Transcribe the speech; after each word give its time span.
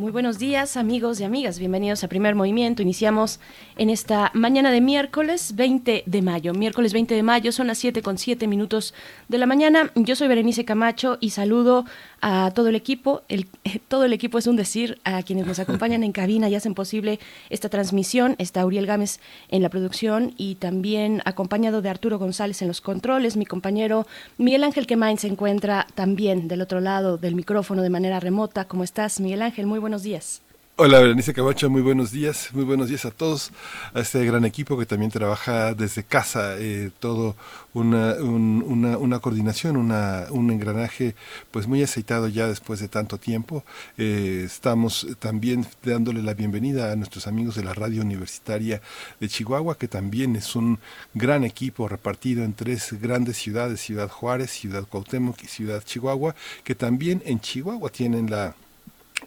Muy 0.00 0.12
buenos 0.12 0.38
días 0.38 0.78
amigos 0.78 1.20
y 1.20 1.24
amigas, 1.24 1.58
bienvenidos 1.58 2.02
a 2.02 2.08
Primer 2.08 2.34
Movimiento. 2.34 2.80
Iniciamos 2.80 3.38
en 3.76 3.90
esta 3.90 4.30
mañana 4.32 4.70
de 4.70 4.80
miércoles 4.80 5.54
20 5.56 6.04
de 6.06 6.22
mayo. 6.22 6.54
Miércoles 6.54 6.94
20 6.94 7.14
de 7.14 7.22
mayo 7.22 7.52
son 7.52 7.66
las 7.66 7.76
7 7.76 8.00
con 8.00 8.16
7 8.16 8.46
minutos 8.46 8.94
de 9.28 9.36
la 9.36 9.44
mañana. 9.44 9.92
Yo 9.96 10.16
soy 10.16 10.28
Berenice 10.28 10.64
Camacho 10.64 11.18
y 11.20 11.30
saludo 11.30 11.84
a 12.20 12.50
todo 12.54 12.68
el 12.68 12.74
equipo. 12.74 13.22
El, 13.28 13.46
todo 13.88 14.04
el 14.04 14.12
equipo 14.12 14.38
es 14.38 14.46
un 14.46 14.56
decir, 14.56 14.98
a 15.04 15.22
quienes 15.22 15.46
nos 15.46 15.58
acompañan 15.58 16.02
en 16.04 16.12
cabina 16.12 16.48
y 16.48 16.54
hacen 16.54 16.74
posible 16.74 17.18
esta 17.48 17.68
transmisión. 17.68 18.34
Está 18.38 18.64
Uriel 18.66 18.86
Gámez 18.86 19.20
en 19.48 19.62
la 19.62 19.68
producción 19.68 20.34
y 20.36 20.56
también 20.56 21.22
acompañado 21.24 21.82
de 21.82 21.88
Arturo 21.88 22.18
González 22.18 22.62
en 22.62 22.68
los 22.68 22.80
controles. 22.80 23.36
Mi 23.36 23.46
compañero 23.46 24.06
Miguel 24.38 24.64
Ángel 24.64 24.86
Quemain 24.86 25.18
se 25.18 25.28
encuentra 25.28 25.86
también 25.94 26.48
del 26.48 26.62
otro 26.62 26.80
lado 26.80 27.18
del 27.18 27.34
micrófono 27.34 27.82
de 27.82 27.90
manera 27.90 28.20
remota. 28.20 28.66
¿Cómo 28.66 28.84
estás, 28.84 29.20
Miguel 29.20 29.42
Ángel? 29.42 29.66
Muy 29.66 29.78
buenos 29.78 30.02
días. 30.02 30.42
Hola, 30.82 30.98
Berenice 30.98 31.34
Camacho, 31.34 31.68
muy 31.68 31.82
buenos 31.82 32.10
días, 32.10 32.48
muy 32.54 32.64
buenos 32.64 32.88
días 32.88 33.04
a 33.04 33.10
todos, 33.10 33.52
a 33.92 34.00
este 34.00 34.24
gran 34.24 34.46
equipo 34.46 34.78
que 34.78 34.86
también 34.86 35.10
trabaja 35.10 35.74
desde 35.74 36.04
casa, 36.04 36.56
eh, 36.56 36.90
todo 36.98 37.36
una, 37.74 38.14
una, 38.14 39.18
coordinación, 39.18 39.76
una, 39.76 40.28
un 40.30 40.50
engranaje 40.50 41.14
pues 41.50 41.66
muy 41.66 41.82
aceitado 41.82 42.28
ya 42.28 42.46
después 42.48 42.80
de 42.80 42.88
tanto 42.88 43.18
tiempo. 43.18 43.62
Eh, 43.98 44.44
estamos 44.46 45.06
también 45.18 45.66
dándole 45.84 46.22
la 46.22 46.32
bienvenida 46.32 46.90
a 46.90 46.96
nuestros 46.96 47.26
amigos 47.26 47.56
de 47.56 47.64
la 47.64 47.74
radio 47.74 48.00
universitaria 48.00 48.80
de 49.20 49.28
Chihuahua, 49.28 49.76
que 49.76 49.86
también 49.86 50.34
es 50.34 50.56
un 50.56 50.78
gran 51.12 51.44
equipo 51.44 51.88
repartido 51.88 52.42
en 52.42 52.54
tres 52.54 52.94
grandes 52.98 53.36
ciudades, 53.36 53.82
Ciudad 53.82 54.08
Juárez, 54.08 54.50
Ciudad 54.50 54.86
Cuauhtémoc 54.88 55.42
y 55.42 55.46
Ciudad 55.46 55.84
Chihuahua, 55.84 56.34
que 56.64 56.74
también 56.74 57.22
en 57.26 57.38
Chihuahua 57.38 57.90
tienen 57.90 58.30
la 58.30 58.54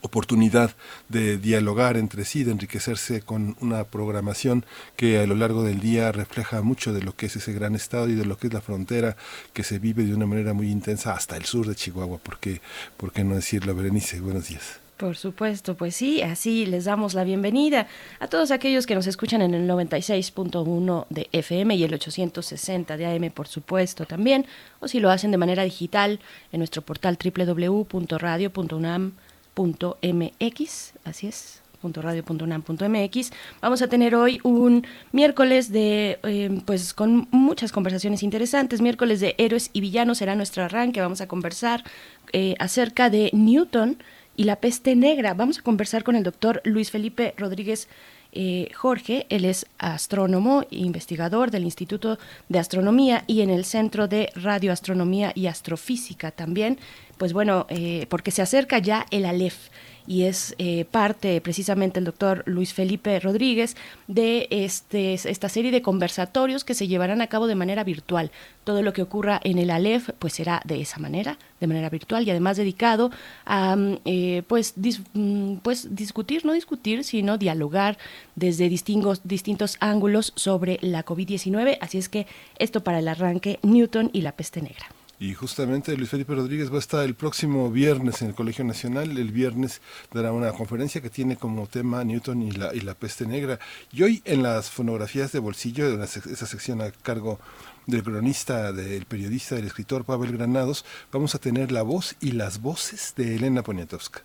oportunidad 0.01 0.75
de 1.09 1.37
dialogar 1.37 1.97
entre 1.97 2.25
sí, 2.25 2.43
de 2.43 2.51
enriquecerse 2.51 3.21
con 3.21 3.55
una 3.61 3.83
programación 3.83 4.65
que 4.95 5.19
a 5.19 5.27
lo 5.27 5.35
largo 5.35 5.63
del 5.63 5.79
día 5.79 6.11
refleja 6.11 6.61
mucho 6.61 6.93
de 6.93 7.01
lo 7.01 7.15
que 7.15 7.27
es 7.27 7.35
ese 7.35 7.53
gran 7.53 7.75
estado 7.75 8.09
y 8.09 8.15
de 8.15 8.25
lo 8.25 8.37
que 8.37 8.47
es 8.47 8.53
la 8.53 8.61
frontera 8.61 9.15
que 9.53 9.63
se 9.63 9.79
vive 9.79 10.03
de 10.03 10.13
una 10.13 10.25
manera 10.25 10.53
muy 10.53 10.69
intensa 10.71 11.13
hasta 11.13 11.37
el 11.37 11.45
sur 11.45 11.67
de 11.67 11.75
Chihuahua, 11.75 12.19
porque, 12.21 12.61
¿por 12.97 13.11
qué 13.11 13.23
no 13.23 13.35
decirlo, 13.35 13.75
Berenice? 13.75 14.19
Buenos 14.19 14.47
días. 14.47 14.83
Por 14.97 15.17
supuesto, 15.17 15.75
pues 15.75 15.95
sí, 15.95 16.21
así 16.21 16.65
les 16.65 16.85
damos 16.85 17.13
la 17.15 17.23
bienvenida 17.23 17.87
a 18.19 18.27
todos 18.27 18.51
aquellos 18.51 18.85
que 18.85 18.93
nos 18.93 19.07
escuchan 19.07 19.41
en 19.41 19.53
el 19.55 19.67
96.1 19.67 21.07
de 21.09 21.27
FM 21.31 21.75
y 21.75 21.83
el 21.83 21.93
860 21.93 22.95
de 22.95 23.05
AM, 23.07 23.31
por 23.31 23.47
supuesto, 23.47 24.05
también, 24.05 24.45
o 24.79 24.87
si 24.87 24.99
lo 24.99 25.09
hacen 25.09 25.31
de 25.31 25.37
manera 25.37 25.63
digital 25.63 26.19
en 26.51 26.59
nuestro 26.59 26.83
portal 26.83 27.17
www.radio.unam 27.17 29.13
mx 29.55 30.93
así 31.03 31.27
es, 31.27 31.63
radio.unam.mx. 31.83 33.31
Vamos 33.61 33.81
a 33.81 33.87
tener 33.87 34.15
hoy 34.15 34.39
un 34.43 34.85
miércoles 35.11 35.71
de, 35.71 36.19
eh, 36.23 36.61
pues 36.65 36.93
con 36.93 37.27
muchas 37.31 37.71
conversaciones 37.71 38.23
interesantes. 38.23 38.81
Miércoles 38.81 39.19
de 39.19 39.35
héroes 39.37 39.69
y 39.73 39.81
villanos 39.81 40.19
será 40.19 40.35
nuestro 40.35 40.63
arranque. 40.63 41.01
Vamos 41.01 41.21
a 41.21 41.27
conversar 41.27 41.83
eh, 42.31 42.55
acerca 42.59 43.09
de 43.09 43.29
Newton 43.33 43.97
y 44.35 44.45
la 44.45 44.57
peste 44.57 44.95
negra. 44.95 45.33
Vamos 45.33 45.59
a 45.59 45.61
conversar 45.61 46.03
con 46.03 46.15
el 46.15 46.23
doctor 46.23 46.61
Luis 46.63 46.89
Felipe 46.89 47.33
Rodríguez 47.37 47.87
eh, 48.31 48.69
Jorge. 48.73 49.27
Él 49.29 49.45
es 49.45 49.67
astrónomo 49.77 50.63
e 50.71 50.77
investigador 50.77 51.51
del 51.51 51.63
Instituto 51.63 52.17
de 52.49 52.59
Astronomía 52.59 53.23
y 53.27 53.41
en 53.41 53.49
el 53.49 53.65
Centro 53.65 54.07
de 54.07 54.31
Radioastronomía 54.35 55.33
y 55.35 55.47
Astrofísica 55.47 56.31
también. 56.31 56.79
Pues 57.17 57.33
bueno, 57.33 57.65
eh, 57.69 58.07
porque 58.09 58.31
se 58.31 58.41
acerca 58.41 58.79
ya 58.79 59.05
el 59.11 59.25
Aleph 59.25 59.69
y 60.05 60.23
es 60.23 60.55
eh, 60.57 60.85
parte 60.85 61.39
precisamente 61.41 61.99
el 61.99 62.05
doctor 62.05 62.43
Luis 62.45 62.73
Felipe 62.73 63.19
Rodríguez 63.19 63.75
de 64.07 64.47
este, 64.49 65.13
esta 65.13 65.49
serie 65.49 65.71
de 65.71 65.81
conversatorios 65.81 66.63
que 66.63 66.73
se 66.73 66.87
llevarán 66.87 67.21
a 67.21 67.27
cabo 67.27 67.47
de 67.47 67.55
manera 67.55 67.83
virtual. 67.83 68.31
Todo 68.63 68.81
lo 68.81 68.93
que 68.93 69.01
ocurra 69.01 69.39
en 69.43 69.57
el 69.57 69.69
Aleph 69.69 70.09
pues 70.19 70.33
será 70.33 70.61
de 70.65 70.81
esa 70.81 70.99
manera, 70.99 71.37
de 71.59 71.67
manera 71.67 71.89
virtual 71.89 72.27
y 72.27 72.31
además 72.31 72.57
dedicado 72.57 73.11
a 73.45 73.75
mm, 73.75 73.99
eh, 74.05 74.43
pues, 74.47 74.73
mm, 75.13 75.55
pues 75.57 75.95
discutir, 75.95 76.45
no 76.45 76.53
discutir, 76.53 77.03
sino 77.03 77.37
dialogar 77.37 77.97
desde 78.35 78.69
distintos, 78.69 79.21
distintos 79.23 79.77
ángulos 79.79 80.33
sobre 80.35 80.79
la 80.81 81.05
COVID-19. 81.05 81.77
Así 81.81 81.97
es 81.97 82.09
que 82.09 82.27
esto 82.59 82.83
para 82.83 82.99
el 82.99 83.07
arranque 83.07 83.59
Newton 83.61 84.09
y 84.13 84.21
la 84.21 84.33
peste 84.33 84.61
negra. 84.61 84.87
Y 85.19 85.35
justamente 85.35 85.95
Luis 85.95 86.09
Felipe 86.09 86.35
Rodríguez 86.35 86.71
va 86.71 86.77
a 86.77 86.79
estar 86.79 87.05
el 87.05 87.15
próximo 87.15 87.71
viernes 87.71 88.21
en 88.21 88.29
el 88.29 88.35
Colegio 88.35 88.65
Nacional. 88.65 89.17
El 89.17 89.31
viernes 89.31 89.79
dará 90.11 90.31
una 90.31 90.51
conferencia 90.51 91.01
que 91.01 91.09
tiene 91.09 91.37
como 91.37 91.67
tema 91.67 92.03
Newton 92.03 92.41
y 92.41 92.51
la, 92.51 92.73
y 92.73 92.81
la 92.81 92.93
peste 92.93 93.25
negra. 93.25 93.59
Y 93.91 94.03
hoy 94.03 94.21
en 94.25 94.43
las 94.43 94.69
fonografías 94.69 95.31
de 95.31 95.39
bolsillo, 95.39 95.95
de 95.95 96.03
esa 96.03 96.45
sección 96.45 96.81
a 96.81 96.91
cargo 96.91 97.39
del 97.85 98.03
cronista, 98.03 98.73
del 98.73 99.05
periodista, 99.05 99.55
del 99.55 99.67
escritor 99.67 100.03
Pavel 100.03 100.35
Granados, 100.35 100.83
vamos 101.11 101.35
a 101.35 101.39
tener 101.39 101.71
la 101.71 101.83
voz 101.83 102.15
y 102.19 102.31
las 102.31 102.61
voces 102.61 103.13
de 103.15 103.35
Elena 103.35 103.61
Poniatowska. 103.61 104.23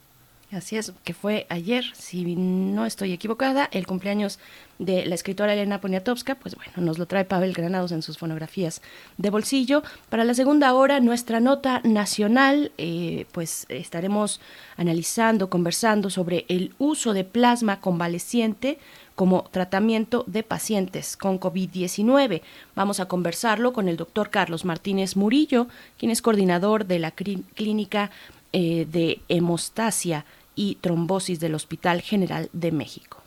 Así 0.51 0.79
es, 0.79 0.95
que 1.05 1.13
fue 1.13 1.47
ayer, 1.51 1.85
si 1.93 2.35
no 2.35 2.87
estoy 2.87 3.13
equivocada, 3.13 3.69
el 3.71 3.87
cumpleaños 3.87 4.39
de 4.79 5.05
la 5.05 5.15
escritora 5.15 5.53
Elena 5.53 5.79
Poniatowska, 5.79 6.37
pues 6.37 6.55
bueno, 6.55 6.73
nos 6.77 6.99
lo 6.99 7.05
trae 7.05 7.27
Pavel 7.27 7.53
Granados 7.53 7.93
en 7.93 8.01
sus 8.01 8.17
fonografías 8.17 8.81
de 9.19 9.29
bolsillo. 9.29 9.83
Para 10.09 10.25
la 10.25 10.33
segunda 10.33 10.73
hora, 10.73 11.01
nuestra 11.01 11.41
nota 11.41 11.83
nacional, 11.85 12.73
eh, 12.79 13.27
pues 13.33 13.67
estaremos 13.69 14.41
analizando, 14.79 15.51
conversando 15.51 16.09
sobre 16.09 16.47
el 16.49 16.73
uso 16.79 17.13
de 17.13 17.25
plasma 17.25 17.81
convaleciente 17.83 18.79
como 19.19 19.43
tratamiento 19.51 20.25
de 20.29 20.45
pacientes 20.45 21.17
con 21.17 21.41
COVID-19. 21.41 22.41
Vamos 22.77 23.01
a 23.01 23.07
conversarlo 23.07 23.73
con 23.73 23.89
el 23.89 23.97
doctor 23.97 24.31
Carlos 24.31 24.65
Martínez 24.65 25.17
Murillo, 25.17 25.67
quien 25.99 26.13
es 26.13 26.23
coordinador 26.23 26.87
de 26.87 27.01
la 27.01 27.11
clínica 27.11 28.13
eh, 28.53 28.87
de 28.91 29.21
hemostasia 29.29 30.25
y 30.55 30.77
trombosis 30.77 31.41
del 31.41 31.55
Hospital 31.55 32.03
General 32.03 32.49
de 32.53 32.73
México. 32.73 33.19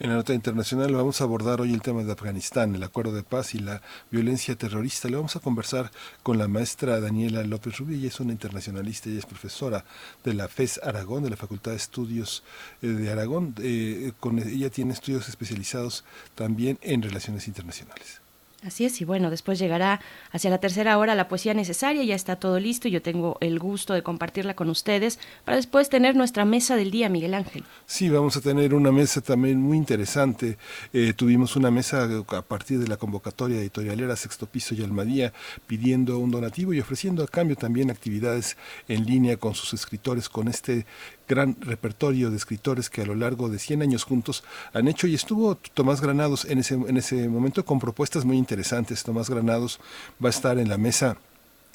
En 0.00 0.10
la 0.10 0.14
nota 0.14 0.32
internacional 0.32 0.94
vamos 0.94 1.20
a 1.20 1.24
abordar 1.24 1.60
hoy 1.60 1.74
el 1.74 1.82
tema 1.82 2.04
de 2.04 2.12
Afganistán, 2.12 2.72
el 2.72 2.84
acuerdo 2.84 3.12
de 3.12 3.24
paz 3.24 3.56
y 3.56 3.58
la 3.58 3.82
violencia 4.12 4.54
terrorista. 4.54 5.08
Le 5.08 5.16
vamos 5.16 5.34
a 5.34 5.40
conversar 5.40 5.90
con 6.22 6.38
la 6.38 6.46
maestra 6.46 7.00
Daniela 7.00 7.42
López 7.42 7.78
Rubí, 7.78 7.96
ella 7.96 8.06
es 8.06 8.20
una 8.20 8.30
internacionalista 8.30 9.08
y 9.08 9.18
es 9.18 9.26
profesora 9.26 9.84
de 10.22 10.34
la 10.34 10.46
FES 10.46 10.80
Aragón, 10.84 11.24
de 11.24 11.30
la 11.30 11.36
Facultad 11.36 11.72
de 11.72 11.78
Estudios 11.78 12.44
eh, 12.80 12.86
de 12.86 13.10
Aragón. 13.10 13.56
Eh, 13.60 14.12
con, 14.20 14.38
ella 14.38 14.70
tiene 14.70 14.92
estudios 14.92 15.28
especializados 15.28 16.04
también 16.36 16.78
en 16.80 17.02
relaciones 17.02 17.48
internacionales. 17.48 18.17
Así 18.64 18.84
es, 18.84 19.00
y 19.00 19.04
bueno, 19.04 19.30
después 19.30 19.60
llegará 19.60 20.00
hacia 20.32 20.50
la 20.50 20.58
tercera 20.58 20.98
hora 20.98 21.14
la 21.14 21.28
poesía 21.28 21.54
necesaria, 21.54 22.02
ya 22.02 22.16
está 22.16 22.36
todo 22.36 22.58
listo 22.58 22.88
y 22.88 22.90
yo 22.90 23.00
tengo 23.00 23.36
el 23.40 23.60
gusto 23.60 23.94
de 23.94 24.02
compartirla 24.02 24.54
con 24.54 24.68
ustedes 24.68 25.20
para 25.44 25.56
después 25.56 25.88
tener 25.88 26.16
nuestra 26.16 26.44
mesa 26.44 26.74
del 26.74 26.90
día, 26.90 27.08
Miguel 27.08 27.34
Ángel. 27.34 27.64
Sí, 27.86 28.08
vamos 28.08 28.36
a 28.36 28.40
tener 28.40 28.74
una 28.74 28.90
mesa 28.90 29.20
también 29.20 29.62
muy 29.62 29.76
interesante. 29.76 30.58
Eh, 30.92 31.12
tuvimos 31.12 31.54
una 31.54 31.70
mesa 31.70 32.08
a 32.26 32.42
partir 32.42 32.80
de 32.80 32.88
la 32.88 32.96
convocatoria 32.96 33.58
editorialera 33.60 34.16
Sexto 34.16 34.46
Piso 34.46 34.74
y 34.74 34.82
Almadía 34.82 35.32
pidiendo 35.68 36.18
un 36.18 36.32
donativo 36.32 36.74
y 36.74 36.80
ofreciendo 36.80 37.22
a 37.22 37.28
cambio 37.28 37.54
también 37.54 37.92
actividades 37.92 38.56
en 38.88 39.06
línea 39.06 39.36
con 39.36 39.54
sus 39.54 39.72
escritores, 39.72 40.28
con 40.28 40.48
este 40.48 40.84
gran 41.28 41.56
repertorio 41.60 42.30
de 42.30 42.36
escritores 42.36 42.90
que 42.90 43.02
a 43.02 43.06
lo 43.06 43.14
largo 43.14 43.48
de 43.48 43.58
100 43.58 43.82
años 43.82 44.04
juntos 44.04 44.42
han 44.72 44.88
hecho 44.88 45.06
y 45.06 45.14
estuvo 45.14 45.56
Tomás 45.74 46.00
Granados 46.00 46.44
en 46.44 46.58
ese, 46.58 46.74
en 46.74 46.96
ese 46.96 47.28
momento 47.28 47.64
con 47.64 47.78
propuestas 47.78 48.24
muy 48.24 48.38
interesantes. 48.38 49.04
Tomás 49.04 49.30
Granados 49.30 49.78
va 50.22 50.28
a 50.28 50.30
estar 50.30 50.58
en 50.58 50.68
la 50.68 50.78
mesa 50.78 51.18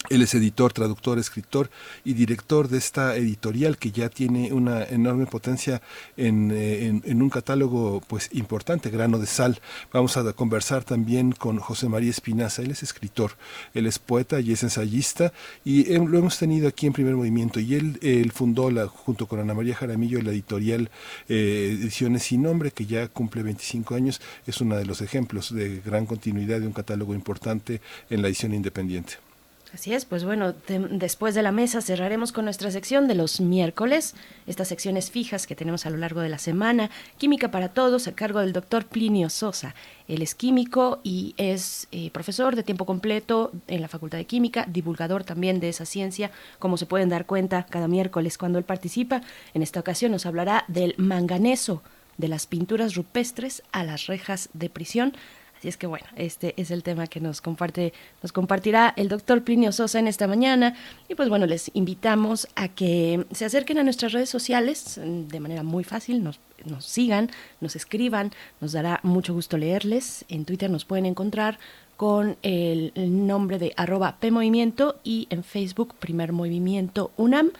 Él 0.10 0.22
es 0.22 0.34
editor, 0.34 0.74
traductor, 0.74 1.18
escritor 1.18 1.70
y 2.04 2.14
director 2.14 2.68
de 2.68 2.78
esta 2.78 3.16
editorial 3.16 3.78
que 3.78 3.92
ya 3.92 4.10
tiene 4.10 4.52
una 4.52 4.84
enorme 4.84 5.26
potencia 5.26 5.82
en, 6.18 6.52
eh, 6.54 7.02
un 7.06 7.30
catálogo 7.30 8.02
pues 8.08 8.30
importante, 8.34 8.90
Grano 8.90 9.18
de 9.18 9.28
Sal. 9.28 9.60
Vamos 9.94 10.18
a 10.18 10.34
conversar 10.34 10.84
también 10.84 11.32
con 11.32 11.58
José 11.60 11.88
María 11.88 12.10
Espinaza. 12.10 12.62
Él 12.62 12.72
es 12.72 12.84
escritor, 12.84 13.32
él 13.74 13.86
es 13.86 13.98
poeta 13.98 14.40
y 14.40 14.52
es 14.52 14.64
ensayista 14.64 15.32
y 15.64 15.86
lo 15.98 16.18
hemos 16.18 16.38
tenido 16.38 16.68
aquí 16.68 16.88
en 16.88 16.94
Primer 16.94 17.16
Movimiento. 17.16 17.60
Y 17.60 17.76
él, 17.76 17.98
él 18.02 18.32
fundó 18.32 18.70
la, 18.72 18.88
junto 18.88 19.28
con 19.28 19.40
Ana 19.40 19.54
María 19.54 19.76
Jaramillo 19.76 20.22
la 20.22 20.32
editorial 20.32 20.90
eh, 21.30 21.78
Ediciones 21.80 22.24
Sin 22.24 22.44
Nombre, 22.44 22.72
que 22.72 22.86
ya 22.86 23.08
cumple 23.08 23.44
25 23.44 23.96
años. 23.96 24.22
Es 24.46 24.62
uno 24.62 24.76
de 24.76 24.86
los 24.86 25.02
ejemplos 25.02 25.54
de 25.54 25.82
gran 25.82 26.06
continuidad 26.06 26.60
de 26.60 26.68
un 26.68 26.74
catálogo 26.74 27.14
importante 27.14 27.82
en 28.10 28.22
la 28.22 28.28
edición 28.28 28.54
independiente. 28.54 29.33
Así 29.74 29.92
es, 29.92 30.06
pues 30.06 30.24
bueno, 30.24 30.54
después 30.92 31.34
de 31.34 31.42
la 31.42 31.52
mesa 31.52 31.82
cerraremos 31.82 32.32
con 32.32 32.46
nuestra 32.46 32.70
sección 32.70 33.08
de 33.08 33.16
los 33.16 33.42
miércoles, 33.42 34.14
estas 34.46 34.68
secciones 34.68 35.10
fijas 35.10 35.48
que 35.48 35.56
tenemos 35.56 35.88
a 35.88 35.90
lo 35.90 35.98
largo 35.98 36.22
de 36.22 36.30
la 36.30 36.38
semana, 36.38 36.92
Química 37.18 37.50
para 37.50 37.70
Todos, 37.70 38.08
a 38.08 38.14
cargo 38.14 38.40
del 38.40 38.54
doctor 38.54 38.86
Plinio 38.86 39.32
Sosa. 39.32 39.74
Él 40.08 40.22
es 40.22 40.36
químico 40.36 41.00
y 41.02 41.34
es 41.38 41.88
eh, 41.92 42.12
profesor 42.12 42.56
de 42.56 42.62
tiempo 42.62 42.86
completo 42.86 43.52
en 43.66 43.82
la 43.82 43.88
Facultad 43.88 44.20
de 44.20 44.26
Química, 44.26 44.68
divulgador 44.70 45.24
también 45.24 45.60
de 45.60 45.70
esa 45.70 45.86
ciencia, 45.86 46.30
como 46.60 46.78
se 46.78 46.86
pueden 46.86 47.10
dar 47.10 47.26
cuenta 47.26 47.66
cada 47.68 47.88
miércoles 47.88 48.38
cuando 48.38 48.60
él 48.60 48.66
participa. 48.66 49.24
En 49.56 49.64
esta 49.64 49.80
ocasión 49.80 50.12
nos 50.12 50.28
hablará 50.28 50.66
del 50.68 50.94
manganeso, 50.98 51.82
de 52.20 52.28
las 52.28 52.46
pinturas 52.46 52.94
rupestres 52.94 53.64
a 53.72 53.84
las 53.84 54.06
rejas 54.06 54.50
de 54.54 54.70
prisión 54.70 55.14
Así 55.64 55.70
es 55.70 55.78
que 55.78 55.88
bueno, 55.88 56.06
este 56.18 56.54
es 56.58 56.72
el 56.72 56.84
tema 56.84 57.08
que 57.08 57.22
nos 57.22 57.40
comparte, 57.40 57.94
nos 58.22 58.34
compartirá 58.34 58.94
el 58.98 59.08
doctor 59.08 59.46
Plinio 59.46 59.72
Sosa 59.72 59.98
en 59.98 60.10
esta 60.10 60.28
mañana. 60.28 60.76
Y 61.08 61.16
pues 61.16 61.30
bueno, 61.30 61.46
les 61.46 61.72
invitamos 61.74 62.50
a 62.56 62.68
que 62.68 63.26
se 63.32 63.46
acerquen 63.46 63.78
a 63.78 63.84
nuestras 63.84 64.12
redes 64.12 64.30
sociales 64.30 65.00
mm, 65.02 65.30
de 65.30 65.40
manera 65.40 65.64
muy 65.64 65.86
fácil, 65.86 66.22
nos, 66.22 66.42
nos 66.66 66.86
sigan, 66.86 67.30
nos 67.62 67.78
escriban, 67.78 68.34
nos 68.60 68.74
dará 68.74 69.00
mucho 69.04 69.34
gusto 69.34 69.58
leerles. 69.58 70.26
En 70.28 70.44
Twitter 70.44 70.70
nos 70.70 70.84
pueden 70.84 71.06
encontrar 71.06 71.58
con 71.96 72.36
el, 72.42 72.92
nombre 73.26 73.58
de 73.58 73.72
arroba 73.78 74.18
PMovimiento 74.20 75.00
y 75.06 75.28
en 75.30 75.46
Facebook 75.46 75.96
Primer 75.98 76.34
Movimiento 76.34 77.12
UNAM. 77.16 77.52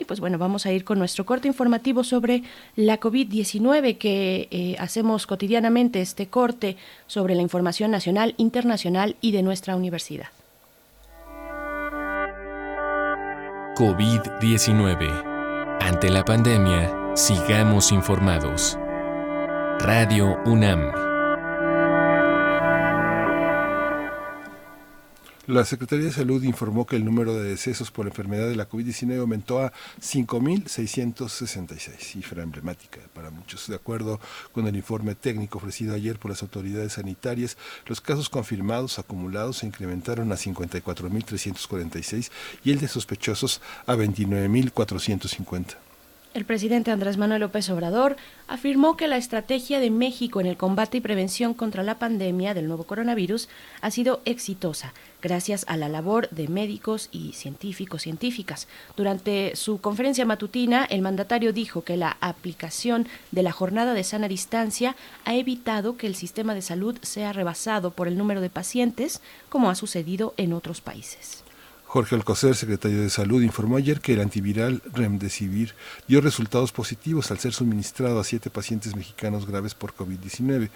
Y 0.00 0.06
pues 0.06 0.18
bueno, 0.18 0.38
vamos 0.38 0.64
a 0.64 0.72
ir 0.72 0.84
con 0.84 0.98
nuestro 0.98 1.26
corte 1.26 1.46
informativo 1.46 2.04
sobre 2.04 2.42
la 2.74 2.98
COVID-19 2.98 3.98
que 3.98 4.48
eh, 4.50 4.76
hacemos 4.78 5.26
cotidianamente, 5.26 6.00
este 6.00 6.28
corte 6.28 6.78
sobre 7.06 7.34
la 7.34 7.42
información 7.42 7.90
nacional, 7.90 8.34
internacional 8.38 9.16
y 9.20 9.32
de 9.32 9.42
nuestra 9.42 9.76
universidad. 9.76 10.28
COVID-19. 13.76 15.78
Ante 15.82 16.08
la 16.08 16.24
pandemia, 16.24 17.12
sigamos 17.14 17.92
informados. 17.92 18.78
Radio 19.80 20.38
UNAM. 20.46 21.19
La 25.50 25.64
Secretaría 25.64 26.04
de 26.04 26.12
Salud 26.12 26.44
informó 26.44 26.86
que 26.86 26.94
el 26.94 27.04
número 27.04 27.34
de 27.34 27.42
decesos 27.42 27.90
por 27.90 28.06
enfermedad 28.06 28.48
de 28.48 28.54
la 28.54 28.68
COVID-19 28.68 29.18
aumentó 29.18 29.58
a 29.58 29.72
5.666, 30.00 31.98
cifra 31.98 32.44
emblemática 32.44 33.00
para 33.12 33.30
muchos. 33.30 33.66
De 33.66 33.74
acuerdo 33.74 34.20
con 34.52 34.68
el 34.68 34.76
informe 34.76 35.16
técnico 35.16 35.58
ofrecido 35.58 35.96
ayer 35.96 36.20
por 36.20 36.30
las 36.30 36.42
autoridades 36.42 36.92
sanitarias, 36.92 37.56
los 37.86 38.00
casos 38.00 38.28
confirmados 38.28 39.00
acumulados 39.00 39.56
se 39.56 39.66
incrementaron 39.66 40.30
a 40.30 40.36
54.346 40.36 42.30
y 42.62 42.70
el 42.70 42.78
de 42.78 42.86
sospechosos 42.86 43.60
a 43.86 43.96
29.450. 43.96 45.89
El 46.32 46.44
presidente 46.44 46.92
Andrés 46.92 47.16
Manuel 47.16 47.40
López 47.40 47.68
Obrador 47.70 48.16
afirmó 48.46 48.96
que 48.96 49.08
la 49.08 49.16
estrategia 49.16 49.80
de 49.80 49.90
México 49.90 50.40
en 50.40 50.46
el 50.46 50.56
combate 50.56 50.98
y 50.98 51.00
prevención 51.00 51.54
contra 51.54 51.82
la 51.82 51.98
pandemia 51.98 52.54
del 52.54 52.68
nuevo 52.68 52.84
coronavirus 52.84 53.48
ha 53.80 53.90
sido 53.90 54.20
exitosa 54.24 54.94
gracias 55.22 55.64
a 55.66 55.76
la 55.76 55.88
labor 55.88 56.28
de 56.30 56.46
médicos 56.46 57.08
y 57.10 57.32
científicos 57.32 58.02
científicas. 58.02 58.68
Durante 58.96 59.56
su 59.56 59.80
conferencia 59.80 60.24
matutina, 60.24 60.84
el 60.84 61.02
mandatario 61.02 61.52
dijo 61.52 61.82
que 61.82 61.96
la 61.96 62.16
aplicación 62.20 63.08
de 63.32 63.42
la 63.42 63.50
jornada 63.50 63.92
de 63.92 64.04
sana 64.04 64.28
distancia 64.28 64.94
ha 65.24 65.34
evitado 65.34 65.96
que 65.96 66.06
el 66.06 66.14
sistema 66.14 66.54
de 66.54 66.62
salud 66.62 66.96
sea 67.02 67.32
rebasado 67.32 67.90
por 67.90 68.06
el 68.06 68.16
número 68.16 68.40
de 68.40 68.50
pacientes, 68.50 69.20
como 69.48 69.68
ha 69.68 69.74
sucedido 69.74 70.32
en 70.36 70.52
otros 70.52 70.80
países. 70.80 71.42
Jorge 71.90 72.14
Alcocer, 72.14 72.54
secretario 72.54 73.02
de 73.02 73.10
Salud, 73.10 73.42
informó 73.42 73.76
ayer 73.76 74.00
que 74.00 74.12
el 74.12 74.20
antiviral 74.20 74.80
Remdesivir 74.92 75.74
dio 76.06 76.20
resultados 76.20 76.70
positivos 76.70 77.32
al 77.32 77.40
ser 77.40 77.52
suministrado 77.52 78.20
a 78.20 78.22
siete 78.22 78.48
pacientes 78.48 78.94
mexicanos 78.94 79.44
graves 79.44 79.74
por 79.74 79.92
COVID-19. 79.96 80.70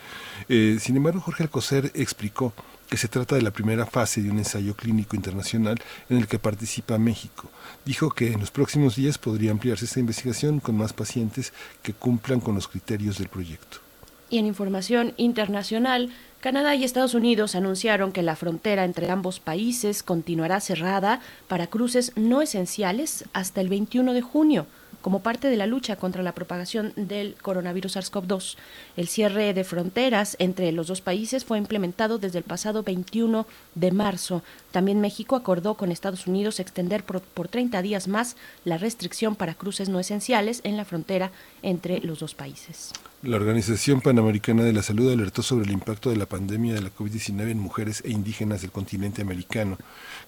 Eh, 0.48 0.78
sin 0.80 0.96
embargo, 0.96 1.20
Jorge 1.20 1.44
Alcocer 1.44 1.92
explicó 1.94 2.52
que 2.90 2.96
se 2.96 3.06
trata 3.06 3.36
de 3.36 3.42
la 3.42 3.52
primera 3.52 3.86
fase 3.86 4.22
de 4.22 4.30
un 4.32 4.38
ensayo 4.38 4.74
clínico 4.74 5.14
internacional 5.14 5.80
en 6.08 6.16
el 6.16 6.26
que 6.26 6.40
participa 6.40 6.98
México. 6.98 7.48
Dijo 7.84 8.10
que 8.10 8.32
en 8.32 8.40
los 8.40 8.50
próximos 8.50 8.96
días 8.96 9.16
podría 9.16 9.52
ampliarse 9.52 9.84
esta 9.84 10.00
investigación 10.00 10.58
con 10.58 10.76
más 10.76 10.92
pacientes 10.92 11.52
que 11.84 11.92
cumplan 11.92 12.40
con 12.40 12.56
los 12.56 12.66
criterios 12.66 13.18
del 13.18 13.28
proyecto. 13.28 13.83
Y 14.30 14.38
en 14.38 14.46
información 14.46 15.14
internacional, 15.16 16.10
Canadá 16.40 16.74
y 16.74 16.84
Estados 16.84 17.14
Unidos 17.14 17.54
anunciaron 17.54 18.12
que 18.12 18.22
la 18.22 18.36
frontera 18.36 18.84
entre 18.84 19.10
ambos 19.10 19.40
países 19.40 20.02
continuará 20.02 20.60
cerrada 20.60 21.20
para 21.48 21.68
cruces 21.68 22.12
no 22.16 22.42
esenciales 22.42 23.24
hasta 23.32 23.60
el 23.60 23.68
21 23.68 24.12
de 24.12 24.22
junio 24.22 24.66
como 25.04 25.20
parte 25.20 25.48
de 25.48 25.58
la 25.58 25.66
lucha 25.66 25.96
contra 25.96 26.22
la 26.22 26.32
propagación 26.32 26.94
del 26.96 27.34
coronavirus 27.34 27.96
SARS-CoV-2. 27.96 28.56
El 28.96 29.06
cierre 29.06 29.52
de 29.52 29.62
fronteras 29.62 30.34
entre 30.38 30.72
los 30.72 30.86
dos 30.86 31.02
países 31.02 31.44
fue 31.44 31.58
implementado 31.58 32.16
desde 32.16 32.38
el 32.38 32.44
pasado 32.44 32.82
21 32.82 33.46
de 33.74 33.92
marzo. 33.92 34.42
También 34.72 35.02
México 35.02 35.36
acordó 35.36 35.74
con 35.74 35.92
Estados 35.92 36.26
Unidos 36.26 36.58
extender 36.58 37.04
por, 37.04 37.20
por 37.20 37.48
30 37.48 37.82
días 37.82 38.08
más 38.08 38.36
la 38.64 38.78
restricción 38.78 39.36
para 39.36 39.52
cruces 39.52 39.90
no 39.90 40.00
esenciales 40.00 40.62
en 40.64 40.78
la 40.78 40.86
frontera 40.86 41.30
entre 41.60 42.00
los 42.00 42.20
dos 42.20 42.34
países. 42.34 42.90
La 43.24 43.36
Organización 43.36 44.02
Panamericana 44.02 44.64
de 44.64 44.74
la 44.74 44.82
Salud 44.82 45.10
alertó 45.10 45.42
sobre 45.42 45.64
el 45.64 45.72
impacto 45.72 46.10
de 46.10 46.16
la 46.16 46.26
pandemia 46.26 46.74
de 46.74 46.82
la 46.82 46.94
COVID-19 46.94 47.52
en 47.52 47.58
mujeres 47.58 48.02
e 48.04 48.10
indígenas 48.10 48.60
del 48.60 48.70
continente 48.70 49.22
americano. 49.22 49.78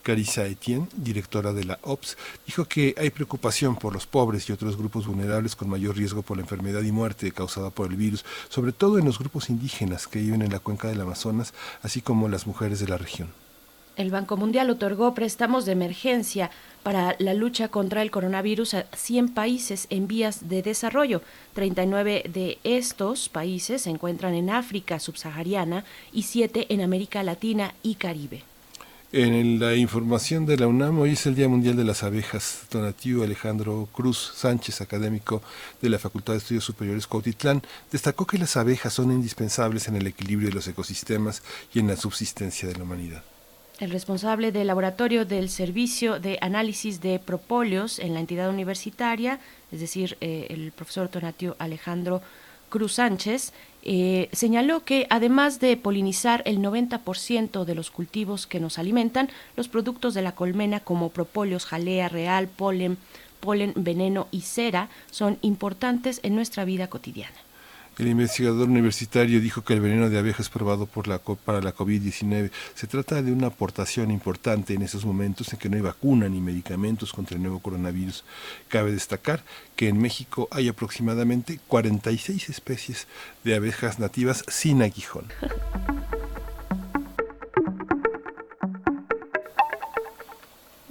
Carissa 0.02 0.46
Etienne, 0.46 0.88
directora 0.96 1.52
de 1.52 1.64
la 1.64 1.78
OPS, 1.82 2.16
dijo 2.46 2.64
que 2.64 2.94
hay 2.96 3.10
preocupación 3.10 3.76
por 3.76 3.92
los 3.92 4.06
pobres 4.06 4.48
y 4.48 4.52
otros 4.52 4.78
grupos 4.78 5.06
vulnerables 5.06 5.56
con 5.56 5.68
mayor 5.68 5.94
riesgo 5.94 6.22
por 6.22 6.38
la 6.38 6.44
enfermedad 6.44 6.80
y 6.84 6.90
muerte 6.90 7.32
causada 7.32 7.68
por 7.68 7.90
el 7.90 7.98
virus, 7.98 8.24
sobre 8.48 8.72
todo 8.72 8.98
en 8.98 9.04
los 9.04 9.18
grupos 9.18 9.50
indígenas 9.50 10.06
que 10.06 10.20
viven 10.20 10.40
en 10.40 10.52
la 10.52 10.60
cuenca 10.60 10.88
del 10.88 11.02
Amazonas, 11.02 11.52
así 11.82 12.00
como 12.00 12.30
las 12.30 12.46
mujeres 12.46 12.80
de 12.80 12.88
la 12.88 12.96
región. 12.96 13.28
El 13.96 14.10
Banco 14.10 14.36
Mundial 14.36 14.68
otorgó 14.68 15.14
préstamos 15.14 15.64
de 15.64 15.72
emergencia 15.72 16.50
para 16.82 17.16
la 17.18 17.32
lucha 17.32 17.68
contra 17.68 18.02
el 18.02 18.10
coronavirus 18.10 18.74
a 18.74 18.86
100 18.94 19.30
países 19.30 19.86
en 19.88 20.06
vías 20.06 20.50
de 20.50 20.62
desarrollo. 20.62 21.22
39 21.54 22.24
de 22.28 22.58
estos 22.62 23.30
países 23.30 23.82
se 23.82 23.90
encuentran 23.90 24.34
en 24.34 24.50
África 24.50 25.00
subsahariana 25.00 25.84
y 26.12 26.24
7 26.24 26.66
en 26.68 26.82
América 26.82 27.22
Latina 27.22 27.72
y 27.82 27.94
Caribe. 27.94 28.42
En 29.12 29.58
la 29.60 29.74
información 29.74 30.44
de 30.44 30.58
la 30.58 30.66
UNAM, 30.66 30.98
hoy 30.98 31.12
es 31.12 31.24
el 31.24 31.34
Día 31.34 31.48
Mundial 31.48 31.76
de 31.76 31.84
las 31.84 32.02
Abejas. 32.02 32.66
Donativo 32.70 33.24
Alejandro 33.24 33.88
Cruz 33.92 34.32
Sánchez, 34.34 34.82
académico 34.82 35.40
de 35.80 35.88
la 35.88 35.98
Facultad 35.98 36.34
de 36.34 36.40
Estudios 36.40 36.64
Superiores 36.64 37.06
Cuautitlán, 37.06 37.62
destacó 37.90 38.26
que 38.26 38.36
las 38.36 38.58
abejas 38.58 38.92
son 38.92 39.10
indispensables 39.10 39.88
en 39.88 39.96
el 39.96 40.06
equilibrio 40.06 40.50
de 40.50 40.54
los 40.54 40.68
ecosistemas 40.68 41.42
y 41.72 41.78
en 41.78 41.86
la 41.86 41.96
subsistencia 41.96 42.68
de 42.68 42.76
la 42.76 42.82
humanidad. 42.82 43.22
El 43.78 43.90
responsable 43.90 44.52
del 44.52 44.68
laboratorio 44.68 45.26
del 45.26 45.50
Servicio 45.50 46.18
de 46.18 46.38
Análisis 46.40 47.02
de 47.02 47.18
Propóleos 47.18 47.98
en 47.98 48.14
la 48.14 48.20
entidad 48.20 48.48
universitaria, 48.48 49.38
es 49.70 49.80
decir, 49.80 50.16
eh, 50.22 50.46
el 50.48 50.72
profesor 50.72 51.08
Tonatio 51.08 51.56
Alejandro 51.58 52.22
Cruz 52.70 52.94
Sánchez, 52.94 53.52
eh, 53.82 54.30
señaló 54.32 54.84
que 54.84 55.06
además 55.10 55.60
de 55.60 55.76
polinizar 55.76 56.42
el 56.46 56.58
90% 56.60 57.66
de 57.66 57.74
los 57.74 57.90
cultivos 57.90 58.46
que 58.46 58.60
nos 58.60 58.78
alimentan, 58.78 59.28
los 59.56 59.68
productos 59.68 60.14
de 60.14 60.22
la 60.22 60.34
colmena 60.34 60.80
como 60.80 61.10
propóleos, 61.10 61.66
jalea 61.66 62.08
real, 62.08 62.48
polen, 62.48 62.96
polen, 63.40 63.74
veneno 63.76 64.26
y 64.30 64.40
cera 64.40 64.88
son 65.10 65.38
importantes 65.42 66.20
en 66.22 66.34
nuestra 66.34 66.64
vida 66.64 66.88
cotidiana. 66.88 67.45
El 67.98 68.08
investigador 68.08 68.68
universitario 68.68 69.40
dijo 69.40 69.64
que 69.64 69.72
el 69.72 69.80
veneno 69.80 70.10
de 70.10 70.18
abejas 70.18 70.50
probado 70.50 70.84
por 70.84 71.06
para 71.38 71.62
la 71.62 71.74
COVID-19 71.74 72.50
se 72.74 72.86
trata 72.86 73.22
de 73.22 73.32
una 73.32 73.46
aportación 73.46 74.10
importante 74.10 74.74
en 74.74 74.82
esos 74.82 75.06
momentos 75.06 75.50
en 75.52 75.58
que 75.58 75.70
no 75.70 75.76
hay 75.76 75.82
vacuna 75.82 76.28
ni 76.28 76.42
medicamentos 76.42 77.12
contra 77.12 77.36
el 77.36 77.42
nuevo 77.42 77.60
coronavirus. 77.60 78.24
Cabe 78.68 78.92
destacar 78.92 79.42
que 79.76 79.88
en 79.88 79.98
México 79.98 80.46
hay 80.50 80.68
aproximadamente 80.68 81.58
46 81.68 82.50
especies 82.50 83.06
de 83.44 83.54
abejas 83.54 83.98
nativas 83.98 84.44
sin 84.48 84.82
aguijón. 84.82 85.26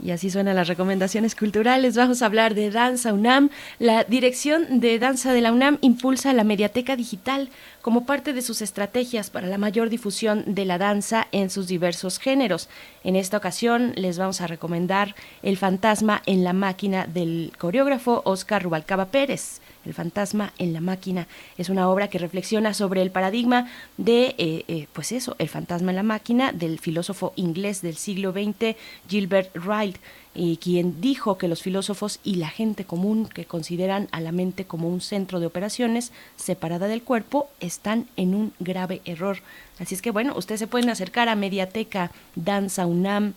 Y 0.05 0.11
así 0.11 0.29
suenan 0.29 0.55
las 0.55 0.67
recomendaciones 0.67 1.33
culturales. 1.33 1.95
Vamos 1.95 2.21
a 2.21 2.27
hablar 2.27 2.53
de 2.53 2.69
Danza 2.69 3.11
UNAM. 3.11 3.49
La 3.79 4.03
Dirección 4.03 4.79
de 4.79 4.99
Danza 4.99 5.33
de 5.33 5.41
la 5.41 5.51
UNAM 5.51 5.79
impulsa 5.81 6.31
la 6.31 6.43
mediateca 6.43 6.95
digital 6.95 7.49
como 7.81 8.05
parte 8.05 8.31
de 8.31 8.43
sus 8.43 8.61
estrategias 8.61 9.31
para 9.31 9.47
la 9.47 9.57
mayor 9.57 9.89
difusión 9.89 10.43
de 10.45 10.65
la 10.65 10.77
danza 10.77 11.25
en 11.31 11.49
sus 11.49 11.65
diversos 11.65 12.19
géneros. 12.19 12.69
En 13.03 13.15
esta 13.15 13.37
ocasión 13.37 13.93
les 13.95 14.19
vamos 14.19 14.41
a 14.41 14.47
recomendar 14.47 15.15
El 15.41 15.57
fantasma 15.57 16.21
en 16.27 16.43
la 16.43 16.53
máquina 16.53 17.07
del 17.07 17.51
coreógrafo 17.57 18.21
Oscar 18.25 18.61
Rubalcaba 18.61 19.07
Pérez. 19.07 19.59
El 19.85 19.93
fantasma 19.93 20.53
en 20.57 20.73
la 20.73 20.81
máquina 20.81 21.27
es 21.57 21.69
una 21.69 21.89
obra 21.89 22.09
que 22.09 22.17
reflexiona 22.17 22.73
sobre 22.73 23.01
el 23.01 23.11
paradigma 23.11 23.69
de, 23.97 24.35
eh, 24.37 24.65
eh, 24.67 24.87
pues 24.93 25.11
eso, 25.11 25.35
el 25.39 25.49
fantasma 25.49 25.91
en 25.91 25.97
la 25.97 26.03
máquina 26.03 26.51
del 26.51 26.79
filósofo 26.79 27.33
inglés 27.35 27.81
del 27.81 27.95
siglo 27.95 28.31
XX, 28.31 28.75
Gilbert 29.07 29.55
Ryle, 29.55 29.99
y 30.35 30.57
quien 30.57 30.99
dijo 30.99 31.37
que 31.37 31.47
los 31.47 31.61
filósofos 31.61 32.19
y 32.23 32.35
la 32.35 32.49
gente 32.49 32.83
común 32.83 33.25
que 33.25 33.45
consideran 33.45 34.09
a 34.11 34.19
la 34.19 34.33
mente 34.33 34.65
como 34.65 34.89
un 34.89 34.99
centro 34.99 35.39
de 35.39 35.45
operaciones 35.45 36.11
separada 36.35 36.87
del 36.87 37.03
cuerpo 37.03 37.49
están 37.61 38.07
en 38.17 38.35
un 38.35 38.53
grave 38.59 39.01
error. 39.05 39.37
Así 39.79 39.95
es 39.95 40.01
que 40.01 40.11
bueno, 40.11 40.35
ustedes 40.35 40.59
se 40.59 40.67
pueden 40.67 40.89
acercar 40.89 41.29
a 41.29 41.35
mediateca 41.35 42.11
danzaunam.mx, 42.35 43.35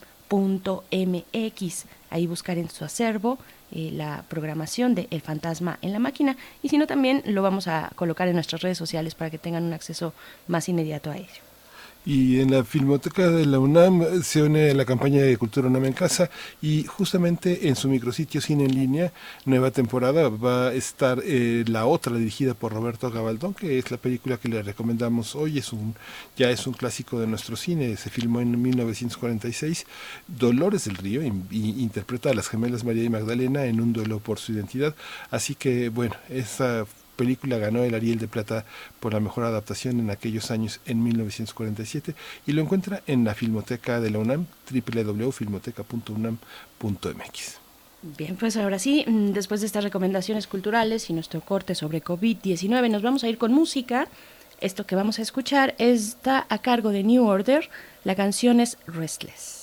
ahí 2.10 2.26
buscar 2.26 2.58
en 2.58 2.70
su 2.70 2.84
acervo 2.84 3.38
eh, 3.70 3.90
la 3.92 4.24
programación 4.28 4.94
de 4.94 5.08
El 5.10 5.20
Fantasma 5.20 5.78
en 5.82 5.92
la 5.92 5.98
máquina 5.98 6.36
y 6.62 6.68
si 6.68 6.78
no 6.78 6.86
también 6.86 7.22
lo 7.26 7.42
vamos 7.42 7.68
a 7.68 7.90
colocar 7.96 8.28
en 8.28 8.34
nuestras 8.34 8.62
redes 8.62 8.78
sociales 8.78 9.14
para 9.14 9.30
que 9.30 9.38
tengan 9.38 9.64
un 9.64 9.72
acceso 9.72 10.12
más 10.46 10.68
inmediato 10.68 11.10
a 11.10 11.16
ello. 11.16 11.48
Y 12.07 12.40
en 12.40 12.50
la 12.50 12.64
Filmoteca 12.64 13.28
de 13.28 13.45
la 13.45 13.59
UNAM 13.59 14.23
se 14.23 14.43
une 14.43 14.73
la 14.73 14.85
campaña 14.85 15.23
de 15.23 15.37
Cultura 15.37 15.69
UNAM 15.69 15.87
en 15.87 15.93
Casa 15.93 16.31
y 16.62 16.85
justamente 16.85 17.69
en 17.69 17.76
su 17.76 17.88
micrositio 17.88 18.40
Cine 18.40 18.64
en 18.64 18.75
Línea, 18.75 19.12
nueva 19.45 19.71
temporada, 19.71 20.28
va 20.28 20.69
a 20.69 20.73
estar 20.73 21.21
eh, 21.25 21.64
la 21.67 21.87
otra 21.87 22.17
dirigida 22.17 22.55
por 22.55 22.73
Roberto 22.73 23.11
Gabaldón, 23.11 23.52
que 23.52 23.78
es 23.78 23.90
la 23.90 23.99
película 23.99 24.38
que 24.38 24.49
le 24.49 24.62
recomendamos 24.62 25.35
hoy, 25.35 25.59
es 25.59 25.73
un 25.73 25.95
ya 26.37 26.50
es 26.50 26.67
un 26.67 26.73
clásico 26.73 27.21
de 27.21 27.26
nuestro 27.26 27.57
cine, 27.57 27.97
se 27.97 28.11
filmó 28.11 28.40
en 28.40 28.61
1946, 28.61 29.87
Dolores 30.26 30.85
del 30.85 30.97
Río, 30.97 31.23
y, 31.23 31.83
interpreta 31.83 32.31
a 32.31 32.35
las 32.35 32.49
gemelas 32.49 32.85
María 32.85 33.05
y 33.05 33.11
Magdalena 33.11 33.64
en 33.67 33.81
un 33.81 33.93
duelo 33.93 34.21
por 34.21 34.38
su 34.38 34.52
identidad, 34.52 34.95
así 35.31 35.55
que 35.55 35.88
bueno, 35.88 36.14
esa 36.28 36.87
película 37.18 37.58
ganó 37.58 37.82
el 37.82 37.94
Ariel 37.94 38.18
de 38.18 38.28
Plata 38.28 38.64
por 39.00 39.12
la 39.12 39.20
mejor 39.20 39.44
adaptación 39.44 40.00
en 40.00 40.08
aquellos 40.08 40.50
años 40.50 40.80
en 40.87 41.02
1947 41.02 42.14
y 42.46 42.52
lo 42.52 42.62
encuentra 42.62 43.02
en 43.06 43.25
la 43.25 43.34
Filmoteca 43.34 44.00
de 44.00 44.08
la 44.10 44.20
UNAM, 44.20 44.46
www.filmoteca.unam.mx. 44.70 47.58
Bien, 48.16 48.37
pues 48.37 48.56
ahora 48.56 48.78
sí, 48.78 49.04
mm, 49.06 49.32
después 49.32 49.60
de 49.60 49.66
estas 49.66 49.82
recomendaciones 49.82 50.46
culturales 50.46 51.10
y 51.10 51.12
nuestro 51.12 51.40
corte 51.40 51.75
sobre 51.75 52.00
COVID-19, 52.02 52.88
nos 52.88 53.02
vamos 53.02 53.25
a 53.25 53.28
ir 53.28 53.38
con 53.38 53.52
música. 53.52 54.06
Esto 54.60 54.87
que 54.87 54.94
vamos 54.94 55.18
a 55.18 55.22
escuchar 55.22 55.75
está 55.78 56.46
a 56.48 56.58
cargo 56.58 56.90
de 56.90 57.02
New 57.02 57.26
Order. 57.26 57.68
La 58.04 58.14
canción 58.14 58.60
es 58.60 58.78
Restless. 58.87 59.57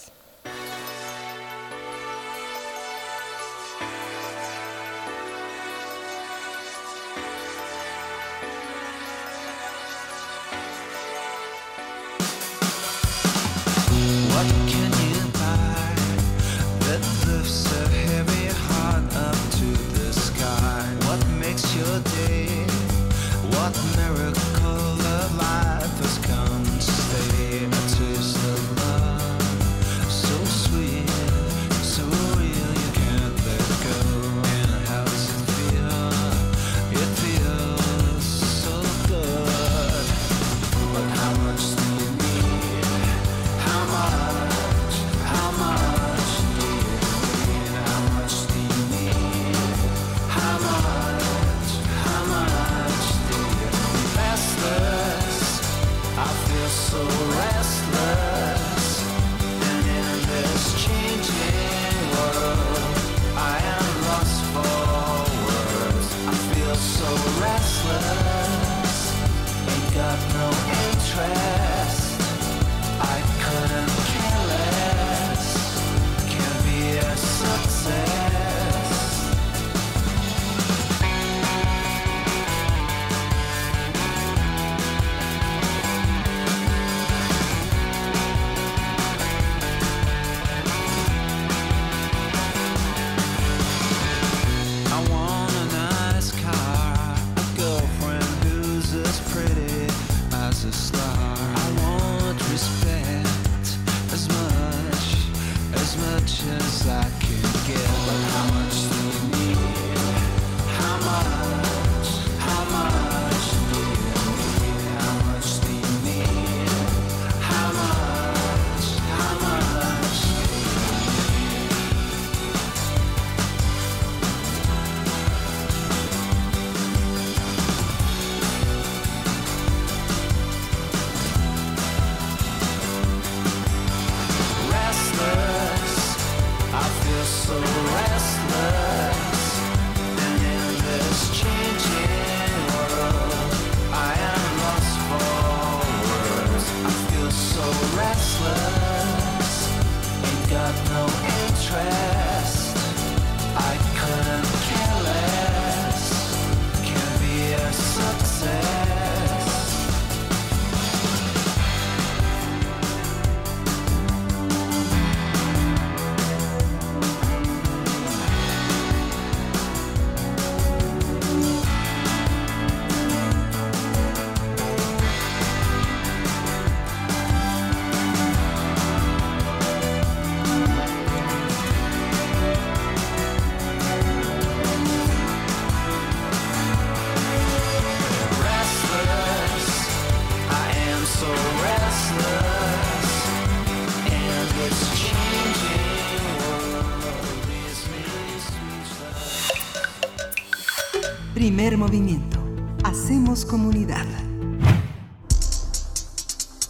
Movimiento. 201.74 202.38
Hacemos 202.84 203.43
comunidad. 203.43 204.05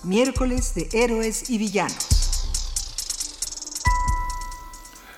Miércoles 0.05 0.73
de 0.73 0.87
Héroes 0.93 1.49
y 1.49 1.57
Villanos. 1.57 2.07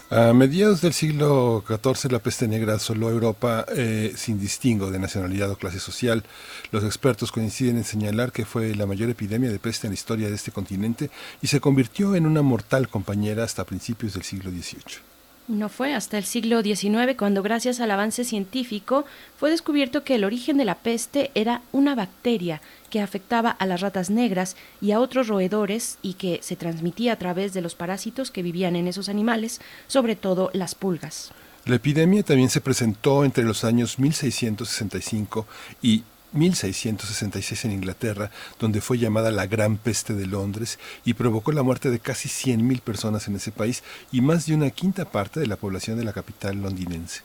A 0.10 0.34
mediados 0.34 0.82
del 0.82 0.94
siglo 0.94 1.64
XIV 1.68 2.12
la 2.12 2.20
peste 2.20 2.48
negra 2.48 2.74
asoló 2.74 3.12
Europa 3.12 3.68
eh, 3.76 4.14
sin 4.18 4.40
distingo 4.40 4.90
de 4.90 4.98
nacionalidad 4.98 5.52
o 5.52 5.58
clase 5.58 5.80
social. 5.80 6.24
Los 6.72 6.84
expertos 6.84 7.32
coinciden 7.32 7.78
en 7.78 7.84
señalar 7.84 8.32
que 8.32 8.46
fue 8.46 8.74
la 8.74 8.88
mayor 8.88 9.12
epidemia 9.12 9.52
de 9.52 9.60
peste 9.60 9.86
en 9.86 9.92
la 9.92 9.96
historia 9.96 10.28
de 10.28 10.36
este 10.36 10.52
continente 10.52 11.12
y 11.42 11.48
se 11.48 11.62
convirtió 11.62 12.16
en 12.16 12.26
una 12.26 12.42
mortal 12.42 12.90
compañera 12.90 13.44
hasta 13.44 13.64
principios 13.64 14.16
del 14.16 14.24
siglo 14.24 14.50
XVIII. 14.50 15.07
No 15.48 15.70
fue 15.70 15.94
hasta 15.94 16.18
el 16.18 16.26
siglo 16.26 16.62
XIX 16.62 17.16
cuando, 17.18 17.42
gracias 17.42 17.80
al 17.80 17.92
avance 17.92 18.26
científico, 18.26 19.06
fue 19.40 19.50
descubierto 19.50 20.04
que 20.04 20.16
el 20.16 20.26
origen 20.26 20.58
de 20.58 20.66
la 20.66 20.76
peste 20.76 21.32
era 21.36 21.62
una 21.72 21.96
bacteria 21.96 22.62
que 22.90 23.00
afectaba 23.00 23.52
a 23.52 23.66
las 23.66 23.80
ratas 23.80 24.10
negras 24.10 24.58
y 24.82 24.92
a 24.92 25.00
otros 25.00 25.30
roedores 25.30 26.00
y 26.02 26.16
que 26.16 26.42
se 26.44 26.58
transmitía 26.58 27.14
a 27.14 27.16
través 27.16 27.54
de 27.54 27.62
los 27.62 27.76
parásitos 27.76 28.30
que 28.30 28.44
vivían 28.44 28.76
en 28.76 28.90
esos 28.90 29.08
animales, 29.08 29.62
sobre 29.88 30.18
todo 30.18 30.50
las 30.52 30.76
pulgas. 30.76 31.32
La 31.64 31.76
epidemia 31.76 32.24
también 32.24 32.50
se 32.50 32.60
presentó 32.60 33.24
entre 33.24 33.46
los 33.46 33.64
años 33.64 34.00
1665 34.00 35.48
y 35.82 36.04
1666 36.38 37.66
en 37.66 37.72
Inglaterra, 37.72 38.32
donde 38.60 38.82
fue 38.82 38.98
llamada 38.98 39.32
la 39.32 39.48
Gran 39.48 39.78
Peste 39.78 40.14
de 40.14 40.26
Londres 40.26 40.80
y 41.06 41.14
provocó 41.14 41.52
la 41.52 41.64
muerte 41.64 41.90
de 41.90 42.00
casi 42.00 42.30
100.000 42.30 42.82
personas 42.82 43.28
en 43.28 43.36
ese 43.36 43.52
país 43.52 43.84
y 44.12 44.22
más 44.22 44.46
de 44.46 44.56
una 44.56 44.70
quinta 44.70 45.06
parte 45.06 45.40
de 45.40 45.48
la 45.48 45.58
población 45.58 45.98
de 45.98 46.06
la 46.06 46.14
capital 46.14 46.62
londinense. 46.62 47.22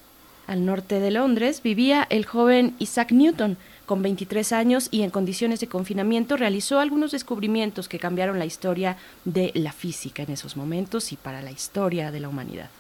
Al 0.46 0.66
norte 0.66 0.98
de 0.98 1.12
Londres 1.12 1.62
vivía 1.62 2.06
el 2.10 2.26
joven 2.26 2.74
Isaac 2.78 3.12
Newton, 3.12 3.56
con 3.86 4.02
23 4.02 4.52
años 4.52 4.88
y 4.90 5.02
en 5.02 5.10
condiciones 5.10 5.60
de 5.60 5.68
confinamiento 5.68 6.36
realizó 6.36 6.80
algunos 6.80 7.12
descubrimientos 7.12 7.88
que 7.88 7.98
cambiaron 7.98 8.38
la 8.38 8.46
historia 8.46 8.96
de 9.24 9.52
la 9.54 9.72
física 9.72 10.22
en 10.22 10.32
esos 10.32 10.56
momentos 10.56 11.12
y 11.12 11.16
para 11.16 11.42
la 11.42 11.52
historia 11.52 12.10
de 12.10 12.20
la 12.20 12.28
humanidad 12.28 12.70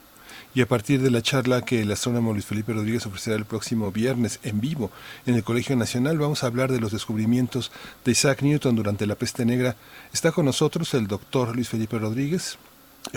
y 0.54 0.60
a 0.60 0.68
partir 0.68 1.00
de 1.00 1.10
la 1.10 1.22
charla 1.22 1.62
que 1.62 1.82
el 1.82 1.92
astrónomo 1.92 2.32
Luis 2.32 2.44
Felipe 2.44 2.72
Rodríguez 2.72 3.06
ofrecerá 3.06 3.36
el 3.36 3.44
próximo 3.44 3.90
viernes 3.90 4.38
en 4.42 4.60
vivo 4.60 4.90
en 5.26 5.34
el 5.34 5.44
Colegio 5.44 5.76
Nacional, 5.76 6.18
vamos 6.18 6.44
a 6.44 6.46
hablar 6.46 6.70
de 6.70 6.80
los 6.80 6.92
descubrimientos 6.92 7.72
de 8.04 8.12
Isaac 8.12 8.42
Newton 8.42 8.76
durante 8.76 9.06
la 9.06 9.14
peste 9.14 9.44
negra. 9.44 9.76
Está 10.12 10.32
con 10.32 10.44
nosotros 10.44 10.92
el 10.94 11.06
doctor 11.06 11.54
Luis 11.54 11.68
Felipe 11.68 11.98
Rodríguez. 11.98 12.58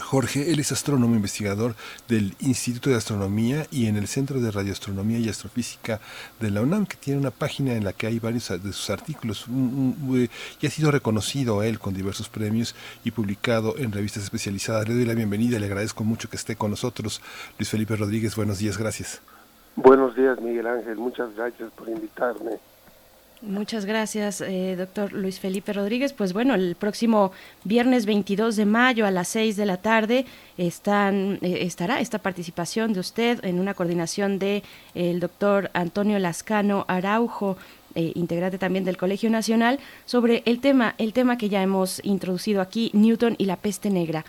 Jorge, 0.02 0.52
él 0.52 0.60
es 0.60 0.72
astrónomo 0.72 1.16
investigador 1.16 1.76
del 2.08 2.36
Instituto 2.40 2.90
de 2.90 2.96
Astronomía 2.96 3.66
y 3.72 3.88
en 3.88 3.98
el 3.98 4.08
Centro 4.08 4.42
de 4.42 4.52
Radioastronomía 4.52 5.20
y 5.20 5.30
Astrofísica 5.30 6.00
de 6.40 6.52
la 6.52 6.62
UNAM, 6.62 6.86
que 6.86 6.98
tiene 6.98 7.20
una 7.20 7.32
página 7.32 7.74
en 7.74 7.84
la 7.84 7.94
que 7.94 8.08
hay 8.08 8.20
varios 8.20 8.50
de 8.50 8.74
sus 8.74 8.90
artículos 8.90 9.46
y 9.48 10.68
ha 10.68 10.70
sido 10.70 10.92
reconocido 10.92 11.64
él 11.64 11.80
con 11.80 11.94
diversos 11.94 12.30
premios 12.30 12.76
y 13.04 13.12
publicado 13.12 13.78
en 13.78 13.92
revistas 13.92 14.24
especializadas. 14.24 14.88
Le 14.88 14.96
doy 14.96 15.06
la 15.06 15.14
bienvenida, 15.14 15.60
le 15.60 15.68
agradezco 15.68 16.04
mucho 16.04 16.30
que 16.30 16.36
esté 16.36 16.56
con 16.56 16.72
nosotros. 16.72 17.22
Luis 17.58 17.70
Felipe 17.70 17.96
Rodríguez, 17.96 18.36
buenos 18.36 18.60
días, 18.60 18.78
gracias. 18.78 19.22
Buenos 19.76 20.16
días, 20.16 20.40
Miguel 20.42 20.68
Ángel, 20.68 20.96
muchas 20.98 21.34
gracias 21.36 21.72
por 21.72 21.90
invitarme. 21.90 22.60
Muchas 23.42 23.86
gracias, 23.86 24.42
eh, 24.42 24.76
doctor 24.78 25.12
Luis 25.12 25.40
Felipe 25.40 25.74
Rodríguez. 25.74 26.14
Pues 26.14 26.34
bueno, 26.34 26.56
el 26.56 26.76
próximo 26.76 27.32
viernes 27.64 28.06
22 28.06 28.56
de 28.56 28.66
mayo 28.66 29.06
a 29.06 29.12
las 29.12 29.28
6 29.28 29.58
de 29.58 29.66
la 29.66 29.78
tarde 29.78 30.26
están, 30.58 31.38
eh, 31.42 31.60
estará 31.62 32.00
esta 32.00 32.20
participación 32.20 32.94
de 32.94 33.02
usted 33.02 33.44
en 33.44 33.60
una 33.60 33.74
coordinación 33.74 34.40
de 34.40 34.64
el 34.96 35.20
doctor 35.20 35.70
Antonio 35.74 36.18
Lascano 36.18 36.86
Araujo, 36.88 37.58
eh, 37.94 38.14
integrante 38.16 38.58
también 38.58 38.84
del 38.86 38.98
Colegio 38.98 39.30
Nacional, 39.30 39.80
sobre 40.06 40.42
el 40.46 40.60
tema, 40.60 40.96
el 40.98 41.14
tema 41.14 41.38
que 41.38 41.50
ya 41.50 41.62
hemos 41.62 42.04
introducido 42.04 42.62
aquí, 42.62 42.90
Newton 42.94 43.36
y 43.38 43.46
la 43.46 43.58
peste 43.58 43.90
negra. 43.90 44.26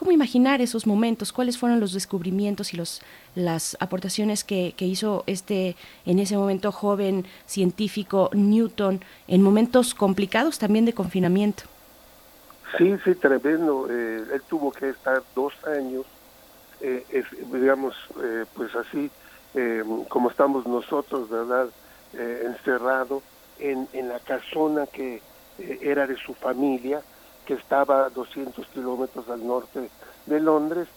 ¿Cómo 0.00 0.12
imaginar 0.12 0.62
esos 0.62 0.86
momentos? 0.86 1.30
¿Cuáles 1.30 1.58
fueron 1.58 1.78
los 1.78 1.92
descubrimientos 1.92 2.72
y 2.72 2.78
los, 2.78 3.02
las 3.34 3.76
aportaciones 3.80 4.44
que, 4.44 4.74
hizo 4.78 5.24
este, 5.26 5.76
en 6.06 6.18
ese 6.18 6.38
momento, 6.38 6.72
joven 6.72 7.26
científico 7.44 8.30
Newton, 8.32 9.02
en 9.28 9.42
momentos 9.42 9.94
complicados 9.94 10.58
también 10.58 10.86
de 10.86 10.94
confinamiento? 10.94 11.64
Sí, 12.78 12.96
sí, 13.04 13.14
tremendo. 13.14 13.88
Eh, 13.90 14.24
él 14.32 14.42
tuvo 14.48 14.72
que 14.72 14.88
estar 14.88 15.22
dos 15.34 15.52
años, 15.66 16.06
eh, 16.80 17.04
digamos, 17.52 17.94
eh, 18.22 18.46
pues 18.56 18.74
así, 18.76 19.10
como 20.08 20.30
estamos 20.30 20.66
nosotros, 20.66 21.28
¿verdad? 21.28 21.68
encerrado 22.14 23.22
en, 23.58 23.86
en 23.92 24.08
la 24.08 24.18
casona 24.18 24.86
que 24.86 25.20
era 25.58 26.06
de 26.06 26.16
su 26.16 26.32
familia, 26.32 27.02
que 27.44 27.54
estaba 27.54 28.06
a 28.06 28.10
200 28.10 28.66
kilómetros 28.68 29.28
al 29.28 29.44
norte 29.46 29.90
de 30.26 30.40
Londres 30.40 30.88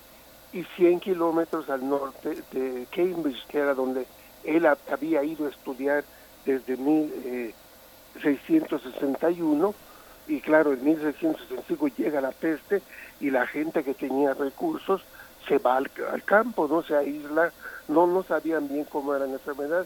y 0.52 0.64
100 0.64 1.00
kilómetros 1.00 1.70
al 1.70 1.88
norte 1.88 2.42
de 2.52 2.88
Cambridge, 2.92 3.46
que 3.48 3.60
era 3.60 3.74
donde 3.74 4.06
él 4.44 4.66
había 4.66 5.24
ido 5.24 5.46
a 5.48 5.50
estudiar 5.50 6.04
desde 6.46 6.76
1661 6.78 9.70
eh, 9.70 9.74
y 10.28 10.42
claro, 10.42 10.74
en 10.74 10.84
1665 10.84 11.88
llega 11.98 12.22
la 12.22 12.32
peste 12.32 12.82
y 13.20 13.30
la 13.30 13.48
gente 13.48 13.84
que 13.84 13.94
tenía 13.94 14.34
recursos 14.34 15.02
se 15.48 15.58
va 15.58 15.78
al, 15.78 15.90
campo, 16.24 16.68
no 16.70 16.84
se 16.84 16.96
aísla, 16.96 17.52
no, 17.88 18.08
no 18.08 18.24
sabían 18.24 18.70
bien 18.70 18.86
cómo 18.86 19.14
era 19.14 19.26
la 19.26 19.34
enfermedad, 19.34 19.86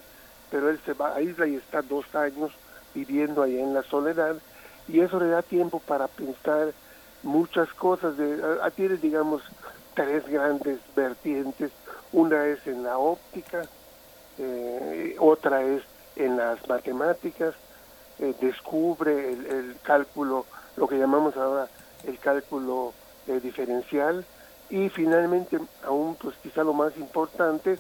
pero 0.52 0.70
él 0.70 0.80
se 0.86 0.94
va 0.94 1.16
a 1.16 1.22
isla 1.22 1.48
y 1.48 1.56
está 1.56 1.82
dos 1.82 2.06
años 2.14 2.52
viviendo 2.94 3.42
ahí 3.42 3.60
en 3.60 3.74
la 3.74 3.82
soledad 3.84 4.36
y 4.88 5.00
eso 5.00 5.20
le 5.20 5.28
da 5.28 5.42
tiempo 5.42 5.80
para 5.80 6.08
pensar 6.08 6.74
muchas 7.24 7.72
cosas. 7.74 8.16
Tiene, 8.76 8.98
digamos, 8.98 9.42
tres 9.94 10.28
grandes 10.28 10.80
vertientes. 10.96 11.72
Una 12.12 12.46
es 12.46 12.66
en 12.68 12.84
la 12.84 12.98
óptica, 12.98 13.64
eh, 14.38 15.16
otra 15.20 15.64
es 15.64 15.84
en 16.16 16.38
las 16.38 16.68
matemáticas, 16.68 17.56
eh, 18.20 18.34
descubre 18.40 19.34
el, 19.34 19.76
cálculo, 19.84 20.46
lo 20.76 20.88
que 20.88 20.98
llamamos 20.98 21.36
ahora 21.36 21.68
el 22.06 22.18
cálculo 22.20 22.94
eh, 23.28 23.40
diferencial, 23.42 24.26
y 24.70 24.90
finalmente, 24.90 25.60
aún 25.84 26.16
pues 26.16 26.36
quizá 26.44 26.64
lo 26.64 26.74
más 26.74 26.96
importante, 26.98 27.78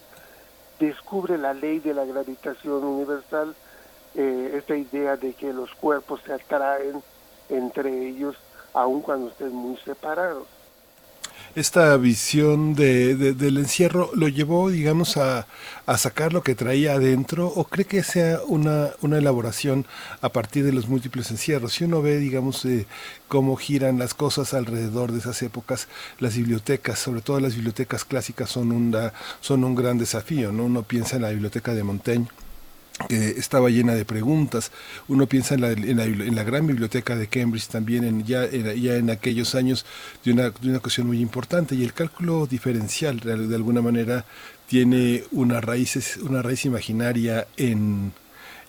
descubre 0.80 1.38
la 1.38 1.54
ley 1.54 1.80
de 1.80 1.93
la 1.93 2.06
gravitación 2.06 2.84
universal, 2.84 3.56
eh, 4.17 4.53
esta 4.56 4.75
idea 4.75 5.15
de 5.15 5.34
que 5.34 5.53
los 5.53 5.73
cuerpos 5.75 6.21
se 6.25 6.34
atraen 6.34 7.03
entre 7.49 8.08
ellos 8.10 8.36
aun 8.73 9.01
cuando 9.01 9.30
estén 9.30 9.53
muy 9.53 9.77
separados. 9.77 10.47
Esta 11.56 11.97
visión 11.97 12.75
de, 12.75 13.15
del 13.15 13.58
encierro 13.58 14.12
lo 14.13 14.27
llevó, 14.27 14.69
digamos, 14.69 15.17
a, 15.17 15.47
sacar 15.97 16.34
lo 16.34 16.43
que 16.43 16.56
traía 16.56 16.93
adentro 16.93 17.47
o 17.47 17.63
cree 17.65 17.86
que 17.86 18.03
sea 18.03 18.41
una, 18.47 18.89
elaboración 19.01 19.86
a 20.21 20.30
partir 20.30 20.65
de 20.65 20.73
los 20.73 20.88
múltiples 20.88 21.32
encierros. 21.32 21.73
Si 21.73 21.84
uno 21.84 22.01
ve, 22.01 22.17
digamos, 22.17 22.65
eh, 22.65 22.86
cómo 23.27 23.56
giran 23.56 23.97
las 23.97 24.13
cosas 24.13 24.53
alrededor 24.53 25.12
de 25.12 25.19
esas 25.19 25.41
épocas, 25.43 25.88
las 26.19 26.36
bibliotecas, 26.36 26.99
sobre 26.99 27.21
todo 27.21 27.39
las 27.39 27.56
bibliotecas 27.56 28.03
clásicas, 28.06 28.49
son 28.49 28.67
son 29.41 29.63
un 29.63 29.75
gran 29.75 29.97
desafío. 29.97 30.51
¿no? 30.51 30.65
Uno 30.65 30.84
piensa 30.84 31.15
en 31.15 31.23
la 31.23 31.30
biblioteca 31.30 31.73
de 31.73 31.84
Montaigne 31.84 32.27
estaba 33.10 33.69
llena 33.69 33.93
de 33.93 34.05
preguntas. 34.05 34.71
Uno 35.07 35.27
piensa 35.27 35.55
en 35.55 35.62
la, 35.62 35.71
en 35.71 36.36
la, 36.36 36.43
gran 36.43 36.65
biblioteca 36.67 37.15
de 37.15 37.27
Cambridge 37.27 37.67
también 37.67 38.03
en, 38.03 38.23
ya, 38.25 38.43
en, 38.43 38.75
ya 38.81 38.95
en 38.95 39.10
aquellos 39.10 39.55
años 39.55 39.86
de 40.23 40.33
una, 40.33 40.49
de 40.49 40.69
una 40.69 40.79
cuestión 40.79 41.07
muy 41.07 41.19
importante 41.19 41.75
y 41.75 41.83
el 41.83 41.93
cálculo 41.93 42.47
diferencial 42.47 43.19
de 43.19 43.55
alguna 43.55 43.81
manera 43.81 44.25
tiene 44.67 45.23
una 45.31 45.62
raíz, 45.62 46.17
una 46.17 46.41
raíz 46.41 46.65
imaginaria 46.65 47.47
en, 47.55 48.12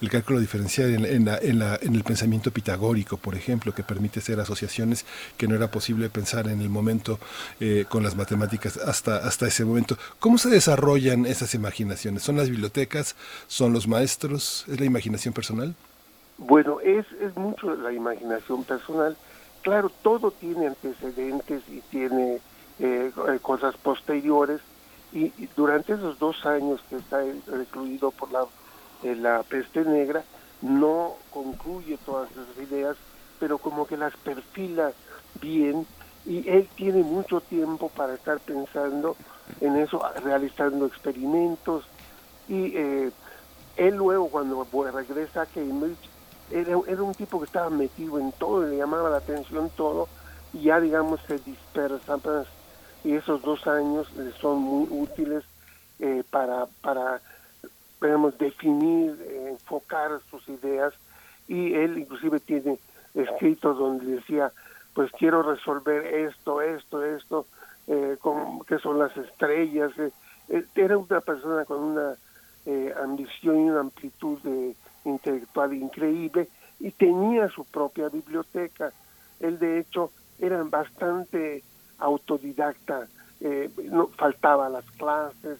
el 0.00 0.10
cálculo 0.10 0.38
diferencial 0.38 1.06
en, 1.06 1.24
la, 1.24 1.38
en, 1.38 1.58
la, 1.58 1.78
en, 1.80 1.94
el 1.94 2.04
pensamiento 2.04 2.50
pitagórico, 2.50 3.16
por 3.16 3.34
ejemplo, 3.34 3.74
que 3.74 3.82
permite 3.82 4.20
hacer 4.20 4.38
asociaciones 4.40 5.04
que 5.36 5.48
no 5.48 5.56
era 5.56 5.70
posible 5.70 6.08
pensar 6.08 6.48
en 6.48 6.60
el 6.60 6.68
momento 6.68 7.18
eh, 7.60 7.84
con 7.88 8.02
las 8.02 8.16
matemáticas 8.16 8.76
hasta, 8.76 9.16
hasta 9.16 9.46
ese 9.46 9.64
momento. 9.64 9.96
¿Cómo 10.20 10.38
se 10.38 10.50
desarrollan 10.50 11.26
esas 11.26 11.54
imaginaciones? 11.54 12.22
¿Son 12.22 12.36
las 12.36 12.48
bibliotecas? 12.48 13.16
¿Son 13.46 13.72
los 13.72 13.88
maestros? 13.88 14.64
¿Es 14.68 14.78
la 14.78 14.86
imaginación 14.86 15.34
personal? 15.34 15.74
Bueno, 16.38 16.80
es, 16.80 17.04
es 17.20 17.36
mucho 17.36 17.74
la 17.74 17.92
imaginación 17.92 18.62
personal. 18.64 19.16
Claro, 19.62 19.90
todo 20.02 20.30
tiene 20.30 20.68
antecedentes 20.68 21.62
y 21.68 21.80
tiene 21.90 22.34
eh, 22.78 23.10
eh, 23.28 23.38
cosas 23.42 23.76
posteriores. 23.76 24.60
Y, 25.12 25.32
y, 25.38 25.48
durante 25.56 25.94
esos 25.94 26.18
dos 26.18 26.44
años 26.44 26.80
que 26.88 26.96
está 26.96 27.22
recluido 27.46 28.10
por 28.10 28.30
la 28.30 28.46
la 29.02 29.42
peste 29.42 29.84
negra, 29.84 30.24
no 30.62 31.14
concluye 31.30 31.98
todas 32.04 32.30
esas 32.30 32.68
ideas, 32.68 32.96
pero 33.38 33.58
como 33.58 33.86
que 33.86 33.96
las 33.96 34.16
perfila 34.16 34.92
bien 35.40 35.86
y 36.26 36.48
él 36.48 36.68
tiene 36.74 37.02
mucho 37.02 37.40
tiempo 37.40 37.88
para 37.88 38.14
estar 38.14 38.38
pensando 38.40 39.16
en 39.60 39.76
eso, 39.76 40.02
realizando 40.22 40.86
experimentos 40.86 41.84
y 42.48 42.76
eh, 42.76 43.10
Él 43.76 43.94
luego 43.96 44.28
cuando 44.28 44.66
regresa 44.92 45.42
a 45.42 45.46
Cambridge, 45.46 45.98
era, 46.50 46.78
era, 46.86 47.02
un 47.02 47.14
tipo 47.14 47.38
que 47.38 47.44
estaba 47.44 47.70
metido 47.70 48.18
en 48.18 48.32
todo, 48.32 48.66
le 48.66 48.78
llamaba 48.78 49.10
la 49.10 49.18
atención 49.18 49.70
todo, 49.76 50.08
y 50.52 50.62
ya 50.62 50.80
digamos 50.80 51.20
se 51.28 51.38
dispersa, 51.38 52.16
pues, 52.18 52.46
y 53.04 53.14
esos 53.14 53.42
dos 53.42 53.66
años 53.66 54.08
son 54.40 54.58
muy 54.58 54.88
útiles 54.90 55.44
eh, 56.00 56.24
para, 56.30 56.66
para 56.80 57.20
podemos 57.98 58.36
definir, 58.38 59.16
eh, 59.20 59.48
enfocar 59.50 60.20
sus 60.30 60.48
ideas, 60.48 60.94
y 61.46 61.74
él 61.74 61.98
inclusive 61.98 62.40
tiene 62.40 62.78
escritos 63.14 63.78
donde 63.78 64.06
decía, 64.16 64.52
pues 64.94 65.10
quiero 65.12 65.42
resolver 65.42 66.06
esto, 66.06 66.60
esto, 66.60 67.04
esto, 67.04 67.46
eh, 67.86 68.16
que 68.66 68.78
son 68.78 68.98
las 68.98 69.16
estrellas. 69.16 69.92
era 70.74 70.98
una 70.98 71.20
persona 71.20 71.64
con 71.64 71.82
una 71.82 72.14
ambición 73.02 73.60
y 73.60 73.70
una 73.70 73.80
amplitud 73.80 74.38
de, 74.40 74.74
intelectual 75.08 75.72
increíble 75.74 76.48
y 76.80 76.90
tenía 76.90 77.48
su 77.48 77.64
propia 77.64 78.08
biblioteca. 78.08 78.92
Él 79.40 79.58
de 79.58 79.80
hecho 79.80 80.10
era 80.38 80.62
bastante 80.62 81.62
autodidacta, 81.98 83.08
eh, 83.40 83.70
no 83.84 84.08
faltaba 84.08 84.68
las 84.68 84.84
clases, 84.92 85.58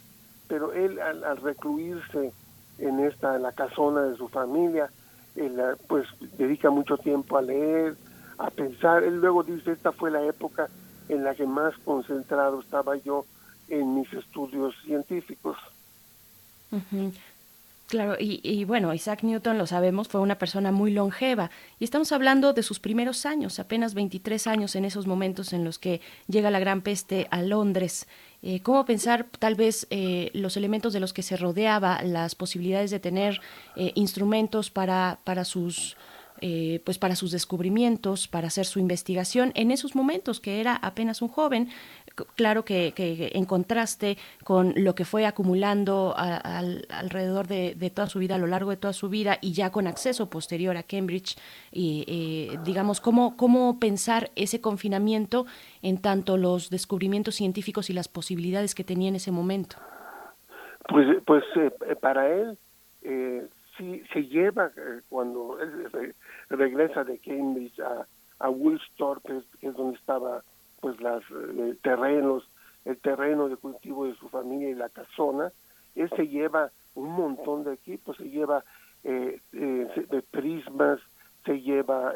pero 0.49 0.73
él 0.73 0.99
al, 1.01 1.37
recluirse 1.39 2.33
en 2.79 3.01
esta 3.01 3.39
la 3.39 3.53
casona 3.53 4.03
de 4.03 4.17
su 4.17 4.29
familia, 4.29 4.91
él, 5.37 5.61
pues 5.87 6.07
dedica 6.37 6.71
mucho 6.71 6.97
tiempo 6.97 7.37
a 7.37 7.43
leer, 7.43 7.97
a 8.39 8.51
pensar. 8.51 9.05
Él 9.05 9.21
luego 9.21 9.43
dice 9.43 9.73
esta 9.73 9.93
fue 9.93 10.11
la 10.11 10.23
época 10.25 10.69
en 11.09 11.25
la 11.25 11.35
que 11.35 11.47
más 11.47 11.77
concentrado 11.85 12.61
estaba 12.61 12.97
yo 12.97 13.25
en 13.69 13.95
mis 13.95 14.13
estudios 14.13 14.75
científicos. 14.85 15.57
Claro, 17.89 18.17
y, 18.19 18.65
bueno, 18.65 18.93
Isaac 18.93 19.23
Newton, 19.23 19.57
lo 19.57 19.67
sabemos, 19.67 20.09
fue 20.09 20.21
una 20.21 20.37
persona 20.37 20.73
muy 20.73 20.93
longeva. 20.93 21.51
Y 21.79 21.85
estamos 21.85 22.13
hablando 22.13 22.53
de 22.53 22.63
sus 22.63 22.81
primeros 22.81 23.25
años, 23.25 23.59
apenas 23.59 23.95
23 23.95 24.47
años 24.47 24.77
en 24.77 24.85
esos 24.85 25.07
momentos 25.07 25.55
en 25.55 25.65
los 25.65 25.79
que 25.79 26.03
llega 26.27 26.51
la 26.51 26.59
gran 26.59 26.83
peste 26.83 27.29
a 27.31 27.41
Londres. 27.41 28.07
Eh, 28.43 28.61
¿Cómo 28.61 28.85
pensar 28.85 29.27
tal 29.39 29.57
vez 29.57 29.87
eh, 29.91 30.31
los 30.33 30.57
elementos 30.57 30.93
de 30.93 31.01
los 31.01 31.13
que 31.13 31.23
se 31.23 31.37
rodeaba, 31.37 32.03
las 32.03 32.35
posibilidades 32.35 32.91
de 32.91 33.01
tener 33.01 33.41
eh, 33.77 33.93
instrumentos 33.95 34.71
para, 34.71 35.19
para 35.25 35.45
sus 35.45 35.97
eh, 36.41 36.81
pues 36.85 36.99
para 36.99 37.17
sus 37.17 37.33
descubrimientos, 37.33 38.29
para 38.29 38.47
hacer 38.47 38.65
su 38.65 38.79
investigación 38.79 39.51
en 39.57 39.73
esos 39.73 39.97
momentos 39.97 40.39
que 40.39 40.61
era 40.61 40.77
apenas 40.77 41.21
un 41.21 41.29
joven, 41.29 41.69
claro 42.35 42.65
que, 42.65 42.93
en 43.35 43.45
contraste 43.45 44.17
con 44.45 44.73
lo 44.77 44.95
que 44.95 45.05
fue 45.05 45.27
acumulando 45.27 46.15
alrededor 46.17 47.47
de, 47.47 47.93
toda 47.95 48.09
su 48.09 48.19
vida, 48.19 48.37
a 48.37 48.39
lo 48.39 48.47
largo 48.47 48.71
de 48.71 48.77
toda 48.77 48.93
su 48.93 49.09
vida 49.09 49.39
y 49.41 49.53
ya 49.53 49.71
con 49.71 49.87
acceso 49.87 50.31
posterior 50.31 50.77
a 50.77 50.83
Cambridge, 50.83 51.37
y 51.73 52.05
eh, 52.09 52.59
digamos, 52.65 53.01
¿cómo, 53.01 53.37
cómo 53.37 53.79
pensar 53.79 54.31
ese 54.37 54.61
confinamiento 54.61 55.47
en 55.83 56.01
tanto 56.01 56.37
los 56.37 56.71
descubrimientos 56.71 57.35
científicos 57.35 57.91
y 57.91 57.93
las 57.93 58.09
posibilidades 58.09 58.75
que 58.75 58.85
tenía 58.85 59.09
en 59.09 59.17
ese 59.17 59.31
momento. 59.31 59.77
Pues, 60.89 61.23
pues 61.27 61.45
eh, 61.57 61.71
para 62.01 62.29
él 62.31 62.59
sí 63.77 64.03
se 64.13 64.23
lleva 64.27 64.71
cuando 65.09 65.59
él 65.61 66.15
regresa 66.49 67.05
de 67.05 67.19
Cambridge 67.19 67.79
a, 67.81 68.07
a 68.39 68.51
Woolsthorpe, 68.51 69.43
que 69.61 69.69
es 69.69 69.75
donde 69.75 69.97
estaba 69.99 70.43
pues 70.81 71.01
las 71.01 71.23
eh, 71.31 71.77
terrenos, 71.83 72.49
el 72.85 72.97
terreno 72.99 73.49
de 73.49 73.57
cultivo 73.57 74.07
de 74.07 74.15
su 74.15 74.29
familia 74.29 74.71
y 74.71 74.75
la 74.75 74.89
casona, 74.89 75.53
él 75.95 76.11
se 76.17 76.29
lleva 76.29 76.71
un 76.95 77.11
montón 77.11 77.65
de 77.65 77.75
equipos, 77.75 78.17
se 78.17 78.29
lleva 78.29 78.65
eh, 79.05 79.41
eh 79.53 80.23
prismas, 80.31 81.01
se 81.45 81.61
lleva 81.61 82.15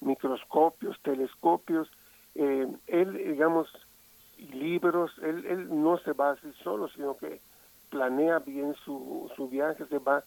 microscopios, 0.00 1.00
telescopios, 1.02 1.90
él, 2.34 3.12
digamos, 3.12 3.68
libros, 4.52 5.12
él, 5.22 5.44
él 5.46 5.82
no 5.82 5.98
se 5.98 6.12
va 6.12 6.32
así 6.32 6.52
solo, 6.62 6.88
sino 6.88 7.16
que 7.16 7.40
planea 7.90 8.40
bien 8.40 8.74
su, 8.84 9.30
su 9.36 9.48
viaje, 9.48 9.84
se 9.86 9.98
va 9.98 10.24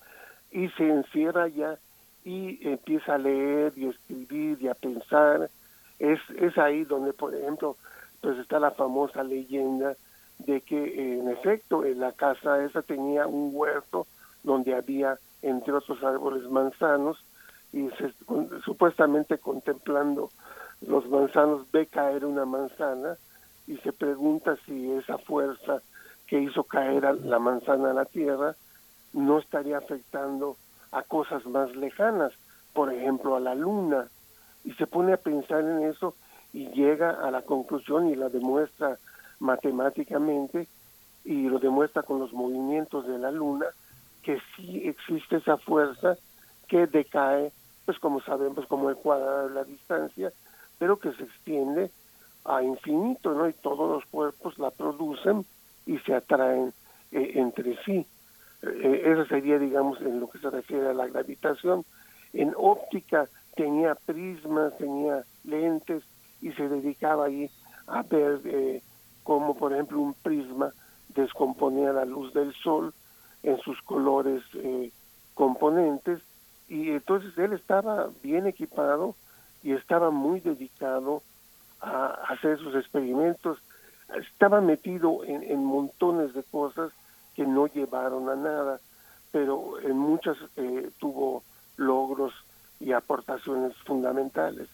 y 0.51 0.69
se 0.69 0.89
encierra 0.89 1.47
ya 1.47 1.77
y 2.23 2.59
empieza 2.67 3.15
a 3.15 3.17
leer 3.17 3.73
y 3.75 3.87
a 3.87 3.89
escribir 3.91 4.57
y 4.61 4.67
a 4.67 4.73
pensar. 4.73 5.49
Es, 5.99 6.19
es 6.39 6.57
ahí 6.57 6.83
donde, 6.83 7.13
por 7.13 7.33
ejemplo, 7.33 7.77
pues 8.21 8.37
está 8.39 8.59
la 8.59 8.71
famosa 8.71 9.23
leyenda 9.23 9.95
de 10.39 10.61
que 10.61 11.17
en 11.17 11.29
efecto 11.29 11.85
en 11.85 11.99
la 11.99 12.11
casa 12.11 12.63
esa 12.63 12.81
tenía 12.81 13.25
un 13.27 13.51
huerto 13.53 14.05
donde 14.43 14.75
había 14.75 15.17
entre 15.41 15.73
otros 15.73 16.03
árboles 16.03 16.43
manzanos 16.49 17.17
y 17.73 17.89
supuestamente 18.63 19.37
contemplando 19.37 20.29
los 20.81 21.07
manzanos 21.09 21.69
ve 21.71 21.87
caer 21.87 22.25
una 22.25 22.45
manzana 22.45 23.17
y 23.67 23.77
se 23.77 23.91
pregunta 23.91 24.57
si 24.65 24.91
esa 24.91 25.17
fuerza 25.17 25.81
que 26.27 26.39
hizo 26.39 26.63
caer 26.63 27.03
la 27.23 27.39
manzana 27.39 27.91
a 27.91 27.93
la 27.93 28.05
tierra 28.05 28.55
no 29.13 29.39
estaría 29.39 29.77
afectando 29.77 30.57
a 30.91 31.01
cosas 31.03 31.45
más 31.45 31.75
lejanas, 31.75 32.31
por 32.73 32.93
ejemplo 32.93 33.35
a 33.35 33.39
la 33.39 33.55
luna, 33.55 34.07
y 34.67 34.73
se 34.73 34.85
pone 34.85 35.13
a 35.13 35.17
pensar 35.17 35.61
en 35.61 35.83
eso 35.83 36.13
y 36.51 36.67
llega 36.71 37.11
a 37.11 37.31
la 37.31 37.41
conclusión 37.41 38.09
y 38.09 38.15
la 38.15 38.27
demuestra 38.27 38.97
matemáticamente 39.39 40.67
y 41.23 41.43
lo 41.43 41.57
demuestra 41.59 42.03
con 42.03 42.19
los 42.19 42.33
movimientos 42.33 43.07
de 43.07 43.17
la 43.17 43.31
luna 43.31 43.65
que 44.23 44.39
sí 44.55 44.81
existe 44.85 45.37
esa 45.37 45.55
fuerza 45.55 46.17
que 46.67 46.85
decae, 46.85 47.53
pues 47.85 47.97
como 47.97 48.19
sabemos, 48.19 48.65
como 48.65 48.89
el 48.89 48.97
cuadrado 48.97 49.47
de 49.47 49.55
la 49.55 49.63
distancia, 49.63 50.33
pero 50.77 50.99
que 50.99 51.13
se 51.13 51.23
extiende 51.23 51.89
a 52.43 52.61
infinito, 52.61 53.33
¿no? 53.33 53.47
Y 53.47 53.53
todos 53.53 53.89
los 53.89 54.05
cuerpos 54.07 54.59
la 54.59 54.69
producen 54.71 55.45
y 55.85 55.97
se 55.99 56.13
atraen 56.13 56.73
eh, 57.13 57.31
entre 57.35 57.81
sí. 57.85 58.05
Eh, 58.63 59.03
eso 59.05 59.25
sería, 59.27 59.59
digamos, 59.59 60.01
en 60.01 60.19
lo 60.19 60.29
que 60.29 60.39
se 60.39 60.49
refiere 60.49 60.89
a 60.89 60.93
la 60.93 61.07
gravitación. 61.07 61.85
En 62.33 62.53
óptica 62.57 63.29
tenía 63.57 63.95
prismas, 63.95 64.77
tenía 64.77 65.25
lentes 65.43 66.03
y 66.41 66.51
se 66.53 66.69
dedicaba 66.69 67.25
ahí 67.25 67.49
a 67.87 68.03
ver 68.03 68.39
eh, 68.45 68.81
cómo, 69.23 69.57
por 69.57 69.73
ejemplo, 69.73 69.99
un 69.99 70.13
prisma 70.13 70.71
descomponía 71.09 71.91
la 71.91 72.05
luz 72.05 72.33
del 72.33 72.53
sol 72.53 72.93
en 73.43 73.57
sus 73.59 73.81
colores 73.81 74.43
eh, 74.53 74.91
componentes 75.33 76.21
y 76.69 76.91
entonces 76.91 77.37
él 77.37 77.53
estaba 77.53 78.09
bien 78.23 78.45
equipado 78.47 79.15
y 79.63 79.73
estaba 79.73 80.11
muy 80.11 80.39
dedicado 80.39 81.23
a 81.81 82.07
hacer 82.29 82.59
sus 82.59 82.75
experimentos. 82.75 83.57
Estaba 84.15 84.61
metido 84.61 85.23
en 85.25 85.63
montones 85.65 86.33
de 86.33 86.43
cosas 86.43 86.91
que 87.35 87.45
no 87.45 87.67
llevaron 87.67 88.29
a 88.29 88.35
nada, 88.35 88.79
pero 89.31 89.79
en 89.79 89.97
muchas 89.97 90.37
eh, 90.55 90.89
tuvo 90.99 91.43
logros 91.77 92.33
y 92.79 92.91
aportaciones 92.91 93.75
fundamentales 93.85 94.67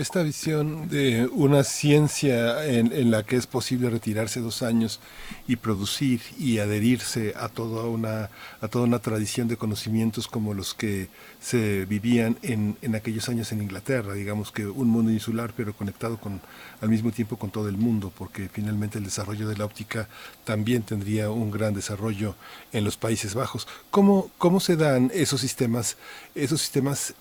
esta 0.00 0.22
visión 0.22 0.88
de 0.88 1.26
una 1.26 1.62
ciencia 1.62 2.64
en, 2.64 3.10
la 3.10 3.22
que 3.22 3.36
es 3.36 3.46
posible 3.46 3.90
retirarse 3.90 4.40
dos 4.40 4.62
años 4.62 4.98
y 5.46 5.56
producir 5.56 6.22
y 6.38 6.58
adherirse 6.58 7.34
a 7.36 7.48
toda 7.48 7.84
una 7.84 8.30
a 8.62 8.68
toda 8.68 8.86
una 8.86 8.98
tradición 9.00 9.46
de 9.46 9.56
conocimientos 9.56 10.26
como 10.26 10.54
los 10.54 10.72
que 10.72 11.08
se 11.40 11.84
vivían 11.84 12.38
en, 12.42 12.78
en 12.80 12.94
aquellos 12.94 13.28
años 13.28 13.52
en 13.52 13.60
Inglaterra 13.60 14.14
digamos 14.14 14.52
que 14.52 14.66
un 14.66 14.88
mundo 14.88 15.10
insular 15.10 15.52
pero 15.54 15.74
conectado 15.74 16.18
con 16.18 16.40
al 16.80 16.88
mismo 16.88 17.10
tiempo 17.10 17.36
con 17.36 17.50
todo 17.50 17.68
el 17.68 17.76
mundo 17.76 18.10
porque 18.16 18.48
finalmente 18.50 18.98
el 18.98 19.04
desarrollo 19.04 19.48
de 19.48 19.56
la 19.56 19.66
óptica 19.66 20.08
también 20.44 20.82
tendría 20.82 21.30
un 21.30 21.50
gran 21.50 21.74
desarrollo 21.74 22.36
en 22.72 22.84
los 22.84 22.96
Países 22.96 23.34
Bajos. 23.34 23.68
Cómo 23.90 24.30
cómo 24.38 24.60
se 24.60 24.76
dan 24.76 25.10
esos 25.12 25.42
sistemas 25.42 25.96
esos 26.34 26.60
sistemas 26.60 27.14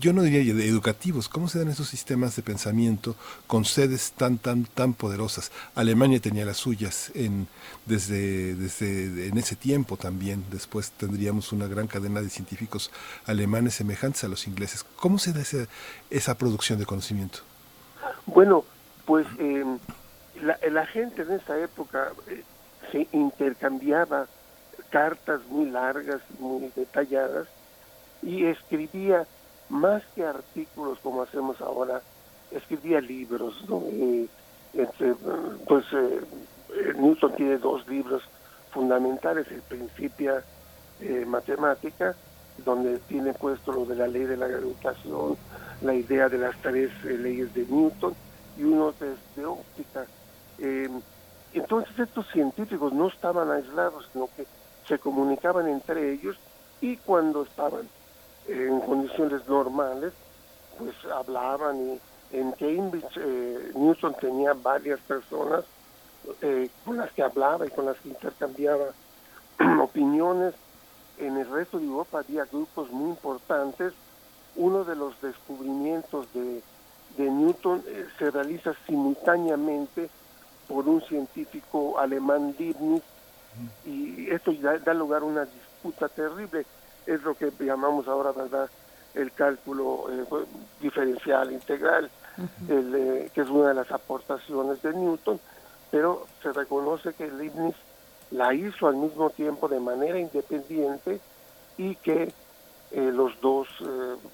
yo 0.00 0.12
no 0.12 0.22
diría 0.22 0.40
educativos, 0.64 1.28
¿cómo 1.28 1.48
se 1.48 1.58
dan 1.58 1.68
esos 1.68 1.88
sistemas 1.88 2.36
de 2.36 2.42
pensamiento 2.42 3.16
con 3.46 3.64
sedes 3.64 4.12
tan, 4.12 4.38
tan, 4.38 4.64
tan 4.64 4.94
poderosas? 4.94 5.52
Alemania 5.74 6.20
tenía 6.20 6.44
las 6.44 6.56
suyas 6.56 7.10
en, 7.14 7.48
desde, 7.84 8.54
desde 8.54 9.28
en 9.28 9.36
ese 9.36 9.56
tiempo 9.56 9.96
también, 9.96 10.44
después 10.50 10.92
tendríamos 10.92 11.52
una 11.52 11.66
gran 11.66 11.86
cadena 11.86 12.22
de 12.22 12.30
científicos 12.30 12.90
alemanes 13.26 13.74
semejantes 13.74 14.24
a 14.24 14.28
los 14.28 14.46
ingleses. 14.46 14.84
¿Cómo 14.96 15.18
se 15.18 15.32
da 15.32 15.42
esa, 15.42 15.66
esa 16.08 16.36
producción 16.36 16.78
de 16.78 16.86
conocimiento? 16.86 17.40
Bueno, 18.26 18.64
pues 19.04 19.26
em, 19.38 19.78
la, 20.42 20.86
gente 20.86 21.22
en 21.22 21.32
esa 21.32 21.58
época 21.58 22.12
eh, 22.28 22.42
se 22.90 23.08
intercambiaba 23.12 24.26
cartas 24.90 25.40
muy 25.48 25.68
largas, 25.70 26.20
muy 26.38 26.70
detalladas, 26.74 27.48
y 28.22 28.46
escribía 28.46 29.26
más 29.68 30.02
que 30.14 30.24
artículos 30.24 30.98
como 31.00 31.22
hacemos 31.22 31.60
ahora, 31.60 32.02
escribía 32.50 33.00
libros, 33.00 33.54
¿no? 33.68 33.82
Este, 34.72 35.14
pues 35.66 35.84
eh, 35.92 36.94
Newton 36.96 37.34
tiene 37.36 37.58
dos 37.58 37.86
libros 37.86 38.22
fundamentales, 38.72 39.46
el 39.50 39.62
Principia 39.62 40.42
eh, 41.00 41.24
matemática, 41.26 42.14
donde 42.64 42.98
tiene 43.00 43.32
puesto 43.32 43.72
lo 43.72 43.84
de 43.84 43.96
la 43.96 44.06
ley 44.06 44.24
de 44.24 44.36
la 44.36 44.48
gravitación, 44.48 45.36
la 45.82 45.94
idea 45.94 46.28
de 46.28 46.38
las 46.38 46.56
tres 46.60 46.90
eh, 47.04 47.16
leyes 47.18 47.54
de 47.54 47.66
Newton 47.66 48.14
y 48.58 48.64
uno 48.64 48.92
de, 48.92 49.14
de 49.36 49.46
óptica. 49.46 50.06
Entonces 51.52 51.98
estos 51.98 52.26
científicos 52.32 52.92
no 52.92 53.08
estaban 53.08 53.50
aislados, 53.50 54.08
sino 54.12 54.28
que 54.36 54.46
se 54.86 54.98
comunicaban 54.98 55.68
entre 55.68 56.12
ellos 56.12 56.36
y 56.80 56.96
cuando 56.96 57.42
estaban 57.42 57.88
en 58.48 58.80
condiciones 58.80 59.46
normales, 59.48 60.12
pues 60.78 60.94
hablaban 61.12 61.76
y 61.88 62.00
en 62.36 62.52
Cambridge 62.52 63.16
eh, 63.16 63.72
Newton 63.74 64.14
tenía 64.20 64.54
varias 64.54 64.98
personas 65.00 65.64
eh, 66.42 66.68
con 66.84 66.96
las 66.96 67.12
que 67.12 67.22
hablaba 67.22 67.66
y 67.66 67.70
con 67.70 67.86
las 67.86 67.96
que 67.98 68.08
intercambiaba 68.08 68.86
opiniones. 69.80 70.54
En 71.18 71.36
el 71.36 71.48
resto 71.48 71.78
de 71.78 71.84
Europa 71.84 72.20
había 72.20 72.44
grupos 72.46 72.90
muy 72.90 73.10
importantes. 73.10 73.92
Uno 74.56 74.84
de 74.84 74.96
los 74.96 75.20
descubrimientos 75.20 76.26
de, 76.32 76.62
Newton 77.16 77.84
eh, 77.86 78.06
se 78.18 78.30
realiza 78.30 78.74
simultáneamente 78.86 80.10
por 80.66 80.88
un 80.88 81.00
científico 81.02 81.98
alemán 81.98 82.56
Leibniz 82.58 83.02
y 83.84 84.28
esto 84.30 84.52
da 84.84 84.94
lugar 84.94 85.22
a 85.22 85.26
una 85.26 85.44
disputa 85.44 86.08
terrible. 86.08 86.66
Es 87.06 87.22
lo 87.22 87.34
que 87.34 87.52
llamamos 87.60 88.08
ahora, 88.08 88.32
¿verdad?, 88.32 88.68
el 89.14 89.32
cálculo 89.32 90.06
eh, 90.10 90.24
diferencial 90.80 91.52
integral, 91.52 92.10
el, 92.68 92.94
eh, 92.94 93.30
que 93.32 93.42
es 93.42 93.48
una 93.48 93.68
de 93.68 93.74
las 93.74 93.90
aportaciones 93.92 94.82
de 94.82 94.92
Newton, 94.92 95.40
pero 95.90 96.26
se 96.42 96.52
reconoce 96.52 97.14
que 97.14 97.30
Leibniz 97.30 97.76
la 98.32 98.52
hizo 98.52 98.88
al 98.88 98.96
mismo 98.96 99.30
tiempo 99.30 99.68
de 99.68 99.78
manera 99.78 100.18
independiente 100.18 101.20
y 101.78 101.94
que 101.96 102.32
eh, 102.90 103.12
los 103.12 103.40
dos 103.40 103.68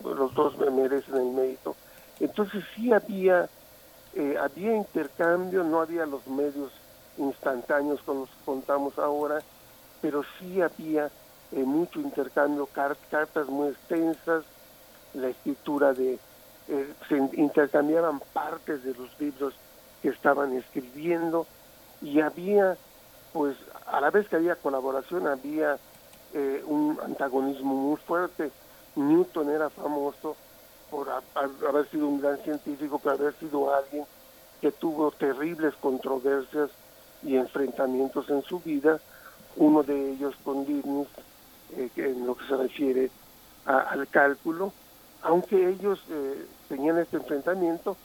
los 0.02 0.34
dos 0.34 0.56
merecen 0.58 1.16
el 1.16 1.30
mérito. 1.32 1.76
Entonces 2.18 2.64
sí 2.74 2.92
había 2.92 3.48
había 4.40 4.74
intercambio, 4.74 5.62
no 5.62 5.80
había 5.80 6.04
los 6.06 6.26
medios 6.26 6.72
instantáneos 7.18 8.00
con 8.02 8.20
los 8.20 8.28
que 8.30 8.44
contamos 8.44 8.98
ahora, 8.98 9.40
pero 10.00 10.22
sí 10.38 10.60
había 10.62 11.10
mucho 11.52 12.00
intercambio, 12.00 12.66
cartas 12.66 13.48
muy 13.48 13.68
extensas, 13.68 14.44
la 15.14 15.28
escritura 15.28 15.92
de, 15.92 16.18
eh, 16.68 16.94
se 17.08 17.16
intercambiaban 17.16 18.20
partes 18.32 18.84
de 18.84 18.94
los 18.94 19.18
libros 19.18 19.54
que 20.02 20.08
estaban 20.08 20.56
escribiendo 20.56 21.46
y 22.00 22.20
había, 22.20 22.76
pues 23.32 23.56
a 23.86 24.00
la 24.00 24.10
vez 24.10 24.28
que 24.28 24.36
había 24.36 24.54
colaboración, 24.54 25.26
había 25.26 25.78
eh, 26.32 26.62
un 26.66 26.98
antagonismo 27.02 27.74
muy 27.74 27.96
fuerte. 27.96 28.50
Newton 28.94 29.50
era 29.50 29.68
famoso 29.70 30.36
por 30.90 31.08
haber 31.08 31.88
sido 31.90 32.08
un 32.08 32.20
gran 32.20 32.38
científico, 32.38 32.98
por 32.98 33.12
haber 33.12 33.34
sido 33.34 33.74
alguien 33.74 34.04
que 34.60 34.72
tuvo 34.72 35.10
terribles 35.10 35.74
controversias 35.76 36.70
y 37.22 37.36
enfrentamientos 37.36 38.28
en 38.30 38.42
su 38.42 38.60
vida, 38.60 39.00
uno 39.56 39.82
de 39.82 40.12
ellos 40.12 40.34
con 40.44 40.64
Leibniz, 40.64 41.08
eh, 41.76 41.90
en 41.96 42.26
lo 42.26 42.36
que 42.36 42.46
se 42.46 42.56
refiere 42.56 43.10
al 43.64 44.08
cálculo, 44.08 44.72
aunque 45.22 45.68
ellos 45.68 46.02
eh, 46.08 46.46
tenían 46.68 46.98
este 46.98 47.18
enfrentamiento 47.18 47.96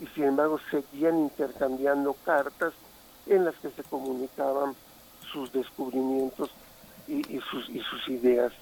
y 0.00 0.06
sin 0.08 0.24
embargo 0.24 0.58
seguían 0.70 1.18
intercambiando 1.18 2.16
cartas 2.24 2.72
en 3.26 3.44
las 3.44 3.54
que 3.56 3.70
se 3.70 3.84
comunicaban 3.84 4.74
sus 5.32 5.52
descubrimientos 5.52 6.50
y, 7.06 7.22
sus, 7.50 7.68
y 7.68 7.80
sus 7.80 8.08
ideas. 8.08 8.52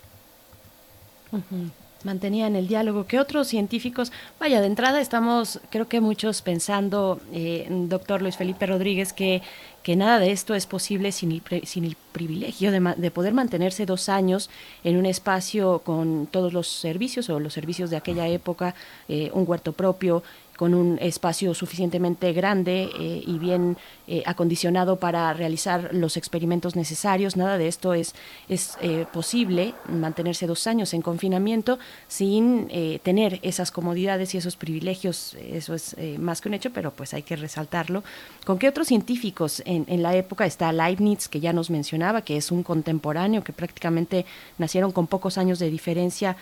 Mantenían 2.05 2.57
el 2.57 2.69
diálogo. 2.69 3.07
¿Qué 3.07 3.19
otros 3.19 3.49
científicos? 3.49 4.13
Vaya, 4.39 4.61
de 4.61 4.67
entrada 4.67 5.01
estamos, 5.01 5.61
creo 5.71 5.89
que 5.89 6.01
muchos 6.01 6.43
pensando, 6.43 7.21
eh, 7.33 7.67
doctor 7.71 8.23
Luis 8.23 8.37
Felipe 8.37 8.67
Rodríguez, 8.67 9.13
que 9.13 9.43
que 9.83 9.97
nada 9.97 10.19
de 10.19 10.31
esto 10.31 10.55
es 10.55 10.67
posible 10.67 11.13
sin 11.13 11.33
el, 11.33 11.43
sin 11.67 11.85
el 11.85 11.97
privilegio 12.13 12.71
de, 12.71 12.95
de, 12.97 13.11
poder 13.11 13.33
mantenerse 13.33 13.87
dos 13.87 14.09
años 14.09 14.51
en 14.85 14.97
un 14.97 15.07
espacio 15.07 15.81
con 15.81 16.27
todos 16.27 16.53
los 16.53 16.69
servicios 16.69 17.31
o 17.31 17.41
los 17.41 17.55
servicios 17.55 17.91
de 17.91 17.97
aquella 17.97 18.29
época, 18.29 18.75
eh, 19.09 19.31
un 19.33 19.45
huerto 19.49 19.73
propio, 19.73 20.23
con 20.61 20.75
un 20.75 20.99
espacio 21.01 21.55
suficientemente 21.55 22.35
grande 22.35 22.91
eh, 23.01 23.23
y 23.27 23.39
bien 23.39 23.79
eh, 24.13 24.25
acondicionado 24.27 24.97
para 24.97 25.33
realizar 25.33 25.91
los 25.95 26.17
experimentos 26.17 26.75
necesarios. 26.75 27.37
Nada 27.37 27.57
de 27.59 27.69
esto 27.69 27.95
es, 27.95 28.15
es 28.49 28.77
eh, 28.83 29.07
posible, 29.13 29.73
mantenerse 29.89 30.49
dos 30.49 30.67
años 30.67 30.93
en 30.95 31.01
confinamiento 31.01 31.79
sin 32.09 32.69
tener 33.03 33.39
esas 33.43 33.71
comodidades 33.71 34.35
y 34.35 34.39
esos 34.39 34.57
privilegios. 34.57 35.35
Eso 35.35 35.75
es 35.75 35.97
más 36.19 36.41
que 36.41 36.49
un 36.49 36.55
hecho, 36.55 36.71
pero 36.73 36.91
pues 36.91 37.15
hay 37.15 37.23
que 37.23 37.37
resaltarlo. 37.37 38.03
¿Con 38.45 38.59
qué 38.59 38.69
otros 38.69 38.89
científicos 38.89 39.63
en, 39.65 39.85
en 39.89 40.03
la 40.03 40.15
época 40.17 40.45
está 40.45 40.73
Leibniz, 40.73 41.29
que 41.29 41.41
ya 41.41 41.53
nos 41.53 41.71
mencionaba, 41.71 42.23
que 42.23 42.37
es 42.37 42.51
un 42.51 42.63
contemporáneo, 42.63 43.45
que 43.45 43.53
prácticamente 43.53 44.27
nacieron 44.59 44.93
con 44.93 45.07
pocos 45.07 45.39
años 45.39 45.59
de 45.59 45.71
diferencia? 45.71 46.37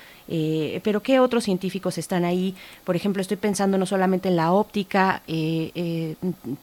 pero 0.82 1.02
¿qué 1.02 1.20
otros 1.20 1.44
científicos 1.44 1.98
están 1.98 2.24
ahí? 2.24 2.54
Por 2.84 2.96
ejemplo, 2.96 3.20
estoy 3.20 3.36
pensando 3.36 3.78
no 3.78 3.86
solamente 3.86 4.28
en 4.28 4.36
la 4.36 4.52
óptica, 4.52 5.22
eh, 5.26 5.70
eh, 5.74 6.16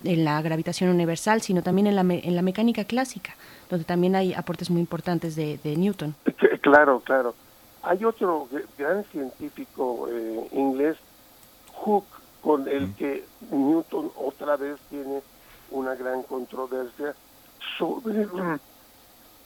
en 0.04 0.26
la 0.26 0.42
gravitación 0.42 0.90
universal, 0.96 1.42
sino 1.42 1.62
también 1.62 1.88
en 1.88 1.96
la, 1.96 2.02
en 2.02 2.36
la 2.36 2.42
mecánica 2.42 2.86
clásica, 2.86 3.36
donde 3.70 3.86
también 3.86 4.16
hay 4.16 4.34
aportes 4.34 4.70
muy 4.70 4.82
importantes 4.82 5.36
de, 5.36 5.60
Newton. 5.78 6.16
Claro, 6.62 7.00
claro. 7.02 7.36
Hay 7.84 8.04
otro 8.04 8.48
gran 8.78 9.04
científico 9.12 10.08
eh, 10.10 10.48
inglés, 10.54 10.98
Hooke, 11.74 12.08
con 12.42 12.68
el 12.68 12.92
que 12.96 13.24
Newton 13.52 14.12
otra 14.16 14.58
vez 14.58 14.80
tiene 14.90 15.22
una 15.70 15.94
gran 15.94 16.24
controversia 16.24 17.14
sobre 17.78 18.28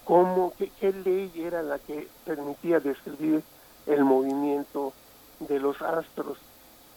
cómo, 0.06 0.54
qué, 0.58 0.72
qué 0.80 0.94
ley 0.94 1.32
era 1.36 1.62
la 1.62 1.78
que 1.80 2.08
permitía 2.26 2.80
describir 2.80 3.44
el 3.86 4.06
movimiento 4.06 4.94
de 5.42 5.60
los 5.60 5.82
astros 5.82 6.38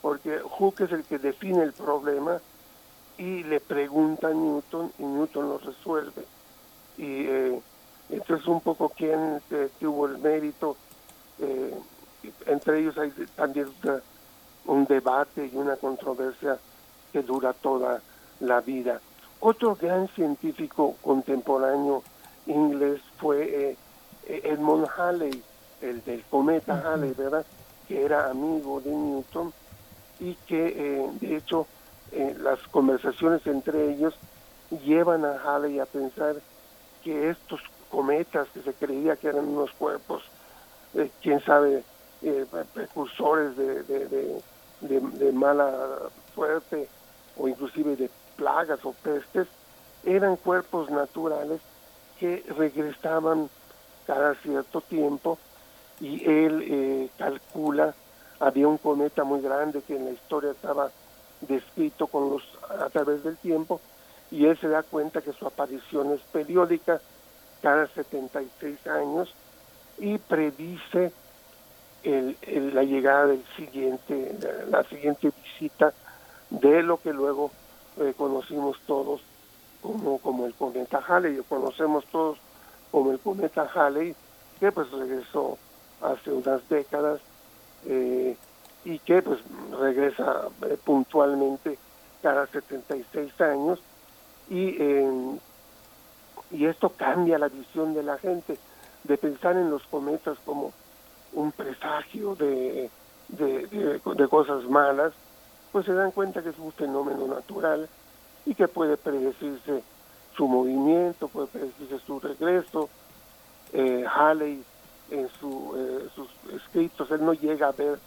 porque 0.03 0.37
Hooke 0.39 0.81
es 0.81 0.91
el 0.91 1.05
que 1.05 1.17
define 1.17 1.63
el 1.63 1.71
problema 1.71 2.41
y 3.17 3.43
le 3.43 3.59
pregunta 3.59 4.27
a 4.27 4.33
Newton 4.33 4.91
y 4.97 5.03
Newton 5.03 5.49
lo 5.49 5.57
resuelve. 5.57 6.25
Y 6.97 7.25
eh, 7.25 7.61
entonces 8.09 8.47
un 8.47 8.61
poco 8.61 8.89
quién 8.89 9.41
tuvo 9.79 10.07
el 10.07 10.17
mérito. 10.17 10.77
Eh, 11.39 11.73
entre 12.45 12.79
ellos 12.79 12.97
hay 12.97 13.11
también 13.35 13.67
un 14.65 14.85
debate 14.85 15.49
y 15.51 15.55
una 15.55 15.75
controversia 15.75 16.57
que 17.11 17.21
dura 17.21 17.53
toda 17.53 18.01
la 18.39 18.61
vida. 18.61 18.99
Otro 19.39 19.75
gran 19.75 20.07
científico 20.09 20.95
contemporáneo 21.01 22.03
inglés 22.45 23.01
fue 23.17 23.71
eh, 23.71 24.41
Edmund 24.43 24.87
Halley, 24.97 25.43
el 25.81 26.03
del 26.03 26.23
cometa 26.29 26.81
Halley, 26.85 27.13
¿verdad? 27.13 27.45
Que 27.87 28.03
era 28.03 28.29
amigo 28.29 28.79
de 28.81 28.91
Newton 28.91 29.53
y 30.19 30.35
que 30.47 30.67
eh, 30.67 31.09
de 31.19 31.37
hecho 31.37 31.67
eh, 32.13 32.35
las 32.39 32.59
conversaciones 32.69 33.45
entre 33.47 33.91
ellos 33.91 34.13
llevan 34.85 35.25
a 35.25 35.37
Halley 35.43 35.79
a 35.79 35.85
pensar 35.85 36.35
que 37.03 37.29
estos 37.29 37.61
cometas 37.89 38.47
que 38.53 38.61
se 38.61 38.73
creía 38.73 39.15
que 39.15 39.27
eran 39.27 39.47
unos 39.47 39.71
cuerpos, 39.71 40.23
eh, 40.95 41.11
quién 41.21 41.43
sabe, 41.43 41.83
precursores 42.73 43.57
de, 43.57 43.83
de, 43.83 44.41
de, 44.81 45.31
mala 45.33 45.71
suerte 46.33 46.87
o 47.37 47.49
inclusive 47.49 47.97
de 47.97 48.09
plagas 48.37 48.79
o 48.85 48.93
pestes, 48.93 49.47
eran 50.05 50.37
cuerpos 50.37 50.89
naturales 50.89 51.59
que 52.19 52.45
regresaban 52.57 53.49
cada 54.07 54.35
cierto 54.35 54.79
tiempo 54.79 55.37
y 55.99 56.23
él 56.25 57.09
calcula 57.17 57.93
había 58.39 58.67
un 58.67 58.77
cometa 58.77 59.23
muy 59.23 59.41
grande 59.41 59.81
que 59.81 59.95
en 59.95 60.05
la 60.05 60.11
historia 60.11 60.51
estaba 60.51 60.91
descrito 61.47 62.07
con 62.07 62.29
los 62.29 62.43
a 62.69 62.89
través 62.89 63.23
del 63.23 63.37
tiempo 63.37 63.81
y 64.31 64.45
él 64.45 64.57
se 64.59 64.67
da 64.67 64.83
cuenta 64.83 65.21
que 65.21 65.33
su 65.33 65.45
aparición 65.45 66.11
es 66.13 66.21
periódica 66.31 67.01
cada 67.61 67.87
76 67.87 68.87
años 68.87 69.33
y 69.99 70.17
predice 70.17 71.11
el, 72.03 72.35
la 72.73 72.83
llegada 72.83 73.27
del 73.27 73.43
siguiente 73.55 74.35
la, 74.69 74.83
siguiente 74.83 75.31
visita 75.43 75.93
de 76.49 76.83
lo 76.83 76.97
que 76.97 77.13
luego 77.13 77.51
eh, 77.99 78.13
conocimos 78.17 78.77
todos 78.85 79.21
como 79.81 80.17
como 80.19 80.45
el 80.45 80.53
cometa 80.53 81.01
Halley 81.07 81.39
o 81.39 81.43
conocemos 81.43 82.05
todos 82.07 82.37
como 82.91 83.11
el 83.11 83.19
cometa 83.19 83.69
Halley 83.73 84.15
que 84.59 84.71
pues 84.71 84.91
regresó 84.91 85.57
hace 86.01 86.31
unas 86.31 86.67
décadas 86.69 87.21
eh, 87.85 88.35
y 88.85 88.99
que 88.99 89.21
pues 89.21 89.39
regresa 89.79 90.49
eh, 90.63 90.77
puntualmente 90.83 91.77
cada 92.21 92.47
76 92.47 93.41
años 93.41 93.79
y, 94.49 94.77
y 96.51 96.65
esto 96.65 96.89
cambia 96.89 97.37
la 97.37 97.47
visión 97.47 97.93
de 97.93 98.03
la 98.03 98.17
gente 98.17 98.57
de 99.03 99.17
pensar 99.17 99.55
en 99.57 99.69
los 99.69 99.83
cometas 99.83 100.37
como 100.45 100.71
un 101.33 101.51
presagio 101.51 102.35
de, 102.35 102.89
de, 103.29 103.67
de, 103.67 104.27
cosas 104.27 104.63
malas, 104.65 105.13
pues 105.71 105.85
se 105.85 105.93
dan 105.93 106.11
cuenta 106.11 106.41
que 106.41 106.49
es 106.49 106.59
un 106.59 106.71
fenómeno 106.71 107.27
natural 107.27 107.89
y 108.45 108.55
que 108.55 108.67
puede 108.67 108.97
predecirse 108.97 109.83
su 110.35 110.47
movimiento, 110.47 111.27
puede 111.27 111.47
predecirse 111.47 111.99
su 112.05 112.19
regreso. 112.19 112.89
Eh, 113.73 114.05
Halley 114.07 114.63
en 115.09 115.29
su, 115.39 115.73
eh, 115.75 116.09
sus 116.15 116.29
escritos, 116.53 117.09
él 117.11 117.25
no 117.25 117.33
llega 117.33 117.67
a 117.67 117.71
ver 117.71 117.99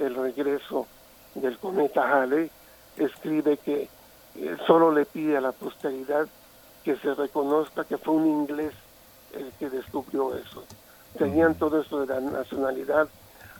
el 0.00 0.14
regreso 0.14 0.86
del 1.34 1.58
cometa 1.58 2.02
Halley, 2.10 2.50
escribe 2.96 3.56
que 3.58 3.88
eh, 4.36 4.56
solo 4.66 4.92
le 4.92 5.04
pide 5.04 5.36
a 5.36 5.40
la 5.40 5.52
posteridad 5.52 6.26
que 6.84 6.96
se 6.96 7.14
reconozca 7.14 7.84
que 7.84 7.98
fue 7.98 8.14
un 8.14 8.26
inglés 8.26 8.72
el 9.32 9.52
que 9.58 9.70
descubrió 9.70 10.34
eso. 10.34 10.64
Tenían 11.18 11.54
todo 11.54 11.80
eso 11.80 12.04
de 12.04 12.06
la 12.06 12.20
nacionalidad, 12.20 13.08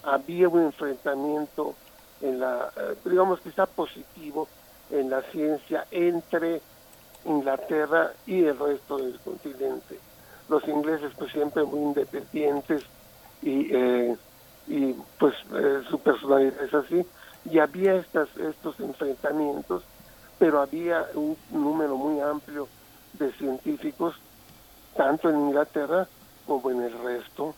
había 0.02 0.48
un 0.48 0.62
enfrentamiento 0.62 1.74
en 2.20 2.40
la, 2.40 2.70
eh, 2.76 2.96
digamos 3.04 3.44
está 3.44 3.66
positivo 3.66 4.48
en 4.90 5.10
la 5.10 5.22
ciencia 5.22 5.86
entre 5.90 6.60
Inglaterra 7.24 8.12
y 8.26 8.44
el 8.44 8.58
resto 8.58 8.98
del 8.98 9.18
continente. 9.20 9.98
Los 10.48 10.66
ingleses 10.66 11.12
pues 11.16 11.32
siempre 11.32 11.64
muy 11.64 11.80
independientes 11.80 12.82
y, 13.42 13.74
eh, 13.74 14.16
y 14.70 14.94
pues 15.18 15.34
su 15.90 15.98
personalidad 15.98 16.62
es 16.62 16.72
así, 16.72 17.04
y 17.44 17.58
había 17.58 17.96
estas, 17.96 18.28
estos 18.36 18.78
enfrentamientos, 18.78 19.82
pero 20.38 20.60
había 20.60 21.06
un 21.14 21.36
número 21.50 21.96
muy 21.96 22.20
amplio 22.20 22.68
de 23.14 23.32
científicos, 23.32 24.14
tanto 24.96 25.28
en 25.28 25.40
Inglaterra 25.40 26.06
como 26.46 26.70
en 26.70 26.82
el 26.82 27.02
resto 27.02 27.54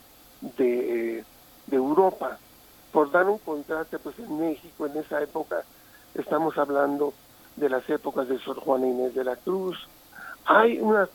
de, 0.57 1.23
de 1.67 1.77
Europa. 1.77 2.39
Por 2.93 3.11
dar 3.11 3.29
un 3.29 3.39
contraste, 3.39 3.99
pues 3.99 4.19
en 4.19 4.41
México 4.41 4.87
en 4.87 4.97
esa 4.97 5.23
época 5.23 5.65
estamos 6.15 6.57
hablando 6.57 7.13
de 7.57 7.69
las 7.69 7.89
épocas 7.91 8.27
de 8.27 8.39
Sor 8.39 8.59
Juana 8.59 8.87
Inés 8.87 9.15
de 9.15 9.25
la 9.25 9.37
Cruz. 9.37 9.87
Hay 10.47 10.81
unas, 10.81 11.11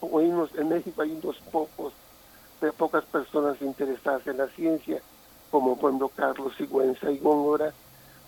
en 0.55 0.69
México 0.69 1.01
hay 1.01 1.11
unos 1.11 1.37
pocos, 1.51 1.93
de 2.61 2.71
pocas 2.71 3.03
personas 3.05 3.59
interesadas 3.61 4.25
en 4.27 4.37
la 4.37 4.47
ciencia, 4.47 5.01
como 5.51 5.75
ejemplo 5.75 6.09
Carlos 6.09 6.53
Sigüenza 6.57 7.11
y 7.11 7.19
Góngora, 7.19 7.73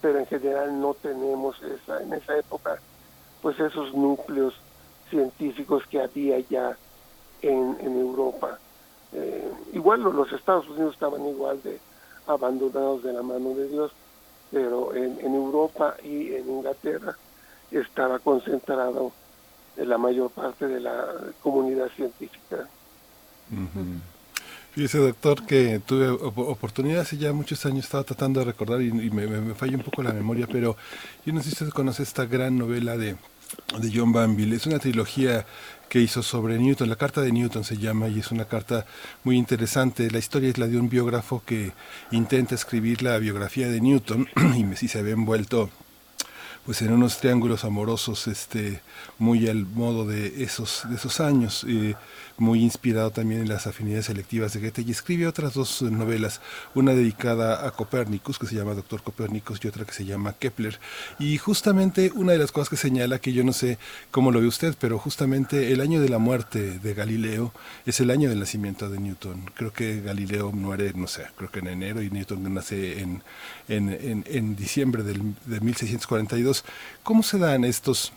pero 0.02 0.20
en 0.20 0.28
general 0.28 0.80
no 0.80 0.94
tenemos 0.94 1.62
esa, 1.62 2.02
en 2.02 2.14
esa 2.14 2.38
época 2.38 2.80
pues 3.42 3.60
esos 3.60 3.94
núcleos 3.94 4.54
científicos 5.10 5.84
que 5.90 6.02
había 6.02 6.40
ya 6.40 6.78
en, 7.42 7.78
en 7.80 8.00
Europa. 8.00 8.60
Eh, 9.14 9.52
igual 9.74 10.02
los 10.02 10.32
Estados 10.32 10.68
Unidos 10.68 10.94
estaban 10.94 11.26
igual 11.26 11.62
de 11.64 11.80
abandonados 12.28 13.04
de 13.04 13.14
la 13.14 13.24
mano 13.24 13.56
de 13.56 13.68
Dios, 13.70 13.92
pero 14.52 14.94
en, 14.94 15.20
en 15.20 15.36
Europa 15.36 15.96
y 16.04 16.34
en 16.34 16.50
Inglaterra 16.50 17.16
estaba 17.72 18.20
concentrado 18.20 19.12
la 19.78 19.98
mayor 19.98 20.30
parte 20.32 20.68
de 20.68 20.80
la 20.80 21.06
comunidad 21.42 21.90
científica. 21.96 22.68
Fíjese, 24.72 25.00
doctor, 25.00 25.46
que 25.48 25.82
tuve 25.84 26.10
oportunidad 26.10 27.02
hace 27.02 27.18
ya 27.18 27.34
muchos 27.34 27.66
años, 27.66 27.86
estaba 27.86 28.04
tratando 28.04 28.40
de 28.40 28.46
recordar 28.46 28.82
y, 28.82 28.92
me, 28.92 29.56
falla 29.56 29.76
un 29.76 29.84
poco 29.84 30.04
la 30.04 30.14
memoria, 30.14 30.48
pero 30.50 30.78
yo 31.26 31.34
no 31.34 31.42
sé 31.42 31.50
si 31.50 31.64
usted 31.64 31.70
conoce 31.70 32.04
esta 32.04 32.26
gran 32.26 32.58
novela 32.58 32.96
de, 32.96 33.16
de 33.80 33.92
John 33.94 34.12
Banville. 34.12 34.56
Es 34.56 34.68
una 34.68 34.78
trilogía 34.78 35.46
que 35.90 36.00
hizo 36.00 36.22
sobre 36.22 36.60
Newton, 36.60 36.88
la 36.88 36.96
carta 36.96 37.22
de 37.22 37.32
Newton 37.32 37.64
se 37.64 37.78
llama 37.78 38.10
y 38.10 38.20
es 38.20 38.32
una 38.32 38.46
carta 38.46 38.86
muy 39.24 39.38
interesante. 39.38 40.12
La 40.12 40.20
historia 40.20 40.50
es 40.50 40.60
la 40.60 40.68
de 40.68 40.78
un 40.78 40.88
biógrafo 40.88 41.42
que 41.44 41.72
intenta 42.12 42.54
escribir 42.54 43.02
la 43.02 43.18
biografía 43.18 43.68
de 43.70 43.82
Newton 43.82 44.28
y 44.56 44.76
si 44.76 44.88
se 44.88 45.00
había 45.00 45.14
envuelto 45.14 45.72
pues 46.66 46.84
en 46.84 46.92
unos 46.92 47.18
triángulos 47.18 47.64
amorosos 47.64 48.28
este 48.28 48.82
muy 49.18 49.48
al 49.48 49.66
modo 49.66 50.06
de 50.06 50.44
esos 50.44 50.86
esos 50.94 51.20
años 51.20 51.66
eh, 51.68 51.96
muy 52.40 52.62
inspirado 52.62 53.12
también 53.12 53.42
en 53.42 53.50
las 53.50 53.68
afinidades 53.68 54.06
selectivas 54.06 54.54
de 54.54 54.60
Goethe 54.60 54.82
y 54.82 54.92
escribe 54.92 55.28
otras 55.28 55.54
dos 55.54 55.82
novelas, 55.82 56.42
una 56.76 56.94
dedicada 56.94 57.68
a 57.68 57.72
Copérnicus 57.72 58.40
que 58.40 58.48
se 58.48 58.56
llama 58.56 58.74
Doctor 58.74 59.02
Copérnicus 59.04 59.60
y 59.64 59.68
otra 59.68 59.86
que 59.86 59.94
se 59.94 60.06
llama 60.06 60.34
Kepler. 60.34 60.80
Y 61.20 61.38
justamente 61.38 62.12
una 62.16 62.34
de 62.34 62.38
las 62.38 62.52
cosas 62.52 62.70
que 62.70 62.78
señala, 62.78 63.20
que 63.20 63.34
yo 63.34 63.44
no 63.44 63.54
sé 63.54 63.78
cómo 64.12 64.32
lo 64.32 64.42
ve 64.42 64.48
usted, 64.48 64.76
pero 64.80 65.00
justamente 65.00 65.72
el 65.72 65.82
año 65.82 66.02
de 66.02 66.10
la 66.10 66.18
muerte 66.18 66.80
de 66.80 66.94
Galileo 66.94 67.54
es 67.86 68.00
el 68.00 68.12
año 68.12 68.30
del 68.30 68.40
nacimiento 68.40 68.90
de 68.90 69.00
Newton. 69.00 69.52
Creo 69.56 69.74
que 69.74 70.02
Galileo 70.02 70.52
muere, 70.52 70.94
no 70.96 71.08
sé, 71.08 71.26
creo 71.36 71.52
que 71.52 71.60
en 71.60 71.68
enero 71.68 72.02
y 72.02 72.10
Newton 72.10 72.54
nace 72.54 73.02
en, 73.02 73.24
en, 73.68 74.24
en, 74.28 74.56
diciembre 74.56 75.04
del, 75.04 75.36
de 75.46 75.60
1642. 75.60 76.64
¿Cómo 77.04 77.24
se 77.24 77.38
dan 77.38 77.64
estos 77.64 78.14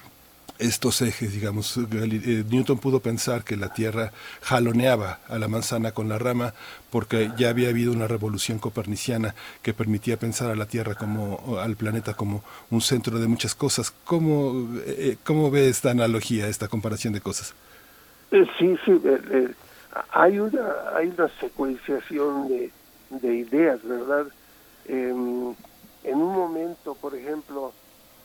estos 0.62 1.02
ejes, 1.02 1.32
digamos, 1.32 1.76
eh, 1.76 2.44
Newton 2.48 2.78
pudo 2.78 3.00
pensar 3.00 3.42
que 3.44 3.56
la 3.56 3.72
Tierra 3.72 4.12
jaloneaba 4.40 5.18
a 5.28 5.38
la 5.38 5.48
manzana 5.48 5.92
con 5.92 6.08
la 6.08 6.18
rama 6.18 6.54
porque 6.90 7.30
ya 7.36 7.48
había 7.50 7.68
habido 7.68 7.92
una 7.92 8.06
revolución 8.06 8.58
coperniciana 8.58 9.34
que 9.62 9.74
permitía 9.74 10.16
pensar 10.16 10.50
a 10.50 10.54
la 10.54 10.66
Tierra 10.66 10.94
como 10.94 11.58
al 11.58 11.76
planeta 11.76 12.14
como 12.14 12.44
un 12.70 12.80
centro 12.80 13.18
de 13.18 13.26
muchas 13.26 13.54
cosas. 13.54 13.92
¿Cómo, 14.04 14.68
eh, 14.86 15.16
cómo 15.24 15.50
ve 15.50 15.68
esta 15.68 15.90
analogía, 15.90 16.46
esta 16.46 16.68
comparación 16.68 17.12
de 17.12 17.20
cosas? 17.20 17.54
Eh, 18.30 18.46
sí, 18.58 18.76
sí, 18.84 19.00
hay 20.12 20.38
una 20.38 20.96
hay 20.96 21.08
una 21.08 21.28
secuenciación 21.40 22.48
de, 22.48 22.70
de 23.10 23.34
ideas, 23.34 23.80
¿verdad? 23.82 24.26
Em, 24.86 25.54
en 26.04 26.16
un 26.16 26.32
momento, 26.34 26.94
por 26.94 27.14
ejemplo, 27.14 27.72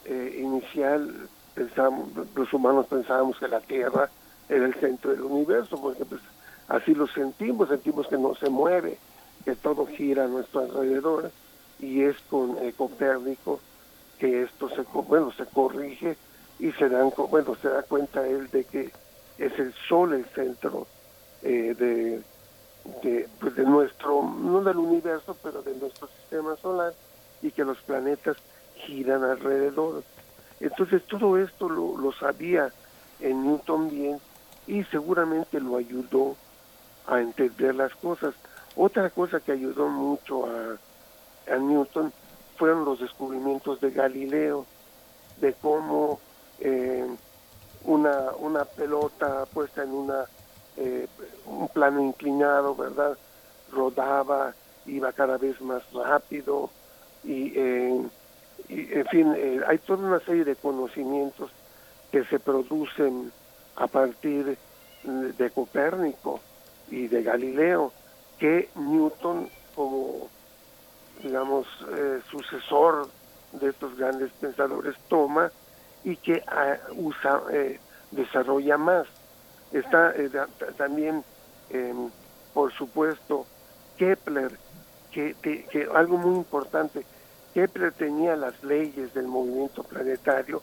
inicial 0.07 1.27
pensamos, 1.57 2.09
los 2.35 2.53
humanos 2.53 2.85
pensábamos 2.85 3.39
que 3.39 3.47
la 3.47 3.59
Tierra 3.61 4.11
era 4.47 4.63
el 4.63 4.75
centro 4.75 5.09
del 5.09 5.21
universo, 5.21 5.81
porque 5.81 6.05
pues, 6.05 6.21
así 6.67 6.93
lo 6.93 7.07
sentimos, 7.07 7.69
sentimos 7.69 8.07
que 8.07 8.17
no 8.17 8.35
se 8.35 8.47
mueve, 8.47 8.99
que 9.43 9.55
todo 9.55 9.87
gira 9.87 10.25
a 10.25 10.27
nuestro 10.27 10.61
alrededor, 10.61 11.31
y 11.79 12.03
es 12.03 12.15
con 12.29 12.57
eh, 12.59 12.73
Copérnico 12.77 13.59
que 14.19 14.43
esto 14.43 14.69
se, 14.69 14.83
bueno, 14.83 15.31
se 15.31 15.45
corrige 15.47 16.15
y 16.59 16.71
se, 16.73 16.89
dan, 16.89 17.11
bueno, 17.29 17.55
se 17.55 17.69
da 17.69 17.81
cuenta 17.83 18.27
él 18.27 18.49
de 18.51 18.63
que 18.63 18.91
es 19.39 19.59
el 19.59 19.73
Sol 19.87 20.13
el 20.13 20.25
centro 20.25 20.87
eh, 21.41 21.75
de, 21.77 23.27
pues 23.39 23.55
de 23.55 23.63
nuestro, 23.63 24.21
no 24.23 24.61
del 24.61 24.77
universo, 24.77 25.35
pero 25.41 25.63
de 25.63 25.75
nuestro 25.75 26.07
sistema 26.19 26.55
solar, 26.57 26.93
y 27.41 27.49
que 27.49 27.63
los 27.63 27.79
planetas 27.79 28.37
giran 28.75 29.23
alrededor. 29.23 30.03
Entonces 30.59 31.03
todo 31.05 31.37
esto 31.37 31.69
lo, 31.69 32.11
sabía 32.13 32.71
en 33.19 33.43
Newton 33.43 33.89
bien 33.89 34.19
y 34.65 34.83
seguramente 34.85 35.59
lo 35.59 35.77
ayudó 35.77 36.35
a 37.05 37.19
entender 37.21 37.75
las 37.75 37.93
cosas. 37.95 38.33
Otra 38.75 39.09
cosa 39.09 39.39
que 39.39 39.51
ayudó 39.51 39.87
mucho 39.87 40.45
a, 40.45 40.77
a 41.53 41.57
Newton 41.57 42.11
fueron 42.57 42.85
los 42.85 42.99
descubrimientos 42.99 43.79
de 43.79 43.91
Galileo, 43.91 44.65
de 45.39 45.53
cómo 45.53 46.19
eh, 46.59 47.07
una, 47.83 48.31
una 48.39 48.65
pelota 48.65 49.45
puesta 49.53 49.83
en 49.83 49.91
una, 49.91 50.25
eh, 50.75 51.07
un 51.45 51.67
plano 51.69 52.01
inclinado, 52.01 52.75
¿verdad? 52.75 53.17
Rodaba, 53.71 54.53
iba 54.85 55.11
cada 55.13 55.37
vez 55.37 55.59
más 55.61 55.83
rápido 55.93 56.69
y 57.23 57.53
eh, 57.55 58.01
y, 58.69 58.93
en 58.93 59.05
fin, 59.07 59.33
eh, 59.35 59.61
hay 59.67 59.77
toda 59.79 60.05
una 60.05 60.19
serie 60.19 60.43
de 60.43 60.55
conocimientos 60.55 61.51
que 62.11 62.25
se 62.25 62.39
producen 62.39 63.31
a 63.75 63.87
partir 63.87 64.57
de 65.03 65.49
Copérnico 65.51 66.39
y 66.89 67.07
de 67.07 67.23
Galileo, 67.23 67.93
que 68.39 68.69
Newton 68.75 69.49
como, 69.75 70.27
digamos, 71.21 71.67
eh, 71.95 72.19
sucesor 72.29 73.07
de 73.53 73.69
estos 73.69 73.95
grandes 73.97 74.31
pensadores 74.33 74.95
toma 75.07 75.51
y 76.03 76.15
que 76.17 76.43
ah, 76.47 76.77
usa, 76.95 77.41
eh, 77.51 77.79
desarrolla 78.11 78.77
más. 78.77 79.07
Está 79.71 80.13
también, 80.77 81.23
em, 81.69 82.09
por 82.53 82.73
supuesto, 82.73 83.45
Kepler, 83.97 84.57
que, 85.11 85.35
que 85.41 85.87
algo 85.93 86.17
muy 86.17 86.35
importante, 86.37 87.05
Kepler 87.57 87.91
tenía 87.91 88.35
las 88.35 88.63
leyes 88.63 89.15
del 89.15 89.25
movimiento 89.25 89.81
planetario, 89.81 90.61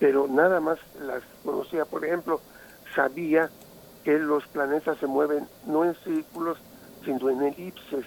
pero 0.00 0.26
nada 0.26 0.58
más 0.58 0.76
las 1.00 1.22
conocía. 1.44 1.84
Por 1.84 2.04
ejemplo, 2.04 2.40
sabía 2.96 3.48
que 4.02 4.18
los 4.18 4.44
planetas 4.48 4.98
se 4.98 5.06
mueven 5.06 5.46
no 5.66 5.84
en 5.84 5.94
círculos, 6.02 6.58
sino 7.04 7.30
en 7.30 7.44
elipses. 7.44 8.04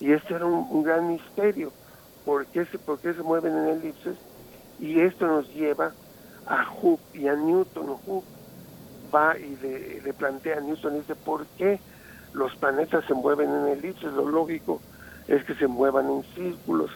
Y 0.00 0.12
este 0.12 0.32
era 0.32 0.46
un, 0.46 0.82
gran 0.82 1.08
misterio. 1.08 1.70
¿Por 2.24 2.46
qué, 2.46 2.64
se, 2.64 2.78
¿Por 2.78 3.00
qué 3.00 3.12
se 3.12 3.22
mueven 3.22 3.54
en 3.54 3.66
elipses? 3.66 4.16
Y 4.80 5.00
esto 5.00 5.26
nos 5.26 5.46
lleva 5.52 5.92
a 6.46 6.64
Hooke 6.64 7.16
y 7.16 7.28
a 7.28 7.34
Newton. 7.34 7.98
Hooke 8.06 8.24
va 9.14 9.36
y 9.36 9.56
le, 9.56 10.00
le 10.00 10.14
plantea 10.14 10.56
a 10.56 10.60
Newton, 10.60 11.00
dice, 11.00 11.14
¿por 11.14 11.44
qué 11.58 11.78
los 12.32 12.56
planetas 12.56 13.04
se 13.04 13.12
mueven 13.12 13.50
en 13.50 13.68
elipses, 13.68 14.10
lo 14.14 14.26
lógico 14.26 14.80
es 15.26 15.44
que 15.44 15.54
se 15.54 15.66
muevan 15.66 16.08
en 16.10 16.22
círculos, 16.34 16.90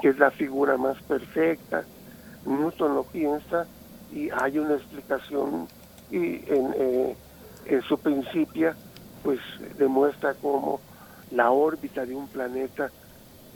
que 0.00 0.08
es 0.08 0.18
la 0.18 0.30
figura 0.30 0.76
más 0.76 1.00
perfecta. 1.02 1.84
Newton 2.44 2.94
lo 2.94 3.04
piensa 3.04 3.66
y 4.12 4.30
hay 4.30 4.58
una 4.58 4.74
explicación 4.74 5.68
y 6.10 6.36
en, 6.50 6.74
eh, 6.76 7.16
en 7.66 7.82
su 7.82 7.98
principio 7.98 8.72
pues 9.22 9.40
demuestra 9.76 10.34
cómo 10.34 10.80
la 11.30 11.50
órbita 11.50 12.06
de 12.06 12.14
un 12.14 12.28
planeta 12.28 12.90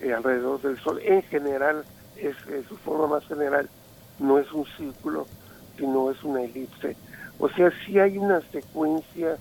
eh, 0.01 0.13
alrededor 0.13 0.61
del 0.61 0.79
Sol 0.81 1.01
en 1.03 1.23
general 1.23 1.85
es, 2.17 2.37
su 2.69 2.77
forma 2.77 3.07
más 3.07 3.27
general 3.27 3.69
no 4.19 4.39
es 4.39 4.53
un 4.53 4.67
círculo 4.77 5.27
sino 5.79 6.11
es 6.11 6.23
una 6.23 6.43
elipse 6.43 6.97
o 7.39 7.49
sea 7.49 7.73
sí 7.87 7.99
hay 7.99 8.19
una 8.19 8.41
secuencia 8.51 9.39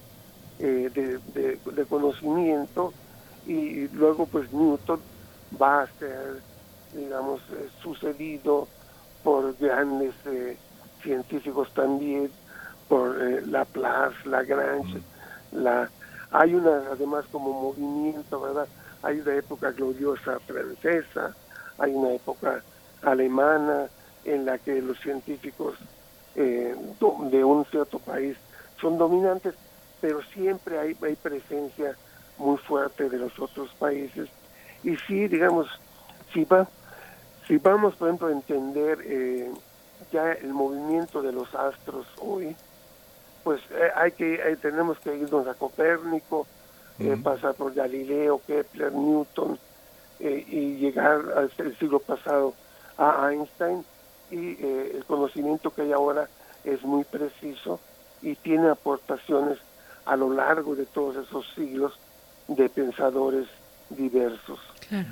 eh, 0.60 0.89
de, 0.93 1.58
de, 1.72 1.86
conocimiento 1.86 2.93
y 3.45 3.88
luego 3.89 4.26
pues 4.28 4.54
Newton 4.54 5.02
va 5.62 5.82
a 5.82 5.88
ser 5.99 6.41
digamos 6.94 7.42
sucedido 7.82 8.68
por 9.24 9.56
grandes 9.58 10.14
científicos 11.02 11.72
también 11.74 12.30
por 12.88 13.22
eh, 13.22 13.42
Laplace, 13.46 14.18
Lagrange, 14.26 15.02
la 15.52 15.89
hay 16.32 16.56
una 16.56 16.84
además 16.92 17.26
como 17.32 17.54
movimiento, 17.54 18.39
¿verdad? 18.39 18.68
Hay 19.04 19.20
una 19.20 19.36
época 19.36 19.72
gloriosa 19.72 20.39
francesa, 20.39 21.36
hay 21.78 21.92
una 21.94 22.14
época 22.14 22.64
alemana 23.02 23.88
en 24.24 24.46
la 24.46 24.58
que 24.58 24.82
los 24.82 25.00
científicos 25.00 25.76
eh, 26.36 26.76
de 27.32 27.44
un 27.44 27.66
cierto 27.66 28.00
país 28.00 28.38
son 28.80 28.98
dominantes, 28.98 29.56
pero 30.00 30.22
siempre 30.34 30.80
hay, 30.80 30.96
hay 31.02 31.16
presencia 31.16 31.96
muy 32.38 32.58
fuerte 32.58 33.10
de 33.10 33.18
los 33.18 33.38
otros 33.38 33.70
países. 33.76 34.30
Y 34.84 34.96
sí, 34.96 35.28
digamos, 35.28 35.68
si, 36.34 36.46
va, 36.46 36.68
si 37.52 37.58
vamos, 37.58 37.97
por 37.97 38.08
ejemplo, 38.08 38.30
a 38.30 38.32
entender 38.32 38.99
eh, 39.04 39.52
ya 40.10 40.32
el 40.32 40.54
movimiento 40.54 41.22
de 41.22 41.34
los 41.34 41.54
astros 41.54 42.08
hoy, 42.22 42.56
pues 43.43 43.60
eh, 43.72 43.91
hay 43.93 44.14
que 44.14 44.36
eh, 44.36 44.56
tenemos 44.56 44.97
que 44.99 45.18
irnos 45.18 45.45
a 45.47 45.54
Copérnico, 45.56 46.47
eh, 46.97 47.18
pasar 47.22 47.54
por 47.56 47.74
Galileo, 47.74 48.39
Kepler, 48.47 48.93
Newton 48.93 49.60
y 50.18 50.78
llegar 50.78 51.20
al 51.36 51.52
siglo 51.78 51.99
pasado 51.99 52.54
a 52.97 53.30
Einstein 53.34 53.84
y 54.30 54.64
el 54.64 55.04
conocimiento 55.06 55.72
que 55.72 55.82
hay 55.82 55.91
ahora 55.91 56.30
es 56.64 56.82
muy 56.84 57.04
preciso 57.04 57.82
y 58.22 58.36
tiene 58.36 58.70
aportaciones 58.70 59.58
a 60.06 60.16
lo 60.16 60.32
largo 60.32 60.74
de 60.74 60.86
todos 60.86 61.28
esos 61.28 61.45
siglos 61.54 61.99
de 62.47 62.70
pensadores 62.70 63.47
diversos. 63.89 64.62
Claro. 64.88 65.10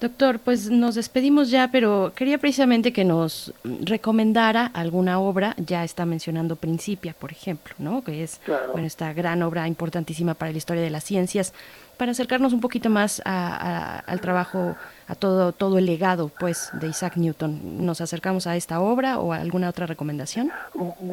Doctor, 0.00 0.38
pues 0.38 0.70
nos 0.70 0.94
despedimos 0.94 1.50
ya, 1.50 1.70
pero 1.72 2.12
quería 2.14 2.38
precisamente 2.38 2.92
que 2.92 3.04
nos 3.04 3.52
recomendara 3.64 4.66
alguna 4.66 5.18
obra. 5.18 5.56
Ya 5.56 5.82
está 5.82 6.06
mencionando 6.06 6.54
Principia, 6.54 7.16
por 7.18 7.32
ejemplo, 7.32 7.74
¿no? 7.78 8.04
Que 8.04 8.22
es 8.22 8.40
bueno, 8.72 8.86
esta 8.86 9.12
gran 9.12 9.42
obra 9.42 9.66
importantísima 9.66 10.34
para 10.34 10.52
la 10.52 10.58
historia 10.58 10.84
de 10.84 10.90
las 10.90 11.02
ciencias, 11.02 11.52
para 11.96 12.12
acercarnos 12.12 12.52
un 12.52 12.60
poquito 12.60 12.90
más 12.90 13.20
al 13.24 14.20
trabajo, 14.20 14.76
a 15.08 15.16
todo 15.16 15.50
todo 15.50 15.78
el 15.78 15.86
legado, 15.86 16.30
pues, 16.38 16.70
de 16.74 16.86
Isaac 16.86 17.16
Newton. 17.16 17.84
¿Nos 17.84 18.00
acercamos 18.00 18.46
a 18.46 18.54
esta 18.54 18.78
obra 18.78 19.18
o 19.18 19.32
a 19.32 19.38
alguna 19.38 19.68
otra 19.68 19.86
recomendación? 19.86 20.52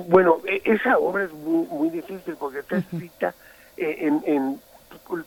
Bueno, 0.08 0.42
e, 0.48 0.62
esa 0.64 1.00
obra 1.00 1.24
es 1.24 1.34
muy, 1.34 1.90
difícil 1.90 2.36
porque 2.38 2.60
está 2.60 2.78
escrita 2.78 3.34
en, 3.78 4.22
en 4.28 4.60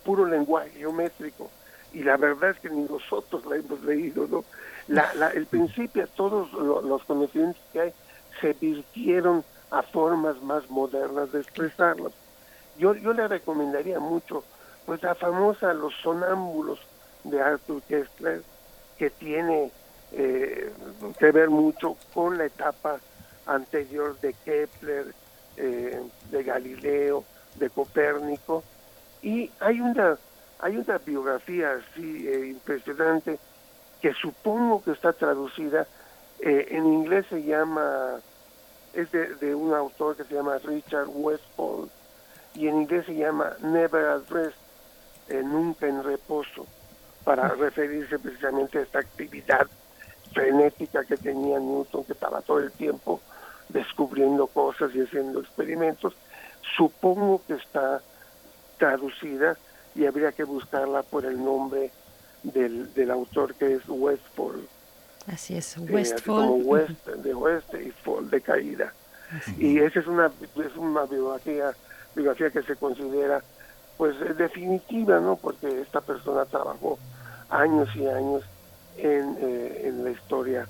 puro 0.04 0.26
lenguaje 0.26 0.70
geométrico 0.78 1.50
y 1.99 2.05
la 2.05 2.16
verdad 2.16 2.51
es 2.51 2.61
que 2.61 2.70
ni 2.70 2.82
nosotros 2.82 3.44
la 3.46 3.57
hemos 3.57 3.82
leído, 3.82 4.28
¿no? 4.28 4.44
La, 4.86 5.12
la, 5.14 5.30
el 5.30 5.46
principio, 5.46 6.07
todos 6.14 6.53
los 6.53 7.03
conocimientos 7.03 7.61
que 7.72 7.80
hay 7.80 7.92
se 8.40 8.53
virtieron 8.53 9.44
a 9.72 9.82
formas 9.82 10.40
más 10.40 10.70
modernas 10.70 11.32
de 11.32 11.40
expresarlos. 11.40 12.12
Yo, 12.78 12.94
yo 12.94 13.12
le 13.12 13.26
recomendaría 13.26 13.99
mucho, 13.99 14.44
pues 14.86 15.03
la 15.03 15.16
famosa 15.16 15.74
Los 15.74 15.92
Sonámbulos 16.01 16.78
de 17.24 17.42
Arthur 17.42 17.82
Kessler, 17.82 18.42
que 18.96 19.11
tiene 19.11 19.72
eh, 20.12 20.70
que 21.18 21.32
ver 21.32 21.51
mucho 21.51 21.96
con 22.14 22.38
la 22.38 22.44
etapa 22.44 23.01
anterior 23.46 24.16
de 24.20 24.34
Kepler, 24.44 25.12
eh, 25.57 26.01
de 26.30 26.42
Galileo, 26.44 27.24
de 27.57 27.68
Copérnico, 27.70 28.62
y 29.20 29.51
hay 29.59 29.80
una 29.80 30.16
hay 30.61 30.76
una 30.76 30.98
biografía 30.98 31.72
así 31.72 32.28
eh, 32.28 32.48
impresionante 32.48 33.38
que 34.00 34.12
supongo 34.14 34.82
que 34.82 34.92
está 34.92 35.12
traducida, 35.12 35.86
eh, 36.40 36.68
en 36.70 36.86
inglés 36.86 37.26
se 37.28 37.42
llama, 37.42 38.20
es 38.92 39.11
de, 39.11 39.54
un 39.54 39.74
autor 39.74 40.16
que 40.16 40.24
se 40.24 40.34
llama 40.34 40.59
Richard 40.59 41.09
Westphal, 41.09 41.90
y 42.54 42.68
en 42.68 42.82
inglés 42.82 43.06
se 43.06 43.14
llama 43.14 43.56
Never 43.61 44.06
at 44.06 44.28
Rest, 44.30 44.56
eh, 45.28 45.42
nunca 45.44 45.86
en 45.86 46.02
reposo, 46.02 46.66
para 47.24 47.48
referirse 47.48 48.18
precisamente 48.18 48.78
a 48.78 48.82
esta 48.82 49.00
actividad 49.00 49.66
frenética 50.32 51.04
que 51.04 51.16
tenía 51.16 51.59
Newton, 51.59 52.04
que 52.04 52.12
estaba 52.12 52.40
todo 52.42 52.61
el 52.61 52.70
tiempo 52.72 53.20
descubriendo 53.68 54.46
cosas 54.46 54.94
y 54.94 55.02
haciendo 55.02 55.40
experimentos. 55.40 56.14
Supongo 56.76 57.42
que 57.46 57.54
está 57.54 58.00
traducida 58.78 59.56
y 59.99 60.07
habría 60.07 60.30
que 60.30 60.44
buscarla 60.44 61.03
por 61.03 61.24
el 61.24 61.44
nombre 61.44 61.90
del, 62.44 62.94
del 62.94 63.11
autor 63.11 63.55
que 63.55 63.74
es 63.74 63.82
Westfall. 63.88 64.68
Así 65.26 65.57
es, 65.57 65.76
eh, 65.76 65.80
Westfall. 65.80 66.46
como 66.46 66.55
West, 66.55 67.07
de 67.07 67.34
Oeste 67.34 67.82
y 67.82 67.90
Fall 67.90 68.30
de 68.30 68.40
caída. 68.40 68.94
Y 69.59 69.78
esa 69.80 69.99
es 69.99 70.07
una, 70.07 70.30
es 70.57 70.76
una 70.76 71.05
biografía, 71.05 71.72
biografía 72.14 72.51
que 72.51 72.62
se 72.62 72.76
considera 72.76 73.42
pues 73.96 74.14
definitiva, 74.38 75.18
¿no? 75.18 75.34
Porque 75.34 75.80
esta 75.80 76.01
persona 76.01 76.44
trabajó 76.44 76.99
años 77.51 77.88
y 77.96 78.07
años 78.07 78.44
en, 78.96 79.36
eh, 79.40 79.82
en 79.84 80.05
la 80.05 80.11
historia 80.11 80.68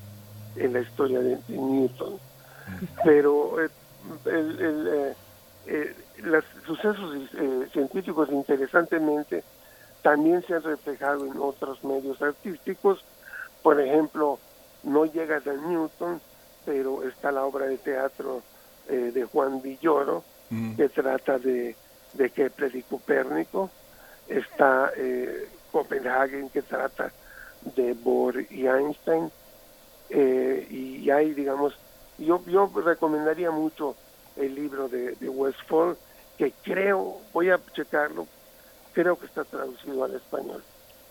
en 0.56 0.72
la 0.72 0.80
historia 0.80 1.20
de, 1.20 1.38
Newton. 1.48 2.18
Pero 3.04 3.62
eh, 3.62 3.68
el, 4.24 4.60
el, 4.60 5.14
eh, 5.66 5.94
los 6.22 6.44
sucesos 6.66 7.16
eh, 7.34 7.68
científicos 7.72 8.28
interesantemente 8.30 9.44
también 10.02 10.42
se 10.46 10.54
han 10.54 10.62
reflejado 10.62 11.26
en 11.26 11.38
otros 11.38 11.82
medios 11.84 12.20
artísticos. 12.22 13.04
Por 13.62 13.80
ejemplo, 13.80 14.38
no 14.84 15.04
llega 15.04 15.40
de 15.40 15.56
Newton, 15.56 16.20
pero 16.64 17.02
está 17.02 17.32
la 17.32 17.44
obra 17.44 17.66
de 17.66 17.78
teatro 17.78 18.42
eh, 18.88 19.10
de 19.12 19.24
Juan 19.24 19.60
Villoro, 19.60 20.22
mm. 20.50 20.76
que 20.76 20.88
trata 20.88 21.38
de, 21.38 21.74
de 22.14 22.30
Kepler 22.30 22.74
y 22.76 22.82
Copérnico. 22.82 23.70
Está 24.28 24.92
eh, 24.96 25.48
Copenhagen, 25.72 26.48
que 26.50 26.62
trata 26.62 27.12
de 27.76 27.92
Bohr 27.94 28.46
y 28.50 28.66
Einstein. 28.66 29.30
y 30.10 31.10
hay, 31.10 31.34
digamos, 31.34 31.74
yo, 32.18 32.42
yo 32.46 32.70
recomendaría 32.84 33.50
mucho 33.50 33.96
el 34.36 34.54
libro 34.54 34.88
de, 34.88 35.12
de 35.16 35.28
Westfall, 35.28 35.96
que 36.38 36.52
creo, 36.62 37.20
voy 37.32 37.50
a 37.50 37.60
checarlo, 37.74 38.26
creo 38.94 39.18
que 39.18 39.26
está 39.26 39.44
traducido 39.44 40.04
al 40.04 40.14
español. 40.14 40.62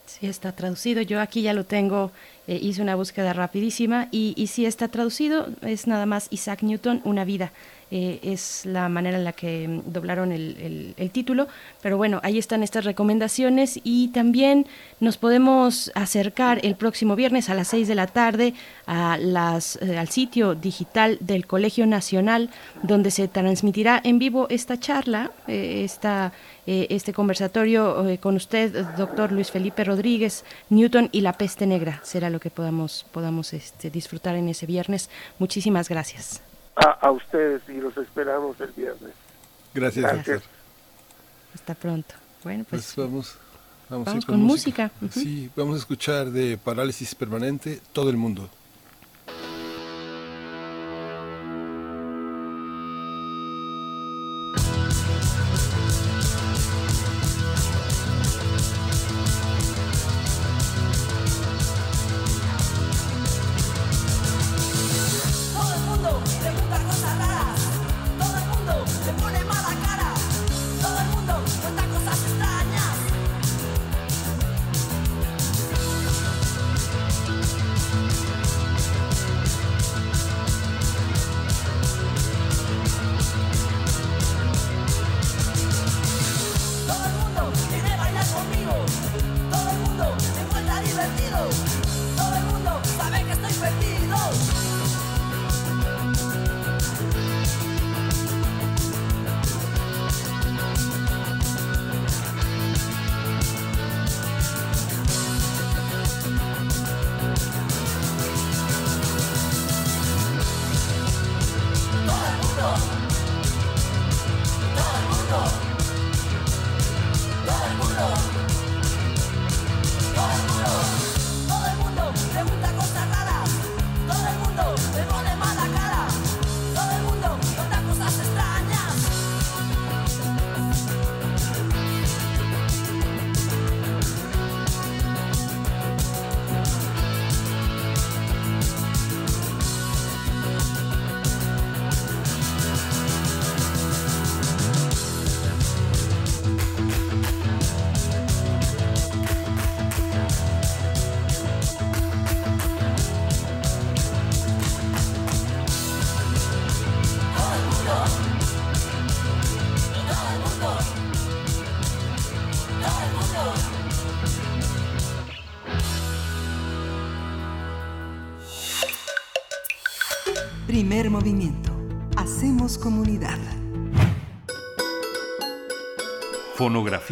Sí, 0.05 0.25
está 0.25 0.53
traducido. 0.53 1.01
Yo 1.01 1.19
aquí 1.19 1.41
ya 1.41 1.53
lo 1.53 1.65
tengo, 1.65 2.11
eh, 2.47 2.57
hice 2.61 2.81
una 2.81 2.95
búsqueda 2.95 3.33
rapidísima 3.33 4.07
y, 4.09 4.33
y 4.37 4.47
sí 4.47 4.65
está 4.65 4.87
traducido, 4.87 5.47
es 5.61 5.85
nada 5.85 6.05
más 6.05 6.27
Isaac 6.31 6.63
Newton, 6.63 7.01
Una 7.03 7.25
vida. 7.25 7.51
Eh, 7.89 8.19
es 8.21 8.65
la 8.65 8.89
manera 8.89 9.17
en 9.17 9.23
la 9.23 9.31
que 9.31 9.65
mm, 9.65 9.81
doblaron 9.85 10.33
el, 10.33 10.93
el, 10.97 11.11
título. 11.11 11.47
Pero 11.81 11.95
bueno, 11.95 12.19
ahí 12.21 12.37
están 12.37 12.61
estas 12.61 12.83
recomendaciones 12.83 13.79
y 13.81 14.09
también 14.09 14.67
nos 14.99 15.17
podemos 15.17 15.89
acercar 15.95 16.59
el 16.63 16.75
próximo 16.75 17.15
viernes 17.15 17.49
a 17.49 17.53
las 17.53 17.69
6 17.69 17.87
de 17.87 17.95
la 17.95 18.07
tarde 18.07 18.53
a 18.87 19.17
las, 19.17 19.79
eh, 19.81 19.97
al 19.97 20.09
sitio 20.09 20.53
digital 20.53 21.17
del 21.21 21.47
Colegio 21.47 21.85
Nacional, 21.85 22.49
donde 22.83 23.09
se 23.09 23.29
transmitirá 23.29 24.01
en 24.03 24.19
vivo 24.19 24.47
esta 24.49 24.77
charla, 24.77 25.31
eh, 25.47 25.83
esta, 25.85 26.33
este 26.65 27.13
conversatorio 27.13 28.17
con 28.19 28.35
usted, 28.35 28.85
doctor 28.97 29.31
Luis 29.31 29.51
Felipe 29.51 29.85
Rodríguez, 29.85 30.43
Newton 30.69 31.07
y 31.13 31.21
la 31.21 31.31
peste 31.31 31.65
negra. 31.65 32.01
Será 32.03 32.29
lo 32.29 32.41
que 32.41 32.49
podamos, 32.49 33.05
podamos 33.13 33.53
este, 33.53 33.89
disfrutar 33.89 34.35
en 34.35 34.49
ese 34.49 34.65
viernes. 34.65 35.09
Muchísimas 35.39 35.87
gracias 35.87 36.41
a, 36.77 37.11
ustedes 37.11 37.61
y 37.67 37.73
los 37.73 37.97
esperamos 37.97 38.59
el 38.61 38.71
viernes. 38.71 39.11
Gracias, 39.73 40.41
Hasta 41.53 41.75
pronto. 41.75 42.15
Bueno, 42.43 42.65
pues, 42.69 42.93
pues 42.95 43.07
vamos, 43.07 43.37
vamos, 43.89 44.25
con, 44.25 44.41
música. 44.41 44.91
Sí, 45.11 45.49
vamos 45.55 45.75
a 45.75 45.79
escuchar 45.79 46.29
de 46.29 46.57
Parálisis 46.57 47.15
Permanente 47.15 47.81
todo 47.93 48.09
el 48.09 48.17
mundo. 48.17 48.49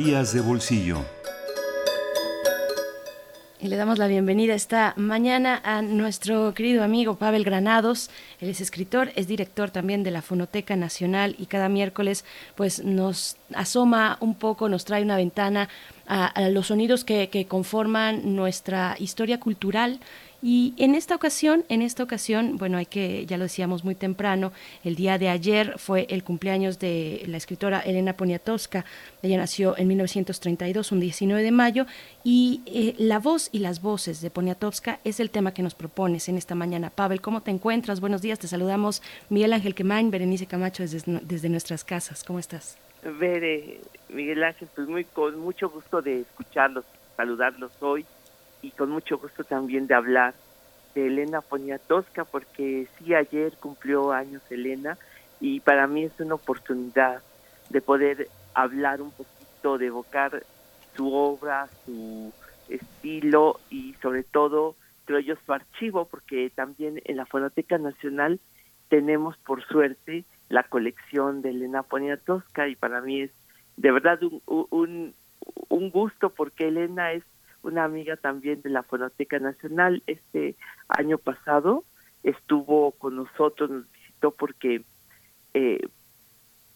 De 0.05 0.39
bolsillo. 0.39 1.03
Y 3.59 3.69
le 3.69 3.75
damos 3.75 3.97
la 3.97 4.05
bienvenida 4.05 4.53
esta 4.53 4.93
mañana 4.97 5.59
a 5.63 5.81
nuestro 5.81 6.53
querido 6.53 6.83
amigo 6.83 7.15
Pavel 7.15 7.43
Granados. 7.43 8.11
Él 8.39 8.49
es 8.49 8.61
escritor, 8.61 9.11
es 9.15 9.27
director 9.27 9.71
también 9.71 10.03
de 10.03 10.11
la 10.11 10.21
Fonoteca 10.21 10.75
Nacional 10.75 11.35
y 11.39 11.47
cada 11.47 11.69
miércoles 11.69 12.23
pues 12.53 12.83
nos 12.83 13.37
asoma 13.55 14.17
un 14.19 14.35
poco, 14.35 14.69
nos 14.69 14.85
trae 14.85 15.01
una 15.01 15.17
ventana 15.17 15.69
a, 16.05 16.49
los 16.49 16.67
sonidos 16.67 17.03
que 17.03 17.47
conforman 17.49 18.35
nuestra 18.35 18.95
historia 18.99 19.39
cultural 19.39 19.99
y 20.47 20.75
en 20.77 20.93
esta 20.93 21.15
ocasión, 21.15 21.65
en 21.69 21.81
esta 21.81 22.03
ocasión, 22.03 22.57
bueno, 22.57 22.77
hay 22.77 22.85
que, 22.85 23.25
ya 23.25 23.35
lo 23.35 23.45
decíamos 23.45 23.83
muy 23.83 23.95
temprano, 23.95 24.51
el 24.83 24.95
día 24.95 25.17
de 25.17 25.29
ayer 25.29 25.79
fue 25.79 26.05
el 26.11 26.23
cumpleaños 26.23 26.77
de 26.77 27.23
la 27.25 27.37
escritora 27.37 27.79
Elena 27.79 28.13
Poniatowska. 28.13 28.85
Ella 29.23 29.37
nació 29.37 29.75
en 29.75 29.87
1932, 29.87 30.91
un 30.91 30.99
19 30.99 31.41
de 31.41 31.49
mayo, 31.49 31.87
y 32.23 32.61
eh, 32.67 32.93
la 32.99 33.17
voz 33.17 33.49
y 33.53 33.57
las 33.57 33.81
voces 33.81 34.21
de 34.21 34.29
Poniatowska 34.29 34.99
es 35.03 35.19
el 35.19 35.31
tema 35.31 35.51
que 35.51 35.63
nos 35.63 35.73
propones 35.73 36.29
en 36.29 36.37
esta 36.37 36.53
mañana. 36.53 36.91
Pavel, 36.91 37.21
¿cómo 37.21 37.41
te 37.41 37.49
encuentras? 37.49 37.99
Buenos 37.99 38.21
días, 38.21 38.37
te 38.37 38.47
saludamos 38.47 39.01
Miguel 39.31 39.51
Ángel 39.51 39.73
Quemain, 39.73 40.11
Berenice 40.11 40.45
Camacho 40.45 40.83
desde, 40.83 41.21
desde 41.23 41.49
nuestras 41.49 41.83
casas. 41.83 42.23
¿Cómo 42.23 42.37
estás? 42.37 42.77
Bere, 43.19 43.81
Miguel 44.09 44.43
Ángel, 44.43 44.67
pues 44.75 44.87
muy 44.87 45.05
con 45.05 45.39
mucho 45.39 45.71
gusto 45.71 46.03
de 46.03 46.19
escucharlos, 46.19 46.85
saludarlos 47.17 47.71
hoy 47.79 48.05
y 48.65 48.71
con 48.71 48.89
mucho 48.89 49.19
gusto 49.19 49.43
también 49.43 49.85
de 49.85 49.93
hablar 49.93 50.33
de 50.95 51.05
Elena 51.05 51.41
Poniatowska, 51.41 52.25
porque 52.25 52.87
sí, 52.97 53.13
ayer 53.13 53.53
cumplió 53.59 54.11
años 54.11 54.41
Elena 54.49 54.97
y 55.39 55.59
para 55.59 55.85
mí 55.85 56.05
es 56.05 56.19
una 56.19 56.33
oportunidad 56.35 57.21
de 57.69 57.81
poder 57.81 58.27
hablar 58.55 59.01
un 59.01 59.11
poquito, 59.11 59.77
de 59.77 59.87
evocar 59.87 60.43
su 60.95 61.13
obra, 61.13 61.67
su 61.85 62.33
estilo 62.67 63.59
y 63.69 63.93
sobre 64.01 64.23
todo, 64.23 64.75
creo 65.05 65.19
yo, 65.19 65.35
su 65.45 65.53
archivo, 65.53 66.05
porque 66.05 66.49
también 66.49 66.99
en 67.05 67.17
la 67.17 67.27
Fonoteca 67.27 67.77
Nacional 67.77 68.39
tenemos 68.89 69.37
por 69.37 69.63
suerte 69.63 70.25
la 70.49 70.63
colección 70.63 71.43
de 71.43 71.51
Elena 71.51 71.83
Poniatowska 71.83 72.67
y 72.67 72.75
para 72.75 73.01
mí 73.01 73.21
es 73.21 73.31
de 73.77 73.91
verdad 73.91 74.19
un, 74.23 74.41
un, 74.47 75.13
un 75.69 75.91
gusto 75.91 76.29
porque 76.29 76.69
Elena 76.69 77.11
es 77.11 77.23
una 77.65 77.83
amiga 77.83 78.15
también 78.15 78.61
de 78.61 78.69
la 78.69 78.83
Fonoteca 78.83 79.39
Nacional. 79.39 80.03
Este 80.07 80.55
año 80.87 81.17
pasado 81.17 81.83
estuvo 82.23 82.91
con 82.91 83.15
nosotros, 83.15 83.69
nos 83.69 83.91
visitó 83.91 84.31
porque 84.31 84.83
eh, 85.53 85.79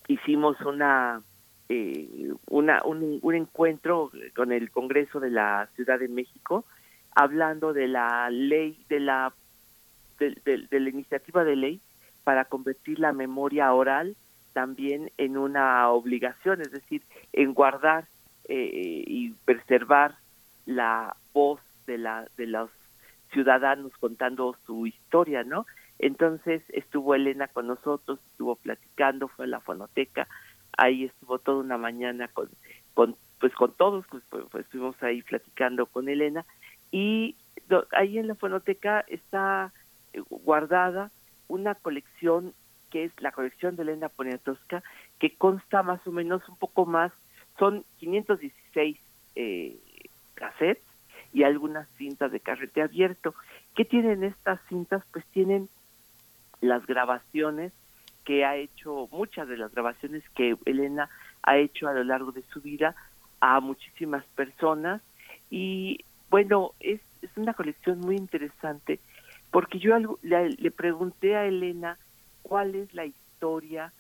hicimos 0.07 0.59
una, 0.61 1.21
eh, 1.69 2.31
una 2.49 2.81
un, 2.85 3.19
un, 3.21 3.35
encuentro 3.35 4.11
con 4.35 4.51
el 4.51 4.71
Congreso 4.71 5.19
de 5.19 5.31
la 5.31 5.69
Ciudad 5.75 5.99
de 5.99 6.07
México 6.07 6.65
hablando 7.15 7.73
de 7.73 7.87
la 7.87 8.29
ley 8.29 8.85
de 8.89 8.99
la 8.99 9.33
de, 10.19 10.67
la 10.71 10.89
iniciativa 10.89 11.43
de 11.43 11.55
ley 11.55 11.81
para 12.23 12.45
convertir 12.45 12.99
la 12.99 13.13
memoria 13.13 13.73
oral 13.73 14.15
también 14.53 15.11
en 15.17 15.37
una 15.37 15.89
obligación, 15.89 16.61
es 16.61 16.71
decir, 16.71 17.03
en 17.33 17.53
guardar 17.53 18.07
eh, 18.45 19.03
y 19.07 19.31
preservar 19.45 20.15
la 20.69 21.15
voz 21.33 21.59
de 21.87 21.97
la 21.97 22.27
de 22.37 22.45
los 22.45 22.69
ciudadanos 23.33 23.91
contando 23.99 24.55
su 24.65 24.85
historia, 24.85 25.43
¿no? 25.43 25.65
Entonces 25.97 26.61
estuvo 26.69 27.15
Elena 27.15 27.47
con 27.47 27.67
nosotros, 27.67 28.19
estuvo 28.31 28.55
platicando, 28.55 29.27
fue 29.27 29.45
a 29.45 29.47
la 29.47 29.59
fonoteca, 29.61 30.27
ahí 30.77 31.05
estuvo 31.05 31.39
toda 31.39 31.63
una 31.63 31.77
mañana 31.77 32.27
con, 32.27 32.49
con 32.93 33.15
pues 33.39 33.53
con 33.55 33.73
todos, 33.73 34.05
pues, 34.11 34.23
pues, 34.29 34.45
pues 34.51 34.65
estuvimos 34.65 35.01
ahí 35.01 35.23
platicando 35.23 35.87
con 35.87 36.07
Elena 36.07 36.45
y 36.91 37.35
ahí 37.91 38.19
en 38.19 38.27
la 38.27 38.35
fonoteca 38.35 39.03
está 39.07 39.73
eh, 40.13 40.21
guardada 40.29 41.11
una 41.47 41.73
colección 41.73 42.53
que 42.91 43.05
es 43.05 43.11
la 43.21 43.31
colección 43.31 43.75
de 43.75 43.83
Elena 43.83 44.09
Poniatowska, 44.09 44.83
que 45.19 45.35
consta 45.35 45.83
más 45.83 46.05
o 46.05 46.11
menos 46.11 46.47
un 46.49 46.57
poco 46.57 46.85
más, 46.85 47.11
son 47.57 47.85
516 47.97 48.97
eh, 49.35 49.79
cassettes 50.39 50.83
y 51.33 51.43
algunas 51.43 51.87
cintas 51.97 52.31
de 52.31 52.39
carrete 52.39 52.81
abierto. 52.81 53.35
¿Qué 53.75 53.85
tienen 53.85 54.23
estas 54.23 54.59
cintas? 54.69 55.03
Pues 55.11 55.25
tienen 55.27 55.69
las 56.61 56.85
grabaciones 56.87 57.73
que 58.23 58.45
ha 58.45 58.55
hecho, 58.55 59.07
muchas 59.11 59.47
de 59.47 59.57
las 59.57 59.71
grabaciones 59.71 60.23
que 60.35 60.55
Elena 60.65 61.09
ha 61.43 61.57
hecho 61.57 61.87
a 61.87 61.93
lo 61.93 62.03
largo 62.03 62.31
de 62.31 62.43
su 62.53 62.61
vida 62.61 62.95
a 63.39 63.59
muchísimas 63.59 64.25
personas 64.35 65.01
y 65.49 66.03
bueno, 66.29 66.73
es, 66.79 67.01
es 67.21 67.29
una 67.37 67.53
colección 67.53 67.99
muy 67.99 68.15
interesante 68.15 68.99
porque 69.51 69.79
yo 69.79 69.97
le, 70.21 70.49
le 70.49 70.71
pregunté 70.71 71.35
a 71.35 71.45
Elena 71.45 71.97
cuál 72.43 72.75
es 72.75 72.93
la 72.93 73.05
historia 73.05 73.91